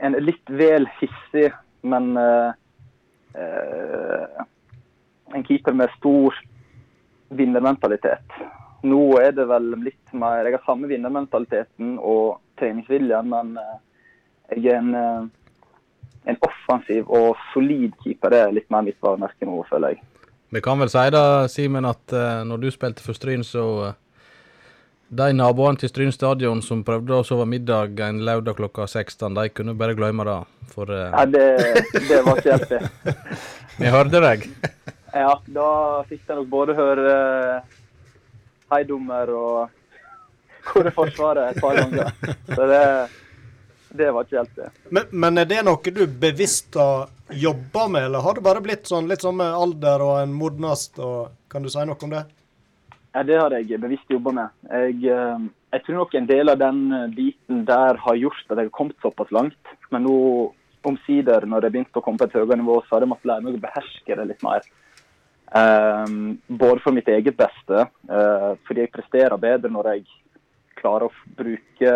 en 0.00 0.16
litt 0.24 0.50
vel 0.50 0.86
hissig, 1.00 1.52
men 1.82 2.14
uh, 2.16 2.52
uh, 3.36 4.44
en 5.34 5.44
keeper 5.46 5.76
med 5.76 5.92
stor 5.98 6.36
vinnermentalitet. 7.28 8.38
Nå 8.82 9.02
er 9.20 9.34
det 9.36 9.44
vel 9.50 9.74
litt 9.84 10.14
mer 10.16 10.46
Jeg 10.46 10.56
har 10.56 10.64
samme 10.64 10.88
vinnermentaliteten 10.88 11.98
og 11.98 12.40
treningsviljen, 12.58 13.28
men 13.28 13.54
uh, 13.60 13.76
jeg 14.56 14.72
er 14.72 14.80
en 14.80 15.30
en 16.28 16.36
offensiv 16.44 17.06
og 17.08 17.38
solid 17.54 17.94
keeper. 18.02 18.28
Det 18.28 18.38
er 18.44 18.50
litt 18.52 18.66
mer 18.68 18.82
mitt 18.84 18.98
varemerke 19.00 19.46
nå, 19.48 19.54
føler 19.70 19.94
jeg. 19.94 20.02
Vi 20.52 20.60
kan 20.60 20.76
vel 20.82 20.90
si 20.92 21.04
da, 21.14 21.22
Simen, 21.48 21.86
at 21.88 22.12
når 22.44 22.60
du 22.60 22.66
spilte 22.74 23.00
for 23.00 23.16
Stryn, 23.16 23.40
så 23.46 23.94
De 25.10 25.32
naboene 25.34 25.80
til 25.80 25.90
Stryn 25.90 26.12
stadion 26.14 26.60
som 26.62 26.84
prøvde 26.86 27.16
å 27.18 27.24
sove 27.26 27.42
middag 27.50 27.98
en 28.06 28.20
lørdag 28.22 28.54
klokka 28.60 28.84
16, 28.86 29.34
de 29.34 29.48
kunne 29.50 29.74
bare 29.74 29.96
glemme 29.98 30.22
det. 30.28 30.36
For 30.70 30.86
uh... 30.86 31.08
Ja, 31.10 31.24
det, 31.26 31.46
det 32.06 32.20
var 32.26 32.38
ikke 32.38 32.54
helt 32.54 32.70
det. 32.70 33.16
vi 33.80 33.90
hørte 33.90 34.22
deg. 34.22 34.46
Ja, 35.10 35.34
da 35.50 35.66
fikk 36.06 36.22
jeg 36.30 36.38
nok 36.38 36.48
både 36.52 36.78
høre 36.78 37.16
uh, 37.18 37.76
heidommer 38.70 39.34
og 39.34 40.70
hvor 40.70 40.86
er 40.86 40.94
Forsvaret 40.94 41.56
et 41.56 41.62
par 41.64 41.74
ganger. 41.80 42.14
Så 42.46 42.70
det, 42.70 42.82
det 43.98 44.14
var 44.14 44.28
ikke 44.28 44.44
helt 44.44 44.56
det. 44.62 44.72
Men, 44.94 45.10
men 45.10 45.42
er 45.42 45.50
det 45.50 45.64
noe 45.66 45.94
du 45.96 46.04
bevisst 46.06 46.78
har 46.78 47.08
jobba 47.34 47.88
med, 47.90 48.12
eller 48.12 48.22
har 48.22 48.38
det 48.38 48.46
bare 48.46 48.62
blitt 48.62 48.86
sånn 48.86 49.10
litt 49.10 49.26
sånn 49.26 49.40
med 49.42 49.58
alder 49.58 50.06
og 50.06 50.20
en 50.20 50.38
modnast? 50.38 51.02
og 51.02 51.34
Kan 51.50 51.66
du 51.66 51.72
si 51.72 51.82
noe 51.82 51.98
om 51.98 52.14
det? 52.14 52.28
Ja, 53.12 53.22
Det 53.22 53.38
har 53.40 53.50
jeg 53.50 53.80
bevisst 53.80 54.10
jobba 54.10 54.32
med. 54.32 54.48
Jeg, 54.70 55.10
eh, 55.10 55.48
jeg 55.72 55.82
tror 55.84 55.96
nok 55.96 56.14
en 56.14 56.26
del 56.26 56.48
av 56.48 56.58
den 56.58 56.80
biten 57.14 57.64
der 57.66 57.98
har 57.98 58.16
gjort 58.16 58.44
at 58.48 58.56
jeg 58.56 58.68
har 58.68 58.76
kommet 58.76 58.96
såpass 59.02 59.32
langt. 59.34 59.74
Men 59.90 60.04
nå 60.06 60.52
omsider, 60.86 61.46
når 61.46 61.66
jeg 61.66 61.72
begynte 61.72 61.98
å 61.98 62.04
komme 62.04 62.18
på 62.18 62.28
et 62.28 62.38
høyere 62.38 62.56
nivå, 62.56 62.80
så 62.84 62.96
har 62.96 63.04
jeg 63.04 63.10
måttet 63.10 63.30
lære 63.30 63.44
meg 63.44 63.58
å 63.58 63.64
beherske 63.64 64.16
det 64.16 64.26
litt 64.30 64.46
mer. 64.46 64.62
Um, 65.50 66.38
både 66.46 66.80
for 66.80 66.94
mitt 66.94 67.08
eget 67.10 67.36
beste, 67.36 67.88
uh, 68.06 68.54
fordi 68.66 68.84
jeg 68.84 68.92
presterer 68.94 69.42
bedre 69.42 69.70
når 69.74 69.88
jeg 69.90 70.04
klarer 70.78 71.08
å 71.08 71.34
bruke 71.36 71.94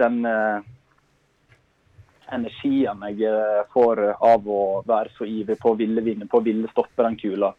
den 0.00 0.24
uh, 0.24 0.64
energien 2.34 3.04
jeg 3.08 3.28
eh, 3.28 3.62
får 3.72 4.02
av 4.12 4.48
å 4.48 4.82
være 4.86 5.12
så 5.16 5.26
ivrig 5.28 5.58
på 5.60 5.72
å 5.72 5.78
ville 5.78 6.04
vinne, 6.04 6.28
på 6.28 6.40
å 6.40 6.44
ville 6.44 6.68
stoppe 6.72 7.04
den 7.04 7.16
kula. 7.20 7.52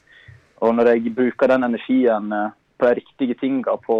Og 0.59 0.73
når 0.75 0.93
jeg 0.93 1.13
bruker 1.15 1.51
den 1.51 1.67
energien 1.69 2.33
eh, 2.35 2.55
på 2.79 2.87
de 2.87 2.97
riktige 2.99 3.37
tinga, 3.39 3.75
på, 3.83 3.99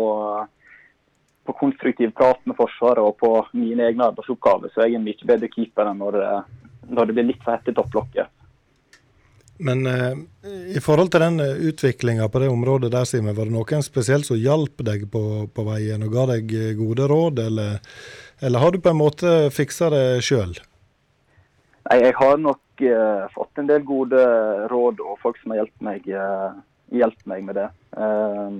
på 1.48 1.56
konstruktiv 1.60 2.12
prat 2.16 2.42
med 2.48 2.58
Forsvaret 2.60 3.04
og 3.04 3.16
på 3.20 3.32
mine 3.54 3.88
egne 3.90 4.10
arbeidsoppgaver, 4.12 4.72
så 4.74 4.84
er 4.84 4.92
jeg 4.92 5.00
en 5.00 5.08
mye 5.08 5.32
bedre 5.32 5.52
keeper 5.52 5.90
enn 5.92 6.00
når 6.04 6.20
det, 6.20 6.28
når 6.90 7.10
det 7.10 7.18
blir 7.18 7.30
litt 7.32 7.42
for 7.46 7.56
hett 7.56 7.72
i 7.72 7.76
topplokket. 7.76 8.36
Men 9.60 9.84
eh, 9.92 10.16
i 10.76 10.80
forhold 10.80 11.12
til 11.12 11.24
den 11.26 11.44
utviklinga 11.44 12.30
på 12.32 12.40
det 12.44 12.48
området 12.52 12.94
der, 12.94 13.08
Simen, 13.08 13.36
var 13.36 13.50
det 13.50 13.56
noen 13.56 13.84
spesielt 13.84 14.28
som 14.28 14.40
hjalp 14.40 14.80
deg 14.88 15.04
på, 15.12 15.24
på 15.52 15.68
veien 15.68 16.06
og 16.08 16.16
ga 16.16 16.26
deg 16.36 16.56
eh, 16.56 16.72
gode 16.80 17.08
råd, 17.12 17.44
eller, 17.50 17.80
eller 18.40 18.64
har 18.64 18.72
du 18.72 18.80
på 18.84 18.94
en 18.94 19.02
måte 19.02 19.38
fiksa 19.52 19.92
det 19.92 20.06
sjøl? 20.24 20.56
Nei, 21.90 22.00
jeg 22.06 22.16
har 22.20 22.40
nok 22.40 22.60
eh, 22.82 23.26
fått 23.34 23.58
en 23.58 23.68
del 23.70 23.84
gode 23.88 24.20
råd 24.72 25.02
og 25.06 25.18
folk 25.22 25.40
som 25.42 25.52
har 25.54 25.62
hjulpet 25.62 25.86
meg, 25.86 26.08
eh, 26.08 26.60
hjulpet 27.00 27.28
meg 27.32 27.44
med 27.48 27.60
det. 27.60 27.70
Eh, 27.98 28.60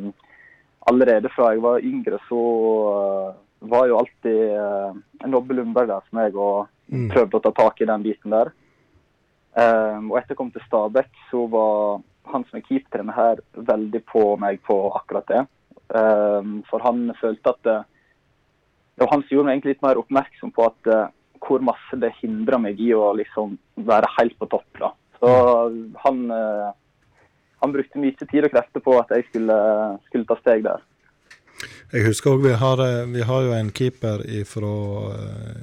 allerede 0.90 1.32
fra 1.36 1.54
jeg 1.54 1.62
var 1.64 1.86
yngre, 1.86 2.20
så 2.28 2.42
var 3.60 3.88
jo 3.90 3.98
alltid 4.00 4.54
uh, 4.56 4.94
Nobbe 5.28 5.54
Lundberg 5.54 5.90
der 5.92 6.06
for 6.08 6.16
meg 6.16 6.38
og 6.40 6.70
Mm. 6.90 7.10
prøvde 7.12 7.38
å 7.38 7.44
ta 7.44 7.52
tak 7.54 7.82
i 7.82 7.86
den 7.86 8.02
biten 8.02 8.34
der. 8.34 8.50
Og 10.10 10.16
etter 10.18 10.32
jeg 10.34 10.38
kom 10.40 10.50
til 10.50 10.64
Stabæk, 10.66 11.10
så 11.30 11.44
var 11.52 12.02
han 12.32 12.46
som 12.48 12.58
er 12.58 12.64
keepertrener 12.66 13.14
her 13.14 13.42
veldig 13.54 14.02
på 14.10 14.24
meg 14.42 14.58
på 14.66 14.78
akkurat 14.98 15.28
det. 15.30 15.44
For 16.70 16.82
han 16.82 17.12
følte 17.20 17.54
at 17.54 17.62
det 17.70 19.04
var 19.04 19.12
han 19.12 19.22
som 19.22 19.36
gjorde 19.36 19.46
meg 19.46 19.60
egentlig 19.60 19.76
litt 19.76 19.86
mer 19.86 20.02
oppmerksom 20.02 20.56
på 20.56 20.66
at 20.66 20.90
hvor 21.44 21.64
masse 21.64 22.00
det 22.02 22.12
hindra 22.20 22.60
meg 22.62 22.80
i 22.82 22.92
å 22.96 23.12
liksom 23.18 23.58
være 23.88 24.10
helt 24.18 24.38
på 24.40 24.50
topp. 24.52 24.70
da. 24.80 24.92
Så 25.20 25.32
han, 26.04 26.22
eh, 26.32 26.70
han 27.64 27.74
brukte 27.76 28.00
mye 28.00 28.16
tid 28.26 28.48
og 28.48 28.54
krefter 28.54 28.84
på 28.84 28.96
at 29.00 29.12
jeg 29.16 29.28
skulle, 29.30 29.60
skulle 30.08 30.30
ta 30.30 30.40
steg 30.40 30.64
der. 30.68 30.86
Jeg 31.92 32.06
husker 32.06 32.36
òg 32.36 32.44
vi, 32.46 32.56
har, 32.56 32.82
eh, 32.86 33.06
vi 33.12 33.24
har 33.26 33.46
jo 33.48 33.56
en 33.56 33.72
keeper 33.76 34.22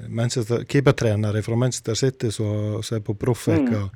Manchester, 0.08 0.64
keepertrener 0.68 1.42
fra 1.42 1.56
Manchester 1.56 1.94
City 1.94 2.30
som 2.30 2.82
er 2.82 3.04
på 3.04 3.14
proffveka. 3.14 3.86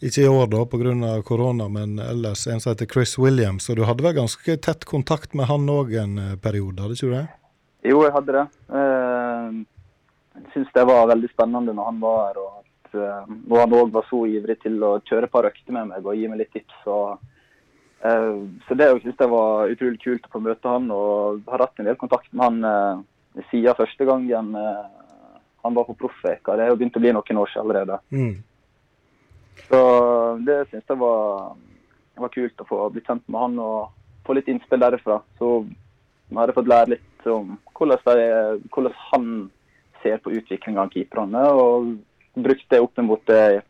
Ikke 0.00 0.22
i 0.24 0.28
år 0.28 0.46
da 0.48 0.64
pga. 0.64 1.22
korona, 1.22 1.68
men 1.68 1.98
ellers 1.98 2.46
en 2.46 2.60
som 2.60 2.72
heter 2.72 2.86
Chris 2.86 3.18
Williams. 3.18 3.68
Og 3.68 3.76
du 3.76 3.84
hadde 3.84 4.02
vel 4.02 4.16
ganske 4.16 4.56
tett 4.56 4.84
kontakt 4.84 5.34
med 5.34 5.46
han 5.46 5.68
òg 5.68 5.92
en 6.00 6.18
eh, 6.18 6.36
periode, 6.40 6.80
hadde 6.80 6.96
ikke 6.96 7.10
du 7.10 7.16
det? 7.18 7.26
Jo, 7.84 8.00
jeg 8.06 8.12
hadde 8.12 8.32
det. 8.32 8.46
Jeg 10.40 10.52
syns 10.54 10.72
det 10.74 10.86
var 10.88 11.08
veldig 11.10 11.30
spennende 11.32 11.74
når 11.76 11.88
han 11.90 12.00
var 12.02 12.20
her. 12.28 12.40
Og 12.42 12.60
at 12.90 12.94
eh, 12.98 13.34
og 13.50 13.58
han 13.58 13.76
òg 13.80 13.92
var 13.94 14.06
så 14.08 14.24
ivrig 14.26 14.58
til 14.62 14.80
å 14.82 14.98
kjøre 15.06 15.28
et 15.28 15.34
par 15.34 15.48
økter 15.48 15.76
med 15.76 15.90
meg 15.92 16.06
og 16.06 16.16
gi 16.16 16.28
meg 16.28 16.42
litt 16.42 16.52
tips. 16.54 16.78
Og, 16.86 17.18
eh, 18.04 18.32
så 18.66 18.78
det 18.78 18.90
synes 19.02 19.20
jeg 19.20 19.32
var 19.34 19.74
utrolig 19.74 20.02
kult 20.02 20.26
å 20.26 20.34
få 20.34 20.42
møte 20.44 20.74
han, 20.74 20.90
og 20.90 21.42
har 21.50 21.66
hatt 21.66 21.80
en 21.80 21.90
del 21.90 21.98
kontakt 22.00 22.32
med 22.32 22.44
han 22.46 22.70
eh, 22.70 23.44
siden 23.50 23.78
første 23.78 24.04
gangen 24.04 24.56
han 25.60 25.74
var 25.76 25.84
på 25.84 25.94
proffveka. 25.94 26.56
Det 26.56 26.66
jo 26.70 26.76
begynt 26.80 26.96
å 26.96 27.02
bli 27.02 27.12
noen 27.14 27.40
år 27.42 27.50
siden 27.52 27.66
allerede. 27.66 27.98
Mm. 28.10 28.42
Så 29.68 29.80
det 30.46 30.56
synes 30.70 30.88
jeg 30.88 30.98
var, 30.98 31.52
var 32.16 32.32
kult 32.34 32.62
å 32.64 32.66
få 32.66 32.88
bli 32.90 33.02
kjent 33.04 33.22
med 33.28 33.40
han 33.44 33.58
og 33.62 34.24
få 34.26 34.34
litt 34.34 34.48
innspill 34.50 34.80
derifra. 34.80 35.20
Så 35.38 35.60
vi 35.68 36.38
hadde 36.38 36.56
fått 36.56 36.70
lære 36.70 36.94
litt 36.94 37.28
om 37.28 37.52
hvordan, 37.76 38.00
det, 38.16 38.28
hvordan 38.72 38.96
han 39.10 39.28
ser 40.02 40.20
på 40.22 40.32
utviklinga 40.36 40.84
av 40.84 40.92
keeperne, 40.94 41.44
og 41.50 41.96
brukt 42.40 42.68
det 42.70 42.80
opp 42.80 43.00
mot 43.04 43.22
det 43.28 43.62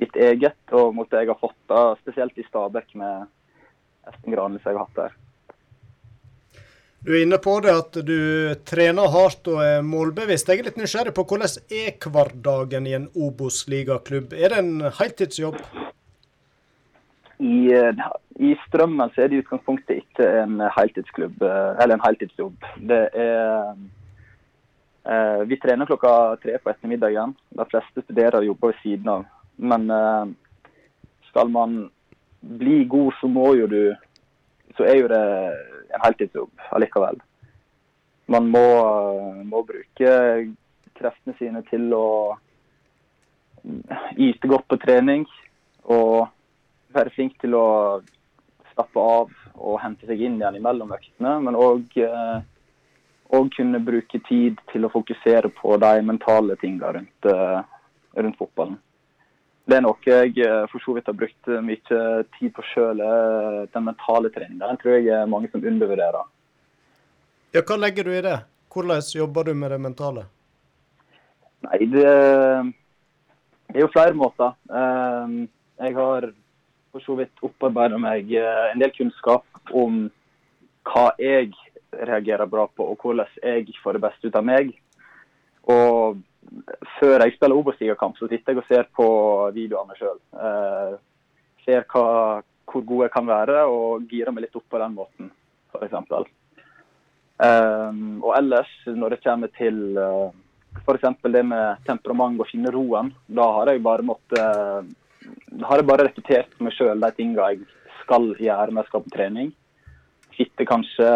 mitt 0.00 0.16
eget 0.16 0.74
og 0.74 0.94
mot 0.96 1.10
det 1.10 1.22
jeg 1.22 1.32
har 1.32 1.40
fått, 1.40 1.58
da, 1.70 1.92
spesielt 2.00 2.38
i 2.38 2.46
Stabæk 2.46 2.94
med 2.98 3.28
Espen 4.08 4.34
Granlis 4.34 4.64
jeg 4.66 4.74
har 4.76 4.86
hatt 4.86 4.98
der. 4.98 5.18
Du 7.02 7.10
er 7.16 7.24
inne 7.24 7.38
på 7.42 7.56
det 7.64 7.72
at 7.74 7.96
du 8.06 8.18
trener 8.68 9.10
hardt 9.10 9.48
og 9.50 9.58
er 9.64 9.80
målbevisst. 9.82 10.46
Jeg 10.46 10.62
er 10.62 10.68
litt 10.68 10.78
nysgjerrig 10.78 11.14
på 11.16 11.24
hvordan 11.26 11.56
er 11.74 11.96
hverdagen 11.98 12.86
i 12.86 12.94
en 12.94 13.08
Obos-ligaklubb? 13.18 14.36
Er 14.38 14.54
det 14.54 14.60
en 14.62 14.86
heltidsjobb? 15.00 15.58
I, 17.42 17.72
eh, 17.74 18.04
I 18.38 18.52
Strømmen 18.68 19.10
så 19.14 19.24
er 19.24 19.32
det 19.32 19.40
i 19.40 19.42
utgangspunktet 19.42 20.04
ikke 20.04 20.28
en 20.44 20.62
heltidsklubb, 20.76 21.42
eh, 21.42 21.72
eller 21.82 21.96
en 21.96 22.04
heltidsjobb. 22.06 22.54
Det 22.86 23.02
er 23.18 23.74
eh, 25.04 25.42
Vi 25.48 25.58
trener 25.60 25.86
klokka 25.86 26.36
tre 26.42 26.58
på 26.58 26.70
ettermiddagen. 26.70 27.34
De 27.50 27.66
fleste 27.70 28.04
studerer 28.04 28.40
og 28.40 28.46
jobber 28.46 28.72
ved 28.72 28.80
siden 28.82 29.08
av. 29.08 29.26
Men 29.56 29.90
eh, 29.90 30.24
skal 31.30 31.50
man 31.50 31.90
bli 32.40 32.84
god, 32.84 33.12
så 33.20 33.28
må 33.28 33.54
jo 33.54 33.66
du 33.66 33.94
Så 34.76 34.86
er 34.88 34.96
jo 34.96 35.08
det 35.08 35.24
en 35.92 36.00
heltidsjobb 36.00 36.62
allikevel. 36.72 37.18
Man 38.32 38.46
må, 38.48 38.64
må 39.44 39.60
bruke 39.68 40.12
kreftene 40.96 41.34
sine 41.36 41.60
til 41.68 41.92
å 41.92 42.06
yte 44.16 44.48
godt 44.48 44.64
på 44.70 44.78
trening. 44.80 45.26
Og 45.92 46.30
være 46.96 47.12
flink 47.12 47.36
til 47.42 47.56
å 47.58 48.00
slappe 48.72 49.04
av 49.04 49.32
og 49.58 49.80
hente 49.82 50.08
seg 50.08 50.24
inn 50.24 50.40
igjen 50.40 50.56
i 50.56 50.64
øktene. 50.64 51.34
Men 51.44 51.58
òg 51.58 52.00
og 53.32 53.50
kunne 53.56 53.80
bruke 53.80 54.20
tid 54.28 54.58
til 54.72 54.84
å 54.84 54.92
fokusere 54.92 55.48
på 55.56 55.76
de 55.80 55.92
mentale 56.04 56.56
tingene 56.60 56.92
rundt, 56.98 57.28
eh, 57.32 57.62
rundt 58.20 58.38
fotballen. 58.40 58.76
Det 59.64 59.78
er 59.78 59.84
noe 59.86 59.96
jeg 60.04 60.36
eh, 60.42 60.66
for 60.72 60.84
så 60.84 60.96
vidt 60.96 61.08
har 61.08 61.16
brukt 61.16 61.50
mye 61.64 62.02
tid 62.36 62.52
på 62.52 62.66
sjøl, 62.72 63.00
den 63.72 63.88
mentale 63.88 64.30
treninga. 64.34 64.68
Den 64.68 64.80
tror 64.82 64.98
jeg 64.98 65.08
er 65.16 65.30
mange 65.30 65.50
som 65.52 65.64
undervurderer. 65.64 66.28
Ja, 67.52 67.60
hva 67.60 67.76
legger 67.76 68.08
du 68.08 68.12
i 68.16 68.24
det? 68.24 68.38
Hvordan 68.72 69.02
jobber 69.14 69.44
du 69.44 69.54
med 69.54 69.70
det 69.70 69.80
mentale? 69.80 70.22
Nei, 71.62 71.78
det, 71.92 72.04
det 73.68 73.76
er 73.78 73.84
jo 73.84 73.92
flere 73.92 74.16
måter. 74.18 74.54
Eh, 74.68 75.42
Jeg 75.82 75.94
har 75.96 76.28
for 76.92 77.02
så 77.02 77.14
vidt 77.18 77.42
opparbeida 77.42 77.98
meg 77.98 78.32
eh, 78.36 78.64
en 78.72 78.82
del 78.82 78.92
kunnskap 78.94 79.44
om 79.72 80.04
hva 80.86 81.08
jeg 81.18 81.52
reagerer 81.92 82.48
bra 82.50 82.66
på, 82.68 82.86
og 82.92 83.00
hvordan 83.02 83.28
jeg 83.42 83.80
får 83.82 83.98
det 83.98 84.04
beste 84.06 84.28
ut 84.28 84.38
av 84.38 84.46
meg. 84.46 84.72
Og 85.72 86.20
før 86.98 87.22
jeg 87.22 87.36
spiller 87.36 87.56
Obos-ligakamp, 87.56 88.18
så 88.18 88.28
sitter 88.30 88.52
jeg 88.52 88.62
og 88.62 88.68
ser 88.68 88.88
på 88.96 89.08
videoene 89.54 89.96
sjøl. 89.98 90.20
Eh, 90.34 90.94
ser 91.66 91.84
hva, 91.92 92.06
hvor 92.70 92.86
god 92.88 93.06
jeg 93.06 93.14
kan 93.14 93.28
være, 93.28 93.64
og 93.70 94.06
girer 94.10 94.34
meg 94.34 94.46
litt 94.46 94.58
opp 94.58 94.66
på 94.70 94.80
den 94.82 94.96
måten, 94.96 95.30
f.eks. 95.72 96.30
Um, 97.42 98.20
og 98.22 98.36
ellers, 98.36 98.70
når 98.86 99.16
det 99.16 99.22
kommer 99.24 99.50
til 99.56 99.96
uh, 99.98 100.30
f.eks. 100.84 101.08
det 101.34 101.42
med 101.46 101.80
temperament 101.88 102.38
og 102.40 102.48
finne 102.50 102.70
roen, 102.74 103.10
da 103.26 103.48
har 103.58 103.72
jeg 103.72 103.82
bare 103.82 104.06
måttet 104.06 104.92
Da 105.50 105.66
har 105.70 105.80
jeg 105.80 105.88
bare 105.88 106.06
repetert 106.06 106.54
meg 106.62 106.74
sjøl 106.76 107.02
de 107.02 107.10
tingene 107.16 107.48
jeg 107.50 107.64
skal 108.02 108.30
gjøre 108.38 108.70
når 108.70 108.82
jeg 108.82 108.90
skal 108.90 109.04
på 109.04 109.14
trening. 109.14 109.50
Sitte 110.36 110.66
kanskje 110.68 111.08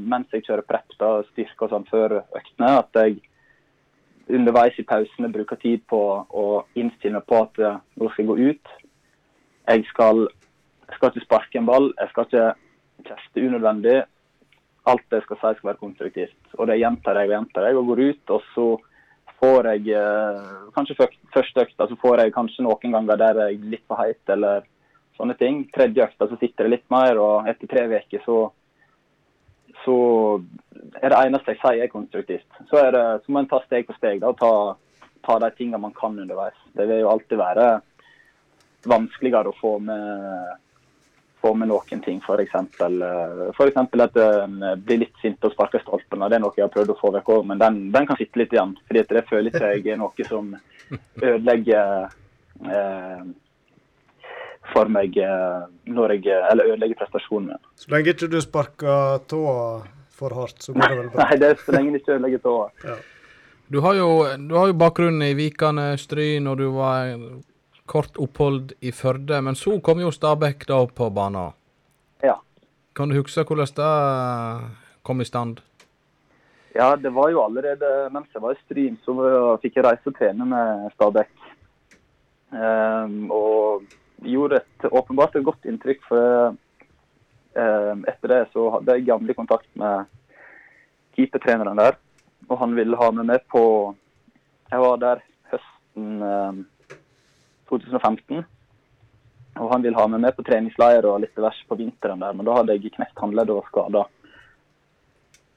mens 0.00 0.32
jeg 0.32 0.46
kjører 0.46 0.66
prep, 0.68 0.96
da, 1.00 1.10
styrke 1.32 1.66
og 1.66 1.72
sånn 1.72 1.88
før 1.90 2.18
øktene. 2.22 2.70
At 2.78 3.00
jeg 3.02 3.20
underveis 4.32 4.78
i 4.78 4.86
pausene 4.88 5.32
bruker 5.32 5.58
tid 5.60 5.82
på 5.90 6.00
å 6.24 6.46
innstille 6.78 7.18
meg 7.18 7.26
på 7.28 7.42
at 7.42 7.60
uh, 7.60 7.80
nå 7.98 8.08
skal 8.12 8.24
jeg 8.24 8.30
gå 8.30 8.52
ut. 8.52 8.72
Jeg 9.68 9.84
skal, 9.90 10.24
jeg 10.88 10.96
skal 10.96 11.12
ikke 11.12 11.26
sparke 11.26 11.60
en 11.60 11.68
ball, 11.68 11.92
jeg 11.98 12.12
skal 12.12 12.28
ikke 12.28 12.48
teste 13.08 13.44
unødvendig 13.44 14.00
alt 14.90 15.04
det 15.10 15.20
jeg 15.20 15.26
skal 15.26 15.38
si 15.38 15.58
skal 15.58 15.70
være 15.70 15.80
konstruktivt. 15.82 16.54
Og 16.58 16.66
det 16.70 16.80
gjentar 16.80 17.18
jeg 17.20 17.30
og 17.30 17.36
gjentar 17.36 17.68
jeg, 17.68 17.78
og 17.78 17.90
går 17.90 18.02
ut. 18.08 18.32
Og 18.34 18.48
så 18.54 18.66
får 19.42 19.68
jeg 19.72 19.96
eh, 19.98 20.50
kanskje 20.76 21.08
første 21.34 21.66
økta 21.66 21.88
så 21.90 21.98
får 22.02 22.22
jeg 22.22 22.34
kanskje 22.34 22.66
noen 22.66 22.96
ganger 22.96 23.20
der 23.20 23.42
jeg 23.44 23.58
er 23.58 23.70
litt 23.74 23.84
for 23.90 24.02
heit, 24.02 24.22
eller 24.34 24.66
sånne 25.18 25.36
ting. 25.38 25.62
Tredje 25.74 26.06
økta 26.08 26.28
så 26.30 26.38
sitter 26.40 26.66
det 26.66 26.76
litt 26.76 26.88
mer, 26.94 27.20
og 27.22 27.50
etter 27.50 27.70
tre 27.70 27.86
uker 27.90 28.26
så 28.26 28.38
så 29.84 29.96
er 31.00 31.12
det 31.12 31.18
eneste 31.18 31.54
jeg 31.54 31.60
sier 31.62 31.84
er 31.84 31.92
konstruktivt. 31.92 32.58
Så, 32.70 32.78
er 32.80 32.90
det, 32.94 33.04
så 33.24 33.32
må 33.32 33.42
en 33.42 33.50
ta 33.50 33.60
steg 33.66 33.86
for 33.88 33.98
steg 33.98 34.22
da, 34.22 34.32
og 34.32 34.40
ta, 34.40 34.52
ta 35.26 35.38
de 35.42 35.52
tingene 35.56 35.82
man 35.82 35.94
kan 35.96 36.18
underveis. 36.18 36.58
Det 36.76 36.88
vil 36.90 37.04
jo 37.04 37.12
alltid 37.12 37.40
være 37.40 37.70
vanskeligere 38.90 39.52
å 39.52 39.58
få 39.60 39.78
med 39.82 40.58
få 41.42 41.54
med 41.58 41.72
noen 41.72 42.02
ting, 42.04 42.20
f.eks. 42.22 42.54
Eksempel 43.66 44.04
at 44.04 44.18
en 44.22 44.60
blir 44.86 45.02
litt 45.02 45.16
sint 45.22 45.42
og 45.42 45.54
sparker 45.54 45.82
stolpen. 45.82 46.22
Det 46.30 46.38
er 46.38 46.44
noe 46.44 46.54
jeg 46.56 46.68
har 46.68 46.74
prøvd 46.74 46.94
å 46.94 46.98
få 47.00 47.10
vekk 47.16 47.32
òg, 47.34 47.46
men 47.50 47.62
den, 47.62 47.80
den 47.94 48.06
kan 48.08 48.18
sitte 48.20 48.38
litt 48.38 48.54
igjen. 48.54 48.76
fordi 48.86 49.02
det 49.10 49.24
føler 49.30 49.66
er 49.72 49.98
noe 50.00 50.28
som 50.28 50.52
ødelegger 51.30 52.06
eh, 52.70 53.24
for 54.70 54.90
meg 54.92 55.16
eh, 55.18 55.64
når 55.90 56.16
jeg, 56.18 56.36
eller 56.50 56.70
ødelegger 56.74 57.02
prestasjonen 57.02 57.52
min. 57.52 57.62
Så 57.76 57.90
lenge 57.92 58.14
ikke 58.14 58.30
du 58.30 58.38
sparker 58.42 59.24
tåa 59.30 59.82
for 60.12 60.36
hardt, 60.38 60.62
så 60.62 60.74
går 60.76 60.86
det 60.86 60.98
vel 61.00 61.10
bra. 61.14 61.24
Nei, 61.26 61.40
det 61.40 61.50
er 61.50 61.64
så 61.64 61.74
lenge 61.74 61.94
du 61.94 62.00
ikke 62.00 62.14
ødelegger 62.16 62.44
tåa. 62.44 62.98
Du 63.72 63.80
har 63.80 63.96
jo, 63.96 64.08
du 64.36 64.54
har 64.58 64.68
jo 64.68 64.76
bakgrunn 64.76 65.22
i 65.24 65.32
Vikane, 65.34 65.92
Stryn, 65.98 66.46
og 66.50 66.60
du 66.60 66.68
var 66.74 67.14
kort 67.88 68.18
opphold 68.20 68.74
i 68.80 68.92
Førde. 68.92 69.40
Men 69.42 69.56
så 69.58 69.78
kom 69.84 70.00
jo 70.02 70.12
Stabæk 70.12 70.66
da 70.68 70.84
på 70.86 71.08
banen. 71.10 71.56
Ja. 72.22 72.38
Kan 72.96 73.10
du 73.10 73.18
huske 73.18 73.44
hvordan 73.48 73.72
det 73.76 73.92
kom 75.02 75.20
i 75.20 75.28
stand? 75.28 75.62
Ja, 76.74 76.94
det 76.96 77.12
var 77.12 77.28
jo 77.28 77.42
allerede 77.44 77.88
mens 78.12 78.32
jeg 78.32 78.42
var 78.42 78.54
i 78.54 78.60
Stryn, 78.64 79.00
så 79.04 79.56
fikk 79.60 79.76
jeg 79.76 79.84
reise 79.84 80.08
og 80.08 80.16
trene 80.16 80.46
med 80.48 80.92
Stabæk. 80.94 81.32
Um, 82.52 83.30
og 83.32 83.84
gjorde 84.24 84.62
et, 84.62 84.86
åpenbart 84.90 85.36
et 85.36 85.44
godt 85.44 85.66
inntrykk, 85.68 86.02
for 86.08 86.54
eh, 87.58 87.92
etter 88.12 88.34
det 88.34 88.40
så 88.52 88.68
hadde 88.76 88.96
jeg 88.96 89.08
jevnlig 89.10 89.36
kontakt 89.38 89.68
med 89.78 90.08
keepertreneren 91.16 91.80
der. 91.80 91.98
Og 92.50 92.58
han 92.58 92.74
ville 92.76 92.98
ha 92.98 93.10
meg 93.14 93.28
med 93.28 93.44
på 93.52 93.62
Jeg 94.72 94.80
var 94.80 94.96
der 95.00 95.20
høsten 95.52 96.22
eh, 96.24 96.96
2015. 97.68 98.44
Og 99.60 99.68
han 99.68 99.82
ville 99.84 99.98
ha 99.98 100.08
meg 100.08 100.22
med 100.24 100.36
på 100.36 100.44
treningsleir 100.46 101.04
og 101.08 101.20
litt 101.24 101.36
vers 101.36 101.58
på 101.68 101.76
vinteren 101.76 102.22
der, 102.24 102.32
men 102.32 102.46
da 102.48 102.56
hadde 102.56 102.76
jeg 102.78 102.94
knekt 102.94 103.20
håndleddet 103.20 103.58
og 103.58 103.68
skada. 103.68 104.06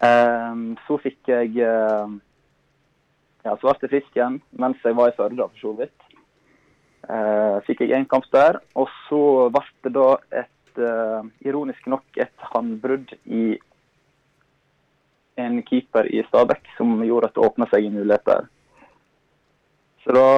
Eh, 0.04 0.64
så 0.88 0.98
fikk 1.04 1.32
jeg 1.32 1.56
eh, 1.64 2.16
Ja, 3.46 3.54
så 3.54 3.70
ble 3.70 3.86
jeg 3.86 3.92
frisk 3.94 4.18
igjen 4.18 4.40
mens 4.58 4.82
jeg 4.84 4.98
var 4.98 5.12
i 5.12 5.16
Førde, 5.16 5.48
for 5.54 5.62
så 5.62 5.72
vidt. 5.78 6.05
Eh, 7.06 7.58
fikk 7.68 7.84
jeg 7.84 7.94
én 7.94 8.08
kamp 8.10 8.26
der, 8.34 8.58
og 8.74 8.90
så 9.06 9.22
ble 9.54 9.64
det 9.86 9.94
da 9.94 10.10
et 10.42 10.80
eh, 10.82 11.28
ironisk 11.46 11.86
nok 11.92 12.18
et 12.18 12.46
håndbrudd 12.54 13.14
i 13.26 13.60
en 15.38 15.60
keeper 15.68 16.08
i 16.10 16.24
Stabæk 16.26 16.72
som 16.78 16.96
gjorde 17.04 17.30
at 17.30 17.36
det 17.36 17.46
åpna 17.46 17.68
seg 17.70 17.86
en 17.86 18.00
mulighet 18.00 18.26
der. 18.26 18.48
Så 20.06 20.16
da 20.16 20.30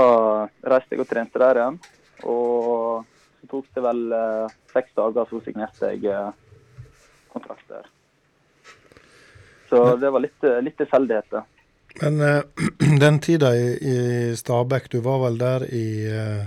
reiste 0.73 0.95
jeg 0.95 1.03
og 1.03 1.10
trente 1.10 1.39
der 1.39 1.61
igjen. 1.61 1.80
Og 2.23 3.06
så 3.39 3.49
tok 3.52 3.68
det 3.76 3.84
vel 3.85 4.03
eh, 4.15 4.56
seks 4.73 4.95
dager, 4.98 5.27
så 5.30 5.41
signerte 5.45 5.91
jeg 5.94 6.07
eh, 6.11 6.88
kontrakt 7.34 7.68
der. 7.72 7.88
Så 9.69 9.84
det 10.02 10.11
var 10.11 10.23
litt, 10.23 10.39
eh, 10.44 10.60
litt 10.64 10.77
tilfeldigheter. 10.80 11.45
Men 12.02 12.22
uh, 12.22 12.41
den 13.03 13.19
tida 13.19 13.53
i, 13.57 13.74
i 13.78 13.98
Stabæk, 14.38 14.91
du 14.91 15.02
var 15.06 15.24
vel 15.26 15.40
der 15.41 15.68
i 15.74 15.88
uh, 16.11 16.45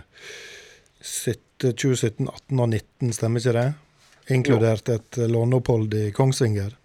2017, 1.60 2.28
18 2.28 2.60
og 2.60 2.68
19, 2.68 3.12
stemmer 3.12 3.40
ikke 3.40 3.56
det? 3.56 3.68
Inkludert 4.30 4.88
et 4.88 5.18
eh, 5.18 5.28
låneopphold 5.28 5.94
i 5.94 6.10
Kongsvinger. 6.14 6.76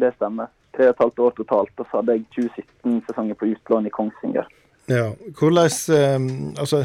Det 0.00 0.12
stemmer. 0.16 0.50
Tre 0.76 0.88
og 0.88 0.94
et 0.94 1.00
halvt 1.04 1.22
år 1.24 1.34
totalt. 1.36 1.72
Og 1.78 1.86
så 1.88 2.00
hadde 2.00 2.16
jeg 2.18 2.26
2017-sesongen 2.36 3.38
på 3.38 3.48
utlån 3.52 3.88
i 3.88 3.92
Kongsvinger. 3.92 4.48
Ja, 4.90 5.12
hvordan 5.38 5.70
eh, 5.96 6.16
Altså, 6.60 6.82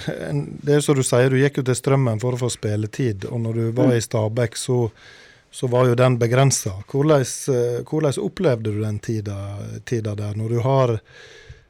det 0.64 0.76
er 0.76 0.84
som 0.86 0.98
du 0.98 1.04
sier, 1.04 1.30
du 1.30 1.40
gikk 1.42 1.62
jo 1.62 1.68
til 1.68 1.78
Strømmen 1.78 2.22
for 2.24 2.38
å 2.38 2.42
få 2.42 2.52
spilletid, 2.54 3.28
og 3.32 3.42
når 3.44 3.62
du 3.62 3.66
var 3.78 3.96
i 3.96 4.04
Stabæk, 4.04 4.56
så, 4.60 4.86
så 5.52 5.68
var 5.68 5.88
jo 5.88 5.96
den 5.96 6.18
begrensa. 6.20 6.76
Hvordan, 6.92 7.26
eh, 7.54 7.82
hvordan 7.88 8.22
opplevde 8.24 8.72
du 8.72 8.82
den 8.84 9.00
tida, 9.00 9.38
tida 9.86 10.16
der, 10.16 10.36
når 10.36 10.50
du 10.50 10.60
har 10.66 11.00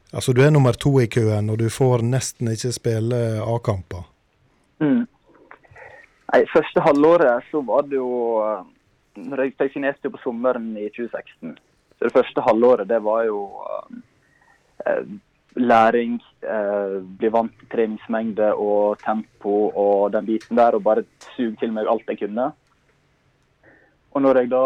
Altså, 0.08 0.32
du 0.32 0.40
er 0.40 0.48
nummer 0.50 0.72
to 0.72 0.94
i 1.00 1.06
køen, 1.06 1.50
og 1.52 1.58
du 1.60 1.68
får 1.68 2.00
nesten 2.00 2.48
ikke 2.48 2.70
spille 2.72 3.18
A-kamper. 3.44 4.06
Mm. 4.80 5.02
Nei, 6.32 6.40
Første 6.48 6.80
halvåret 6.80 7.44
så 7.50 7.60
var 7.60 7.84
det 7.84 7.98
jo 7.98 8.40
eh, 8.40 8.62
når 9.18 9.42
Jeg 9.44 9.72
signerte 9.72 10.08
jo 10.08 10.14
på 10.14 10.22
sommeren 10.22 10.70
i 10.76 10.88
2016. 10.88 11.56
Så 11.98 12.06
det 12.06 12.14
første 12.14 12.44
halvåret 12.46 12.88
det 12.88 13.00
var 13.02 13.24
jo 13.26 13.40
eh, 13.68 13.96
eh, 14.86 15.04
læring, 15.58 16.18
eh, 16.42 16.98
bli 17.18 17.30
vant 17.34 17.54
til 17.58 17.70
treningsmengde 17.72 18.52
og 18.54 19.00
tempo 19.02 19.72
og 19.74 20.12
den 20.12 20.26
biten 20.26 20.56
der, 20.56 20.76
og 20.78 20.84
bare 20.86 21.04
suge 21.34 21.56
til 21.60 21.72
meg 21.74 21.90
alt 21.90 22.06
jeg 22.08 22.22
kunne. 22.22 22.52
Og 24.14 24.24
når 24.24 24.42
jeg 24.42 24.50
da 24.52 24.64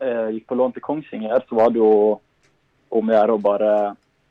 eh, 0.00 0.28
gikk 0.36 0.48
på 0.48 0.58
lån 0.58 0.76
til 0.76 0.84
Kongsvinger, 0.86 1.44
så 1.48 1.58
var 1.58 1.72
det 1.72 1.82
jo 1.82 1.92
om 2.96 3.08
å 3.10 3.16
gjøre 3.16 3.36
å 3.36 3.42
bare 3.42 3.70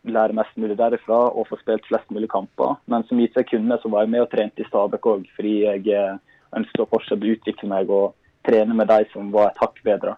lære 0.05 0.37
mest 0.37 0.53
mulig 0.61 0.77
derifra 0.77 1.17
og 1.33 1.47
få 1.49 1.57
spilt 1.59 1.87
flest 1.89 2.11
mulig 2.13 2.29
kamper. 2.31 2.77
Men 2.85 3.03
som 3.09 3.19
gitt 3.19 3.35
jeg 3.37 3.49
kunne, 3.49 3.77
så 3.81 3.89
var 3.91 4.05
jeg 4.05 4.13
med 4.13 4.25
og 4.25 4.29
trente 4.31 4.61
i 4.61 4.67
Stabæk 4.69 5.09
òg, 5.11 5.25
fordi 5.35 5.55
jeg 5.65 5.89
eh, 5.97 6.21
ønsket 6.55 6.85
å 6.85 6.89
fortsette 6.91 7.25
å 7.25 7.33
utvikle 7.35 7.71
meg 7.71 7.91
og 7.91 8.13
trene 8.45 8.77
med 8.77 8.89
de 8.91 9.09
som 9.11 9.31
var 9.33 9.49
et 9.49 9.61
hakk 9.61 9.81
bedre. 9.85 10.15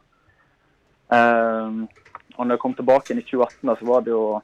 Ehm, 1.15 1.85
og 2.35 2.45
når 2.45 2.57
jeg 2.57 2.61
kom 2.61 2.75
tilbake 2.75 3.11
igjen 3.11 3.23
i 3.23 3.27
2018, 3.29 3.75
så 3.79 3.87
var 3.87 4.01
det 4.03 4.11
jo 4.11 4.41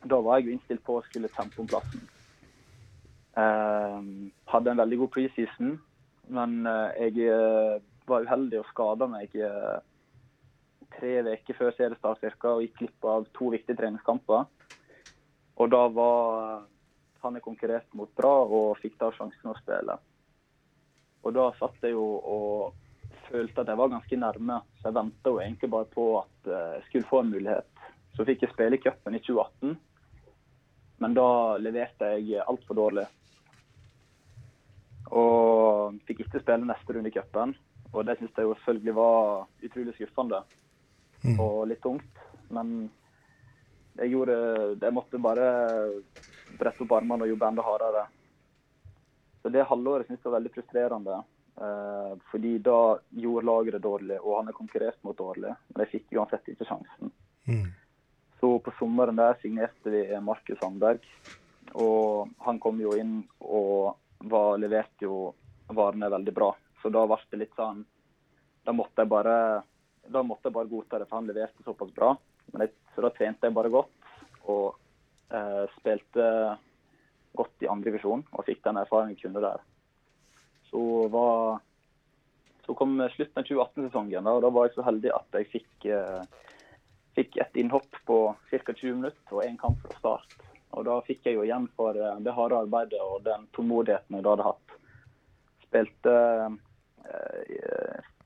Da 0.00 0.16
var 0.16 0.38
jeg 0.38 0.46
jo 0.46 0.52
innstilt 0.54 0.80
på 0.84 0.94
å 0.96 1.02
skulle 1.04 1.28
tempe 1.28 1.60
om 1.60 1.66
plassen. 1.68 2.00
Ehm, 3.36 4.30
hadde 4.48 4.70
en 4.72 4.80
veldig 4.80 4.98
god 5.02 5.10
preseason, 5.12 5.74
men 6.32 6.54
eh, 6.66 7.02
jeg 7.04 7.26
eh, 7.28 7.74
var 8.10 8.26
uheldig 8.26 8.60
og 8.60 8.68
skada 8.70 9.08
meg 9.10 9.34
eh, 9.38 9.78
tre 10.96 11.14
uker 11.22 11.58
før 11.58 11.74
seriestart 11.76 12.20
cirka, 12.22 12.54
og 12.54 12.64
gikk 12.64 12.78
glipp 12.82 13.08
av 13.08 13.26
to 13.36 13.50
viktige 13.54 13.78
treningskamper. 13.78 14.46
Og 15.60 15.72
da 15.72 15.82
var 15.92 16.62
han 17.20 17.36
jeg 17.36 17.44
konkurrerte 17.44 17.98
mot 17.98 18.10
bra, 18.16 18.32
og 18.44 18.78
fikk 18.80 18.96
da 19.00 19.10
sjansen 19.14 19.52
å 19.52 19.58
spille. 19.58 19.96
Og 21.20 21.36
da 21.36 21.50
satt 21.58 21.84
jeg 21.84 21.92
jo 21.92 22.06
og 22.16 22.88
følte 23.28 23.62
at 23.62 23.70
jeg 23.70 23.78
var 23.78 23.92
ganske 23.92 24.18
nærme, 24.18 24.58
så 24.80 24.88
jeg 24.88 24.96
venta 24.96 25.32
jo 25.32 25.40
egentlig 25.42 25.70
bare 25.70 25.88
på 25.92 26.06
at 26.22 26.50
eh, 26.50 26.74
jeg 26.78 26.86
skulle 26.88 27.10
få 27.10 27.22
en 27.22 27.32
mulighet. 27.34 27.86
Så 28.16 28.26
fikk 28.26 28.44
jeg 28.44 28.54
spille 28.54 28.76
i 28.76 28.82
cupen 28.82 29.16
i 29.16 29.22
2018, 29.22 29.76
men 31.00 31.16
da 31.16 31.30
leverte 31.62 32.14
jeg 32.18 32.42
altfor 32.42 32.76
dårlig. 32.76 33.06
Og 35.16 36.00
fikk 36.06 36.24
ikke 36.24 36.42
spille 36.42 36.68
neste 36.68 36.96
runde 36.96 37.10
i 37.10 37.14
cupen, 37.14 37.54
og 37.92 38.06
det 38.06 38.16
syns 38.18 38.36
jeg 38.36 38.46
jo 38.46 38.54
selvfølgelig 38.58 38.94
var 38.96 39.46
utrolig 39.66 39.94
skuffende 39.96 40.40
og 41.42 41.66
litt 41.68 41.82
tungt. 41.82 42.22
Men 42.50 42.88
jeg 43.98 44.12
gjorde 44.12 44.36
Jeg 44.80 44.94
måtte 44.94 45.18
bare 45.20 45.48
brette 46.58 46.84
opp 46.84 46.94
armene 46.96 47.26
og 47.26 47.32
jobbe 47.32 47.50
enda 47.50 47.66
hardere. 47.66 48.06
Så 49.42 49.52
det 49.52 49.66
halvåret 49.66 50.06
synes 50.06 50.20
jeg 50.20 50.30
var 50.30 50.38
veldig 50.38 50.54
frustrerende. 50.54 51.18
Eh, 51.60 52.12
fordi 52.30 52.54
da 52.64 52.98
gjorde 53.10 53.46
laget 53.46 53.76
det 53.76 53.82
dårlig, 53.84 54.18
og 54.20 54.38
han 54.38 54.48
er 54.48 54.56
konkurrert 54.56 55.00
mot 55.04 55.18
dårlig. 55.18 55.52
Men 55.72 55.84
jeg 55.84 55.92
fikk 55.96 56.16
uansett 56.16 56.48
ikke 56.52 56.68
sjansen. 56.68 57.12
Så 58.40 58.54
på 58.64 58.72
sommeren 58.78 59.18
der 59.20 59.36
signerte 59.42 59.92
vi 59.92 60.04
Markus 60.24 60.60
Sandberg. 60.62 61.04
Og 61.74 62.30
han 62.46 62.58
kom 62.62 62.80
jo 62.80 62.94
inn 62.98 63.20
og 63.40 63.96
var, 64.30 64.56
leverte 64.58 65.06
jo 65.06 65.34
varene 65.68 66.10
veldig 66.12 66.34
bra. 66.34 66.50
Så 66.82 66.92
da 66.92 67.04
ble 67.06 67.18
det 67.30 67.42
litt 67.42 67.56
sånn 67.58 67.82
Da 68.64 68.72
måtte 68.76 69.04
jeg 69.04 69.10
bare 69.12 69.36
måtte 70.10 70.48
jeg 70.48 70.54
bare 70.56 70.70
godta 70.70 70.98
det, 70.98 71.06
for 71.08 71.20
han 71.20 71.28
leverte 71.28 71.64
såpass 71.64 71.90
bra. 71.94 72.14
Jeg, 72.58 72.72
så 72.94 73.04
da 73.04 73.10
trente 73.14 73.46
jeg 73.46 73.54
bare 73.54 73.70
godt 73.72 74.08
og 74.50 74.78
eh, 75.30 75.64
spilte 75.76 76.26
godt 77.36 77.64
i 77.64 77.68
andre 77.70 77.92
divisjon 77.92 78.24
og 78.32 78.46
fikk 78.46 78.62
den 78.64 78.80
erfaringen 78.80 79.14
jeg 79.14 79.26
kunne 79.26 79.42
der. 79.44 79.62
Så, 80.70 80.82
var, 81.12 81.60
så 82.66 82.74
kom 82.78 82.96
slutten 83.14 83.42
av 83.42 83.46
2018-sesongen, 83.46 84.30
og 84.30 84.42
da 84.44 84.52
var 84.54 84.68
jeg 84.68 84.76
så 84.76 84.86
heldig 84.86 85.12
at 85.14 85.38
jeg 85.38 85.50
fikk, 85.54 85.86
eh, 85.90 86.48
fikk 87.18 87.40
et 87.42 87.60
innhopp 87.62 88.00
på 88.06 88.20
ca. 88.50 88.60
20 88.72 89.00
minutter 89.00 89.36
og 89.36 89.44
én 89.46 89.58
kamp 89.60 89.82
fra 89.84 89.98
start. 89.98 90.36
Og 90.78 90.86
da 90.86 91.00
fikk 91.06 91.26
jeg 91.26 91.38
jo 91.38 91.46
igjen 91.46 91.66
for 91.78 91.98
eh, 91.98 92.18
det 92.24 92.34
harde 92.34 92.64
arbeidet 92.64 93.02
og 93.02 93.24
den 93.26 93.46
tålmodigheten 93.56 94.18
jeg 94.18 94.26
da 94.26 94.34
hadde 94.34 94.50
hatt. 94.50 94.76
Spilte 95.66 96.16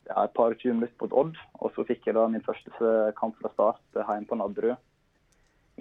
ja, 0.09 0.25
et 0.25 0.35
par 0.35 0.55
20 0.55 0.75
minutter 0.75 0.97
mot 1.01 1.13
Odd, 1.13 1.39
og 1.61 1.73
så 1.75 1.85
fikk 1.89 2.09
jeg 2.09 2.17
da 2.17 2.27
min 2.31 2.45
første 2.45 2.99
kamp 3.19 3.37
fra 3.41 3.51
start 3.53 3.97
eh, 3.97 4.05
hjemme 4.05 4.29
på 4.31 4.39
Nadderud. 4.41 4.91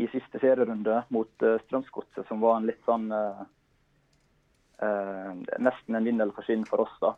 I 0.01 0.07
siste 0.09 0.39
serierunde 0.41 1.03
mot 1.13 1.43
uh, 1.45 1.59
Strømsgodset, 1.67 2.25
som 2.25 2.39
var 2.41 2.57
en 2.57 2.65
litt 2.65 2.79
sånn 2.87 3.11
eh, 3.13 3.43
eh, 4.81 5.59
Nesten 5.61 5.99
en 5.99 6.07
vinn 6.07 6.17
eller 6.17 6.33
forsvinn 6.33 6.65
for 6.65 6.81
oss, 6.81 6.95
da. 7.03 7.11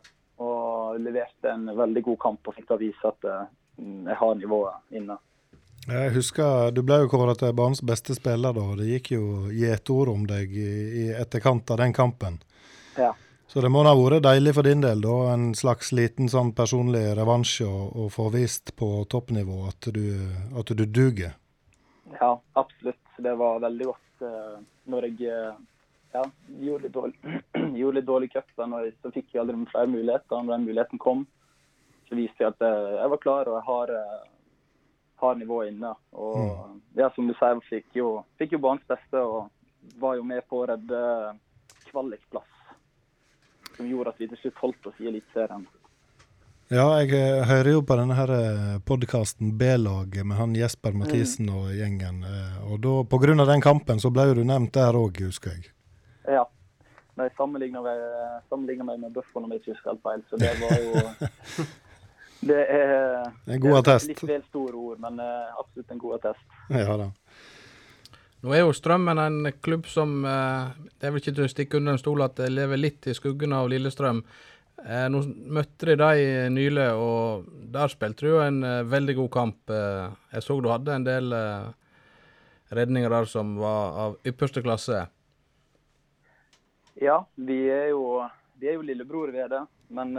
Og 0.44 0.98
leverte 1.00 1.54
en 1.54 1.70
veldig 1.72 2.02
god 2.10 2.20
kamp 2.26 2.50
og 2.50 2.58
fikk 2.58 2.68
da 2.68 2.76
vise 2.82 3.08
at 3.08 3.24
eh, 3.24 3.46
jeg 3.80 4.18
har 4.20 4.36
nivået 4.36 4.98
inne. 5.00 5.16
Jeg 5.86 6.12
husker 6.16 6.74
Du 6.74 6.82
ble 6.82 6.98
jo 7.04 7.08
kåret 7.08 7.40
til 7.40 7.56
banens 7.56 7.80
beste 7.80 8.16
spiller 8.18 8.52
da. 8.52 8.66
Det 8.76 8.90
gikk 8.90 9.14
jo 9.14 9.26
gjetord 9.54 10.12
om 10.12 10.28
deg 10.28 10.52
i, 10.52 10.72
i 11.00 11.06
etterkant 11.16 11.72
av 11.72 11.80
den 11.80 11.96
kampen. 11.96 12.42
Ja. 12.98 13.14
Så 13.56 13.62
det 13.64 13.70
må 13.72 13.80
ha 13.88 13.92
vært 13.96 14.20
deilig 14.20 14.52
for 14.52 14.68
din 14.68 14.82
del, 14.84 14.98
da, 15.00 15.12
en 15.32 15.54
slags 15.56 15.88
liten 15.96 16.28
sånn 16.28 16.50
personlig 16.52 17.14
revansje 17.16 17.64
å, 17.64 18.02
få 18.12 18.26
vist 18.34 18.74
på 18.76 18.88
toppnivå 19.08 19.62
at 19.70 19.86
du, 19.96 20.02
at 20.60 20.72
du 20.76 20.82
duger. 20.84 21.30
Ja, 22.18 22.34
absolutt. 22.52 23.00
Det 23.16 23.32
var 23.40 23.62
veldig 23.62 23.86
godt 23.88 24.24
uh, 24.28 24.58
når 24.92 25.06
jeg 25.06 25.30
eh, 25.32 25.54
ja, 26.12 26.24
gjorde 26.66 26.84
litt 26.84 26.94
dårlig, 26.98 27.38
gjorde 27.80 27.96
litt 27.96 28.08
dårlig 28.10 28.28
cup. 28.34 28.52
og 28.60 28.74
Så 29.00 29.12
fikk 29.14 29.32
jeg 29.32 29.40
aldri 29.40 29.56
flere 29.70 29.88
muligheter. 29.94 30.36
Når 30.36 30.52
den 30.52 30.66
muligheten 30.68 31.00
kom, 31.00 31.22
så 32.10 32.18
viste 32.20 32.44
jeg 32.44 32.52
at 32.52 32.66
eh, 32.68 32.90
jeg 32.98 33.12
var 33.14 33.22
klar 33.24 33.48
og 33.48 33.56
jeg 33.56 33.66
har, 33.70 33.94
har 35.24 35.40
nivået 35.40 35.70
inne. 35.72 35.94
Og 36.12 36.76
ja, 37.00 37.08
som 37.16 37.24
du 37.24 37.32
sier, 37.40 37.64
fikk 37.72 37.88
jo, 38.02 38.12
fikk 38.36 38.58
jo 38.58 38.60
banens 38.68 38.84
beste 38.92 39.24
og 39.24 39.48
var 40.04 40.20
jo 40.20 40.28
med 40.28 40.44
på 40.44 40.60
å 40.60 40.68
redde 40.74 41.00
kvalikplass. 41.88 42.52
Som 43.76 43.88
gjorde 43.90 44.14
at 44.14 44.20
vi 44.22 44.28
til 44.30 44.40
slutt 44.40 44.62
holdt 44.62 44.88
oss 44.90 45.02
i 45.02 45.10
Eliteserien. 45.10 45.66
Ja, 46.72 46.88
jeg 46.98 47.12
eh, 47.14 47.44
hører 47.46 47.70
jo 47.76 47.84
på 47.86 47.94
denne 47.94 48.16
her 48.18 48.30
podkasten 48.88 49.52
B-laget 49.58 50.26
med 50.26 50.40
han 50.40 50.56
Jesper 50.58 50.96
Mathisen 50.98 51.52
og 51.54 51.70
gjengen. 51.76 52.24
eh, 52.26 52.58
Og 52.66 52.80
da, 52.82 52.98
av 53.06 53.46
den 53.52 53.62
kampen 53.62 54.02
så 54.02 54.10
ble 54.10 54.26
jo 54.30 54.38
du 54.40 54.44
nevnt 54.44 54.74
der 54.74 54.98
òg, 54.98 55.20
husker 55.28 55.54
jeg. 55.54 55.70
Ja. 56.26 56.42
De 57.16 57.28
sammenligna 57.38 57.80
meg, 57.80 58.98
med 59.00 59.12
Buffon 59.14 59.46
om 59.46 59.52
jeg 59.54 59.62
ikke 59.62 59.72
husker 59.76 59.94
helt 59.94 60.02
feil, 60.04 60.24
så 60.28 60.36
det 60.42 60.52
var 60.60 60.80
jo 60.82 61.66
Det 62.46 62.58
er, 62.68 63.30
En 63.48 63.60
god 63.60 63.72
er 63.72 63.78
attest. 63.78 64.10
Litt 64.10 64.22
vel 64.28 64.42
store 64.50 64.76
ord, 64.76 64.98
men 65.00 65.22
eh, 65.22 65.54
absolutt 65.58 65.94
en 65.94 66.02
god 66.02 66.18
attest. 66.18 66.58
Ja 66.70 66.98
da. 67.00 67.08
Nå 68.46 68.52
er 68.54 68.60
jo 68.62 68.74
Strømmen 68.78 69.18
en 69.18 69.46
klubb 69.58 69.88
som 69.90 70.20
eh, 70.22 70.74
Det 71.00 71.08
er 71.08 71.10
vel 71.10 71.18
ikke 71.18 71.32
til 71.34 71.46
å 71.48 71.50
stikke 71.50 71.78
under 71.80 71.96
en 71.96 71.98
stol 71.98 72.20
at 72.22 72.36
det 72.38 72.52
lever 72.52 72.78
litt 72.78 73.08
i 73.10 73.14
skuggen 73.16 73.50
av 73.56 73.66
Lillestrøm. 73.72 74.20
Eh, 74.84 75.06
nå 75.10 75.22
møtte 75.56 75.88
de 75.88 75.96
dem 75.98 76.54
nylig, 76.54 76.84
og 76.94 77.48
der 77.74 77.90
spilte 77.90 78.22
du 78.22 78.30
jo 78.36 78.44
en 78.44 78.60
eh, 78.62 78.84
veldig 78.86 79.16
god 79.18 79.32
kamp. 79.34 79.74
Jeg 79.74 80.46
så 80.46 80.60
du 80.62 80.70
hadde 80.70 80.94
en 80.94 81.08
del 81.08 81.34
redninger 82.70 83.16
der 83.16 83.26
som 83.34 83.56
var 83.58 84.00
av 84.04 84.16
ypperste 84.30 84.62
klasse. 84.62 85.02
Ja, 87.02 87.18
vi 87.34 87.64
er 87.66 87.90
jo, 87.96 88.22
vi 88.62 88.70
er 88.70 88.78
jo 88.78 88.86
lillebror, 88.86 89.34
vi 89.34 89.42
er 89.42 89.50
det. 89.56 89.66
Men 89.90 90.14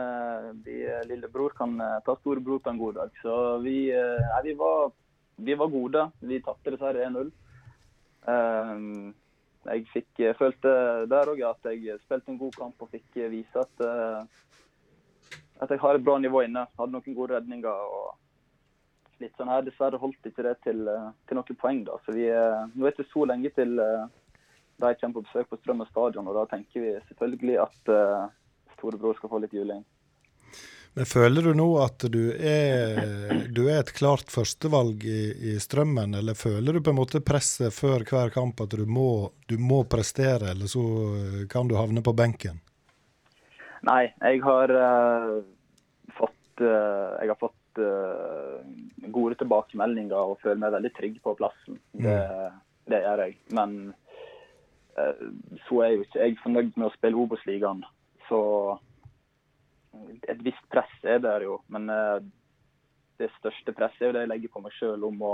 vi, 0.68 0.82
lillebror 1.08 1.56
kan 1.56 1.80
ta 2.04 2.20
storebror 2.20 2.60
på 2.60 2.76
en 2.76 2.84
god 2.84 3.04
dag. 3.06 3.18
Så 3.24 3.34
vi, 3.64 3.88
eh, 3.96 4.38
vi, 4.44 4.60
var, 4.60 4.92
vi 5.40 5.56
var 5.64 5.76
gode. 5.80 6.10
Vi 6.20 6.44
tapte 6.44 6.76
dessverre 6.76 7.08
1-0. 7.08 7.32
Eh, 8.28 8.84
jeg 9.68 9.88
fikk, 9.92 10.12
jeg 10.24 10.38
følte 10.40 10.74
der 11.12 11.32
òg 11.34 11.42
at 11.48 11.72
jeg 11.74 11.98
spilte 12.06 12.32
en 12.32 12.40
god 12.40 12.54
kamp 12.56 12.86
og 12.86 12.92
fikk 12.94 13.18
vise 13.34 13.64
at, 13.64 13.84
eh, 13.84 14.22
at 15.64 15.74
jeg 15.74 15.82
har 15.84 15.98
et 15.98 16.06
bra 16.06 16.18
nivå 16.22 16.46
inne. 16.46 16.68
Hadde 16.80 16.96
noen 16.96 17.18
gode 17.18 17.36
redninger 17.36 17.92
og 18.00 18.16
litt 19.24 19.36
sånn 19.38 19.52
her. 19.52 19.66
Dessverre 19.66 20.00
holdt 20.00 20.30
ikke 20.30 20.46
det 20.46 20.56
til, 20.64 20.88
eh, 20.88 21.10
til 21.28 21.40
noen 21.40 21.60
poeng, 21.60 21.84
da. 21.88 21.98
Så 22.06 22.16
vi, 22.16 22.30
eh, 22.30 22.64
nå 22.76 22.86
er 22.86 22.92
det 22.92 23.00
ikke 23.00 23.14
så 23.14 23.26
lenge 23.26 23.54
til 23.56 23.80
eh, 23.80 24.08
de 24.78 24.96
kommer 24.96 25.14
på 25.14 25.26
besøk 25.26 25.50
på 25.50 25.58
Strømmen 25.58 25.90
stadion, 25.90 26.28
og 26.28 26.36
da 26.38 26.46
tenker 26.52 26.84
vi 26.84 26.92
selvfølgelig 27.08 27.56
at 27.64 27.90
uh, 27.90 28.28
storebror 28.76 29.18
skal 29.18 29.32
få 29.32 29.40
litt 29.42 29.56
juling. 29.58 29.82
Men 30.98 31.06
føler 31.06 31.46
du 31.46 31.52
nå 31.54 31.66
at 31.78 32.02
du 32.10 32.32
er, 32.34 32.96
du 33.54 33.68
er 33.70 33.84
et 33.84 33.92
klart 33.94 34.32
førstevalg 34.34 35.04
i, 35.06 35.20
i 35.52 35.52
Strømmen, 35.62 36.16
eller 36.18 36.34
føler 36.34 36.74
du 36.74 36.82
på 36.82 36.90
en 36.90 36.98
måte 36.98 37.22
presset 37.22 37.76
før 37.76 38.02
hver 38.02 38.34
kamp 38.34 38.64
at 38.66 38.74
du 38.74 38.82
må, 38.90 39.30
du 39.46 39.60
må 39.62 39.84
prestere, 39.86 40.56
eller 40.56 40.72
så 40.72 40.82
eh, 41.20 41.44
kan 41.52 41.70
du 41.70 41.76
havne 41.78 42.02
på 42.02 42.16
benken? 42.18 42.58
Nei, 43.86 44.08
jeg 44.10 44.42
har 44.42 44.74
uh, 44.74 45.38
fått 46.18 46.66
uh, 46.66 47.14
Jeg 47.22 47.30
har 47.30 47.40
fått 47.46 47.84
uh, 47.86 48.58
gode 49.14 49.38
tilbakemeldinger 49.38 50.18
og 50.18 50.42
føler 50.42 50.64
meg 50.66 50.74
veldig 50.80 50.94
trygg 50.98 51.22
på 51.22 51.38
plassen. 51.38 51.78
Det, 51.94 52.18
det 52.90 53.04
gjør 53.06 53.26
jeg. 53.28 53.38
Men 53.54 53.78
så 55.68 55.86
er 55.86 55.94
jo 55.94 56.02
ikke 56.08 56.26
jeg 56.26 56.42
fornøyd 56.42 56.74
med 56.74 56.90
å 56.90 56.94
spille 56.98 57.22
Obos-ligaen. 57.22 57.86
Så 58.26 58.40
et 60.28 60.42
visst 60.46 60.66
press 60.74 60.92
er 61.04 61.22
der 61.24 61.46
jo. 61.48 61.60
Men 61.74 61.90
eh, 61.94 62.18
det 63.22 63.32
største 63.40 63.74
presset 63.78 64.04
er 64.04 64.12
jo 64.12 64.18
det 64.18 64.26
jeg 64.26 64.34
legger 64.34 64.54
på 64.54 64.64
meg 64.64 64.76
sjøl 64.78 65.08
om 65.08 65.24
å 65.26 65.34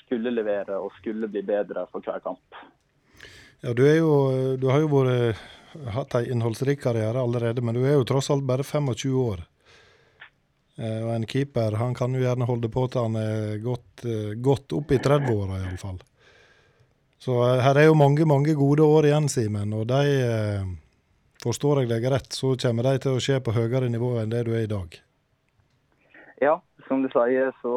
skulle 0.00 0.32
levere 0.32 0.78
og 0.80 0.94
skulle 0.98 1.28
bli 1.30 1.42
bedre 1.46 1.86
for 1.92 2.04
hver 2.04 2.22
kamp. 2.24 2.58
Ja, 3.60 3.74
du, 3.74 3.82
jo, 3.84 4.10
du 4.56 4.68
har 4.70 4.82
jo 4.84 4.90
vært, 4.92 5.38
hatt 5.94 6.14
en 6.14 6.28
innholdsrik 6.32 6.80
karriere 6.82 7.20
allerede, 7.20 7.62
men 7.62 7.76
du 7.76 7.82
er 7.84 7.96
jo 7.98 8.06
tross 8.06 8.30
alt 8.30 8.46
bare 8.46 8.66
25 8.66 9.14
år. 9.18 9.42
Eh, 10.78 11.00
og 11.02 11.10
en 11.16 11.26
keeper 11.26 11.74
han 11.80 11.96
kan 11.98 12.14
jo 12.14 12.22
gjerne 12.22 12.46
holde 12.46 12.70
på 12.70 12.86
til 12.86 13.08
han 13.08 13.18
er 13.18 13.56
godt, 13.64 14.04
eh, 14.06 14.36
godt 14.38 14.76
opp 14.78 14.94
i 14.94 15.00
30-åra 15.02 15.58
iallfall. 15.64 15.98
Så 17.18 17.34
her 17.58 17.80
er 17.80 17.88
jo 17.88 17.98
mange, 17.98 18.22
mange 18.30 18.54
gode 18.54 18.86
år 18.86 19.08
igjen, 19.08 19.26
Simen. 19.28 19.72
Og 19.74 19.88
de, 19.90 20.02
forstår 21.42 21.82
jeg 21.82 21.90
deg 21.92 22.06
rett, 22.10 22.32
så 22.34 22.54
kommer 22.58 22.88
de 22.88 23.02
til 23.04 23.16
å 23.16 23.22
skje 23.22 23.38
på 23.44 23.54
høyere 23.54 23.90
nivå 23.92 24.16
enn 24.20 24.32
det 24.32 24.44
du 24.48 24.54
er 24.56 24.66
i 24.66 24.70
dag. 24.70 24.96
Ja, 26.42 26.56
som 26.86 27.02
du 27.02 27.08
sier, 27.12 27.52
så 27.62 27.74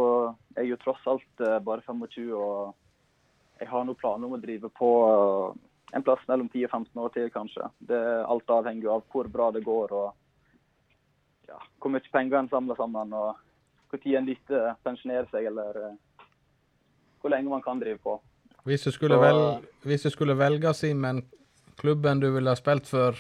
er 0.56 0.66
jeg 0.66 0.74
jo 0.76 0.80
tross 0.84 1.04
alt 1.10 1.44
eh, 1.44 1.60
bare 1.66 1.84
25, 1.86 2.32
og 2.38 2.74
jeg 3.62 3.70
har 3.70 3.86
noen 3.86 3.98
planer 4.02 4.28
om 4.30 4.38
å 4.38 4.42
drive 4.42 4.70
på 4.78 4.90
eh, 5.10 5.62
en 5.98 6.06
plass 6.06 6.22
mellom 6.30 6.50
10 6.50 6.68
og 6.68 6.76
15 6.78 7.02
år 7.06 7.14
til, 7.16 7.30
kanskje. 7.34 7.70
Det, 7.90 8.02
alt 8.26 8.54
avhenger 8.54 8.94
av 8.96 9.06
hvor 9.12 9.30
bra 9.34 9.50
det 9.56 9.64
går, 9.66 9.94
og 9.98 11.50
ja, 11.50 11.58
hvor 11.82 11.94
mye 11.94 12.14
penger 12.14 12.40
en 12.40 12.52
samler 12.54 12.78
sammen, 12.80 13.14
og 13.18 13.36
når 13.92 14.08
en 14.22 14.30
lytter 14.30 14.70
pensjonerer 14.86 15.28
seg, 15.34 15.50
eller 15.50 15.82
eh, 15.90 16.26
hvor 17.22 17.34
lenge 17.34 17.52
man 17.52 17.66
kan 17.66 17.82
drive 17.82 18.00
på. 18.02 18.18
Hvis 18.66 18.86
du 18.86 18.92
skulle, 18.94 19.18
Så- 19.18 19.22
vel, 19.26 19.70
hvis 19.90 20.06
du 20.06 20.10
skulle 20.14 20.38
velge, 20.38 20.74
Simen, 20.78 21.24
klubben 21.82 22.20
du 22.22 22.30
ville 22.32 22.50
ha 22.50 22.56
spilt 22.56 22.86
for 22.88 23.18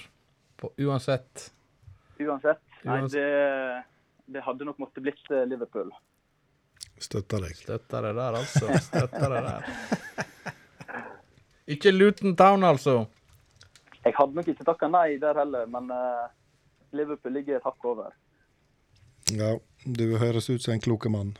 på, 0.61 0.69
uansett 0.85 1.49
Uansett. 2.21 2.61
Nei, 2.85 3.01
det, 3.09 3.83
det 4.29 4.43
hadde 4.45 4.65
nok 4.67 4.77
måttet 4.81 5.03
blitt 5.05 5.31
eh, 5.33 5.45
Liverpool. 5.49 5.89
Støtter 7.01 7.41
deg. 7.47 7.55
Støtter 7.57 8.05
deg 8.05 8.17
der, 8.17 8.37
altså. 8.37 8.69
Støtter 8.85 9.33
deg 9.33 9.47
der. 9.47 10.61
Ikke 11.71 11.93
Luton 11.93 12.35
Town, 12.37 12.65
altså. 12.67 13.05
Jeg 14.03 14.13
hadde 14.17 14.37
nok 14.37 14.49
ikke 14.53 14.65
takka 14.67 14.89
nei 14.89 15.15
der 15.21 15.37
heller, 15.37 15.67
men 15.69 15.89
uh, 15.93 16.29
Liverpool 16.97 17.33
ligger 17.37 17.59
et 17.59 17.65
hakk 17.65 17.85
over. 17.85 18.13
Ja, 19.31 19.55
du 19.85 20.05
høres 20.21 20.49
ut 20.49 20.61
som 20.63 20.73
en 20.75 20.83
kloke 20.83 21.09
mann. 21.13 21.35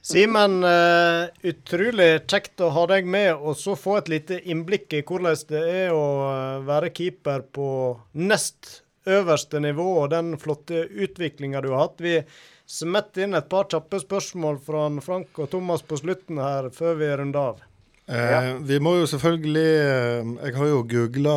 Simen, 0.00 0.64
eh, 0.64 1.28
utrolig 1.50 2.08
kjekt 2.30 2.62
å 2.64 2.70
ha 2.72 2.86
deg 2.88 3.08
med, 3.08 3.34
og 3.34 3.56
så 3.60 3.76
få 3.76 3.98
et 4.00 4.08
lite 4.12 4.38
innblikk 4.40 4.96
i 4.96 5.02
hvordan 5.04 5.36
det 5.50 5.60
er 5.60 5.92
å 5.92 6.06
eh, 6.30 6.64
være 6.68 6.92
keeper 6.94 7.44
på 7.54 7.68
nest 8.16 8.80
øverste 9.04 9.60
nivå, 9.60 9.86
og 10.02 10.10
den 10.14 10.34
flotte 10.40 10.86
utviklinga 10.88 11.60
du 11.60 11.70
har 11.74 11.84
hatt. 11.84 12.00
Vi 12.00 12.16
smetter 12.64 13.26
inn 13.26 13.36
et 13.36 13.50
par 13.52 13.68
kjappe 13.68 14.00
spørsmål 14.00 14.58
fra 14.64 14.88
Frank 15.04 15.36
og 15.36 15.50
Thomas 15.52 15.84
på 15.84 16.00
slutten 16.00 16.40
her, 16.40 16.70
før 16.72 16.96
vi 17.02 17.10
runder 17.20 17.52
av. 17.52 17.64
Eh, 18.04 18.50
vi 18.64 18.76
må 18.84 18.98
jo 18.98 19.06
selvfølgelig 19.08 19.68
eh, 19.80 20.32
Jeg 20.44 20.56
har 20.58 20.66
jo 20.68 20.82
googla 20.84 21.36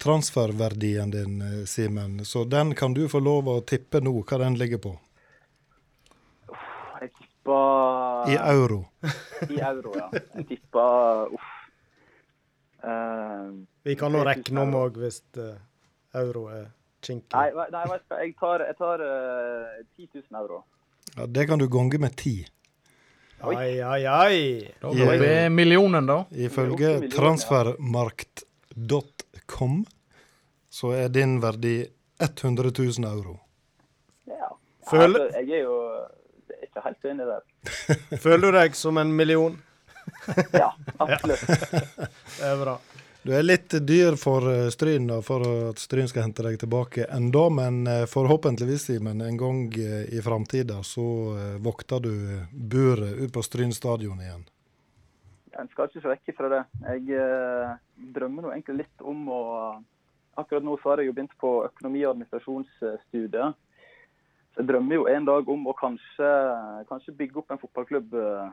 transferverdien 0.00 1.12
din, 1.12 1.40
Simen. 1.68 2.20
Så 2.24 2.44
den 2.48 2.72
kan 2.76 2.96
du 2.96 3.06
få 3.12 3.20
lov 3.20 3.48
å 3.48 3.60
tippe 3.64 4.00
nå, 4.04 4.12
hva 4.28 4.40
den 4.44 4.60
ligger 4.60 4.80
på. 4.84 4.94
Tippa 7.42 8.24
I 8.28 8.36
euro. 8.36 8.84
I 9.50 9.58
euro, 9.60 9.92
ja. 9.98 10.08
Jeg 10.36 10.46
tippa 10.46 11.26
uff. 11.26 11.42
Uh, 12.82 13.52
Vi 13.86 13.94
kan 13.98 14.12
nå 14.14 14.18
3000 14.22 14.26
regne 14.30 14.60
om 14.62 14.74
òg, 14.78 14.96
hvis 15.02 15.18
uh, 15.38 15.54
euro 16.18 16.46
er 16.50 16.66
kinkig. 17.02 17.34
Nei, 17.34 17.50
nei 17.70 17.84
jeg 18.22 18.34
tar, 18.38 18.60
jeg 18.66 18.76
tar 18.78 19.00
uh, 19.02 19.06
10 19.98 20.08
000 20.30 20.40
euro. 20.40 20.64
Ja, 21.16 21.26
det 21.26 21.46
kan 21.50 21.58
du 21.58 21.66
gange 21.70 21.98
med 21.98 22.16
ti. 22.18 22.46
Oi, 23.42 23.82
oi, 23.82 24.06
oi. 24.06 24.70
Da 24.80 24.88
blir 24.94 25.18
det 25.18 25.50
millionen, 25.50 26.06
da. 26.06 26.20
Ifølge 26.30 27.08
transfermarkt.com 27.10 29.82
så 30.72 30.92
er 30.94 31.08
din 31.10 31.40
verdi 31.42 31.82
100 32.22 32.70
000 32.78 33.02
euro. 33.10 33.40
Ja. 34.30 34.46
Føler- 34.86 35.26
Altså, 35.26 35.42
jeg 35.42 35.58
er 35.58 35.66
jo 35.66 36.06
ikke 36.90 37.10
helt 37.10 37.22
i 37.22 37.28
der. 37.28 37.44
Føler 38.24 38.46
du 38.46 38.58
deg 38.58 38.78
som 38.78 38.98
en 39.02 39.14
million? 39.16 39.60
Ja, 40.52 40.72
absolutt. 40.98 41.46
Det 42.38 42.48
er 42.48 42.58
bra. 42.58 42.78
Du 43.22 43.30
er 43.38 43.44
litt 43.44 43.70
dyr 43.86 44.16
for 44.18 44.48
eh, 44.50 44.68
Stryn 44.74 45.06
da, 45.06 45.20
for 45.22 45.44
at 45.70 45.78
Stryn 45.78 46.08
skal 46.10 46.26
hente 46.26 46.42
deg 46.42 46.56
tilbake 46.58 47.06
enda, 47.06 47.44
men 47.54 47.84
eh, 47.86 48.02
forhåpentligvis, 48.10 48.88
Simen, 48.88 49.22
en 49.22 49.38
gang 49.38 49.60
eh, 49.78 50.08
i 50.10 50.22
framtida 50.22 50.80
så 50.82 51.04
vokter 51.62 52.02
du 52.02 52.14
buret 52.50 53.22
ut 53.22 53.30
på 53.32 53.44
Stryn 53.46 53.70
stadion 53.76 54.18
igjen. 54.24 54.42
En 55.60 55.68
skal 55.70 55.86
ikke 55.86 56.00
se 56.02 56.10
vekk 56.10 56.34
fra 56.36 56.50
det. 56.50 56.60
Jeg 56.88 57.22
eh, 57.22 57.72
drømmer 58.16 58.46
nå 58.46 58.54
egentlig 58.54 58.82
litt 58.84 59.06
om 59.06 59.26
å 59.30 59.42
Akkurat 60.40 60.64
nå 60.64 60.78
så 60.80 60.88
har 60.88 61.02
jeg 61.02 61.10
jo 61.10 61.12
begynt 61.12 61.34
på 61.36 61.48
økonomi- 61.66 62.06
og 62.06 62.14
administrasjonsstudiet. 62.14 63.58
Så 64.52 64.60
jeg 64.60 64.68
drømmer 64.68 64.98
jo 64.98 65.06
en 65.08 65.24
dag 65.24 65.48
om 65.48 65.62
å 65.70 65.72
kanskje, 65.76 66.30
kanskje 66.90 67.14
bygge 67.16 67.40
opp 67.40 67.54
en 67.54 67.60
fotballklubb. 67.62 68.14
eh, 68.14 68.50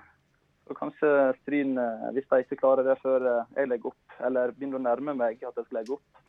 Og 0.69 0.77
kanskje 0.77 1.33
Stryn, 1.41 1.77
eh, 1.77 2.11
hvis 2.13 2.29
de 2.29 2.39
ikke 2.43 2.59
klarer 2.61 2.85
det 2.85 2.95
før 3.01 3.25
eh, 3.25 3.45
jeg 3.57 3.67
legger 3.67 3.91
opp, 3.91 4.15
eller 4.23 4.53
begynner 4.53 4.79
å 4.79 4.85
nærme 4.85 5.15
meg 5.17 5.43
at 5.43 5.57
jeg 5.57 5.65
skal 5.65 5.79
legge 5.79 5.97
opp, 5.97 6.21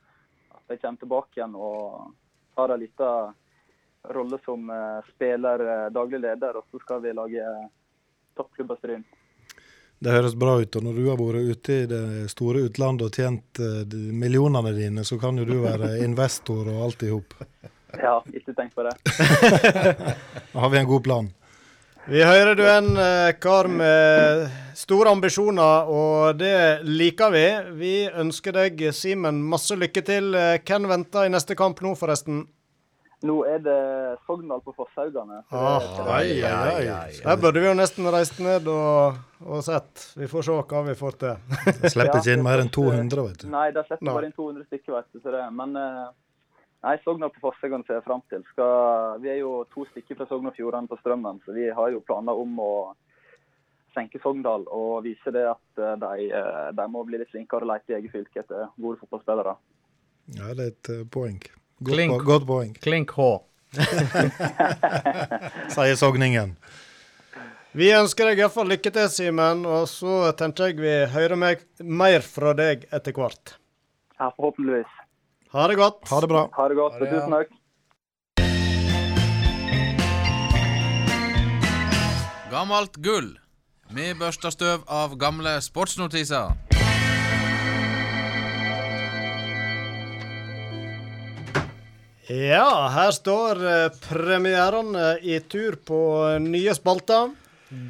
at 0.56 0.74
jeg 0.74 0.80
kommer 0.80 0.98
tilbake 0.98 1.36
igjen 1.36 1.54
og 1.54 2.14
tar 2.56 2.74
en 2.74 2.80
liten 2.80 3.34
rolle 4.16 4.38
som 4.44 4.70
spiller, 5.10 5.90
daglig 5.92 6.22
leder, 6.22 6.56
og 6.56 6.64
så 6.72 6.80
skal 6.80 7.02
vi 7.04 7.12
lage 7.12 7.44
toppklubb 8.34 8.70
av 8.72 8.78
Stryn. 8.80 9.04
Det 10.00 10.14
høres 10.14 10.34
bra 10.34 10.56
ut, 10.56 10.76
og 10.76 10.86
når 10.86 10.96
du 10.96 11.08
har 11.10 11.20
vært 11.20 11.50
ute 11.52 11.76
i 11.82 11.86
det 11.86 12.30
store 12.32 12.64
utlandet 12.64 13.06
og 13.06 13.12
tjent 13.12 13.60
millionene 13.92 14.72
dine, 14.72 15.04
så 15.04 15.20
kan 15.20 15.36
jo 15.36 15.44
du 15.44 15.58
være 15.60 15.98
investor 16.00 16.64
og 16.64 16.80
alt 16.86 17.04
i 17.04 17.12
hop. 17.12 17.36
Ja, 17.98 18.16
ikke 18.36 18.54
tenk 18.54 18.74
på 18.76 18.86
det. 18.86 18.94
Da 20.52 20.58
har 20.64 20.70
vi 20.72 20.78
en 20.78 20.86
god 20.90 21.04
plan. 21.04 21.28
Vi 22.10 22.22
hører 22.24 22.56
du 22.58 22.62
er 22.64 22.78
en 22.80 22.94
eh, 22.98 23.32
kar 23.38 23.68
med 23.70 24.46
store 24.78 25.12
ambisjoner, 25.14 25.90
og 25.92 26.38
det 26.40 26.54
liker 26.88 27.30
vi. 27.34 27.44
Vi 27.78 27.92
ønsker 28.08 28.56
deg, 28.56 28.80
Simen, 28.96 29.42
masse 29.46 29.76
lykke 29.78 30.02
til. 30.06 30.32
Eh, 30.34 30.56
Hvem 30.66 30.88
venter 30.90 31.28
i 31.28 31.32
neste 31.34 31.54
kamp 31.58 31.82
nå, 31.84 31.92
forresten? 32.00 32.46
Nå 33.28 33.34
er 33.44 33.58
det 33.60 33.76
Sogndal 34.24 34.62
på 34.64 34.72
Fosshaugane. 34.72 35.42
Ah, 35.52 35.84
ai, 36.16 36.38
ai, 36.40 36.86
ai. 36.88 37.10
Der 37.20 37.36
burde 37.36 37.60
vi 37.60 37.68
jo 37.68 37.74
nesten 37.76 38.08
reist 38.08 38.38
ned 38.40 38.64
og, 38.72 39.18
og 39.44 39.60
sett. 39.66 40.06
Vi 40.16 40.24
får 40.30 40.46
se 40.46 40.56
hva 40.56 40.80
vi 40.86 40.94
får 40.96 41.18
til. 41.20 41.58
Jeg 41.68 41.92
slipper 41.92 42.22
ikke 42.22 42.32
inn 42.38 42.46
mer 42.46 42.62
enn 42.64 42.72
200, 42.72 43.26
vet 43.26 43.44
du. 43.44 43.50
Nei, 43.52 43.66
det 43.76 43.84
slipper 43.90 44.08
bare 44.16 44.30
inn 44.30 44.36
200 44.38 44.64
stykker, 44.70 44.96
vet 44.96 45.10
du. 45.12 45.20
Så 45.20 45.34
det. 45.36 45.44
Men 45.52 45.76
eh, 45.76 46.06
nei, 46.86 46.96
Sogndal 47.04 47.32
på 47.34 47.42
Fossegården 47.44 47.84
ser 47.86 47.98
jeg 47.98 48.06
fram 48.06 48.22
til. 48.32 48.42
Skal, 48.52 49.20
vi 49.22 49.32
er 49.32 49.40
jo 49.42 49.52
to 49.74 49.84
stykker 49.90 50.18
fra 50.18 50.28
Sogn 50.30 50.50
og 50.50 50.56
Fjordane 50.56 50.90
på 50.90 50.98
Strømmen, 51.00 51.42
så 51.44 51.54
vi 51.56 51.68
har 51.74 51.94
jo 51.94 52.02
planer 52.06 52.40
om 52.40 52.58
å 52.62 52.72
senke 53.94 54.20
Sogndal 54.22 54.66
og 54.70 55.02
vise 55.06 55.32
det 55.34 55.46
at 55.50 55.82
eh, 55.82 55.96
de, 56.00 56.28
eh, 56.30 56.66
de 56.78 56.88
må 56.90 57.02
bli 57.06 57.20
litt 57.20 57.30
flinkere 57.32 57.66
og 57.66 57.72
lete 57.72 57.94
i 57.94 57.98
eget 57.98 58.14
fylke 58.14 58.44
etter 58.44 58.68
gode 58.76 59.00
fotballspillere. 59.02 59.56
Ja, 60.36 60.52
det 60.54 60.66
er 60.66 60.74
et 60.74 60.92
eh, 60.94 61.06
poeng. 61.10 61.40
Godt, 61.80 61.96
Klink. 61.96 62.14
po 62.14 62.28
godt 62.28 62.46
poeng, 62.48 62.76
Klink 62.84 63.16
H. 63.16 63.30
sier 65.74 65.98
sogningen. 65.98 66.56
Vi 67.70 67.86
ønsker 67.94 68.26
deg 68.26 68.40
iallfall 68.42 68.66
lykke 68.72 68.90
til, 68.94 69.06
Simen. 69.14 69.62
Og 69.68 69.86
så 69.90 70.32
tenker 70.38 70.70
jeg 70.70 70.80
vi 70.82 70.94
hører 71.12 71.38
meg 71.38 71.62
mer 71.78 72.24
fra 72.26 72.54
deg 72.58 72.88
etter 72.90 73.14
hvert. 73.14 73.54
Ja, 74.18 74.32
forhåpentligvis. 74.34 74.99
Ha 75.52 75.66
det 75.66 75.74
godt. 75.74 76.04
Ha 76.08 76.20
det 76.20 76.28
bra. 76.30 76.48
Ha 76.54 76.68
det 76.68 76.76
godt. 76.78 77.00
og 77.02 77.08
Tusen 77.10 77.32
takk. 77.34 77.48
Gammelt 82.50 82.98
gull. 83.02 83.32
Vi 83.90 84.12
børster 84.14 84.54
støv 84.54 84.84
av 84.86 85.16
gamle 85.18 85.56
sportsnotiser. 85.64 86.52
Ja, 92.30 92.68
her 92.94 93.10
står 93.10 93.58
premierene 93.58 93.98
premieren 94.06 94.94
eh, 94.94 95.24
i 95.34 95.40
tur 95.50 95.74
på 95.82 95.98
eh, 96.28 96.38
nye 96.38 96.74
spalter. 96.78 97.32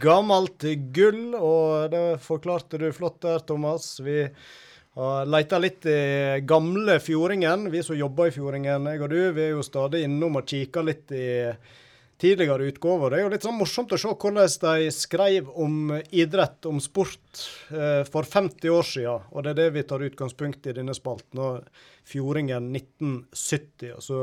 Gammelt 0.00 0.64
gull, 0.96 1.34
og 1.36 1.92
det 1.92 2.06
forklarte 2.24 2.80
du 2.80 2.88
flott 2.96 3.20
der, 3.20 3.44
Thomas. 3.44 3.98
Vi 4.00 4.22
har 4.98 5.28
leita 5.30 5.58
litt 5.62 5.86
i 5.86 6.40
gamle 6.42 6.98
Fjordingen. 7.02 7.68
Vi 7.70 7.82
som 7.86 7.98
jobber 7.98 8.30
i 8.30 8.34
Fjordingen, 8.34 8.88
jeg 8.90 9.04
og 9.04 9.12
du, 9.12 9.20
vi 9.36 9.44
er 9.46 9.54
jo 9.54 9.66
stadig 9.66 10.02
innom 10.06 10.40
og 10.40 10.48
kikker 10.50 10.86
litt 10.86 11.14
i 11.14 11.28
tidligere 12.20 12.66
utgaver. 12.68 13.10
Det 13.10 13.18
er 13.18 13.24
jo 13.24 13.30
litt 13.32 13.46
sånn 13.46 13.56
morsomt 13.56 13.94
å 13.96 13.98
se 14.00 14.10
hvordan 14.10 14.50
de 14.66 14.90
skrev 14.92 15.48
om 15.62 15.94
idrett, 16.10 16.66
om 16.68 16.80
sport, 16.82 17.46
eh, 17.70 18.02
for 18.04 18.28
50 18.28 18.74
år 18.74 18.84
siden. 18.84 19.30
Og 19.30 19.44
det 19.44 19.54
er 19.54 19.60
det 19.62 19.70
vi 19.78 19.86
tar 19.88 20.04
utgangspunkt 20.04 20.66
i 20.66 20.76
denne 20.76 20.96
spalten. 20.96 21.64
Fjordingen 22.04 22.68
1970. 22.74 23.94
Og 23.96 24.04
så 24.04 24.20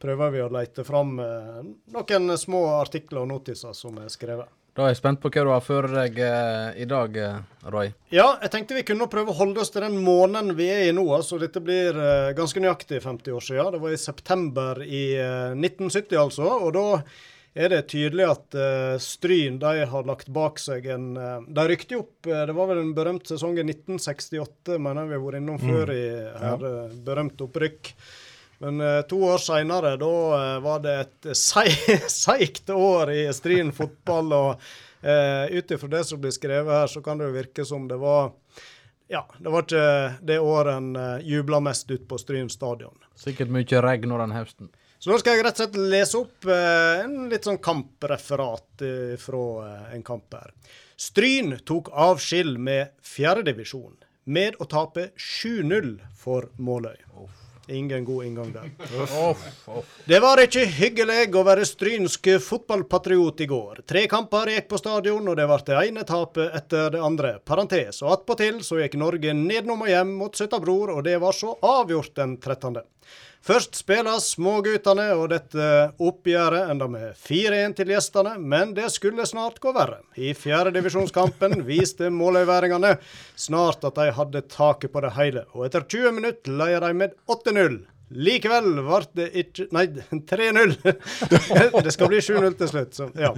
prøver 0.00 0.36
vi 0.36 0.44
å 0.44 0.52
lete 0.54 0.86
fram 0.86 1.18
eh, 1.24 1.60
noen 1.96 2.38
små 2.38 2.62
artikler 2.78 3.24
og 3.24 3.32
notiser 3.34 3.74
som 3.76 3.98
er 3.98 4.12
skrevet. 4.12 4.59
Da 4.80 4.86
er 4.86 4.94
jeg 4.94 5.02
spent 5.02 5.20
på 5.20 5.28
hva 5.28 5.42
du 5.44 5.50
har 5.52 5.60
for 5.60 5.84
deg 5.92 6.14
eh, 6.24 6.78
i 6.80 6.86
dag, 6.88 7.16
eh, 7.20 7.66
Roy. 7.68 7.90
Ja, 8.16 8.38
jeg 8.40 8.48
tenkte 8.54 8.78
vi 8.78 8.84
kunne 8.88 9.10
prøve 9.12 9.28
å 9.28 9.36
holde 9.36 9.60
oss 9.60 9.68
til 9.74 9.84
den 9.84 9.98
måneden 10.00 10.54
vi 10.56 10.70
er 10.72 10.86
i 10.86 10.94
nå. 10.96 11.02
altså 11.12 11.36
Dette 11.36 11.60
blir 11.60 11.98
eh, 12.00 12.30
ganske 12.38 12.62
nøyaktig 12.64 13.02
50 13.04 13.36
år 13.36 13.44
siden. 13.44 13.74
Det 13.74 13.80
var 13.82 13.92
i 13.92 13.98
september 14.00 14.80
i 14.80 15.02
eh, 15.20 15.52
1970, 15.52 16.16
altså. 16.22 16.48
Og 16.64 16.72
da 16.78 16.86
er 17.60 17.74
det 17.74 17.82
tydelig 17.92 18.24
at 18.30 18.56
eh, 18.56 18.96
Stryn 19.04 19.60
de 19.60 19.84
har 19.92 20.08
lagt 20.08 20.32
bak 20.32 20.56
seg 20.64 20.88
en 20.96 21.12
eh, 21.20 21.36
De 21.60 21.68
rykte 21.74 22.00
opp 22.00 22.30
eh, 22.30 22.46
Det 22.48 22.56
var 22.56 22.72
vel 22.72 22.80
en 22.86 22.96
berømt 22.96 23.28
sesong 23.28 23.60
i 23.60 23.66
1968, 23.68 24.80
mener 24.80 25.04
jeg 25.04 25.12
vi 25.12 25.18
har 25.18 25.26
vært 25.28 25.42
innom 25.42 25.60
før 25.60 25.92
i 25.92 26.02
her. 26.40 26.68
ja. 26.70 26.88
berømt 27.04 27.44
opprykk. 27.50 27.92
Men 28.60 28.80
eh, 28.84 29.00
to 29.08 29.18
år 29.24 29.40
seinere, 29.40 29.94
da 30.00 30.12
eh, 30.36 30.56
var 30.64 30.82
det 30.84 30.96
et 31.04 31.30
sei- 31.38 32.00
seigt 32.22 32.70
år 32.74 33.12
i 33.14 33.22
Stryn 33.34 33.72
fotball. 33.76 34.34
Og 34.36 34.50
uh, 35.04 35.46
ut 35.48 35.72
ifra 35.76 35.88
det 35.96 36.04
som 36.08 36.20
blir 36.20 36.34
skrevet 36.36 36.74
her, 36.82 36.90
så 36.92 37.00
kan 37.04 37.18
det 37.20 37.30
jo 37.30 37.36
virke 37.38 37.64
som 37.64 37.88
det 37.88 37.96
var 38.00 38.34
Ja, 39.10 39.24
det 39.40 39.50
var 39.50 39.64
ikke 39.64 39.86
det 40.28 40.36
året 40.38 40.76
en 40.76 40.92
uh, 40.96 41.16
jubla 41.24 41.62
mest 41.64 41.88
ut 41.90 42.04
på 42.08 42.20
Stryn 42.20 42.52
stadion. 42.52 42.94
Sikkert 43.16 43.50
mye 43.50 43.80
regn 43.82 44.12
den 44.12 44.36
høsten. 44.36 44.68
Så 45.00 45.08
nå 45.08 45.16
skal 45.16 45.38
jeg 45.38 45.44
rett 45.46 45.56
og 45.56 45.62
slett 45.62 45.76
lese 45.94 46.18
opp 46.18 46.44
eh, 46.44 46.98
en 47.06 47.30
litt 47.32 47.46
sånn 47.48 47.56
kampreferat 47.64 48.82
eh, 48.84 49.14
fra 49.16 49.44
eh, 49.64 49.94
en 49.96 50.02
kamp 50.04 50.36
her. 50.36 50.50
Stryn 51.00 51.54
tok 51.64 51.88
avskill 51.88 52.58
med 52.60 52.92
fjerdedivisjon 53.00 53.94
med 54.28 54.58
å 54.60 54.66
tape 54.68 55.06
7-0 55.16 55.94
for 56.20 56.50
Måløy. 56.60 56.98
Ingen 57.70 58.04
god 58.04 58.24
inngang 58.24 58.52
der. 58.52 58.70
Det 60.04 60.18
var 60.22 60.42
ikke 60.42 60.64
hyggelig 60.66 61.28
å 61.38 61.44
være 61.46 61.66
strynsk 61.68 62.28
fotballpatriot 62.42 63.44
i 63.44 63.48
går. 63.50 63.82
Tre 63.86 64.04
kamper 64.10 64.50
gikk 64.56 64.68
på 64.72 64.80
stadion, 64.80 65.30
og 65.30 65.38
det 65.38 65.46
ble 65.46 65.58
det 65.68 65.78
ene 65.84 66.04
tapet 66.08 66.56
etter 66.58 66.90
det 66.96 67.02
andre. 67.04 67.36
Parentes. 67.46 68.02
Og 68.02 68.16
attpåtil 68.16 68.58
så 68.66 68.80
gikk 68.82 68.98
Norge 68.98 69.34
nedenom 69.36 69.86
og 69.86 69.92
hjem 69.92 70.16
mot 70.18 70.34
Søtta 70.34 70.58
Bror, 70.62 70.96
og 70.96 71.04
det 71.06 71.18
var 71.22 71.36
så 71.36 71.54
avgjort 71.62 72.16
den 72.18 72.36
13. 72.42 72.82
Først 73.40 73.78
spiller 73.78 74.18
småguttene, 74.20 75.06
og 75.16 75.30
dette 75.32 75.66
oppgjøret 75.96 76.68
enda 76.74 76.84
med 76.92 77.14
4-1 77.16 77.76
til 77.78 77.92
gjestene, 77.94 78.34
men 78.36 78.74
det 78.76 78.90
skulle 78.92 79.24
snart 79.24 79.56
gå 79.64 79.72
verre. 79.72 80.02
I 80.20 80.34
fjerdedivisjonskampen 80.36 81.62
viste 81.64 82.10
måløyværingene 82.12 82.98
snart 83.40 83.86
at 83.88 83.96
de 83.96 84.10
hadde 84.18 84.44
taket 84.52 84.92
på 84.92 85.00
det 85.06 85.14
hele, 85.16 85.46
og 85.54 85.64
etter 85.70 85.88
20 85.88 86.12
minutter 86.18 86.60
leier 86.60 86.84
de 86.84 86.92
med 87.00 87.16
8-0. 87.32 87.80
Likevel 88.10 88.72
ble 88.82 88.98
det 89.14 89.26
ikke 89.38 89.66
Nei, 89.74 89.84
3-0. 90.32 90.72
det 91.84 91.92
skal 91.94 92.10
bli 92.10 92.18
7-0 92.18 92.56
til 92.58 92.70
slutt. 92.72 92.96
Så, 92.96 93.08
ja. 93.18 93.30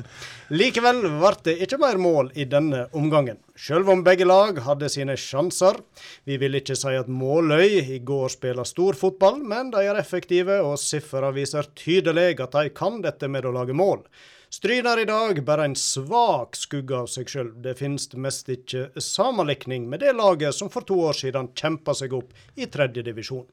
Likevel 0.52 1.02
ble 1.20 1.32
det 1.44 1.56
ikke 1.66 1.80
mer 1.82 2.00
mål 2.00 2.32
i 2.40 2.46
denne 2.48 2.86
omgangen. 2.96 3.40
Selv 3.58 3.92
om 3.92 4.04
begge 4.04 4.24
lag 4.28 4.58
hadde 4.64 4.88
sine 4.92 5.16
sjanser. 5.20 5.82
Vi 6.24 6.38
vil 6.40 6.56
ikke 6.58 6.76
si 6.78 6.94
at 6.96 7.10
Måløy 7.12 7.82
i 7.82 8.00
går 8.00 8.32
spiller 8.32 8.68
stor 8.68 8.96
fotball, 8.96 9.42
men 9.44 9.70
de 9.74 9.84
er 9.84 10.00
effektive, 10.00 10.62
og 10.64 10.80
siffra 10.80 11.32
viser 11.36 11.68
tydelig 11.76 12.40
at 12.40 12.56
de 12.56 12.72
kan 12.72 13.02
dette 13.04 13.28
med 13.28 13.44
å 13.44 13.52
lage 13.54 13.76
mål. 13.76 14.06
Stryn 14.52 14.84
er 14.84 15.00
i 15.00 15.08
dag 15.08 15.38
bare 15.48 15.64
en 15.64 15.74
svak 15.78 16.58
skugge 16.60 16.96
av 16.96 17.06
seg 17.08 17.30
sjøl. 17.32 17.54
Det 17.64 17.72
finnes 17.78 18.10
mest 18.20 18.50
ikke 18.52 18.90
sammenlikning 19.00 19.86
med 19.88 20.04
det 20.04 20.12
laget 20.16 20.52
som 20.52 20.68
for 20.72 20.84
to 20.84 20.98
år 21.08 21.16
siden 21.16 21.48
kjempa 21.56 21.94
seg 21.96 22.12
opp 22.18 22.34
i 22.60 22.68
tredje 22.68 23.04
divisjon. 23.06 23.46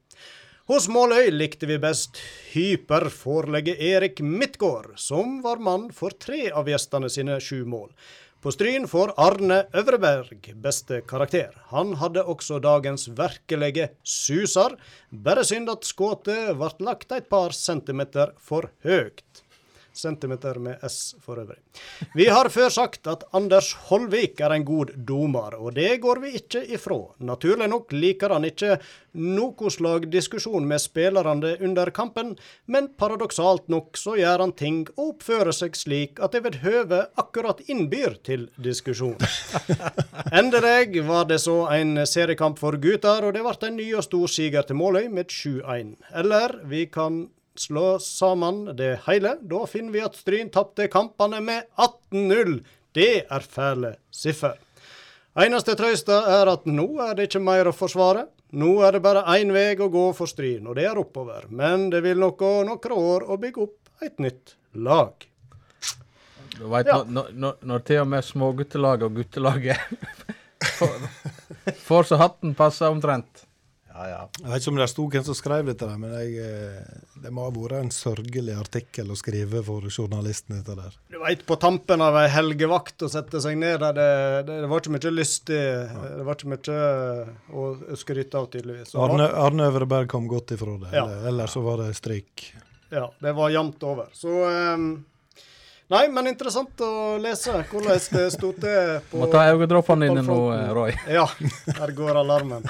Hos 0.70 0.86
Måløy 0.86 1.32
likte 1.34 1.66
vi 1.66 1.80
best 1.82 2.20
hyperforlegget 2.52 3.80
Erik 3.82 4.20
Midtgaard, 4.22 4.92
som 5.02 5.40
var 5.42 5.58
mann 5.66 5.88
for 5.90 6.14
tre 6.14 6.44
av 6.54 6.70
gjestene 6.70 7.10
sine 7.10 7.40
sju 7.42 7.64
mål. 7.66 7.88
På 8.38 8.54
Stryn 8.54 8.86
får 8.88 9.16
Arne 9.18 9.64
Øvreberg 9.74 10.52
beste 10.62 11.02
karakter. 11.10 11.58
Han 11.74 11.96
hadde 11.98 12.22
også 12.22 12.60
dagens 12.62 13.08
virkelige 13.18 13.88
suser. 14.06 14.78
Bare 15.10 15.42
synd 15.42 15.74
at 15.74 15.90
skuddet 15.90 16.54
ble 16.62 16.70
lagt 16.86 17.18
et 17.18 17.26
par 17.34 17.58
centimeter 17.58 18.36
for 18.38 18.70
høyt. 18.86 19.26
Centimeter 20.00 20.60
med 20.64 20.84
S 20.88 21.16
for 21.24 21.42
øvrig. 21.42 21.60
Vi 22.16 22.30
har 22.32 22.50
før 22.54 22.70
sagt 22.74 23.08
at 23.12 23.26
Anders 23.36 23.74
Holvik 23.90 24.40
er 24.42 24.56
en 24.56 24.66
god 24.68 24.96
dommer, 25.08 25.58
og 25.60 25.76
det 25.76 26.00
går 26.04 26.24
vi 26.24 26.34
ikke 26.40 26.64
ifra. 26.76 27.00
Naturlig 27.20 27.70
nok 27.70 27.94
liker 27.94 28.34
han 28.36 28.48
ikke 28.48 28.78
noe 29.20 29.72
slag 29.74 30.08
diskusjon 30.12 30.68
med 30.70 30.82
spillerne 30.82 31.56
under 31.66 31.90
kampen, 31.96 32.36
men 32.66 32.92
paradoksalt 33.00 33.68
nok 33.70 33.98
så 33.98 34.16
gjør 34.20 34.46
han 34.46 34.54
ting 34.58 34.82
og 34.96 35.16
oppfører 35.16 35.56
seg 35.56 35.78
slik 35.78 36.22
at 36.24 36.36
det 36.36 36.44
ved 36.46 36.60
høve 36.64 37.02
akkurat 37.20 37.62
innbyr 37.68 38.20
til 38.26 38.48
diskusjon. 38.62 39.18
Endelig 40.40 41.04
var 41.08 41.26
det 41.30 41.40
så 41.44 41.64
en 41.74 41.98
seriekamp 42.08 42.60
for 42.62 42.78
gutter, 42.82 43.26
og 43.26 43.36
det 43.36 43.44
ble 43.46 43.56
en 43.68 43.80
ny 43.80 43.90
og 43.98 44.06
stor 44.06 44.32
siger 44.32 44.66
til 44.66 44.80
Måløy 44.80 45.10
med 45.12 45.34
7-1. 45.34 45.96
Eller 46.22 46.60
vi 46.70 46.86
kan 46.92 47.26
slå 47.60 47.98
sammen 48.04 48.66
det 48.80 48.94
hele. 49.08 49.36
Da 49.42 49.66
finner 49.70 49.94
vi 49.96 50.02
at 50.06 50.16
Stryn 50.20 50.50
tapte 50.54 50.88
kampene 50.92 51.42
med 51.44 51.68
18-0. 51.78 52.60
Det 52.96 53.12
er 53.30 53.46
fæle 53.46 53.96
siffer. 54.12 54.58
Eneste 55.40 55.76
trøsta 55.80 56.24
er 56.40 56.50
at 56.52 56.66
nå 56.68 56.88
er 57.06 57.14
det 57.16 57.30
ikke 57.30 57.42
mer 57.46 57.70
å 57.70 57.76
forsvare. 57.76 58.26
Nå 58.60 58.72
er 58.82 58.96
det 58.98 59.04
bare 59.06 59.22
én 59.38 59.52
vei 59.54 59.76
å 59.78 59.92
gå 59.94 60.08
for 60.18 60.28
Stryn, 60.28 60.66
og 60.68 60.76
det 60.80 60.88
er 60.90 60.98
oppover. 60.98 61.46
Men 61.54 61.90
det 61.94 62.02
vil 62.04 62.18
nok 62.20 62.40
gå 62.42 62.54
noen 62.66 62.96
år 62.98 63.28
å 63.30 63.38
bygge 63.40 63.62
opp 63.68 64.04
et 64.04 64.18
nytt 64.24 64.56
lag. 64.74 65.14
Du 66.58 66.66
vet, 66.68 66.88
Ja. 66.90 67.04
når, 67.08 67.30
når, 67.40 67.60
når 67.62 67.84
til 67.88 68.02
og 68.02 68.08
med 68.12 68.26
småguttelaget 68.26 69.06
og 69.06 69.20
guttelaget 69.20 69.78
får, 71.88 72.04
så 72.10 72.18
hatten 72.20 72.56
passer 72.58 72.90
omtrent. 72.92 73.46
Ja, 74.00 74.06
ja. 74.08 74.20
Jeg 74.40 74.48
vet 74.48 74.62
ikke 74.64 74.72
om 74.72 74.78
det 74.80 74.86
sto 74.88 75.06
hvem 75.12 75.24
som 75.28 75.36
skrev 75.36 75.66
dette, 75.68 75.88
der, 75.90 75.98
men 76.00 76.14
jeg, 76.16 76.36
eh, 76.40 77.02
det 77.20 77.32
må 77.36 77.44
ha 77.44 77.52
vært 77.52 77.76
en 77.82 77.90
sørgelig 77.92 78.54
artikkel 78.56 79.12
å 79.12 79.18
skrive 79.20 79.60
for 79.68 79.90
journalisten. 79.92 80.56
Dette 80.62 80.78
der. 80.78 80.96
Du 81.12 81.18
veit, 81.20 81.44
på 81.50 81.58
tampen 81.60 82.00
av 82.06 82.16
ei 82.22 82.30
helgevakt 82.32 83.04
å 83.04 83.10
sette 83.12 83.42
seg 83.44 83.58
ned 83.60 83.82
der, 83.84 83.98
det, 83.98 84.08
det, 84.48 84.62
det 84.64 84.70
var 84.72 84.80
ikke 84.80 84.94
mye 84.96 85.12
lystig 85.18 85.60
Det 85.60 86.24
var 86.30 86.40
ikke 86.40 86.54
mye 86.54 86.80
å 87.60 87.68
skryte 88.00 88.40
av, 88.40 88.48
tydeligvis. 88.56 88.94
Så 88.96 89.04
Arne, 89.04 89.28
Arne 89.44 89.68
Øvreberg 89.68 90.08
kom 90.16 90.32
godt 90.32 90.56
ifra 90.56 90.78
det, 90.80 90.94
Ja. 90.96 91.04
eller, 91.04 91.28
ellers 91.34 91.58
så 91.58 91.66
var 91.68 91.84
det 91.84 91.92
stryk. 92.00 92.48
Ja, 92.90 93.10
det 93.22 93.36
var 93.38 93.52
jevnt 93.54 93.84
over. 93.86 94.08
Så 94.16 94.32
ehm, 94.48 94.88
Nei, 95.90 96.04
men 96.14 96.28
interessant 96.30 96.82
å 96.86 97.18
lese 97.18 97.64
hvordan 97.72 97.96
det 98.14 98.26
sto 98.36 98.52
til 98.62 99.00
på 99.10 99.24
Må 99.24 99.30
ta 99.32 99.48
øyedråpene 99.50 100.06
dine 100.12 100.22
nå, 100.22 100.38
eh, 100.54 100.68
Roy. 100.78 100.92
Ja, 101.10 101.24
her 101.80 101.94
går 101.98 102.20
alarmen. 102.22 102.68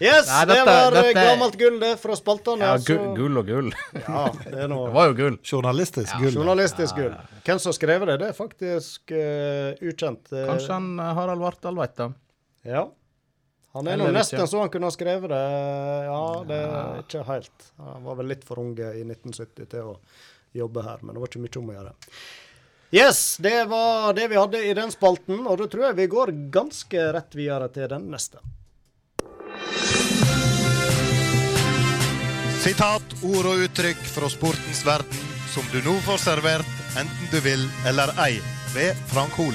yes, 0.00 0.30
Nei, 0.30 0.44
det 0.48 0.56
var 0.64 0.88
eh, 0.88 1.02
dette- 1.02 1.26
gammelt 1.26 1.58
gull, 1.60 1.76
det, 1.82 1.90
fra 2.00 2.16
spaltene. 2.16 2.64
Ja, 2.64 2.78
gu, 2.80 2.96
gull 3.18 3.42
og 3.42 3.50
gull. 3.50 3.68
Ja, 3.98 4.22
det 4.46 4.62
er 4.64 4.72
noe 4.72 4.86
Det 4.86 4.94
var 4.94 5.10
jo 5.10 5.18
gull. 5.18 5.36
Journalistisk 5.50 6.16
gull. 6.16 6.38
Journalistisk 6.40 6.96
gull. 7.02 7.18
Hvem 7.44 7.60
som 7.60 7.74
har 7.74 7.76
skrevet 7.82 8.12
det, 8.12 8.16
det 8.24 8.30
er 8.30 8.38
faktisk 8.38 9.12
uh, 9.12 9.74
ukjent. 9.84 10.32
Kanskje 10.32 10.72
han 10.78 10.88
Harald 11.18 11.44
Vartdal 11.44 11.76
veit 11.76 11.96
det. 12.00 12.08
Ja. 12.72 12.86
Han 13.76 13.86
er 13.92 14.00
nå 14.00 14.08
nesten 14.16 14.40
ikke. 14.40 14.48
så 14.48 14.64
han 14.64 14.72
kunne 14.72 14.88
ha 14.88 14.96
skrevet 14.96 15.28
det. 15.28 15.44
Ja, 16.08 16.24
det 16.48 16.58
er 16.64 17.04
ikke 17.04 17.28
helt. 17.28 17.70
Han 17.84 18.08
var 18.08 18.16
vel 18.22 18.32
litt 18.32 18.48
for 18.48 18.64
unge 18.64 18.94
i 18.96 19.04
1970 19.04 19.68
til 19.76 19.92
å 19.92 19.96
jobbe 20.56 20.84
her, 20.84 21.02
men 21.02 21.14
det 21.14 21.22
var 21.22 21.32
ikke 21.32 21.42
mye 21.44 21.58
om 21.60 21.72
å 21.72 21.78
gjøre. 21.78 21.96
Yes, 22.90 23.36
det 23.44 23.66
var 23.68 24.14
det 24.16 24.28
vi 24.32 24.38
hadde 24.40 24.62
i 24.64 24.74
den 24.74 24.92
spalten, 24.94 25.42
og 25.44 25.58
da 25.60 25.66
tror 25.68 25.90
jeg 25.90 25.98
vi 25.98 26.06
går 26.08 26.32
ganske 26.54 27.10
rett 27.12 27.36
videre 27.36 27.68
til 27.74 27.90
den 27.90 28.08
neste. 28.08 28.40
Sitat, 32.64 33.18
ord 33.22 33.50
og 33.52 33.66
uttrykk 33.68 34.00
fra 34.14 34.28
sportens 34.32 34.80
verden 34.86 35.28
som 35.52 35.68
du 35.72 35.78
nå 35.84 35.94
får 36.04 36.18
servert 36.20 36.80
enten 36.98 37.30
du 37.32 37.38
vil 37.44 37.62
eller 37.88 38.10
ei, 38.24 38.40
ved 38.74 38.96
Frank 39.12 39.36
Hol. 39.38 39.54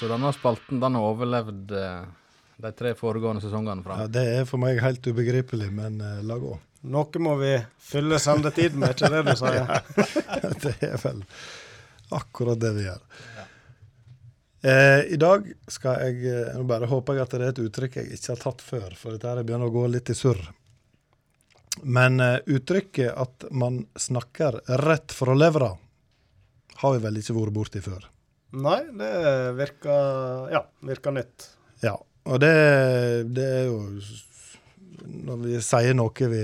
Så 0.00 0.08
denne 0.10 0.32
spalten 0.34 0.80
den 0.82 0.98
har 0.98 1.12
overlevd 1.12 1.72
eh, 1.78 2.02
de 2.62 2.72
tre 2.76 2.92
foregående 2.98 3.42
sesongene 3.44 3.84
Ja, 3.86 4.08
det 4.10 4.24
er 4.40 4.48
for 4.48 4.60
meg 4.62 4.80
helt 4.82 5.06
ubegripelig, 5.06 5.70
men 5.74 6.00
uh, 6.02 6.20
la 6.26 6.38
gå. 6.42 6.56
Noe 6.82 7.22
må 7.22 7.36
vi 7.38 7.52
fylle 7.78 8.18
sendetiden 8.18 8.80
med, 8.82 8.96
ikke 8.96 9.10
det 9.12 9.22
du 9.28 9.34
sier? 9.38 9.68
det 10.64 10.74
er 10.88 10.98
vel 11.02 11.22
akkurat 12.12 12.60
det 12.60 12.72
vi 12.76 12.86
gjør. 12.88 13.04
Eh, 14.62 15.04
I 15.14 15.18
dag 15.18 15.46
skal 15.66 16.04
jeg 16.06 16.26
eh, 16.30 16.50
Nå 16.54 16.62
bare 16.70 16.86
håper 16.86 17.16
jeg 17.16 17.24
at 17.24 17.32
det 17.34 17.38
er 17.40 17.48
et 17.50 17.62
uttrykk 17.64 17.96
jeg 17.98 18.12
ikke 18.14 18.30
har 18.30 18.42
tatt 18.44 18.60
før, 18.62 18.92
for 18.98 19.14
dette 19.14 19.30
her 19.30 19.42
begynner 19.42 19.70
å 19.70 19.74
gå 19.74 19.88
litt 19.90 20.12
i 20.12 20.14
surr. 20.14 20.38
Men 21.82 22.20
eh, 22.22 22.38
uttrykket 22.46 23.10
at 23.10 23.48
man 23.50 23.80
snakker 23.98 24.60
rett 24.84 25.14
fra 25.14 25.34
levra, 25.34 25.72
har 26.82 26.94
vi 26.94 27.02
vel 27.02 27.18
ikke 27.18 27.36
vært 27.38 27.56
borti 27.56 27.82
før. 27.82 28.06
Nei, 28.62 28.80
det 29.00 29.12
virker 29.58 30.50
Ja, 30.52 30.62
virker 30.84 31.14
nytt. 31.16 31.48
Ja, 31.82 31.96
og 32.28 32.42
det, 32.42 32.54
det 33.34 33.46
er 33.62 33.64
jo 33.70 33.80
Når 35.06 35.40
vi 35.42 35.60
sier 35.64 35.94
noe 35.96 36.28
vi 36.32 36.42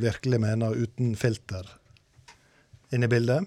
virkelig 0.00 0.40
mener 0.42 0.76
uten 0.76 1.14
filter 1.18 1.66
inne 2.94 3.06
i 3.06 3.12
bildet. 3.12 3.46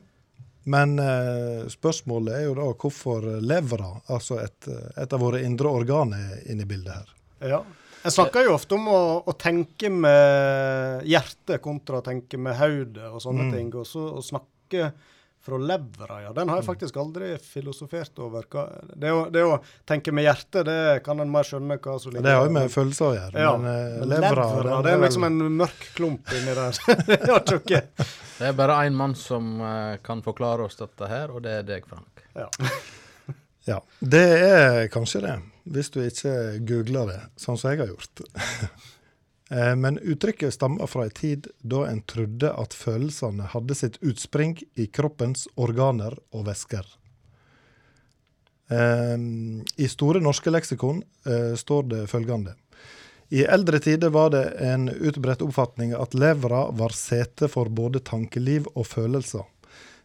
Men 0.63 0.95
eh, 0.99 1.65
spørsmålet 1.67 2.37
er 2.37 2.43
jo 2.45 2.53
da 2.55 2.67
hvorfor 2.71 3.25
levra, 3.43 3.89
altså 4.07 4.37
et, 4.39 4.69
et 4.95 5.13
av 5.13 5.19
våre 5.19 5.41
indre 5.43 5.67
organer, 5.67 6.37
er 6.37 6.45
inne 6.53 6.63
i 6.63 6.69
bildet 6.69 6.93
her. 6.95 7.09
Ja. 7.55 7.59
Jeg 8.03 8.15
snakker 8.15 8.43
jo 8.47 8.53
ofte 8.55 8.75
om 8.75 8.87
å, 8.91 9.01
å 9.27 9.33
tenke 9.39 9.87
med 9.91 11.03
hjertet 11.07 11.61
kontra 11.63 11.99
å 11.99 12.03
tenke 12.03 12.39
med 12.39 12.55
hodet 12.59 13.09
og 13.09 13.21
sånne 13.23 13.49
Mm. 13.49 13.53
ting. 13.55 13.69
Og 13.79 13.87
så 13.87 14.05
å 14.19 14.23
snakke 14.23 14.89
fra 15.43 15.57
levra, 15.59 16.21
ja. 16.23 16.33
Den 16.33 16.49
har 16.49 16.61
jeg 16.61 16.65
faktisk 16.65 16.97
aldri 17.01 17.33
filosofert 17.43 18.19
over. 18.23 18.45
Hva, 18.47 18.63
det, 18.95 19.11
å, 19.11 19.25
det 19.33 19.43
å 19.43 19.57
tenke 19.89 20.13
med 20.15 20.23
hjertet, 20.23 20.63
det 20.69 20.77
kan 21.03 21.19
en 21.19 21.31
mer 21.31 21.47
skjønne 21.47 21.77
hva 21.83 21.97
som 21.99 22.15
Det 22.15 22.23
har 22.23 22.47
jo 22.47 22.55
med 22.55 22.71
følelser 22.71 23.09
å 23.09 23.13
gjøre. 23.17 23.43
Ja, 23.43 23.51
men, 23.59 23.69
eh, 23.73 23.99
men 23.99 24.13
levra, 24.13 24.47
levra, 24.47 24.79
den 24.79 24.87
det 24.87 24.95
er 24.95 25.03
liksom 25.03 25.27
en 25.27 25.39
mørk 25.59 25.85
klump 25.97 26.33
inni 26.39 26.55
der. 26.55 26.81
det 27.11 27.19
tjukke. 27.51 27.83
Det 28.39 28.49
er 28.49 28.57
bare 28.57 28.81
én 28.87 28.95
mann 28.97 29.17
som 29.19 29.55
eh, 29.59 29.99
kan 30.05 30.23
forklare 30.23 30.69
oss 30.69 30.79
dette 30.79 31.11
her, 31.11 31.35
og 31.35 31.43
det 31.43 31.59
er 31.59 31.71
deg, 31.73 31.87
Frank. 31.91 32.27
ja. 32.39 32.49
Ja, 33.63 33.77
det 34.03 34.23
er 34.43 34.87
kanskje 34.91 35.21
det, 35.23 35.33
hvis 35.71 35.87
du 35.93 36.01
ikke 36.03 36.33
googler 36.67 37.13
det, 37.13 37.19
sånn 37.39 37.55
som 37.55 37.71
jeg 37.71 37.79
har 37.79 37.93
gjort. 37.93 38.25
Eh, 39.51 39.75
Men 39.75 39.97
uttrykket 39.97 40.53
stammer 40.53 40.87
fra 40.87 41.03
en 41.03 41.09
tid 41.09 41.47
da 41.61 41.85
en 41.87 42.01
trodde 42.01 42.51
at 42.53 42.73
følelsene 42.73 43.49
hadde 43.51 43.75
sitt 43.75 43.99
utspring 44.01 44.57
i 44.75 44.87
kroppens 44.87 45.47
organer 45.55 46.15
og 46.31 46.47
væsker. 46.47 46.85
Eh, 48.71 49.17
I 49.75 49.87
Store 49.91 50.23
norske 50.23 50.53
leksikon 50.53 51.03
eh, 51.27 51.55
står 51.59 51.89
det 51.91 52.03
følgende. 52.11 52.55
I 53.33 53.43
eldre 53.49 53.79
tider 53.81 54.11
var 54.13 54.29
det 54.29 54.43
en 54.61 54.89
utbredt 54.89 55.41
oppfatning 55.41 55.95
at 55.97 56.13
levra 56.13 56.67
var 56.71 56.93
sete 56.93 57.47
for 57.49 57.69
både 57.69 58.03
tankeliv 58.05 58.67
og 58.75 58.85
følelser. 58.85 59.47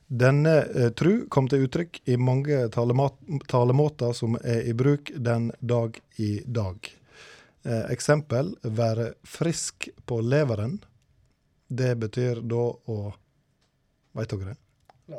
Denne 0.08 0.62
tru 0.96 1.26
kom 1.28 1.50
til 1.52 1.66
uttrykk 1.66 1.98
i 2.08 2.16
mange 2.16 2.62
talemåter 2.72 4.14
som 4.16 4.38
er 4.40 4.62
i 4.64 4.72
bruk 4.72 5.12
den 5.12 5.50
dag 5.60 6.00
i 6.16 6.38
dag. 6.46 6.88
Eh, 7.66 7.84
eksempel 7.92 8.52
være 8.62 9.12
frisk 9.26 9.88
på 10.06 10.20
leveren. 10.22 10.78
Det 11.68 11.94
betyr 12.00 12.42
da 12.48 12.68
å 12.70 12.98
Veit 14.16 14.30
dere 14.32 14.54
det? 14.54 15.18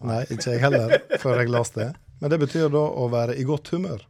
Nei, 0.00 0.22
ikke 0.32 0.54
jeg 0.54 0.62
heller, 0.62 0.94
før 1.20 1.42
jeg 1.42 1.50
leste 1.52 1.82
det. 1.82 1.90
Men 2.22 2.32
det 2.32 2.38
betyr 2.40 2.70
da 2.72 2.80
å 2.82 3.04
være 3.12 3.36
i 3.38 3.44
godt 3.46 3.68
humør. 3.76 4.00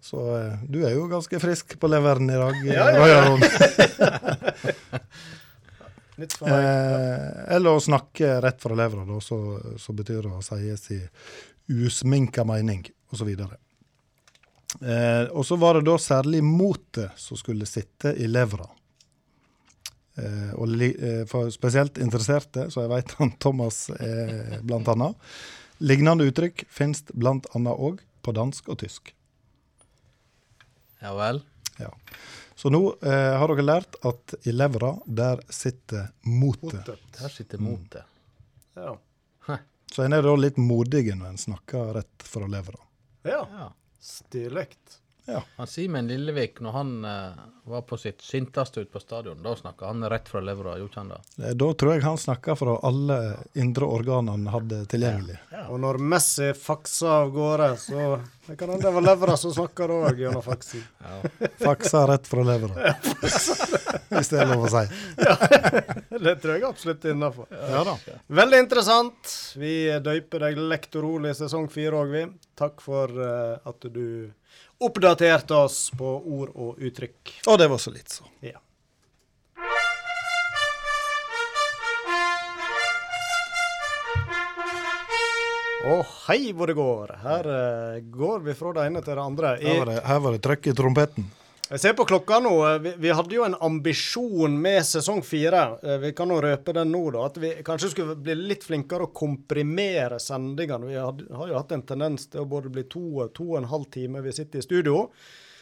Så 0.00 0.22
eh, 0.38 0.62
du 0.70 0.78
er 0.86 0.94
jo 0.94 1.08
ganske 1.10 1.40
frisk 1.42 1.74
på 1.80 1.90
leveren 1.90 2.30
i 2.30 2.38
dag, 2.38 2.62
Ja, 2.70 2.86
ja, 2.96 3.06
ja. 3.10 3.20
Meg. 6.20 6.36
Eh, 6.52 7.54
eller 7.56 7.76
å 7.76 7.80
snakke 7.80 8.34
rett 8.44 8.60
fra 8.60 8.76
levra, 8.76 9.04
så, 9.24 9.38
så 9.80 9.94
betyr 9.96 10.26
det 10.26 10.32
å 10.36 10.42
si 10.44 10.76
sin 10.76 11.06
usminka 11.70 12.44
mening, 12.44 12.84
osv. 13.12 13.30
Eh, 14.78 15.24
og 15.34 15.46
så 15.46 15.56
var 15.58 15.78
det 15.78 15.88
da 15.88 15.96
særlig 15.98 16.42
motet 16.46 17.16
som 17.18 17.38
skulle 17.38 17.66
sitte 17.66 18.14
i 18.14 18.28
levra. 18.30 18.68
Eh, 20.20 20.52
og 20.54 20.68
li, 20.68 20.90
eh, 20.94 21.22
for 21.30 21.50
spesielt 21.54 21.98
interesserte, 21.98 22.68
så 22.70 22.84
jeg 22.84 22.92
vet 22.92 23.14
han 23.20 23.32
Thomas 23.42 23.88
er 23.96 24.60
blant 24.66 24.88
annet. 24.92 25.30
Lignende 25.80 26.26
uttrykk 26.28 26.66
finnes 26.68 27.02
blant 27.10 27.48
annet 27.56 27.78
òg 27.78 28.02
på 28.20 28.34
dansk 28.36 28.68
og 28.68 28.82
tysk. 28.82 29.14
Ja 31.00 31.14
vel. 31.16 31.40
Ja. 31.80 31.88
Så 32.54 32.68
nå 32.68 32.82
eh, 33.00 33.34
har 33.40 33.48
dere 33.48 33.64
lært 33.64 33.96
at 34.04 34.34
i 34.44 34.52
levra, 34.52 34.92
der 35.06 35.40
sitter 35.48 36.10
motet. 36.28 36.90
Der 37.16 37.32
sitter 37.32 37.62
motet. 37.62 38.04
Ja. 38.76 38.98
Så 39.90 40.04
en 40.04 40.12
er 40.14 40.22
da 40.22 40.36
litt 40.38 40.60
modig 40.60 41.08
når 41.08 41.32
en 41.32 41.40
snakker 41.40 41.94
rett 41.96 42.22
fra 42.22 42.46
levra. 42.46 42.78
ja. 43.48 43.70
Stillekt. 44.00 44.99
Ja. 45.30 45.42
Han 45.56 45.66
Simen 45.70 46.08
Lillevik, 46.10 46.60
når 46.64 46.72
han 46.74 46.92
eh, 47.04 47.40
var 47.70 47.82
på 47.86 47.96
sitt 48.00 48.22
sinteste 48.24 48.82
ute 48.82 48.90
på 48.92 49.00
stadion, 49.02 49.42
da 49.44 49.54
snakka 49.56 49.86
han 49.90 50.02
rett 50.10 50.28
fra 50.28 50.40
levra, 50.42 50.74
gjorde 50.80 51.00
han 51.00 51.12
det? 51.14 51.20
Eh, 51.44 51.54
Da 51.60 51.68
tror 51.74 51.94
jeg 51.94 52.02
han 52.06 52.18
snakka 52.18 52.56
fra 52.58 52.76
alle 52.88 53.18
indre 53.54 53.86
organer 53.86 54.36
han 54.38 54.46
hadde 54.50 54.82
tilgjengelig. 54.90 55.38
Og 55.68 55.80
når 55.82 56.00
Messi 56.02 56.50
faksa 56.56 57.20
av 57.22 57.32
gårde, 57.34 57.70
så 57.78 58.10
det 58.46 58.56
kan 58.58 58.72
hende 58.72 58.88
det 58.88 58.94
var 58.96 59.04
levra 59.06 59.36
som 59.38 59.52
snakka 59.54 59.86
da 59.86 59.98
òg, 60.08 60.18
gjennom 60.24 60.42
faksen. 60.42 60.82
Faksa 61.60 62.06
rett 62.10 62.26
fra 62.26 62.42
levra. 62.46 62.94
Hvis 64.10 64.32
det 64.32 64.40
er 64.42 64.50
lov 64.50 64.66
å 64.66 64.72
si. 64.72 64.86
Det 66.20 66.34
tror 66.42 66.52
jeg 66.56 66.64
absolutt 66.68 67.04
er 67.06 67.14
innafor. 67.14 67.46
Ja. 67.48 67.94
Veldig 68.40 68.58
interessant. 68.60 69.30
Vi 69.56 69.72
døyper 70.04 70.42
deg 70.44 70.58
lektor 70.68 71.06
Ole 71.08 71.30
i 71.32 71.36
sesong 71.38 71.68
fire 71.72 72.02
òg, 72.02 72.10
vi. 72.12 72.24
Takk 72.60 72.82
for 72.84 73.14
uh, 73.16 73.56
at 73.70 73.86
du 73.94 74.28
oppdaterte 74.80 75.54
oss 75.54 75.90
på 75.96 76.16
ord 76.24 76.52
og 76.54 76.80
uttrykk. 76.80 77.36
Og 77.46 77.58
det 77.60 77.68
var 77.68 77.80
så 77.80 77.92
litt, 77.92 78.08
så. 78.08 78.24
Ja. 78.44 78.58
Og 85.90 86.04
hei 86.28 86.52
hvor 86.52 86.68
det 86.68 86.76
går. 86.76 87.12
Her 87.22 87.46
uh, 87.48 88.00
går 88.12 88.42
vi 88.44 88.54
fra 88.56 88.72
det 88.76 88.88
ene 88.90 89.04
til 89.04 89.16
det 89.16 89.22
andre. 89.24 89.52
Her 89.60 89.78
var 89.80 89.92
det, 89.92 90.00
her 90.06 90.24
var 90.24 90.36
det 90.36 90.42
trøkk 90.44 90.68
i 90.70 90.74
trompeten. 90.76 91.30
Jeg 91.70 91.78
ser 91.78 91.92
på 91.94 92.02
klokka 92.10 92.40
nå. 92.42 92.52
Vi, 92.82 92.92
vi 92.98 93.10
hadde 93.14 93.34
jo 93.36 93.44
en 93.46 93.54
ambisjon 93.62 94.56
med 94.58 94.82
sesong 94.88 95.20
fire. 95.22 95.60
Eh, 95.86 96.00
Vi 96.02 96.10
kan 96.18 96.32
jo 96.34 96.40
røpe 96.42 96.74
den 96.74 96.90
nå, 96.90 97.02
da. 97.14 97.28
At 97.28 97.38
vi 97.38 97.52
kanskje 97.66 97.92
skulle 97.92 98.16
bli 98.18 98.34
litt 98.34 98.66
flinkere 98.66 99.06
å 99.06 99.12
komprimere 99.14 100.18
sendingene. 100.18 100.88
Vi 100.90 100.98
hadde, 100.98 101.28
har 101.38 101.52
jo 101.52 101.60
hatt 101.60 101.76
en 101.76 101.86
tendens 101.86 102.26
til 102.32 102.42
å 102.42 102.48
både 102.50 102.72
bli 102.74 102.88
to 102.90 103.28
to 103.36 103.52
og 103.52 103.60
en 103.60 103.70
halv 103.70 103.86
time 103.94 104.22
vi 104.24 104.34
sitter 104.34 104.58
i 104.58 104.66
studio. 104.66 105.04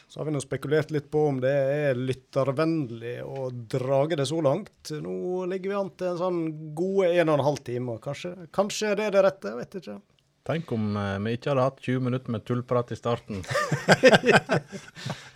Så 0.08 0.22
har 0.22 0.24
vi 0.24 0.32
nå 0.32 0.40
spekulert 0.40 0.88
litt 0.96 1.10
på 1.12 1.26
om 1.28 1.42
det 1.44 1.52
er 1.52 1.98
lyttervennlig 2.00 3.18
å 3.28 3.50
drage 3.52 4.16
det 4.16 4.24
så 4.30 4.40
langt. 4.40 4.88
Nå 5.04 5.44
ligger 5.52 5.74
vi 5.74 5.76
an 5.82 5.90
til 5.92 6.14
en 6.14 6.22
sånn 6.22 6.38
gode 6.78 7.10
en 7.12 7.28
og 7.28 7.36
en 7.36 7.48
halv 7.50 7.60
time. 7.68 7.98
Kanskje, 8.00 8.32
kanskje 8.56 8.94
det 8.96 9.10
er 9.10 9.18
det 9.18 9.26
rette, 9.28 9.52
jeg 9.52 9.60
vet 9.60 9.76
ikke. 9.82 9.98
Tenk 10.48 10.70
om 10.72 10.94
eh, 10.96 11.16
vi 11.26 11.34
ikke 11.36 11.52
hadde 11.52 11.66
hatt 11.66 11.82
20 11.84 12.06
minutter 12.06 12.32
med 12.32 12.44
tullprat 12.48 12.94
i 12.94 12.98
starten. 12.98 13.42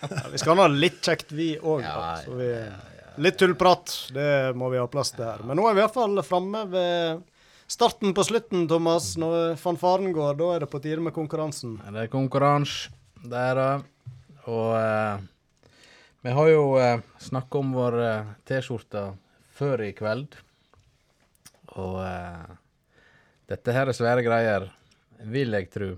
Ja, 0.03 0.23
vi 0.33 0.41
skal 0.41 0.59
ha 0.59 0.67
litt 0.73 0.99
kjekt, 1.05 1.35
vi 1.37 1.53
òg. 1.61 1.85
Ja, 1.85 2.17
litt 3.23 3.37
tullprat, 3.39 3.93
det 4.17 4.57
må 4.59 4.73
vi 4.73 4.81
ha 4.81 4.89
plass 4.91 5.13
til 5.15 5.29
her. 5.29 5.45
Men 5.47 5.61
nå 5.61 5.69
er 5.69 5.77
vi 5.77 5.85
iallfall 5.85 6.19
framme 6.27 6.65
ved 6.73 7.21
starten 7.71 8.17
på 8.17 8.25
slutten, 8.27 8.65
Thomas. 8.71 9.13
Når 9.21 9.61
fanfaren 9.61 10.11
går, 10.17 10.41
da 10.41 10.49
er 10.57 10.65
det 10.65 10.71
på 10.73 10.81
tide 10.83 11.05
med 11.05 11.15
konkurransen. 11.15 11.77
Det 11.87 12.07
er 12.07 12.11
konkurranse 12.13 12.91
der, 13.23 13.61
da. 13.61 13.69
Og 14.51 14.73
eh, 14.75 15.29
vi 16.23 16.35
har 16.35 16.49
jo 16.51 16.65
uh, 16.79 17.03
snakka 17.19 17.59
om 17.59 17.73
vår 17.75 17.99
uh, 17.99 18.35
T-skjorte 18.47 19.01
før 19.59 19.83
i 19.83 19.93
kveld. 19.97 20.37
Og 21.81 21.97
eh, 22.05 22.53
dette 23.51 23.75
her 23.75 23.89
er 23.89 23.97
svære 23.97 24.23
greier, 24.23 24.69
vil 25.25 25.55
jeg 25.57 25.71
tro. 25.73 25.91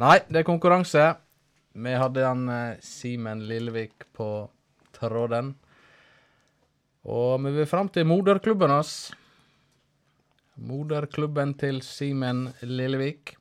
Nei, 0.00 0.18
det 0.28 0.42
er 0.42 0.48
konkurranse. 0.48 1.06
Vi 1.72 1.92
hadde 1.94 2.24
han 2.24 2.48
eh, 2.50 2.78
Simen 2.82 3.44
Lillevik 3.46 4.06
på 4.16 4.48
tråden. 4.96 5.54
Og 7.08 7.40
vi 7.44 7.52
vil 7.54 7.68
fram 7.68 7.88
til 7.92 8.08
moderklubben 8.08 8.72
hans. 8.72 9.10
Moderklubben 10.60 11.54
til 11.56 11.80
Simen 11.84 12.48
Lillevik 12.62 13.36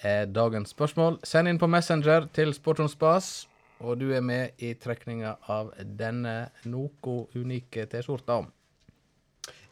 er 0.00 0.26
dagens 0.32 0.72
spørsmål. 0.72 1.18
Send 1.24 1.50
inn 1.50 1.60
på 1.60 1.68
Messenger 1.68 2.30
til 2.32 2.54
Sport 2.56 2.80
som 2.80 2.88
spas. 2.88 3.30
Og 3.80 3.96
du 4.00 4.10
er 4.12 4.20
med 4.24 4.60
i 4.60 4.74
trekninga 4.76 5.38
av 5.48 5.72
denne 5.80 6.50
noe 6.68 7.14
unike 7.36 7.86
T-skjorta. 7.88 8.42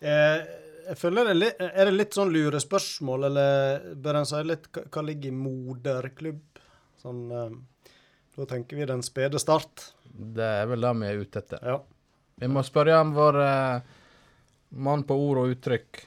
Eh, 0.00 0.40
jeg 0.88 0.98
føler 1.00 1.28
det 1.28 1.32
er 1.34 1.38
litt, 1.42 1.60
er 1.68 1.88
det 1.90 1.94
litt 1.94 2.16
sånn 2.16 2.32
lurespørsmål, 2.34 3.26
eller 3.28 3.86
bør 4.02 4.18
en 4.22 4.28
si 4.28 4.40
litt 4.46 4.68
hva, 4.72 5.02
ligger 5.04 5.30
i 5.30 5.36
moderklubb? 5.36 6.42
Sånn, 7.02 7.22
eh, 7.30 7.92
da 8.38 8.46
tenker 8.50 8.78
vi 8.80 8.86
den 8.88 9.02
spede 9.06 9.40
start. 9.42 9.88
Det 10.08 10.44
er 10.62 10.66
vel 10.70 10.80
det 10.86 10.92
vi 11.00 11.08
er 11.12 11.22
ute 11.22 11.42
etter. 11.42 11.62
Ja. 11.62 11.78
Vi 12.38 12.48
må 12.50 12.62
spørre 12.66 13.00
om 13.02 13.12
vår 13.16 13.40
eh, 13.44 13.80
mann 14.88 15.02
på 15.08 15.16
ord 15.28 15.42
og 15.44 15.54
uttrykk. 15.56 16.04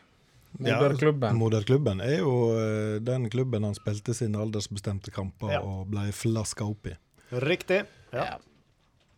Moderklubben. 0.62 1.36
Moderklubben 1.40 2.02
er 2.04 2.18
jo 2.20 2.32
eh, 2.60 2.98
den 3.04 3.30
klubben 3.32 3.64
han 3.64 3.76
spilte 3.78 4.14
sine 4.16 4.40
aldersbestemte 4.44 5.12
kamper 5.16 5.54
Ja. 5.56 5.62
og 5.64 5.88
ble 5.94 6.10
flaska 6.16 6.68
opp 6.68 6.90
i. 6.92 6.96
Riktig. 7.32 7.86
Ja. 8.12 8.38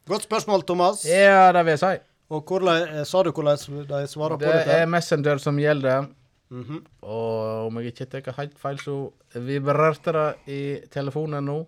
Godt 0.09 0.27
spørsmål, 0.27 0.65
Thomas. 0.67 1.05
Ja, 1.09 1.51
det 1.55 1.63
vil 1.65 1.73
jeg 1.77 1.81
si. 1.81 1.93
Og 2.33 2.49
hvordan, 2.49 2.87
eh, 2.89 3.05
sa 3.05 3.21
du 3.23 3.31
hvordan 3.31 3.87
de 3.87 4.03
svarer 4.09 4.39
på 4.39 4.49
dette? 4.49 4.65
Det 4.69 4.81
er 4.81 4.89
Messenger 4.89 5.41
som 5.41 5.59
gjelder. 5.61 6.09
Mhm. 6.49 6.83
Og 7.01 7.67
om 7.67 7.79
jeg 7.79 7.93
ikke 7.93 8.09
tar 8.11 8.33
helt 8.37 8.57
feil, 8.59 8.77
så 8.77 9.11
vibrerte 9.33 10.13
det 10.13 10.27
i 10.47 10.61
telefonen 10.93 11.45
nå. 11.45 11.65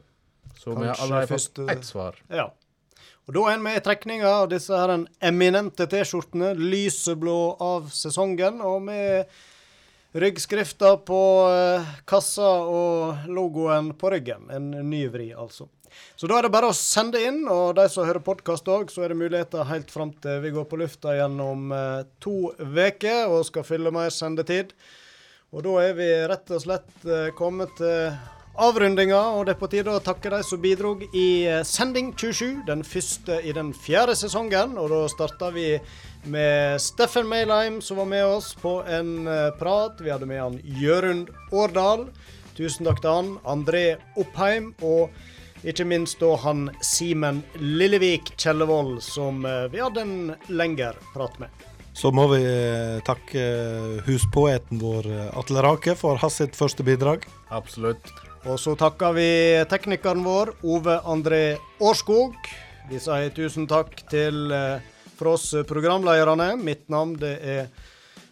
Så 0.58 0.76
vi 0.76 0.86
har 0.86 0.96
Kanskje 0.96 1.04
allerede 1.04 1.28
fått 1.28 1.70
ett 1.70 1.86
svar. 1.86 2.16
Ja. 2.30 2.52
Og 3.28 3.34
da 3.34 3.42
er 3.52 3.58
vi 3.58 3.74
i 3.76 3.82
trekninga 3.82 4.30
av 4.44 4.50
disse 4.50 4.70
her 4.78 4.94
en 4.94 5.08
eminente 5.20 5.88
T-skjortene, 5.90 6.54
lyseblå 6.54 7.58
av 7.60 7.90
sesongen, 7.90 8.62
og 8.62 8.84
med 8.86 9.26
ryggskrifta 10.14 10.94
på 11.04 11.22
eh, 11.50 11.90
kassa 12.06 12.52
og 12.70 13.26
logoen 13.28 13.94
på 13.98 14.14
ryggen. 14.14 14.46
En 14.54 14.70
ny 14.72 15.08
vri, 15.12 15.32
altså. 15.34 15.68
Så 16.16 16.30
da 16.32 16.38
er 16.38 16.46
det 16.46 16.54
bare 16.54 16.70
å 16.72 16.76
sende 16.76 17.20
inn, 17.28 17.42
og 17.52 17.74
de 17.76 17.90
som 17.92 18.06
hører 18.08 18.24
podkast 18.24 18.70
òg, 18.72 18.88
så 18.88 19.04
er 19.04 19.12
det 19.12 19.20
muligheter 19.20 19.68
helt 19.68 19.90
fram 19.92 20.14
til 20.24 20.38
vi 20.46 20.54
går 20.56 20.64
på 20.72 20.80
lufta 20.80 21.12
gjennom 21.18 21.74
eh, 21.76 22.06
to 22.24 22.54
uker 22.56 23.28
og 23.28 23.44
skal 23.50 23.66
fylle 23.68 23.92
mer 23.92 24.14
sendetid. 24.16 24.72
Og 25.52 25.66
da 25.68 25.74
er 25.84 25.98
vi 25.98 26.08
rett 26.32 26.54
og 26.56 26.64
slett 26.64 27.04
eh, 27.04 27.34
kommet 27.36 27.76
til 27.82 28.16
avrundinga, 28.56 29.20
og 29.36 29.44
det 29.44 29.58
er 29.58 29.60
på 29.60 29.70
tide 29.74 29.92
å 29.92 30.00
takke 30.00 30.32
de 30.32 30.40
som 30.48 30.64
bidrog 30.64 31.04
i 31.12 31.28
eh, 31.52 31.66
Sending 31.68 32.14
27, 32.16 32.64
den 32.72 32.88
første 32.88 33.42
i 33.44 33.52
den 33.60 33.76
fjerde 33.76 34.16
sesongen. 34.16 34.80
Og 34.80 34.88
da 34.96 35.04
starta 35.12 35.52
vi 35.52 35.74
med 36.32 36.80
Steffen 36.80 37.28
Meilheim, 37.28 37.82
som 37.84 38.00
var 38.00 38.08
med 38.16 38.24
oss 38.38 38.54
på 38.56 38.80
en 38.88 39.28
prat. 39.60 40.00
Vi 40.00 40.16
hadde 40.16 40.32
med 40.32 40.46
han 40.46 40.58
Jørund 40.80 41.36
Årdal. 41.52 42.08
Tusen 42.56 42.88
takk 42.88 43.04
til 43.04 43.12
han. 43.12 43.36
André 43.44 43.88
Oppheim. 44.16 44.72
Og 44.80 45.12
ikke 45.66 45.86
minst 45.90 46.20
da 46.22 46.36
han 46.44 46.68
Simen 46.86 47.42
Lillevik 47.60 48.36
Kjellevold, 48.38 49.00
som 49.04 49.46
eh, 49.46 49.66
vi 49.74 49.82
hadde 49.82 50.04
en 50.06 50.20
lengre 50.54 50.94
prat 51.14 51.40
med. 51.42 51.66
Så 51.96 52.12
må 52.12 52.26
vi 52.28 52.42
eh, 52.44 53.00
takke 53.08 53.44
huspoeten 54.04 54.82
vår 54.82 55.06
eh, 55.08 55.38
Atle 55.40 55.64
Rake 55.64 55.96
for 55.96 56.20
hans 56.20 56.42
sitt 56.42 56.58
første 56.58 56.84
bidrag. 56.84 57.24
Absolutt. 57.56 58.12
Og 58.46 58.60
så 58.62 58.76
takker 58.78 59.16
vi 59.16 59.30
teknikeren 59.72 60.26
vår, 60.26 60.52
Ove 60.68 61.00
André 61.08 61.56
Årskog. 61.80 62.36
Vi 62.92 63.00
sier 63.02 63.32
tusen 63.34 63.66
takk 63.72 63.96
til 64.12 64.52
eh, 64.52 64.84
for 65.16 65.38
oss 65.38 65.54
programlederne. 65.70 66.52
Mitt 66.60 66.84
navn 66.92 67.16
det 67.22 67.38
er 67.40 67.72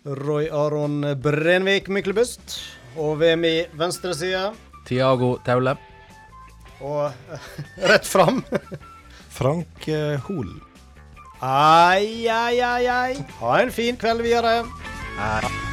Roy 0.03 0.51
Aron 0.51 0.99
Brenvik 1.23 1.88
Myklebust. 1.88 2.60
Og 2.99 3.15
ved 3.23 3.39
min 3.41 3.80
venstre 3.80 4.11
side, 4.14 4.51
Tiago 4.85 5.38
Taule. 5.47 5.80
Og 6.84 7.10
eh, 7.10 7.49
rett 7.89 8.07
fram 8.07 8.43
Frank 9.34 9.88
eh, 9.88 10.19
Hol. 10.27 10.51
Ai, 11.43 12.27
ai, 12.31 12.60
ai, 12.61 12.85
ai. 12.88 13.14
Ha 13.41 13.60
en 13.64 13.73
fin 13.73 13.99
kveld 13.99 14.23
videre. 14.23 14.61
Hei. 15.18 15.72